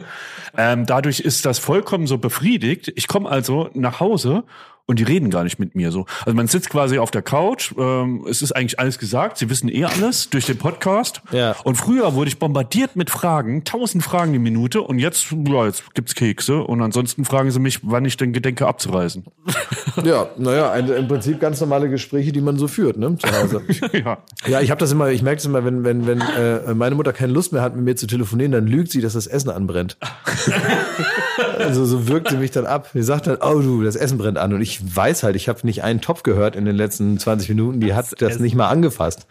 Ähm, 0.58 0.86
dadurch 0.86 1.22
ist 1.22 1.46
das 1.46 1.58
vollkommen 1.58 2.06
so 2.06 2.18
befriedigt. 2.18 2.92
Ich 2.96 3.08
komme 3.08 3.30
also 3.30 3.70
nach 3.74 4.02
Hause 4.02 4.44
und 4.90 4.98
die 4.98 5.04
reden 5.04 5.30
gar 5.30 5.44
nicht 5.44 5.60
mit 5.60 5.76
mir 5.76 5.92
so. 5.92 6.08
Also 6.26 6.36
man 6.36 6.48
sitzt 6.48 6.72
quasi 6.72 6.98
auf 6.98 7.12
der 7.12 7.22
Couch, 7.22 7.74
ähm, 7.78 8.26
es 8.28 8.42
ist 8.42 8.54
eigentlich 8.54 8.80
alles 8.80 8.98
gesagt, 8.98 9.38
sie 9.38 9.48
wissen 9.48 9.70
eh 9.70 9.86
alles 9.86 10.32
durch 10.32 10.48
den 10.48 10.58
Podcast. 10.58 11.22
Ja. 11.32 11.56
Und 11.64 11.76
früher 11.76 12.16
wurde 12.16 12.30
ich 12.30 12.40
bombardiert 12.40 12.96
mit 12.96 13.12
Fragen, 13.12 13.64
tausend 13.64 14.04
Fragen 14.04 14.34
die 14.34 14.40
Minute 14.40 14.82
und 14.82 14.98
jetzt, 14.98 15.28
ja, 15.32 15.66
jetzt 15.68 15.94
gibt's 15.94 16.16
Kekse 16.16 16.64
und 16.64 16.82
ansonsten 16.82 17.24
fragen 17.24 17.52
sie 17.52 17.60
mich, 17.60 17.82
wann 17.84 18.04
ich 18.04 18.18
denn 18.18 18.34
gedenke 18.34 18.68
abzureisen. 18.68 19.26
Ja, 20.04 20.30
naja, 20.38 20.72
ein, 20.72 20.88
im 20.88 21.08
Prinzip 21.10 21.42
ganz 21.42 21.60
normale 21.60 21.90
Gespräche, 21.90 22.32
die 22.32 22.40
man 22.40 22.58
so 22.58 22.70
führt, 22.70 22.98
ne? 22.98 23.18
Zu 23.18 23.28
Hause. 23.28 23.62
ja. 23.92 24.20
Ja, 24.48 24.62
ich 24.62 24.72
habe 24.72 24.80
das 24.80 24.94
immer, 24.94 25.10
ich 25.10 25.24
merke 25.24 25.38
das 25.38 25.46
immer, 25.46 25.66
wenn, 25.66 25.84
wenn, 25.84 26.08
wenn 26.08 26.22
äh, 26.22 26.74
meine 26.74 26.96
Mutter 26.96 27.12
keine 27.12 27.34
Lust 27.34 27.52
mehr 27.52 27.62
hat, 27.62 27.76
mit 27.76 27.84
mir 27.84 27.96
zu 27.98 28.08
telefonieren, 28.08 28.54
dann 28.54 28.66
lügt 28.66 28.92
sie, 28.92 29.02
dass 29.02 29.14
das 29.14 29.28
Essen 29.28 29.50
anbrennt. 29.50 29.98
also 31.58 31.86
so 31.86 32.08
wirkt 32.08 32.30
sie 32.30 32.38
mich 32.38 32.52
dann 32.52 32.66
ab. 32.66 32.90
Sie 32.94 33.04
sagt 33.04 33.28
dann, 33.28 33.38
oh 33.42 33.60
du, 33.60 33.84
das 33.84 33.96
Essen 33.96 34.18
brennt 34.18 34.38
an. 34.38 34.54
Und 34.54 34.62
ich 34.62 34.96
weiß 34.96 35.24
halt, 35.24 35.36
ich 35.36 35.50
habe 35.50 35.60
nicht 35.64 35.84
einen 35.84 36.02
Topf 36.02 36.24
gehört 36.24 36.56
in 36.56 36.66
den 36.66 36.76
letzten 36.76 37.18
20 37.18 37.50
Minuten, 37.50 37.80
die 37.80 37.94
hat 37.94 38.22
das 38.22 38.40
nicht 38.40 38.56
mal 38.56 38.68
angefasst. 38.68 39.28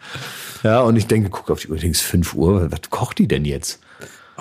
Ja, 0.63 0.81
und 0.81 0.95
ich 0.95 1.07
denke, 1.07 1.29
guck 1.29 1.49
auf 1.49 1.59
die 1.59 1.69
Uhr, 1.69 1.77
denkst 1.77 2.01
5 2.01 2.33
Uhr, 2.33 2.71
was 2.71 2.89
kocht 2.89 3.19
die 3.19 3.27
denn 3.27 3.45
jetzt? 3.45 3.79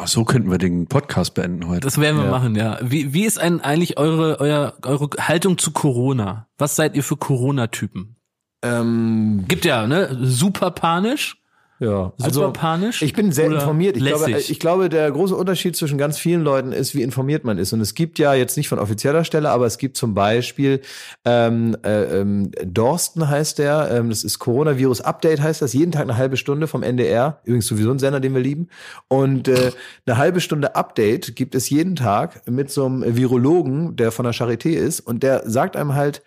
Ach, 0.01 0.07
so 0.07 0.25
könnten 0.25 0.51
wir 0.51 0.59
den 0.59 0.87
Podcast 0.87 1.35
beenden 1.35 1.67
heute. 1.67 1.81
Das 1.81 2.01
werden 2.01 2.19
wir 2.19 2.31
machen, 2.31 2.55
ja. 2.55 2.79
Wie, 2.81 3.13
wie 3.13 3.25
ist 3.25 3.41
ein, 3.41 3.61
eigentlich 3.61 3.99
eure, 3.99 4.39
euer, 4.39 4.75
eure 4.83 5.09
Haltung 5.19 5.59
zu 5.59 5.73
Corona? 5.73 6.47
Was 6.57 6.77
seid 6.77 6.95
ihr 6.95 7.03
für 7.03 7.17
Corona-Typen? 7.17 8.15
Ähm, 8.63 9.45
Gibt 9.49 9.65
ja, 9.65 9.87
ne? 9.87 10.17
Super 10.23 10.71
panisch. 10.71 11.43
Ja, 11.81 12.13
also 12.21 12.41
Super 12.41 12.53
panisch 12.53 13.03
Ich 13.03 13.13
bin 13.13 13.31
sehr 13.31 13.47
informiert. 13.47 13.97
Ich 13.97 14.05
glaube, 14.05 14.31
ich 14.33 14.59
glaube, 14.59 14.89
der 14.89 15.09
große 15.11 15.35
Unterschied 15.35 15.77
zwischen 15.77 15.97
ganz 15.97 16.19
vielen 16.19 16.43
Leuten 16.43 16.73
ist, 16.73 16.95
wie 16.95 17.03
informiert 17.03 17.45
man 17.45 17.57
ist. 17.57 17.73
Und 17.73 17.81
es 17.81 17.95
gibt 17.95 18.19
ja 18.19 18.35
jetzt 18.35 18.57
nicht 18.57 18.69
von 18.69 18.81
offizieller 18.81 19.23
Stelle, 19.23 19.51
aber 19.51 19.67
es 19.67 19.79
gibt 19.79 19.97
zum 19.97 20.13
Beispiel 20.13 20.81
ähm, 21.25 21.77
äh, 21.85 22.21
ähm, 22.21 22.51
Dorsten 22.65 23.29
heißt 23.29 23.59
der. 23.61 23.91
Ähm, 23.93 24.09
das 24.09 24.25
ist 24.25 24.41
Coronavirus 24.41 25.03
Update 25.03 25.41
heißt 25.41 25.63
das. 25.63 25.73
Jeden 25.73 25.93
Tag 25.93 26.03
eine 26.03 26.17
halbe 26.17 26.37
Stunde 26.37 26.67
vom 26.67 26.83
NDR. 26.83 27.41
Übrigens 27.45 27.69
sowieso 27.69 27.93
ein 27.93 28.01
Sender, 28.01 28.19
den 28.19 28.35
wir 28.35 28.41
lieben. 28.41 28.69
Und 29.07 29.47
äh, 29.47 29.71
eine 30.05 30.17
halbe 30.17 30.41
Stunde 30.41 30.75
Update 30.75 31.37
gibt 31.37 31.55
es 31.55 31.71
jeden 31.71 31.95
Tag 31.95 32.49
mit 32.49 32.73
so 32.73 32.87
einem 32.87 33.17
Virologen, 33.17 33.95
der 33.95 34.11
von 34.11 34.25
der 34.25 34.35
Charité 34.35 34.71
ist. 34.71 34.99
Und 34.99 35.23
der 35.23 35.49
sagt 35.49 35.77
einem 35.77 35.95
halt, 35.95 36.23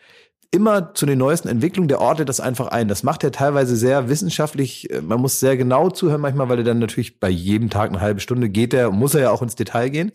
immer 0.52 0.94
zu 0.94 1.06
den 1.06 1.18
neuesten 1.18 1.48
Entwicklungen, 1.48 1.88
der 1.88 2.02
ordnet 2.02 2.28
das 2.28 2.42
einfach 2.42 2.68
ein. 2.68 2.90
Das 2.90 3.04
macht 3.04 3.24
er 3.24 3.32
teilweise 3.32 3.78
sehr 3.78 4.10
wissenschaftlich. 4.10 4.90
Man 5.02 5.22
muss 5.22 5.40
sehr 5.40 5.56
genau 5.56 5.90
zuhören 5.90 6.20
manchmal, 6.20 6.50
weil 6.50 6.60
er 6.60 6.66
dann 6.66 6.80
natürlich 6.80 7.20
bei 7.20 7.30
jedem 7.30 7.70
Tag 7.70 7.90
eine 7.90 8.02
halbe 8.02 8.20
Stunde 8.20 8.50
geht 8.50 8.74
er, 8.74 8.92
muss 8.92 9.16
er 9.16 9.22
ja 9.22 9.32
auch 9.32 9.42
ins 9.42 9.56
Detail 9.56 9.90
gehen. 9.90 10.12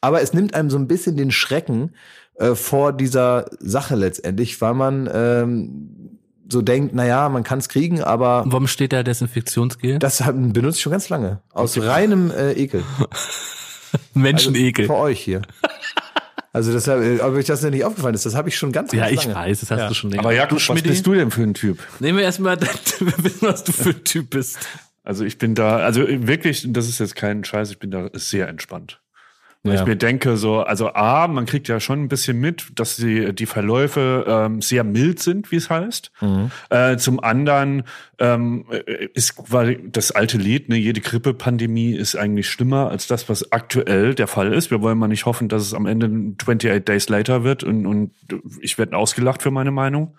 Aber 0.00 0.20
es 0.20 0.32
nimmt 0.32 0.54
einem 0.54 0.70
so 0.70 0.78
ein 0.78 0.88
bisschen 0.88 1.16
den 1.16 1.30
Schrecken 1.30 1.92
äh, 2.34 2.56
vor 2.56 2.92
dieser 2.92 3.46
Sache 3.60 3.94
letztendlich, 3.94 4.60
weil 4.60 4.74
man 4.74 5.08
ähm, 5.12 6.18
so 6.48 6.62
denkt, 6.62 6.92
na 6.94 7.06
ja, 7.06 7.28
man 7.28 7.44
kann 7.44 7.60
es 7.60 7.68
kriegen, 7.68 8.02
aber 8.02 8.44
Warum 8.46 8.66
steht 8.66 8.92
da 8.92 9.02
Desinfektionsgel? 9.04 9.98
das 10.00 10.22
benutze 10.26 10.76
ich 10.76 10.82
schon 10.82 10.92
ganz 10.92 11.08
lange. 11.08 11.40
Aus 11.52 11.80
reinem 11.80 12.30
äh, 12.32 12.52
Ekel. 12.52 12.82
Menschenekel. 14.14 14.86
Für 14.86 14.96
euch 14.96 15.20
hier. 15.20 15.42
Also 16.56 16.72
deshalb, 16.72 17.02
äh, 17.04 17.20
ob 17.20 17.34
euch 17.34 17.44
das 17.44 17.60
denn 17.60 17.72
nicht 17.74 17.84
aufgefallen 17.84 18.14
ist, 18.14 18.24
das 18.24 18.34
habe 18.34 18.48
ich 18.48 18.56
schon 18.56 18.72
ganz, 18.72 18.90
ja, 18.90 19.00
ganz 19.00 19.12
ich 19.12 19.24
lange. 19.26 19.34
weiß, 19.34 19.60
das 19.60 19.70
hast 19.70 19.78
Ja. 19.78 19.88
du 19.88 19.94
schon 19.94 20.08
länger. 20.08 20.22
Aber 20.22 20.32
Jakob, 20.32 20.58
was 20.70 20.80
bist 20.82 21.06
du 21.06 21.12
denn 21.12 21.30
für 21.30 21.42
ein 21.42 21.52
Typ? 21.52 21.78
Nehmen 22.00 22.16
wir 22.16 22.24
erstmal, 22.24 22.58
was 23.40 23.62
du 23.64 23.72
für 23.72 23.90
ein 23.90 24.04
Typ 24.04 24.30
bist. 24.30 24.56
Also 25.04 25.26
ich 25.26 25.36
bin 25.36 25.54
da, 25.54 25.76
also 25.76 26.00
wirklich, 26.08 26.64
das 26.68 26.88
ist 26.88 26.98
jetzt 26.98 27.14
kein 27.14 27.44
Scheiß, 27.44 27.70
ich 27.72 27.78
bin 27.78 27.90
da 27.90 28.08
sehr 28.14 28.48
entspannt. 28.48 29.00
Weil 29.66 29.74
Ja. 29.74 29.80
Ich 29.80 29.86
mir 29.86 29.96
denke 29.96 30.36
so, 30.36 30.60
also 30.60 30.92
A, 30.94 31.26
man 31.28 31.46
kriegt 31.46 31.68
ja 31.68 31.80
schon 31.80 32.02
ein 32.04 32.08
bisschen 32.08 32.38
mit, 32.38 32.66
dass 32.74 32.96
die, 32.96 33.34
die 33.34 33.46
Verläufe 33.46 34.24
ähm, 34.26 34.62
sehr 34.62 34.84
mild 34.84 35.20
sind, 35.20 35.50
wie 35.50 35.56
es 35.56 35.70
heißt. 35.70 36.12
Äh, 36.70 36.96
zum 36.96 37.20
anderen 37.22 37.84
ähm, 38.18 38.66
äh, 38.70 39.08
ist 39.14 39.36
quasi 39.36 39.78
das 39.90 40.10
alte 40.12 40.38
Lied, 40.38 40.68
ne, 40.68 40.76
jede 40.76 41.00
Grippe-Pandemie 41.00 41.92
ist 41.92 42.16
eigentlich 42.16 42.48
schlimmer 42.48 42.90
als 42.90 43.06
das, 43.06 43.28
was 43.28 43.52
aktuell 43.52 44.14
der 44.14 44.26
Fall 44.26 44.52
ist. 44.52 44.70
Wir 44.70 44.80
wollen 44.80 44.98
mal 44.98 45.08
nicht 45.08 45.26
hoffen, 45.26 45.48
dass 45.48 45.62
es 45.62 45.74
am 45.74 45.86
Ende 45.86 46.06
28 46.06 46.84
Days 46.84 47.08
later 47.08 47.44
wird 47.44 47.64
und, 47.64 47.86
und 47.86 48.10
ich 48.60 48.78
werde 48.78 48.96
ausgelacht 48.96 49.42
für 49.42 49.50
meine 49.50 49.70
Meinung. 49.70 50.16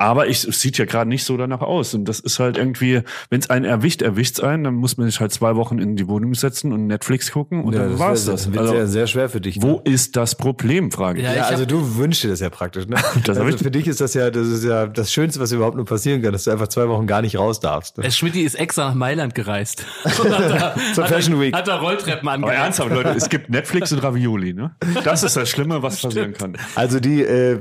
Aber 0.00 0.28
ich, 0.28 0.44
es 0.44 0.60
sieht 0.60 0.78
ja 0.78 0.84
gerade 0.84 1.08
nicht 1.10 1.24
so 1.24 1.36
danach 1.36 1.60
aus. 1.60 1.92
Und 1.92 2.04
das 2.04 2.20
ist 2.20 2.38
halt 2.38 2.56
irgendwie, 2.56 3.02
wenn 3.30 3.40
es 3.40 3.50
einen 3.50 3.64
erwischt, 3.64 4.00
erwischt's 4.00 4.38
einen, 4.38 4.62
dann 4.62 4.74
muss 4.74 4.96
man 4.96 5.08
sich 5.10 5.18
halt 5.20 5.32
zwei 5.32 5.56
Wochen 5.56 5.80
in 5.80 5.96
die 5.96 6.06
Wohnung 6.06 6.34
setzen 6.34 6.72
und 6.72 6.86
Netflix 6.86 7.32
gucken 7.32 7.64
und 7.64 7.72
Ja, 7.74 7.80
dann 7.80 7.90
das, 7.90 7.98
war's 7.98 8.26
wär- 8.26 8.32
das. 8.34 8.42
das 8.44 8.52
wird 8.52 8.60
Also, 8.60 8.72
sehr, 8.74 8.86
sehr 8.86 9.06
schwer 9.08 9.28
für 9.28 9.40
dich. 9.40 9.56
ne? 9.56 9.62
wo 9.64 9.80
ist 9.82 10.14
das 10.16 10.36
Problem, 10.36 10.92
frage 10.92 11.18
ich. 11.18 11.24
Ja, 11.24 11.32
Ja, 11.34 11.40
ich 11.46 11.50
also 11.50 11.66
du 11.66 11.96
wünschst 11.96 12.22
dir 12.22 12.28
das 12.28 12.38
ja 12.40 12.48
praktisch, 12.48 12.86
ne? 12.86 12.96
Das 13.24 13.36
also 13.38 13.58
für 13.58 13.70
dich 13.72 13.88
ist 13.88 14.00
das 14.00 14.14
ja, 14.14 14.30
das 14.30 14.46
ist 14.46 14.62
ja 14.64 14.86
das 14.86 15.12
Schönste, 15.12 15.40
was 15.40 15.50
überhaupt 15.50 15.74
nur 15.76 15.84
passieren 15.84 16.22
kann, 16.22 16.32
dass 16.32 16.44
du 16.44 16.52
einfach 16.52 16.68
zwei 16.68 16.88
Wochen 16.88 17.08
gar 17.08 17.20
nicht 17.20 17.36
raus 17.36 17.58
darfst. 17.58 17.96
Ne? 17.98 18.04
Der 18.04 18.10
Schmidti 18.12 18.42
ist 18.42 18.54
extra 18.54 18.88
nach 18.88 18.94
Mailand 18.94 19.34
gereist. 19.34 19.84
Da, 20.04 20.74
Zur 20.94 21.06
Fashion 21.06 21.40
Week. 21.40 21.52
Hat 21.54 21.66
da 21.66 21.76
Rolltreppen 21.80 22.28
Aber 22.28 22.34
angegangen. 22.34 22.62
ernsthaft, 22.62 22.90
Leute, 22.90 23.10
es 23.16 23.28
gibt 23.28 23.50
Netflix 23.50 23.92
und 23.92 23.98
Ravioli, 23.98 24.54
ne? 24.54 24.76
Das 25.02 25.24
ist 25.24 25.36
das 25.36 25.50
Schlimme, 25.50 25.82
was 25.82 26.00
passieren 26.02 26.34
kann. 26.34 26.56
Also 26.76 27.00
die, 27.00 27.22
äh, 27.22 27.60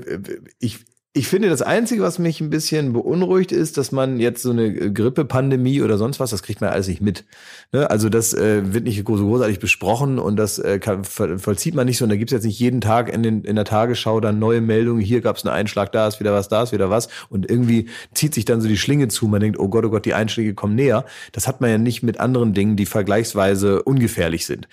ich, 0.60 0.86
ich 1.18 1.28
finde, 1.28 1.50
das 1.50 1.62
Einzige, 1.62 2.04
was 2.04 2.20
mich 2.20 2.40
ein 2.40 2.50
bisschen 2.50 2.94
beunruhigt, 2.94 3.52
ist, 3.52 3.78
dass 3.78 3.92
man 3.92 4.20
jetzt 4.20 4.42
so 4.44 4.52
eine 4.52 4.94
Grippe-Pandemie 4.94 5.82
oder 5.82 5.98
sonst 5.98 6.20
was, 6.20 6.30
das 6.30 6.44
kriegt 6.44 6.62
man 6.62 6.70
alles 6.70 6.88
nicht 6.88 7.02
mit. 7.02 7.26
Ne? 7.72 7.90
Also 7.90 8.10
das 8.10 8.34
äh, 8.34 8.74
wird 8.74 8.84
nicht 8.84 9.04
groß, 9.04 9.20
großartig 9.20 9.60
besprochen 9.60 10.20
und 10.20 10.36
das 10.38 10.60
äh, 10.60 10.80
kann, 10.80 11.04
voll- 11.04 11.40
vollzieht 11.40 11.76
man 11.76 11.88
nicht 11.88 11.98
so. 11.98 12.06
Und 12.06 12.10
da 12.10 12.16
gibt's 12.16 12.32
jetzt 12.34 12.46
nicht 12.46 12.60
jeden 12.60 12.80
Tag 12.82 13.12
in, 13.12 13.24
den, 13.24 13.44
in 13.44 13.56
der 13.56 13.66
Tagesschau 13.66 14.20
dann 14.20 14.40
neue 14.40 14.62
Meldungen, 14.62 15.02
hier 15.02 15.22
gab's 15.22 15.46
einen 15.46 15.56
Einschlag, 15.56 15.92
da 15.92 16.08
ist 16.08 16.20
wieder 16.20 16.34
was, 16.34 16.48
da 16.48 16.64
ist 16.64 16.72
wieder 16.72 16.90
was. 16.90 17.10
Und 17.30 17.50
irgendwie 17.50 17.90
zieht 18.14 18.34
sich 18.34 18.46
dann 18.46 18.62
so 18.62 18.68
die 18.68 18.78
Schlinge 18.78 19.08
zu. 19.08 19.28
Man 19.28 19.42
denkt, 19.42 19.60
oh 19.60 19.68
Gott, 19.68 19.86
oh 19.86 19.90
Gott, 19.90 20.06
die 20.06 20.14
Einschläge 20.14 20.54
kommen 20.54 20.76
näher. 20.76 21.04
Das 21.32 21.48
hat 21.48 21.60
man 21.62 21.70
ja 21.70 21.78
nicht 21.78 22.04
mit 22.04 22.20
anderen 22.20 22.54
Dingen, 22.54 22.76
die 22.76 22.86
vergleichsweise 22.86 23.82
ungefährlich 23.84 24.46
sind. 24.46 24.68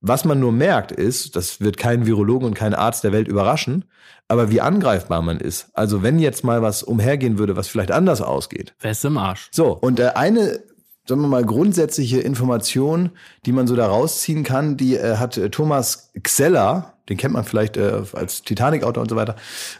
Was 0.00 0.24
man 0.24 0.40
nur 0.40 0.52
merkt 0.52 0.92
ist, 0.92 1.36
das 1.36 1.60
wird 1.60 1.76
kein 1.76 2.06
Virologen 2.06 2.46
und 2.46 2.54
kein 2.54 2.74
Arzt 2.74 3.04
der 3.04 3.12
Welt 3.12 3.28
überraschen, 3.28 3.84
aber 4.28 4.50
wie 4.50 4.60
angreifbar 4.60 5.20
man 5.20 5.38
ist. 5.38 5.68
Also 5.74 6.02
wenn 6.02 6.18
jetzt 6.18 6.42
mal 6.42 6.62
was 6.62 6.82
umhergehen 6.82 7.38
würde, 7.38 7.56
was 7.56 7.68
vielleicht 7.68 7.90
anders 7.90 8.22
ausgeht. 8.22 8.74
Fest 8.78 9.04
im 9.04 9.18
Arsch. 9.18 9.48
So, 9.50 9.76
und 9.76 10.00
äh, 10.00 10.12
eine, 10.14 10.60
sagen 11.06 11.20
wir 11.20 11.28
mal, 11.28 11.44
grundsätzliche 11.44 12.20
Information, 12.20 13.10
die 13.44 13.52
man 13.52 13.66
so 13.66 13.76
da 13.76 13.88
rausziehen 13.88 14.42
kann, 14.42 14.78
die 14.78 14.96
äh, 14.96 15.16
hat 15.16 15.36
äh, 15.36 15.50
Thomas 15.50 16.12
Xeller, 16.22 16.94
den 17.10 17.18
kennt 17.18 17.34
man 17.34 17.44
vielleicht 17.44 17.76
äh, 17.76 18.02
als 18.14 18.42
Titanic-Autor 18.42 19.02
und 19.02 19.10
so 19.10 19.16
weiter, 19.16 19.36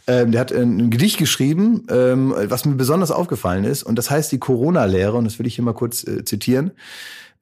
ähm, 0.07 0.33
der 0.33 0.41
hat 0.43 0.53
äh, 0.53 0.61
ein 0.61 0.91
Gedicht 0.91 1.17
geschrieben, 1.17 1.87
ähm, 1.89 2.35
was 2.37 2.67
mir 2.67 2.75
besonders 2.75 3.11
aufgefallen 3.11 3.65
ist, 3.65 3.85
und 3.85 3.97
das 3.97 4.11
heißt 4.11 4.33
die 4.33 4.39
Corona-Lehre, 4.39 5.17
und 5.17 5.25
das 5.25 5.39
will 5.39 5.47
ich 5.47 5.55
hier 5.55 5.65
mal 5.65 5.73
kurz 5.73 6.05
äh, 6.07 6.25
zitieren. 6.25 6.73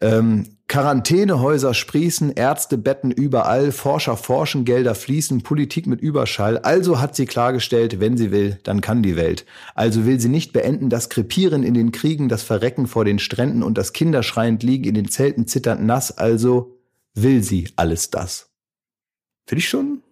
Ähm, 0.00 0.58
Quarantänehäuser 0.68 1.72
sprießen, 1.72 2.32
Ärzte 2.32 2.76
betten 2.76 3.10
überall, 3.10 3.72
Forscher 3.72 4.18
forschen, 4.18 4.66
Gelder 4.66 4.94
fließen, 4.94 5.42
Politik 5.42 5.86
mit 5.86 6.02
Überschall. 6.02 6.58
Also 6.58 7.00
hat 7.00 7.16
sie 7.16 7.24
klargestellt, 7.24 8.00
wenn 8.00 8.18
sie 8.18 8.30
will, 8.30 8.58
dann 8.64 8.82
kann 8.82 9.02
die 9.02 9.16
Welt. 9.16 9.46
Also 9.74 10.04
will 10.04 10.20
sie 10.20 10.28
nicht 10.28 10.52
beenden 10.52 10.90
das 10.90 11.08
Krepieren 11.08 11.62
in 11.62 11.72
den 11.72 11.90
Kriegen, 11.90 12.28
das 12.28 12.42
Verrecken 12.42 12.86
vor 12.86 13.06
den 13.06 13.18
Stränden 13.18 13.62
und 13.62 13.78
das 13.78 13.94
Kinderschreiend 13.94 14.62
liegen 14.62 14.84
in 14.84 14.94
den 14.94 15.08
Zelten 15.08 15.46
zitternd 15.46 15.82
nass. 15.84 16.16
Also 16.16 16.76
will 17.14 17.42
sie 17.42 17.70
alles 17.76 18.10
das. 18.10 18.50
Finde 19.46 19.60
ich 19.60 19.68
schon. 19.68 20.02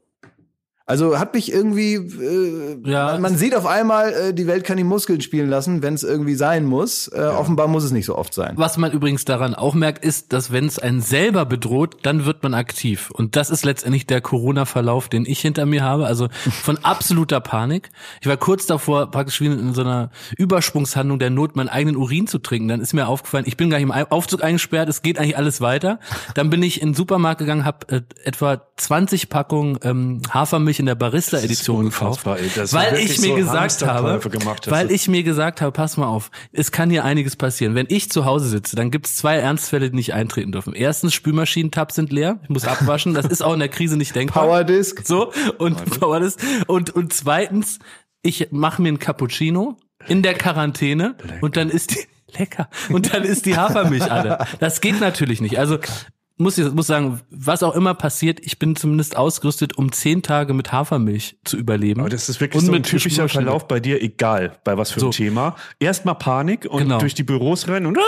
Also 0.89 1.19
hat 1.19 1.35
mich 1.35 1.53
irgendwie, 1.53 1.95
äh, 1.95 2.77
Ja. 2.85 3.07
man, 3.13 3.23
man 3.23 3.37
sieht 3.37 3.57
auf 3.57 3.67
einmal, 3.67 4.13
äh, 4.13 4.33
die 4.33 4.47
Welt 4.47 4.63
kann 4.63 4.77
die 4.77 4.85
Muskeln 4.85 5.21
spielen 5.21 5.51
lassen, 5.51 5.83
wenn 5.83 5.95
es 5.95 6.05
irgendwie 6.05 6.37
sein 6.37 6.65
muss. 6.65 7.09
Äh, 7.09 7.23
Offenbar 7.23 7.67
muss 7.67 7.83
es 7.83 7.91
nicht 7.91 8.07
so 8.07 8.17
oft 8.17 8.33
sein. 8.33 8.53
Was 8.57 8.77
man 8.77 8.93
übrigens 8.93 9.25
daran 9.25 9.57
auch 9.57 9.75
merkt, 9.75 10.05
ist, 10.05 10.33
dass 10.33 10.53
wenn 10.53 10.67
es 10.67 10.79
einen 10.79 11.01
selber 11.01 11.45
bedroht, 11.45 11.97
dann 12.05 12.25
wird 12.25 12.45
man 12.45 12.55
aktiv. 12.55 13.11
Und 13.11 13.35
das 13.35 13.51
ist 13.51 13.65
letztendlich 13.65 14.07
der 14.07 14.21
Corona-Verlauf, 14.21 15.09
den 15.09 15.27
ich 15.27 15.41
hinter 15.41 15.67
mir 15.67 15.83
habe. 15.83 16.07
Also 16.07 16.29
von 16.63 16.79
absoluter 16.85 17.41
Panik. 17.41 17.91
Ich 18.21 18.29
war 18.29 18.37
kurz 18.37 18.67
davor, 18.67 19.11
praktisch 19.11 19.41
wie 19.41 19.47
in 19.47 19.75
so 19.75 19.81
einer 19.81 20.11
Übersprungshandlung 20.39 21.19
der 21.19 21.31
Not, 21.31 21.57
meinen 21.57 21.69
eigenen 21.69 21.97
Urin 21.97 22.29
zu 22.29 22.39
trinken. 22.39 22.69
Dann 22.69 22.81
ist 22.81 22.93
mir 22.95 23.09
aufgefallen, 23.09 23.45
ich 23.49 23.57
bin 23.57 23.71
gar 23.71 23.79
nicht 23.79 23.89
im 23.89 23.93
Aufzug 23.93 24.45
eingesperrt, 24.45 24.89
es 24.89 25.03
geht 25.03 25.19
eigentlich 25.19 25.37
alles 25.37 25.61
weiter. 25.61 25.99
Dann 26.35 26.49
bin 26.49 26.63
ich 26.63 26.81
in 26.81 26.91
den 26.91 26.95
Supermarkt 26.95 27.41
gegangen, 27.41 27.65
habe 27.65 27.89
äh, 27.89 28.03
etwa 28.23 28.63
20 28.77 29.29
Packungen 29.29 29.81
ähm, 29.83 30.21
Hafermilch 30.31 30.76
in 30.79 30.87
der 30.87 30.95
Barista-Edition 30.95 31.87
gekauft. 31.87 32.25
weil 32.27 32.99
ich 32.99 33.19
mir 33.19 33.29
so 33.29 33.35
gesagt 33.35 33.85
habe, 33.85 34.21
weil 34.67 34.91
ich 34.91 35.09
mir 35.09 35.23
gesagt 35.23 35.61
habe, 35.61 35.73
pass 35.73 35.97
mal 35.97 36.07
auf, 36.07 36.31
es 36.53 36.73
kann 36.73 36.91
hier 36.91 37.05
einiges 37.05 37.37
passieren. 37.37 37.75
Wenn 37.75 37.87
ich 37.89 38.11
zu 38.11 38.25
Hause 38.25 38.49
sitze, 38.49 38.77
dann 38.77 38.91
gibt 38.91 39.07
es 39.07 39.17
zwei 39.17 39.37
Ernstfälle, 39.37 39.91
die 39.91 39.97
nicht 39.97 40.15
eintreten 40.15 40.53
dürfen. 40.53 40.75
Erstens, 40.75 41.15
Spülmaschinentabs 41.15 41.95
sind 41.95 42.13
leer, 42.13 42.39
ich 42.43 42.49
muss 42.49 42.65
abwaschen, 42.65 43.15
das 43.15 43.27
ist 43.27 43.43
auch 43.43 43.53
in 43.53 43.61
der 43.61 43.69
Krise 43.69 43.97
nicht 43.97 44.15
denkbar. 44.15 44.45
Powerdisk. 44.45 45.07
So, 45.07 45.33
und 45.59 46.01
Powerdisk. 46.01 46.41
Und, 46.67 46.91
und 46.91 47.13
zweitens, 47.13 47.79
ich 48.23 48.49
mache 48.51 48.83
mir 48.83 48.89
einen 48.89 48.99
Cappuccino 48.99 49.77
in 50.09 50.23
der 50.23 50.35
Quarantäne 50.35 51.17
und 51.41 51.57
dann 51.57 51.71
ist 51.71 51.93
die, 51.93 52.01
lecker, 52.39 52.69
und 52.91 53.13
dann 53.13 53.23
ist 53.23 53.47
die 53.47 53.57
Hafermilch 53.57 54.11
alle. 54.11 54.47
Das 54.61 54.81
geht 54.81 55.01
natürlich 55.01 55.41
nicht. 55.41 55.59
Also, 55.59 55.79
muss 56.39 56.59
ich 56.59 56.71
muss 56.73 56.87
sagen, 56.87 57.21
was 57.31 57.63
auch 57.63 57.75
immer 57.75 57.95
passiert, 57.95 58.41
ich 58.43 58.59
bin 58.59 58.77
zumindest 58.77 59.17
ausgerüstet, 59.17 59.79
um 59.79 59.91
zehn 59.93 60.23
Tage 60.23 60.53
mit 60.55 60.73
Hafermilch 60.73 61.39
zu 61.45 61.57
überleben. 61.57 62.01
Aber 62.01 62.11
das 62.11 62.29
ist 62.29 62.41
wirklich 62.41 62.61
Und 62.63 62.67
so 62.67 62.73
ein 62.73 62.83
typischer. 62.83 63.29
Verlauf 63.29 63.67
bei 63.69 63.81
dir, 63.81 64.03
egal 64.03 64.59
bei 64.65 64.77
was 64.77 64.91
für 64.91 65.01
So. 65.01 65.07
ein 65.07 65.13
Thema. 65.13 65.57
Erstmal 65.81 66.15
Panik 66.17 66.67
und 66.67 66.83
Genau. 66.83 66.99
durch 66.99 67.15
die 67.15 67.23
Büros 67.23 67.69
rennen 67.69 67.87
und 67.87 67.99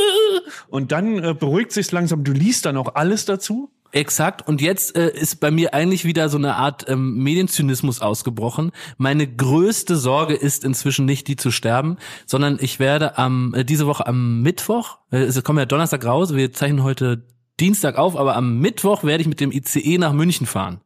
und 0.68 0.92
dann 0.92 1.22
äh, 1.22 1.34
beruhigt 1.34 1.72
sich's 1.72 1.92
langsam. 1.92 2.24
Du 2.24 2.32
liest 2.32 2.64
dann 2.66 2.76
auch 2.76 2.94
alles 2.94 3.24
dazu. 3.24 3.70
Exakt. 3.90 4.46
Und 4.46 4.60
jetzt 4.60 4.96
äh, 4.96 5.10
ist 5.10 5.40
bei 5.40 5.50
mir 5.50 5.72
eigentlich 5.72 6.04
wieder 6.04 6.28
so 6.28 6.36
eine 6.36 6.56
Art 6.56 6.84
ähm, 6.88 7.22
Medienzynismus 7.22 8.02
ausgebrochen. 8.02 8.70
Meine 8.98 9.26
größte 9.26 9.96
Sorge 9.96 10.34
ist 10.34 10.62
inzwischen 10.62 11.06
nicht, 11.06 11.26
die 11.26 11.36
zu 11.36 11.50
sterben, 11.50 11.96
sondern 12.26 12.58
ich 12.60 12.80
werde 12.80 13.16
am 13.16 13.54
äh, 13.54 13.64
diese 13.64 13.86
Woche 13.86 14.06
am 14.06 14.42
Mittwoch, 14.42 14.98
äh, 15.10 15.18
es 15.20 15.42
kommt 15.42 15.58
ja 15.58 15.64
Donnerstag 15.64 16.04
raus, 16.04 16.34
wir 16.34 16.52
zeichnen 16.52 16.82
heute 16.82 17.24
Dienstag 17.60 17.96
auf, 17.98 18.16
aber 18.16 18.36
am 18.36 18.58
Mittwoch 18.60 19.04
werde 19.04 19.22
ich 19.22 19.28
mit 19.28 19.40
dem 19.40 19.52
ICE 19.52 19.98
nach 19.98 20.12
München 20.12 20.46
fahren. 20.46 20.80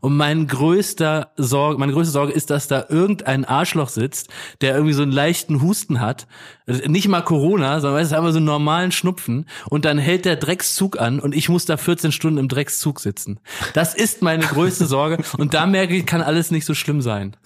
Und 0.00 0.16
mein 0.16 0.46
größter 0.46 1.32
Sorge, 1.36 1.78
meine 1.78 1.92
größte 1.92 2.12
Sorge 2.12 2.32
ist, 2.32 2.50
dass 2.50 2.68
da 2.68 2.86
irgendein 2.88 3.44
Arschloch 3.44 3.88
sitzt, 3.88 4.28
der 4.60 4.74
irgendwie 4.74 4.94
so 4.94 5.02
einen 5.02 5.12
leichten 5.12 5.62
Husten 5.62 6.00
hat. 6.00 6.26
Nicht 6.66 7.08
mal 7.08 7.22
Corona, 7.22 7.80
sondern 7.80 8.00
es 8.00 8.08
ist 8.08 8.14
einfach 8.14 8.30
so 8.30 8.36
einen 8.36 8.46
normalen 8.46 8.92
Schnupfen. 8.92 9.46
Und 9.68 9.84
dann 9.84 9.98
hält 9.98 10.24
der 10.24 10.36
Dreckszug 10.36 11.00
an 11.00 11.20
und 11.20 11.34
ich 11.34 11.48
muss 11.48 11.64
da 11.64 11.76
14 11.76 12.12
Stunden 12.12 12.38
im 12.38 12.48
Dreckszug 12.48 13.00
sitzen. 13.00 13.40
Das 13.74 13.94
ist 13.94 14.22
meine 14.22 14.44
größte 14.44 14.86
Sorge. 14.86 15.22
Und 15.36 15.54
da 15.54 15.66
merke 15.66 15.96
ich, 15.96 16.06
kann 16.06 16.22
alles 16.22 16.50
nicht 16.50 16.64
so 16.64 16.74
schlimm 16.74 17.00
sein. 17.00 17.36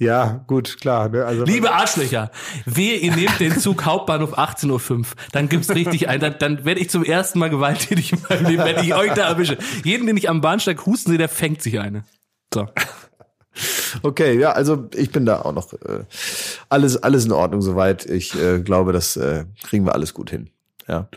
Ja, 0.00 0.42
gut, 0.46 0.80
klar. 0.80 1.10
Ne? 1.10 1.26
Also, 1.26 1.44
Liebe 1.44 1.70
Arschlöcher, 1.70 2.30
wehe, 2.64 2.96
ihr 2.96 3.14
nehmt 3.14 3.38
den 3.38 3.58
Zug 3.58 3.84
Hauptbahnhof 3.84 4.36
18.05 4.38 4.98
Uhr. 4.98 5.04
Dann 5.32 5.50
gibt's 5.50 5.68
richtig 5.68 6.08
ein. 6.08 6.20
Dann, 6.20 6.36
dann 6.38 6.64
werde 6.64 6.80
ich 6.80 6.88
zum 6.88 7.04
ersten 7.04 7.38
Mal 7.38 7.50
gewalttätig 7.50 8.14
in 8.14 8.18
meinem 8.26 8.46
Leben, 8.46 8.64
wenn 8.64 8.82
ich 8.82 8.94
euch 8.94 9.12
da 9.12 9.28
erwische. 9.28 9.58
Jeden, 9.84 10.06
den 10.06 10.16
ich 10.16 10.30
am 10.30 10.40
Bahnsteig 10.40 10.86
husten 10.86 11.10
sehe, 11.10 11.18
der 11.18 11.28
fängt 11.28 11.60
sich 11.60 11.78
eine. 11.78 12.04
So. 12.52 12.66
Okay, 14.02 14.38
ja, 14.38 14.52
also 14.52 14.88
ich 14.94 15.10
bin 15.10 15.26
da 15.26 15.42
auch 15.42 15.52
noch 15.52 15.72
äh, 15.74 16.04
alles 16.70 17.02
alles 17.02 17.26
in 17.26 17.32
Ordnung 17.32 17.60
soweit. 17.60 18.06
Ich 18.06 18.34
äh, 18.40 18.60
glaube, 18.60 18.92
das 18.92 19.18
äh, 19.18 19.44
kriegen 19.62 19.84
wir 19.84 19.94
alles 19.94 20.14
gut 20.14 20.30
hin. 20.30 20.48
Ja. 20.88 21.08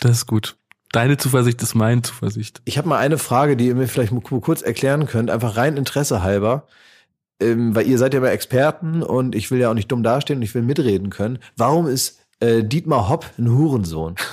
Das 0.00 0.10
ist 0.10 0.26
gut. 0.26 0.56
Deine 0.92 1.16
Zuversicht 1.16 1.62
ist 1.62 1.74
meine 1.74 2.02
Zuversicht. 2.02 2.60
Ich 2.66 2.76
habe 2.76 2.88
mal 2.88 2.98
eine 2.98 3.16
Frage, 3.16 3.56
die 3.56 3.68
ihr 3.68 3.74
mir 3.74 3.88
vielleicht 3.88 4.12
mal 4.12 4.20
kurz 4.20 4.60
erklären 4.60 5.06
könnt, 5.06 5.30
einfach 5.30 5.56
rein 5.56 5.76
Interesse 5.78 6.22
halber. 6.22 6.66
Ähm, 7.40 7.74
weil 7.74 7.86
ihr 7.86 7.98
seid 7.98 8.14
ja 8.14 8.20
mal 8.20 8.28
Experten 8.28 9.02
und 9.02 9.34
ich 9.34 9.50
will 9.50 9.60
ja 9.60 9.70
auch 9.70 9.74
nicht 9.74 9.92
dumm 9.92 10.02
dastehen 10.02 10.38
und 10.38 10.42
ich 10.42 10.54
will 10.54 10.62
mitreden 10.62 11.10
können. 11.10 11.38
Warum 11.56 11.86
ist 11.86 12.20
äh, 12.40 12.62
Dietmar 12.62 13.08
Hopp 13.08 13.26
ein 13.38 13.50
Hurensohn? 13.50 14.14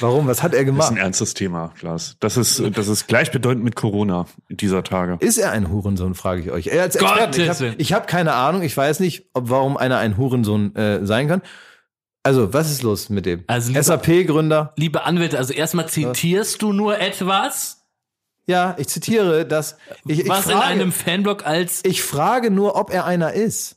Warum? 0.00 0.26
Was 0.26 0.42
hat 0.42 0.54
er 0.54 0.60
Das 0.60 0.60
ist 0.62 0.66
gemacht? 0.66 0.90
ein 0.92 0.96
ernstes 0.96 1.34
Thema, 1.34 1.72
Klaas. 1.78 2.16
Das 2.20 2.36
ist, 2.36 2.62
das 2.76 2.88
ist 2.88 3.06
gleichbedeutend 3.06 3.64
mit 3.64 3.76
Corona 3.76 4.26
dieser 4.48 4.82
Tage. 4.82 5.16
Ist 5.20 5.38
er 5.38 5.52
ein 5.52 5.70
Hurensohn, 5.70 6.14
frage 6.14 6.42
ich 6.42 6.50
euch. 6.50 6.66
Er 6.66 6.82
als 6.82 6.96
Experte, 6.96 7.74
ich 7.78 7.92
habe 7.92 8.02
hab 8.02 8.08
keine 8.08 8.32
Ahnung, 8.34 8.62
ich 8.62 8.76
weiß 8.76 9.00
nicht, 9.00 9.30
ob 9.34 9.50
warum 9.50 9.76
einer 9.76 9.98
ein 9.98 10.16
Hurensohn 10.16 10.74
äh, 10.74 11.06
sein 11.06 11.28
kann. 11.28 11.42
Also, 12.24 12.52
was 12.54 12.70
ist 12.70 12.82
los 12.82 13.10
mit 13.10 13.26
dem? 13.26 13.44
Also, 13.46 13.72
SAP-Gründer. 13.80 14.72
Liebe 14.76 15.04
Anwälte, 15.04 15.36
also 15.38 15.52
erstmal 15.52 15.88
zitierst 15.88 16.62
du 16.62 16.72
nur 16.72 16.98
etwas, 16.98 17.83
Ja, 18.46 18.74
ich 18.78 18.88
zitiere 18.88 19.46
das. 19.46 19.76
Ich, 20.06 20.20
ich, 20.20 20.28
was 20.28 20.46
in 20.46 20.52
frage, 20.52 20.64
einem 20.66 20.92
Fanblog 20.92 21.46
als 21.46 21.80
ich 21.84 22.02
frage 22.02 22.50
nur, 22.50 22.76
ob 22.76 22.90
er 22.90 23.04
einer 23.06 23.32
ist. 23.32 23.76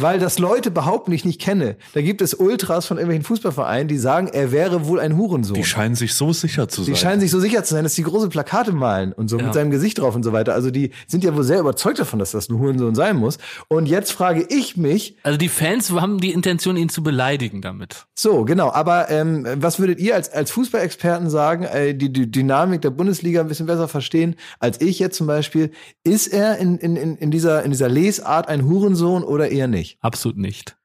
Weil 0.00 0.18
das 0.18 0.38
Leute 0.38 0.70
behaupten, 0.70 1.12
ich 1.12 1.26
nicht 1.26 1.40
kenne. 1.40 1.76
Da 1.92 2.00
gibt 2.00 2.22
es 2.22 2.32
Ultras 2.32 2.86
von 2.86 2.96
irgendwelchen 2.96 3.24
Fußballvereinen, 3.24 3.86
die 3.86 3.98
sagen, 3.98 4.28
er 4.32 4.50
wäre 4.50 4.86
wohl 4.86 4.98
ein 4.98 5.16
Hurensohn. 5.16 5.54
Die 5.54 5.64
scheinen 5.64 5.94
sich 5.94 6.14
so 6.14 6.32
sicher 6.32 6.68
zu 6.68 6.82
sein. 6.82 6.94
Die 6.94 6.98
scheinen 6.98 7.20
sich 7.20 7.30
so 7.30 7.38
sicher 7.38 7.62
zu 7.64 7.74
sein, 7.74 7.84
dass 7.84 7.92
die 7.94 8.02
große 8.02 8.30
Plakate 8.30 8.72
malen 8.72 9.12
und 9.12 9.28
so 9.28 9.36
Ja. 9.38 9.44
mit 9.44 9.52
seinem 9.54 9.70
Gesicht 9.70 9.98
drauf 9.98 10.14
und 10.16 10.22
so 10.22 10.32
weiter. 10.32 10.54
Also 10.54 10.70
die 10.70 10.90
sind 11.06 11.22
ja 11.22 11.36
wohl 11.36 11.44
sehr 11.44 11.60
überzeugt 11.60 11.98
davon, 11.98 12.18
dass 12.18 12.30
das 12.30 12.48
ein 12.48 12.58
Hurensohn 12.58 12.94
sein 12.94 13.16
muss. 13.16 13.36
Und 13.68 13.84
jetzt 13.86 14.10
frage 14.12 14.46
ich 14.48 14.78
mich, 14.78 15.16
also 15.22 15.36
die 15.36 15.50
Fans 15.50 15.90
haben 15.92 16.18
die 16.18 16.32
Intention, 16.32 16.78
ihn 16.78 16.88
zu 16.88 17.02
beleidigen 17.02 17.60
damit. 17.60 18.06
so 18.14 18.44
genau, 18.46 18.72
aber 18.72 19.10
ähm, 19.10 19.46
was 19.56 19.78
würdet 19.78 20.00
ihr 20.00 20.14
als, 20.14 20.30
als 20.32 20.50
Fußballexperten 20.52 21.28
sagen, 21.28 21.64
äh, 21.64 21.94
die, 21.94 22.10
die 22.10 22.30
Dynamik 22.30 22.80
der 22.80 22.90
Bundesliga 22.90 23.42
ein 23.42 23.48
bisschen 23.48 23.66
besser 23.66 23.86
verstehen 23.88 24.36
als 24.60 24.80
ich 24.80 24.98
jetzt 24.98 25.16
zum 25.18 25.26
Beispiel? 25.26 25.72
Ist 26.04 26.28
er 26.28 26.56
in, 26.56 26.78
in, 26.78 26.96
in, 26.96 27.16
in, 27.16 27.30
dieser, 27.30 27.62
in 27.64 27.70
dieser 27.70 27.90
Lesart 27.90 28.48
ein 28.48 28.64
Hurensohn 28.64 29.22
oder 29.22 29.50
eher 29.50 29.66
nicht? 29.68 29.73
Absolut 30.00 30.38
nicht. 30.38 30.76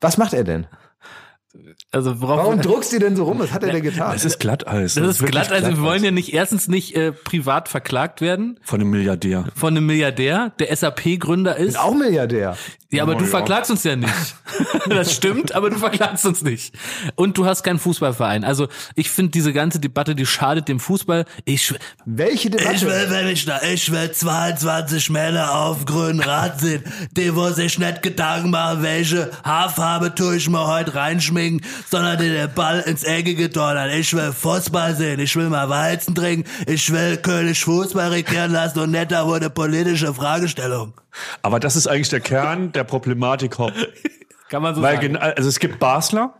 Was 0.00 0.16
macht 0.16 0.32
er 0.32 0.44
denn? 0.44 0.66
Also 1.92 2.20
worauf 2.20 2.38
Warum 2.38 2.60
druckst 2.62 2.92
du 2.92 2.98
denn 3.00 3.16
so 3.16 3.24
rum? 3.24 3.38
Was 3.40 3.52
hat 3.52 3.62
er 3.64 3.72
denn 3.72 3.82
getan? 3.82 4.12
Das 4.12 4.24
ist 4.24 4.38
Glatteis. 4.38 4.94
das 4.94 5.06
ist 5.06 5.20
wirklich 5.20 5.32
glatt, 5.32 5.50
also 5.52 5.66
wir 5.66 5.74
Glatteis. 5.74 5.84
wollen 5.84 6.04
ja 6.04 6.10
nicht 6.12 6.32
erstens 6.32 6.68
nicht 6.68 6.94
äh, 6.94 7.10
privat 7.12 7.68
verklagt 7.68 8.20
werden 8.20 8.58
Von 8.62 8.80
einem 8.80 8.90
Milliardär. 8.90 9.44
von 9.56 9.76
einem 9.76 9.86
Milliardär, 9.86 10.52
der 10.60 10.74
SAP-Gründer 10.76 11.56
ist. 11.56 11.78
auch 11.78 11.94
Milliardär. 11.94 12.56
Ja, 12.92 13.04
aber 13.04 13.14
Oh, 13.14 13.18
du 13.18 13.24
ja. 13.24 13.30
verklagst 13.30 13.70
uns 13.70 13.84
ja 13.84 13.94
nicht. 13.96 14.10
das 14.88 15.12
stimmt, 15.14 15.54
aber 15.54 15.70
du 15.70 15.76
verklagst 15.78 16.26
uns 16.26 16.42
nicht. 16.42 16.74
Und 17.14 17.38
du 17.38 17.46
hast 17.46 17.62
keinen 17.62 17.78
Fußballverein. 17.78 18.42
Also 18.44 18.66
ich 18.96 19.10
finde 19.10 19.30
diese 19.30 19.52
ganze 19.52 19.78
Debatte, 19.78 20.16
die 20.16 20.26
schadet 20.26 20.66
dem 20.68 20.80
Fußball. 20.80 21.24
Ich 21.44 21.72
Welche 22.04 22.48
Ich 22.48 22.54
will, 22.54 22.58
Debatte? 22.60 23.10
wenn 23.10 23.28
ich 23.28 23.44
da, 23.44 23.60
ich 23.62 23.90
will 23.92 24.10
22 24.10 25.10
Männer 25.10 25.54
auf 25.54 25.84
grünen 25.84 26.20
Rad 26.20 26.60
sehen, 26.60 26.82
die 27.12 27.34
wo 27.36 27.48
sich 27.50 27.78
nicht 27.78 28.02
Gedanken 28.02 28.50
machen, 28.50 28.82
welche 28.82 29.30
Haarfarbe 29.44 30.14
tue 30.14 30.36
ich 30.36 30.48
mir 30.48 30.66
heute 30.66 30.94
reinschminken, 30.96 31.64
sondern 31.88 32.18
die 32.18 32.28
den 32.30 32.52
Ball 32.54 32.80
ins 32.80 33.02
Eckige 33.04 33.48
donnern. 33.48 33.90
Ich 33.90 34.12
will 34.14 34.32
Fußball 34.32 34.94
sehen, 34.96 35.20
ich 35.20 35.34
will 35.36 35.48
mal 35.48 35.68
Weizen 35.68 36.14
trinken, 36.14 36.48
ich 36.66 36.90
will 36.92 37.16
König 37.18 37.62
Fußball 37.64 38.08
regieren 38.10 38.52
lassen 38.52 38.80
und 38.80 38.92
da 39.10 39.26
wurde 39.26 39.50
politische 39.50 40.12
Fragestellung. 40.14 40.94
Aber 41.42 41.60
das 41.60 41.76
ist 41.76 41.86
eigentlich 41.86 42.08
der 42.08 42.20
Kern 42.20 42.72
der 42.72 42.84
Problematik 42.84 43.58
Hopp. 43.58 43.72
kann 44.48 44.62
man 44.62 44.74
so 44.74 44.82
Weil 44.82 44.96
sagen. 44.96 45.14
gen- 45.14 45.16
also 45.16 45.48
es 45.48 45.58
gibt 45.58 45.78
Basler 45.78 46.34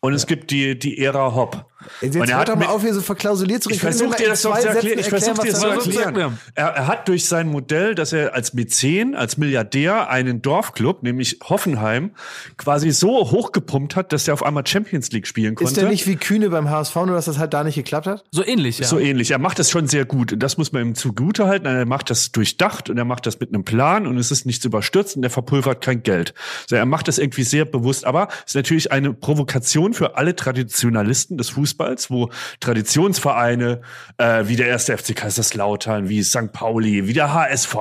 und 0.00 0.12
es 0.14 0.26
gibt 0.26 0.50
die, 0.50 0.78
die 0.78 0.98
Ära 0.98 1.34
Hopp. 1.34 1.66
Jetzt 2.00 2.16
Und 2.16 2.28
er 2.28 2.36
hört 2.36 2.48
hat 2.48 2.56
doch 2.56 2.60
mal 2.60 2.66
auf, 2.72 2.82
hier 2.82 2.94
so 2.94 3.00
verklausuliert 3.00 3.62
zu 3.62 3.70
Ich 3.70 3.82
reden. 3.82 3.92
Ihr 3.92 3.98
versuche 3.98 4.16
dir 4.16 4.28
das 4.28 4.42
doch 4.42 4.52
zwei 4.52 4.60
zu 4.60 4.68
erklären. 4.68 4.98
Ich 4.98 5.08
versuche 5.08 5.42
dir 5.42 5.52
das 5.52 5.60
zu 5.60 5.90
ich 5.90 5.98
erklären? 5.98 6.38
Er, 6.54 6.66
er 6.68 6.86
hat 6.86 7.08
durch 7.08 7.26
sein 7.26 7.48
Modell, 7.48 7.94
dass 7.94 8.12
er 8.12 8.34
als 8.34 8.54
Mäzen, 8.54 9.14
als 9.14 9.36
Milliardär 9.36 10.08
einen 10.10 10.42
Dorfclub, 10.42 11.02
nämlich 11.02 11.38
Hoffenheim, 11.44 12.12
quasi 12.56 12.90
so 12.90 13.30
hochgepumpt 13.30 13.96
hat, 13.96 14.12
dass 14.12 14.28
er 14.28 14.34
auf 14.34 14.44
einmal 14.44 14.66
Champions 14.66 15.10
League 15.12 15.26
spielen 15.26 15.54
konnte. 15.54 15.70
Ist 15.70 15.76
der 15.76 15.88
nicht 15.88 16.06
wie 16.06 16.16
Kühne 16.16 16.50
beim 16.50 16.70
HSV, 16.70 16.94
nur 16.96 17.12
dass 17.12 17.24
das 17.26 17.38
halt 17.38 17.54
da 17.54 17.64
nicht 17.64 17.76
geklappt 17.76 18.06
hat? 18.06 18.24
so 18.30 18.44
ähnlich, 18.44 18.78
ja. 18.78 18.86
So 18.86 18.98
ähnlich. 18.98 19.30
Er 19.30 19.38
macht 19.38 19.58
das 19.58 19.70
schon 19.70 19.86
sehr 19.86 20.04
gut. 20.04 20.32
Und 20.32 20.40
das 20.40 20.58
muss 20.58 20.72
man 20.72 20.82
ihm 20.82 20.94
zugute 20.94 21.46
halten. 21.46 21.66
Er 21.66 21.86
macht 21.86 22.10
das 22.10 22.32
durchdacht 22.32 22.90
und 22.90 22.98
er 22.98 23.04
macht 23.04 23.26
das 23.26 23.40
mit 23.40 23.50
einem 23.50 23.64
Plan 23.64 24.06
und 24.06 24.18
es 24.18 24.30
ist 24.30 24.46
nichts 24.46 24.64
überstürzt 24.64 25.16
und 25.16 25.22
er 25.22 25.30
verpulvert 25.30 25.80
kein 25.80 26.02
Geld. 26.02 26.34
Also 26.64 26.76
er 26.76 26.86
macht 26.86 27.08
das 27.08 27.18
irgendwie 27.18 27.44
sehr 27.44 27.64
bewusst. 27.64 28.04
Aber 28.04 28.28
es 28.38 28.50
ist 28.50 28.54
natürlich 28.56 28.92
eine 28.92 29.12
Provokation 29.12 29.94
für 29.94 30.16
alle 30.16 30.34
Traditionalisten 30.34 31.38
des 31.38 31.50
Fußballs, 31.50 31.73
wo 32.10 32.30
Traditionsvereine 32.60 33.80
äh, 34.18 34.44
wie 34.46 34.56
der 34.56 34.68
erste 34.68 34.96
FC 34.96 35.14
Kaiserslautern, 35.14 36.08
wie 36.08 36.22
St. 36.22 36.52
Pauli, 36.52 37.06
wie 37.06 37.12
der 37.12 37.32
HSV, 37.32 37.76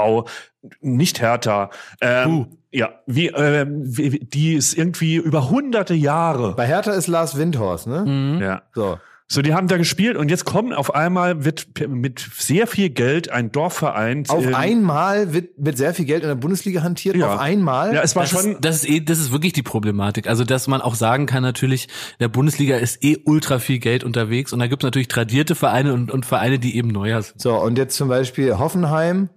nicht 0.81 1.21
Hertha, 1.21 1.69
ähm, 2.01 2.57
ja, 2.71 2.89
wie, 3.05 3.27
ähm, 3.27 3.81
wie, 3.83 4.19
die 4.19 4.55
es 4.55 4.73
irgendwie 4.73 5.15
über 5.15 5.49
hunderte 5.49 5.93
Jahre, 5.93 6.55
Bei 6.55 6.65
Hertha 6.65 6.91
ist 6.91 7.07
Lars 7.07 7.37
Windhorst, 7.37 7.87
ne? 7.87 8.39
ja, 8.41 8.61
So. 8.73 8.97
So, 9.29 9.41
die 9.41 9.53
haben 9.53 9.67
da 9.67 9.77
gespielt 9.77 10.17
und 10.17 10.29
jetzt 10.29 10.45
kommen 10.45 10.73
auf 10.73 10.93
einmal 10.93 11.43
wird 11.45 11.67
mit 11.87 12.19
sehr 12.37 12.67
viel 12.67 12.89
Geld 12.89 13.31
ein 13.31 13.51
Dorfverein. 13.51 14.25
Auf 14.27 14.45
ähm, 14.45 14.53
einmal 14.53 15.33
wird 15.33 15.57
mit 15.57 15.77
sehr 15.77 15.93
viel 15.93 16.05
Geld 16.05 16.23
in 16.23 16.29
der 16.29 16.35
Bundesliga 16.35 16.83
hantiert. 16.83 17.15
Ja. 17.15 17.33
Auf 17.35 17.39
einmal. 17.39 17.95
Ja, 17.95 18.01
es 18.01 18.15
war 18.15 18.23
Das 18.23 18.31
schon. 18.31 18.51
ist, 18.53 18.57
das 18.65 18.75
ist 18.83 18.89
eh, 18.89 18.99
das 18.99 19.19
ist 19.19 19.31
wirklich 19.31 19.53
die 19.53 19.63
Problematik. 19.63 20.27
Also, 20.27 20.43
dass 20.43 20.67
man 20.67 20.81
auch 20.81 20.95
sagen 20.95 21.25
kann, 21.25 21.41
natürlich, 21.41 21.85
in 21.85 22.17
der 22.19 22.27
Bundesliga 22.27 22.75
ist 22.77 23.03
eh 23.03 23.17
ultra 23.25 23.59
viel 23.59 23.79
Geld 23.79 24.03
unterwegs 24.03 24.53
und 24.53 24.59
da 24.59 24.67
gibt 24.67 24.83
es 24.83 24.85
natürlich 24.85 25.07
tradierte 25.07 25.55
Vereine 25.55 25.93
und, 25.93 26.11
und 26.11 26.25
Vereine, 26.25 26.59
die 26.59 26.75
eben 26.75 26.89
neuer 26.89 27.21
sind. 27.21 27.41
So, 27.41 27.55
und 27.55 27.77
jetzt 27.77 27.95
zum 27.95 28.09
Beispiel 28.09 28.57
Hoffenheim 28.59 29.29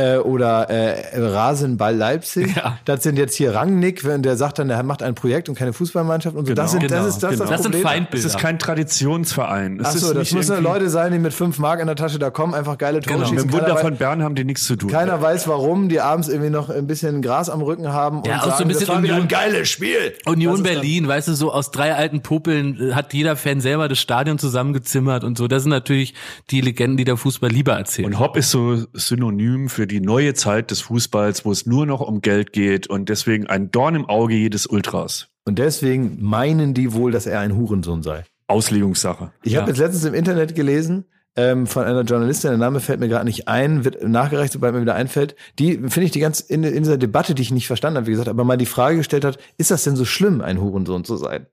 äh, 0.00 0.18
oder 0.18 0.68
äh, 0.70 1.18
Rasenball 1.20 1.94
Leipzig. 1.96 2.54
Ja. 2.56 2.78
Das 2.84 3.02
sind 3.02 3.16
jetzt 3.18 3.34
hier 3.36 3.54
Rangnick, 3.54 4.04
wenn 4.04 4.22
der 4.22 4.36
sagt 4.36 4.58
dann, 4.58 4.68
der 4.68 4.82
macht 4.82 5.02
ein 5.02 5.14
Projekt 5.14 5.48
und 5.48 5.54
keine 5.56 5.72
Fußballmannschaft 5.72 6.34
und 6.36 6.46
so. 6.46 6.54
das, 6.54 6.70
sind, 6.72 6.80
Genau, 6.80 6.94
das 7.04 7.06
ist 7.14 7.22
das, 7.22 7.30
genau. 7.32 7.42
das, 7.44 7.50
Das 7.50 7.62
sind 7.62 7.72
Problem. 7.72 7.86
es 7.86 7.92
Feindbilder. 7.92 8.26
ist 8.26 8.38
kein 8.38 8.58
Traditionsverein. 8.58 9.80
Es 9.80 9.86
Ach 9.86 9.90
so, 9.92 9.96
ist 9.96 10.08
das 10.08 10.14
nicht 10.18 10.34
müssen 10.34 10.52
irgendwie- 10.52 10.70
Leute 10.72 10.90
sein, 10.90 11.12
die 11.12 11.18
mit 11.18 11.32
fünf 11.32 11.58
Mark 11.58 11.80
in 11.80 11.86
der 11.86 11.96
Tasche 11.96 12.18
da 12.18 12.30
kommen, 12.30 12.54
einfach 12.54 12.78
geile 12.78 13.00
Tore 13.00 13.16
Genau. 13.16 13.28
schießen. 13.28 13.46
Mit 13.46 13.54
dem 13.54 13.60
Wunder 13.60 13.76
von 13.76 13.96
Bern 13.96 14.22
haben 14.22 14.34
die 14.34 14.44
nichts 14.44 14.64
zu 14.64 14.76
tun. 14.76 14.90
keiner 14.90 15.20
weiß 15.20 15.48
warum, 15.48 15.88
die 15.88 16.00
abends 16.00 16.28
irgendwie 16.28 16.50
noch 16.50 16.70
ein 16.70 16.86
bisschen 16.86 17.22
Gras 17.22 17.48
am 17.50 17.62
Rücken 17.62 17.92
haben 17.92 18.22
Ja, 18.24 18.34
und 18.34 18.38
auch 18.40 18.44
so 18.44 18.50
sagen, 18.50 18.62
ein 18.62 18.68
bisschen 18.68 18.86
das 18.86 18.96
war 18.96 19.02
wieder 19.02 19.14
ein 19.14 19.20
Union- 19.22 19.28
geiles 19.28 19.68
Spiel. 19.68 20.14
Union 20.26 20.62
Berlin, 20.62 21.08
weißt 21.08 21.28
du, 21.28 21.34
so 21.34 21.52
aus 21.52 21.70
drei 21.70 21.94
alten 21.94 22.22
Popeln 22.22 22.90
äh, 22.90 22.94
hat 22.94 23.12
jeder 23.14 23.36
Fan 23.36 23.60
selber 23.60 23.88
das 23.88 23.98
Stadion 23.98 24.38
zusammengezimmert 24.38 25.24
und 25.24 25.36
so. 25.38 25.48
Das 25.48 25.62
sind 25.62 25.70
natürlich 25.70 26.14
die 26.50 26.60
Legenden, 26.60 26.96
die 26.96 27.04
der 27.04 27.16
Fußball 27.16 27.50
lieber 27.50 27.72
erzählt. 27.74 28.06
Und 28.06 28.18
Hopp 28.18 28.36
ist 28.36 28.50
so 28.50 28.78
synonym 28.92 29.68
für 29.68 29.86
die 29.90 30.00
neue 30.00 30.34
Zeit 30.34 30.70
des 30.70 30.80
Fußballs, 30.80 31.44
wo 31.44 31.52
es 31.52 31.66
nur 31.66 31.84
noch 31.86 32.00
um 32.00 32.20
Geld 32.22 32.52
geht 32.52 32.86
und 32.86 33.08
deswegen 33.08 33.46
ein 33.46 33.70
Dorn 33.70 33.94
im 33.94 34.06
Auge 34.08 34.34
jedes 34.34 34.66
Ultras. 34.66 35.28
Und 35.44 35.58
deswegen 35.58 36.18
meinen 36.20 36.74
die 36.74 36.92
wohl, 36.94 37.12
dass 37.12 37.26
er 37.26 37.40
ein 37.40 37.56
Hurensohn 37.56 38.02
sei. 38.02 38.24
Auslegungssache. 38.46 39.32
Ich 39.42 39.52
Ja. 39.52 39.60
habe 39.60 39.70
jetzt 39.70 39.78
letztens 39.78 40.04
im 40.04 40.14
Internet 40.14 40.54
gelesen, 40.54 41.04
ähm, 41.36 41.66
von 41.66 41.84
einer 41.84 42.02
Journalistin, 42.02 42.50
der 42.50 42.58
Name 42.58 42.80
fällt 42.80 42.98
mir 43.00 43.08
gerade 43.08 43.24
nicht 43.24 43.46
ein, 43.48 43.84
wird 43.84 44.02
nachgereicht, 44.06 44.52
sobald 44.52 44.74
mir 44.74 44.80
wieder 44.80 44.96
einfällt. 44.96 45.36
Die 45.58 45.74
finde 45.74 46.02
ich 46.02 46.10
die 46.10 46.18
ganz 46.20 46.40
in, 46.40 46.64
in 46.64 46.82
dieser 46.82 46.98
Debatte, 46.98 47.34
die 47.34 47.42
ich 47.42 47.52
nicht 47.52 47.68
verstanden 47.68 47.98
habe, 47.98 48.06
wie 48.08 48.10
gesagt, 48.12 48.28
aber 48.28 48.42
mal 48.44 48.56
die 48.56 48.66
Frage 48.66 48.96
gestellt 48.96 49.24
hat, 49.24 49.38
ist 49.56 49.70
das 49.70 49.84
denn 49.84 49.94
so 49.96 50.04
schlimm, 50.04 50.40
ein 50.40 50.60
Hurensohn 50.60 51.04
zu 51.04 51.16
sein? 51.16 51.46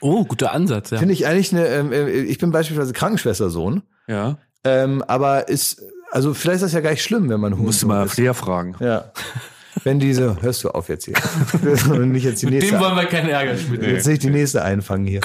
oh, 0.00 0.24
guter 0.24 0.52
Ansatz, 0.52 0.90
ja. 0.90 0.98
Finde 0.98 1.14
ich 1.14 1.26
eigentlich 1.26 1.50
eine, 1.52 1.66
ähm, 1.66 1.90
äh, 1.92 2.10
ich 2.10 2.36
bin 2.38 2.50
beispielsweise 2.50 2.92
Krankenschwestersohn, 2.92 3.82
Ja. 4.06 4.36
ähm, 4.62 5.02
aber 5.06 5.48
ist, 5.48 5.82
also 6.14 6.32
vielleicht 6.32 6.56
ist 6.56 6.62
das 6.62 6.72
ja 6.72 6.80
gar 6.80 6.90
nicht 6.90 7.02
schlimm, 7.02 7.28
wenn 7.28 7.40
man 7.40 7.52
Hurensohn 7.52 7.66
Musst 7.66 7.82
du 7.82 7.86
mal 7.88 8.06
ist. 8.06 8.12
Flair 8.14 8.34
fragen. 8.34 8.76
Ja. 8.80 9.06
Wenn 9.82 9.98
diese, 9.98 10.40
hörst 10.40 10.62
du 10.62 10.70
auf 10.70 10.88
jetzt 10.88 11.06
hier. 11.06 11.16
Und 11.90 12.12
nicht 12.12 12.22
jetzt 12.22 12.40
die 12.40 12.46
Mit 12.46 12.54
nächste. 12.54 12.70
dem 12.76 12.80
wollen 12.80 12.94
wir 12.94 13.06
keinen 13.06 13.28
Ärger 13.28 13.56
schmieden. 13.56 13.90
Jetzt 13.90 14.06
nicht 14.06 14.22
die 14.22 14.30
nächste 14.30 14.62
einfangen 14.62 15.04
hier. 15.06 15.20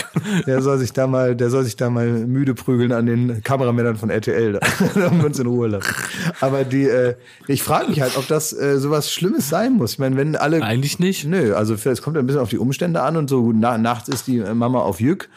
Der 0.47 0.63
soll 0.63 0.79
sich 0.79 0.91
da 0.91 1.05
mal, 1.05 1.35
der 1.35 1.51
soll 1.51 1.63
sich 1.63 1.75
da 1.75 1.91
mal 1.91 2.07
müde 2.07 2.55
prügeln 2.55 2.91
an 2.91 3.05
den 3.05 3.43
Kameramännern 3.43 3.95
von 3.97 4.09
RTL, 4.09 4.53
da 4.95 5.01
haben 5.01 5.19
wir 5.19 5.27
uns 5.27 5.37
in 5.37 5.45
Ruhe 5.45 5.67
lassen. 5.67 5.93
Aber 6.41 6.63
die, 6.63 6.85
äh, 6.85 7.13
ich 7.47 7.61
frage 7.61 7.89
mich 7.89 8.01
halt, 8.01 8.17
ob 8.17 8.27
das 8.27 8.51
äh, 8.51 8.79
sowas 8.79 9.13
Schlimmes 9.13 9.47
sein 9.47 9.73
muss. 9.73 9.93
Ich 9.93 9.99
meine, 9.99 10.17
wenn 10.17 10.35
alle, 10.35 10.63
Eigentlich 10.63 10.97
nicht. 10.97 11.25
nö, 11.25 11.53
also 11.53 11.75
es 11.75 12.01
kommt 12.01 12.17
ein 12.17 12.25
bisschen 12.25 12.41
auf 12.41 12.49
die 12.49 12.57
Umstände 12.57 13.01
an 13.03 13.17
und 13.17 13.29
so. 13.29 13.53
Na, 13.53 13.77
nachts 13.77 14.09
ist 14.09 14.25
die 14.25 14.39
Mama 14.39 14.79
auf 14.79 14.99
Jück. 14.99 15.29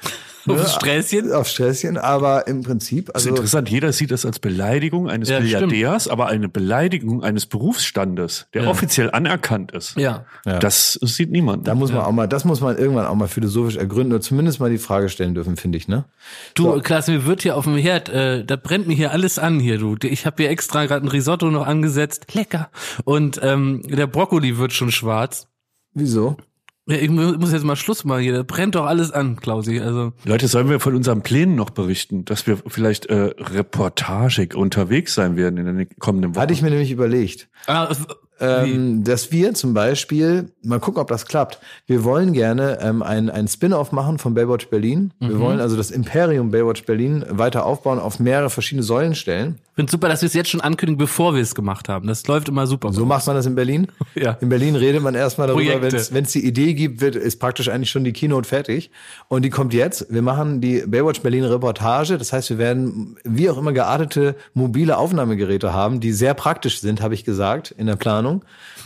Auf 0.49 0.57
das 0.57 0.75
Sträßchen. 0.75 1.33
Auf 1.33 1.49
Sträßchen, 1.49 1.99
aber 1.99 2.47
im 2.47 2.63
Prinzip, 2.63 3.07
Das 3.13 3.23
ist 3.23 3.29
also 3.29 3.37
interessant, 3.37 3.71
jeder 3.71 3.93
sieht 3.93 4.11
das 4.11 4.27
als 4.27 4.39
Beleidigung 4.39 5.09
eines 5.09 5.29
Ja, 5.29 5.41
Milliardärs, 5.41 6.09
aber 6.09 6.27
eine 6.27 6.49
Beleidigung 6.49 7.23
eines 7.23 7.47
Berufsstandes, 7.47 8.47
der 8.55 8.69
offiziell 8.69 9.11
anerkannt 9.11 9.73
ist. 9.73 9.97
Ja. 9.97 10.25
Das 10.45 10.99
sieht 11.03 11.31
niemand. 11.31 11.67
da 11.69 11.75
muss 11.75 11.93
man 11.93 12.03
auch 12.03 12.13
mal, 12.13 12.27
das 12.27 12.45
muss 12.45 12.61
man 12.61 12.77
irgendwann 12.77 13.07
auch 13.07 13.15
mal 13.15 13.29
philosophisch 13.29 13.77
ergründen 13.77 14.13
oder 14.13 14.21
zumindest 14.21 14.61
mal 14.61 14.71
die 14.71 14.79
Frage 14.79 15.09
stellen 15.09 15.35
dürfen, 15.35 15.57
finde 15.57 15.79
ich, 15.79 15.89
ne? 15.89 16.05
Du, 16.55 16.81
Klaas, 16.81 17.09
mir 17.09 17.27
wird 17.27 17.43
hier 17.43 17.57
auf 17.57 17.65
dem 17.65 17.77
Herd, 17.77 18.09
äh, 18.09 18.45
da 18.45 18.57
brennt 18.57 18.87
mir 18.87 18.95
hier 18.95 19.13
alles 19.13 19.39
an 19.39 19.61
hier, 19.61 19.79
du. 19.79 19.97
Ich 20.03 20.27
habe 20.27 20.43
hier 20.43 20.51
extra 20.51 20.87
gerade 20.87 21.07
ein 21.07 21.09
Risotto 21.09 21.51
noch 21.51 21.67
angesetzt. 21.67 22.35
Lecker. 22.35 22.71
Und 23.05 23.41
ähm, 23.43 23.83
der 23.85 24.07
Brokkoli 24.07 24.59
wird 24.59 24.73
schon 24.73 24.91
schwarz. 24.91 25.49
Wieso? 25.95 26.37
Ja, 26.89 26.97
ich 26.97 27.09
mu- 27.11 27.35
muss 27.39 27.53
jetzt 27.53 27.65
mal 27.65 27.77
Schluss 27.77 28.05
machen 28.05 28.23
hier. 28.23 28.33
Da 28.33 28.43
brennt 28.43 28.75
doch 28.75 28.87
alles 28.87 29.13
an, 29.13 29.37
Klausi. 29.37 29.79
Also 29.81 30.13
Leute, 30.25 30.49
sollen 30.49 30.69
wir 30.69 30.81
von 30.81 30.95
unseren 30.97 31.23
Plänen 31.23 31.55
noch 31.55 31.71
berichten, 31.71 32.25
dass 32.25 32.47
wir 32.47 32.59
vielleicht 32.67 33.07
äh, 33.07 33.31
reportagig 33.39 34.55
unterwegs 34.55 35.15
sein 35.15 35.37
werden 35.37 35.59
in 35.59 35.77
den 35.77 35.89
kommenden 35.99 36.35
Wochen? 36.35 36.41
Hatte 36.43 36.53
ich 36.53 36.63
mir 36.63 36.71
nämlich 36.71 36.91
überlegt. 36.91 37.49
ah, 37.67 37.89
ähm, 38.41 39.05
dass 39.05 39.31
wir 39.31 39.55
zum 39.55 39.73
Beispiel, 39.73 40.51
mal 40.65 40.81
gucken, 40.81 41.01
ob 41.01 41.07
das 41.07 41.27
klappt. 41.27 41.61
Wir 41.87 42.03
wollen 42.03 42.33
gerne 42.33 42.79
ähm, 42.81 43.01
ein, 43.01 43.31
ein 43.31 43.47
Spin-off 43.47 43.93
machen 43.93 44.19
von 44.19 44.35
Baywatch 44.35 44.67
Berlin. 44.69 45.13
Wir 45.21 45.39
wollen 45.39 45.61
also 45.61 45.77
das 45.77 45.93
Imperium 45.93 46.51
Baywatch 46.51 46.85
Berlin 46.85 47.25
weiter 47.29 47.65
aufbauen, 47.65 48.01
auf 48.01 48.19
mehrere 48.19 48.51
verschiedene 48.51 48.83
Säulen 48.83 49.15
stellen. 49.15 49.61
Ich 49.73 49.77
finde 49.77 49.91
super, 49.91 50.11
dass 50.11 50.21
wir 50.21 50.27
es 50.27 50.35
jetzt 50.35 50.51
schon 50.51 50.61
ankündigen, 50.61 50.99
bevor 50.99 51.35
wir 51.35 51.41
es 51.41 51.55
gemacht 51.55 51.89
haben. 51.89 52.07
Das 52.07 52.27
läuft 52.27 52.51
immer 52.51 52.67
super. 52.67 52.93
So 52.93 53.07
macht 53.07 53.27
man 53.27 53.37
das 53.37 53.47
in 53.47 53.55
Berlin. 53.55 53.87
Ja. 54.15 54.33
In 54.43 54.51
Berlin 54.51 54.77
redet 54.77 55.03
man 55.03 55.15
erstmal 55.15 55.47
darüber, 55.47 55.81
wenn 55.81 56.25
es 56.25 56.33
die 56.33 56.45
Idee 56.45 56.75
gibt, 56.75 57.01
wird, 57.01 57.17
ist 57.17 57.39
praktisch 57.41 57.71
eigentlich 57.71 57.89
schon 57.89 58.05
die 58.05 58.13
Keynote 58.13 58.47
fertig. 58.47 58.91
Und 59.29 59.43
die 59.43 59.49
kommt 59.49 59.73
jetzt. 59.73 60.07
Wir 60.11 60.21
machen 60.21 60.61
die 60.61 60.85
Baywatch 60.87 61.23
Berlin 61.23 61.45
Reportage. 61.45 62.19
Das 62.19 62.31
heißt, 62.31 62.51
wir 62.51 62.59
werden 62.59 63.17
wie 63.25 63.49
auch 63.49 63.57
immer 63.57 63.73
geartete 63.73 64.37
mobile 64.53 64.99
Aufnahmegeräte 64.99 65.73
haben, 65.73 66.01
die 66.01 66.13
sehr 66.13 66.35
praktisch 66.35 66.81
sind, 66.81 67.01
habe 67.01 67.15
ich 67.15 67.25
gesagt, 67.25 67.71
in 67.71 67.87
der 67.87 67.97
Planung. 67.97 68.45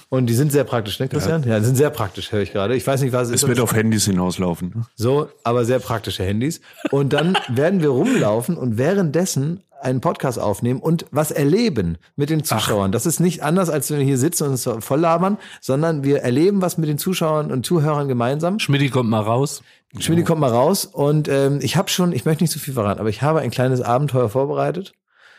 Und 0.08 0.26
die 0.26 0.34
sind 0.34 0.52
sehr 0.52 0.62
praktisch, 0.62 1.00
ne, 1.00 1.08
Christian? 1.08 1.42
Ja, 1.42 1.58
die 1.58 1.64
sind 1.64 1.74
sehr 1.74 1.90
praktisch, 1.90 2.30
höre 2.30 2.42
ich 2.42 2.52
gerade. 2.52 2.76
Ich 2.76 2.86
weiß 2.86 3.02
nicht, 3.02 3.12
was 3.12 3.28
es 3.30 3.46
wird 3.46 3.58
auf 3.58 3.74
Handys 3.74 4.04
hinauslaufen. 4.04 4.86
so, 4.94 5.28
aber 5.42 5.64
sehr 5.64 5.80
praktische 5.80 6.22
Handys. 6.22 6.60
Und 6.92 7.12
dann 7.12 7.36
werden 7.48 7.82
wir 7.82 7.88
rumlaufen 7.88 8.56
und 8.56 8.78
währenddessen 8.78 9.62
einen 9.80 10.00
Podcast 10.00 10.38
aufnehmen 10.38 10.80
und 10.80 11.06
was 11.10 11.30
erleben 11.30 11.98
mit 12.16 12.30
den 12.30 12.44
Zuschauern. 12.44 12.92
Das 12.92 13.06
ist 13.06 13.20
nicht 13.20 13.42
anders, 13.42 13.70
als 13.70 13.90
wenn 13.90 13.98
wir 13.98 14.04
hier 14.06 14.18
sitzen 14.18 14.44
und 14.44 14.50
uns 14.50 14.68
voll 14.84 15.00
labern, 15.00 15.38
sondern 15.60 16.02
wir 16.04 16.20
erleben 16.22 16.62
was 16.62 16.78
mit 16.78 16.88
den 16.88 16.98
Zuschauern 16.98 17.50
und 17.52 17.64
Zuhörern 17.66 18.08
gemeinsam. 18.08 18.58
Schmidti 18.58 18.90
kommt 18.90 19.10
mal 19.10 19.20
raus. 19.22 19.62
Schmidi 19.98 20.24
kommt 20.24 20.40
mal 20.40 20.50
raus 20.50 20.84
und 20.84 21.28
ähm, 21.28 21.58
ich 21.62 21.76
habe 21.76 21.88
schon, 21.88 22.12
ich 22.12 22.24
möchte 22.26 22.42
nicht 22.44 22.50
zu 22.52 22.58
viel 22.58 22.74
verraten, 22.74 23.00
aber 23.00 23.08
ich 23.08 23.22
habe 23.22 23.40
ein 23.40 23.50
kleines 23.50 23.80
Abenteuer 23.80 24.28
vorbereitet. 24.28 24.92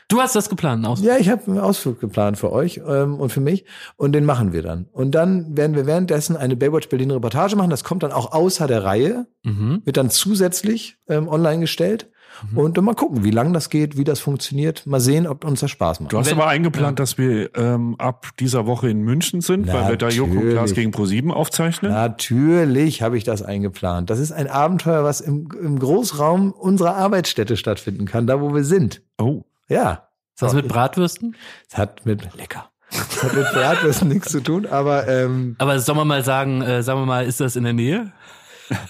Du 0.10 0.22
hast 0.22 0.36
das 0.38 0.50
geplant, 0.50 0.86
aus. 0.88 1.02
Ja, 1.02 1.18
ich 1.18 1.28
habe 1.30 1.44
einen 1.48 1.60
Ausflug 1.60 2.00
geplant 2.00 2.38
für 2.38 2.52
euch 2.54 2.80
ähm, 2.88 3.16
und 3.20 3.30
für 3.32 3.42
mich 3.42 3.66
und 3.98 4.14
den 4.14 4.24
machen 4.24 4.54
wir 4.54 4.64
dann. 4.64 4.86
Und 4.94 5.12
dann 5.12 5.58
werden 5.58 5.76
wir 5.76 5.86
währenddessen 5.86 6.38
eine 6.38 6.56
Baywatch 6.56 6.88
Berlin 6.88 7.12
Reportage 7.12 7.58
machen. 7.58 7.70
Das 7.70 7.84
kommt 7.84 8.04
dann 8.04 8.14
auch 8.14 8.32
außer 8.32 8.68
der 8.68 8.84
Reihe, 8.86 9.28
Mhm. 9.44 9.82
wird 9.84 9.98
dann 9.98 10.10
zusätzlich 10.10 10.98
ähm, 11.10 11.28
online 11.28 11.60
gestellt. 11.60 12.10
Und 12.56 12.78
dann 12.78 12.86
mal 12.86 12.94
gucken, 12.96 13.24
wie 13.24 13.32
lang 13.32 13.54
das 13.54 13.70
geht, 13.70 13.98
wie 13.98 14.04
das 14.04 14.20
funktioniert. 14.20 14.86
Mal 14.86 15.00
sehen, 15.00 15.28
ob 15.28 15.44
uns 15.46 15.60
das 15.60 15.72
Spaß 15.72 16.00
macht. 16.00 16.14
Du 16.14 16.18
hast 16.18 16.28
Wenn- 16.30 16.38
aber 16.38 16.48
eingeplant, 16.48 17.00
dass 17.00 17.18
wir 17.18 17.56
ähm, 17.56 17.96
ab 17.98 18.28
dieser 18.40 18.66
Woche 18.66 18.90
in 18.90 19.02
München 19.02 19.42
sind, 19.42 19.68
weil 19.72 19.90
wir 19.90 19.98
da 19.98 20.10
Joko 20.10 20.32
und 20.34 20.40
Klaas 20.42 20.54
Natürlich. 20.56 20.76
gegen 20.76 20.92
ProSieben 20.92 21.32
aufzeichnen. 21.32 21.92
Natürlich 21.92 23.02
habe 23.02 23.18
ich 23.18 23.24
das 23.24 23.42
eingeplant. 23.42 24.10
Das 24.10 24.20
ist 24.20 24.32
ein 24.32 24.48
Abenteuer, 24.48 25.04
was 25.04 25.22
im, 25.22 25.48
im 25.62 25.80
Großraum 25.80 26.52
unserer 26.52 26.96
Arbeitsstätte 26.96 27.58
stattfinden 27.58 28.06
kann, 28.06 28.28
da 28.28 28.42
wo 28.42 28.54
wir 28.54 28.64
sind. 28.64 29.02
Oh. 29.18 29.44
Ja. 29.70 30.08
Was 30.40 30.54
mit 30.54 30.68
Bratwürsten? 30.68 31.36
Es 31.70 31.78
hat 31.78 32.06
mit 32.06 32.36
lecker. 32.36 32.70
Es 32.92 33.24
hat 33.24 33.34
mit 33.36 33.52
Bratwürsten 33.52 34.08
nichts 34.14 34.32
zu 34.32 34.40
tun, 34.42 34.66
aber 34.66 35.08
ähm, 35.08 35.56
Aber 35.58 35.80
sollen 35.80 35.98
wir 35.98 36.06
mal 36.06 36.24
sagen, 36.24 36.62
äh, 36.62 36.84
sagen 36.84 37.00
wir 37.02 37.06
mal, 37.06 37.26
ist 37.26 37.40
das 37.40 37.56
in 37.56 37.64
der 37.64 37.74
Nähe? 37.74 38.12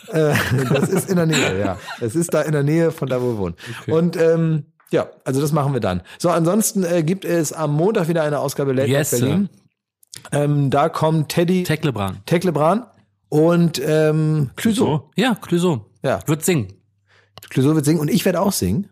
Äh, 0.07 0.33
das 0.73 0.89
ist 0.89 1.09
in 1.09 1.17
der 1.17 1.25
Nähe, 1.25 1.59
ja. 1.59 1.77
Es 2.01 2.15
ist 2.15 2.33
da 2.33 2.41
in 2.41 2.51
der 2.51 2.63
Nähe 2.63 2.91
von 2.91 3.07
da, 3.07 3.21
wo 3.21 3.33
wir 3.33 3.37
wohnen. 3.37 3.55
Und 3.87 4.17
ähm, 4.17 4.65
ja, 4.91 5.07
also 5.25 5.41
das 5.41 5.51
machen 5.51 5.73
wir 5.73 5.79
dann. 5.79 6.01
So, 6.17 6.29
ansonsten 6.29 6.83
äh, 6.83 7.03
gibt 7.03 7.25
es 7.25 7.53
am 7.53 7.73
Montag 7.73 8.07
wieder 8.07 8.23
eine 8.23 8.39
Ausgabe 8.39 8.73
Late 8.73 8.89
Yes, 8.89 9.11
Berlin. 9.11 9.49
Ähm, 10.31 10.69
da 10.69 10.89
kommen 10.89 11.27
Teddy, 11.27 11.63
Teklebran. 11.63 12.19
Teklebran 12.25 12.85
und 13.29 13.81
ähm, 13.85 14.51
Clouseau. 14.55 15.11
Ja, 15.15 15.35
Clouseau. 15.35 15.85
Ja. 16.03 16.19
Wird 16.25 16.43
singen. 16.43 16.73
Clouseau 17.49 17.75
wird 17.75 17.85
singen 17.85 17.99
und 17.99 18.09
ich 18.09 18.25
werde 18.25 18.41
auch 18.41 18.51
singen. 18.51 18.89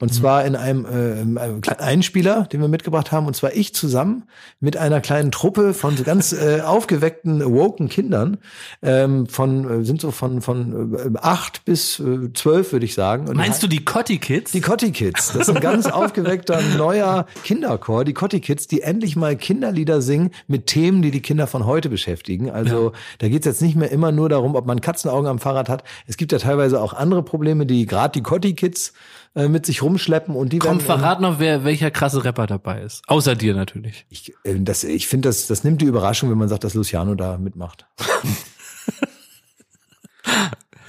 Und 0.00 0.14
zwar 0.14 0.46
in 0.46 0.56
einem, 0.56 0.86
äh, 0.86 1.20
in 1.20 1.36
einem 1.36 1.60
kleinen 1.60 1.80
Einspieler, 1.80 2.46
den 2.50 2.62
wir 2.62 2.68
mitgebracht 2.68 3.12
haben. 3.12 3.26
Und 3.26 3.36
zwar 3.36 3.54
ich 3.54 3.74
zusammen 3.74 4.24
mit 4.58 4.78
einer 4.78 5.02
kleinen 5.02 5.30
Truppe 5.30 5.74
von 5.74 5.94
so 5.96 6.04
ganz 6.04 6.32
äh, 6.32 6.62
aufgeweckten, 6.62 7.44
woken 7.44 7.90
Kindern. 7.90 8.38
Ähm, 8.82 9.26
von, 9.26 9.82
äh, 9.82 9.84
sind 9.84 10.00
so 10.00 10.10
von, 10.10 10.40
von 10.40 10.94
äh, 10.94 11.18
acht 11.20 11.66
bis 11.66 12.00
äh, 12.00 12.32
zwölf, 12.32 12.72
würde 12.72 12.86
ich 12.86 12.94
sagen. 12.94 13.28
Und 13.28 13.36
Meinst 13.36 13.62
du 13.62 13.66
die 13.66 13.84
Cotti 13.84 14.16
Kids? 14.18 14.52
Die 14.52 14.62
Cotti 14.62 14.90
Kids. 14.90 15.32
Das 15.34 15.48
ist 15.48 15.54
ein 15.54 15.60
ganz 15.60 15.86
aufgeweckter 15.90 16.62
neuer 16.78 17.26
Kinderchor. 17.44 18.06
Die 18.06 18.14
Cotti 18.14 18.40
Kids, 18.40 18.68
die 18.68 18.80
endlich 18.80 19.16
mal 19.16 19.36
Kinderlieder 19.36 20.00
singen 20.00 20.30
mit 20.48 20.66
Themen, 20.66 21.02
die 21.02 21.10
die 21.10 21.20
Kinder 21.20 21.46
von 21.46 21.66
heute 21.66 21.90
beschäftigen. 21.90 22.50
Also 22.50 22.92
da 23.18 23.28
geht's 23.28 23.44
jetzt 23.44 23.60
nicht 23.60 23.76
mehr 23.76 23.90
immer 23.90 24.12
nur 24.12 24.30
darum, 24.30 24.54
ob 24.54 24.64
man 24.64 24.80
Katzenaugen 24.80 25.28
am 25.28 25.38
Fahrrad 25.38 25.68
hat. 25.68 25.84
Es 26.06 26.16
gibt 26.16 26.32
ja 26.32 26.38
teilweise 26.38 26.80
auch 26.80 26.94
andere 26.94 27.22
Probleme, 27.22 27.66
die 27.66 27.84
gerade 27.84 28.12
die 28.12 28.22
Cotti 28.22 28.54
Kids 28.54 28.94
äh, 29.34 29.48
mit 29.48 29.66
sich 29.66 29.82
rumschleppen 29.82 30.34
und 30.34 30.52
die 30.52 30.58
Komm, 30.58 30.78
werden 30.78 30.80
verrat 30.80 31.20
noch, 31.20 31.38
wer, 31.38 31.64
welcher 31.64 31.90
krasse 31.90 32.24
Rapper 32.24 32.46
dabei 32.46 32.82
ist. 32.82 33.02
Außer 33.06 33.36
dir 33.36 33.54
natürlich. 33.54 34.06
ich, 34.10 34.34
äh, 34.44 34.58
das, 34.58 34.84
ich 34.84 35.06
finde, 35.06 35.28
das, 35.28 35.46
das 35.46 35.62
nimmt 35.64 35.80
die 35.80 35.86
Überraschung, 35.86 36.30
wenn 36.30 36.38
man 36.38 36.48
sagt, 36.48 36.64
dass 36.64 36.74
Luciano 36.74 37.14
da 37.14 37.38
mitmacht. 37.38 37.86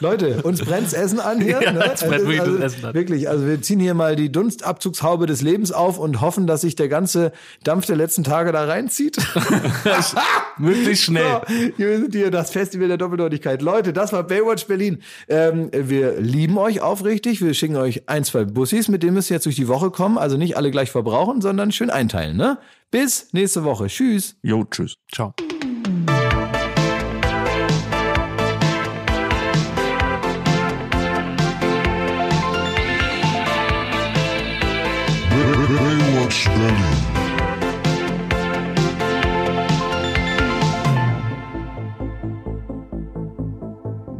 Leute, 0.01 0.41
uns 0.41 0.59
brennt's 0.61 0.93
Essen 0.93 1.19
an 1.19 1.39
hier. 1.39 1.51
Ja, 1.61 1.71
ne? 1.73 1.91
uns 1.91 2.01
brennt 2.01 2.13
Es 2.15 2.21
ist 2.21 2.27
wirklich 2.27 2.39
das 2.39 2.47
also, 2.47 2.63
Essen 2.63 2.85
an. 2.85 2.93
Wirklich, 2.93 3.29
also 3.29 3.45
wir 3.45 3.61
ziehen 3.61 3.79
hier 3.79 3.93
mal 3.93 4.15
die 4.15 4.31
Dunstabzugshaube 4.31 5.27
des 5.27 5.41
Lebens 5.41 5.71
auf 5.71 5.99
und 5.99 6.21
hoffen, 6.21 6.47
dass 6.47 6.61
sich 6.61 6.75
der 6.75 6.87
ganze 6.87 7.31
Dampf 7.63 7.85
der 7.85 7.97
letzten 7.97 8.23
Tage 8.23 8.51
da 8.51 8.65
reinzieht. 8.65 9.17
Möglichst 10.57 11.03
schnell. 11.03 11.41
So, 11.47 11.53
hier 11.77 11.99
sind 11.99 12.15
hier 12.15 12.31
das 12.31 12.49
Festival 12.49 12.87
der 12.87 12.97
Doppeldeutigkeit. 12.97 13.61
Leute, 13.61 13.93
das 13.93 14.11
war 14.11 14.23
Baywatch 14.23 14.65
Berlin. 14.65 15.03
Ähm, 15.27 15.69
wir 15.71 16.19
lieben 16.19 16.57
euch 16.57 16.81
aufrichtig. 16.81 17.41
Wir 17.41 17.53
schicken 17.53 17.75
euch 17.75 18.09
ein, 18.09 18.23
zwei 18.23 18.45
Bussis, 18.45 18.87
mit 18.87 19.03
denen 19.03 19.13
müsst 19.13 19.29
ihr 19.29 19.35
jetzt 19.35 19.45
durch 19.45 19.55
die 19.55 19.67
Woche 19.67 19.91
kommen. 19.91 20.17
Also 20.17 20.37
nicht 20.37 20.57
alle 20.57 20.71
gleich 20.71 20.89
verbrauchen, 20.89 21.41
sondern 21.41 21.71
schön 21.71 21.91
einteilen. 21.91 22.37
Ne? 22.37 22.57
Bis 22.89 23.27
nächste 23.33 23.63
Woche. 23.63 23.87
Tschüss. 23.87 24.35
Jo, 24.41 24.65
tschüss. 24.65 24.97
Ciao. 25.13 25.33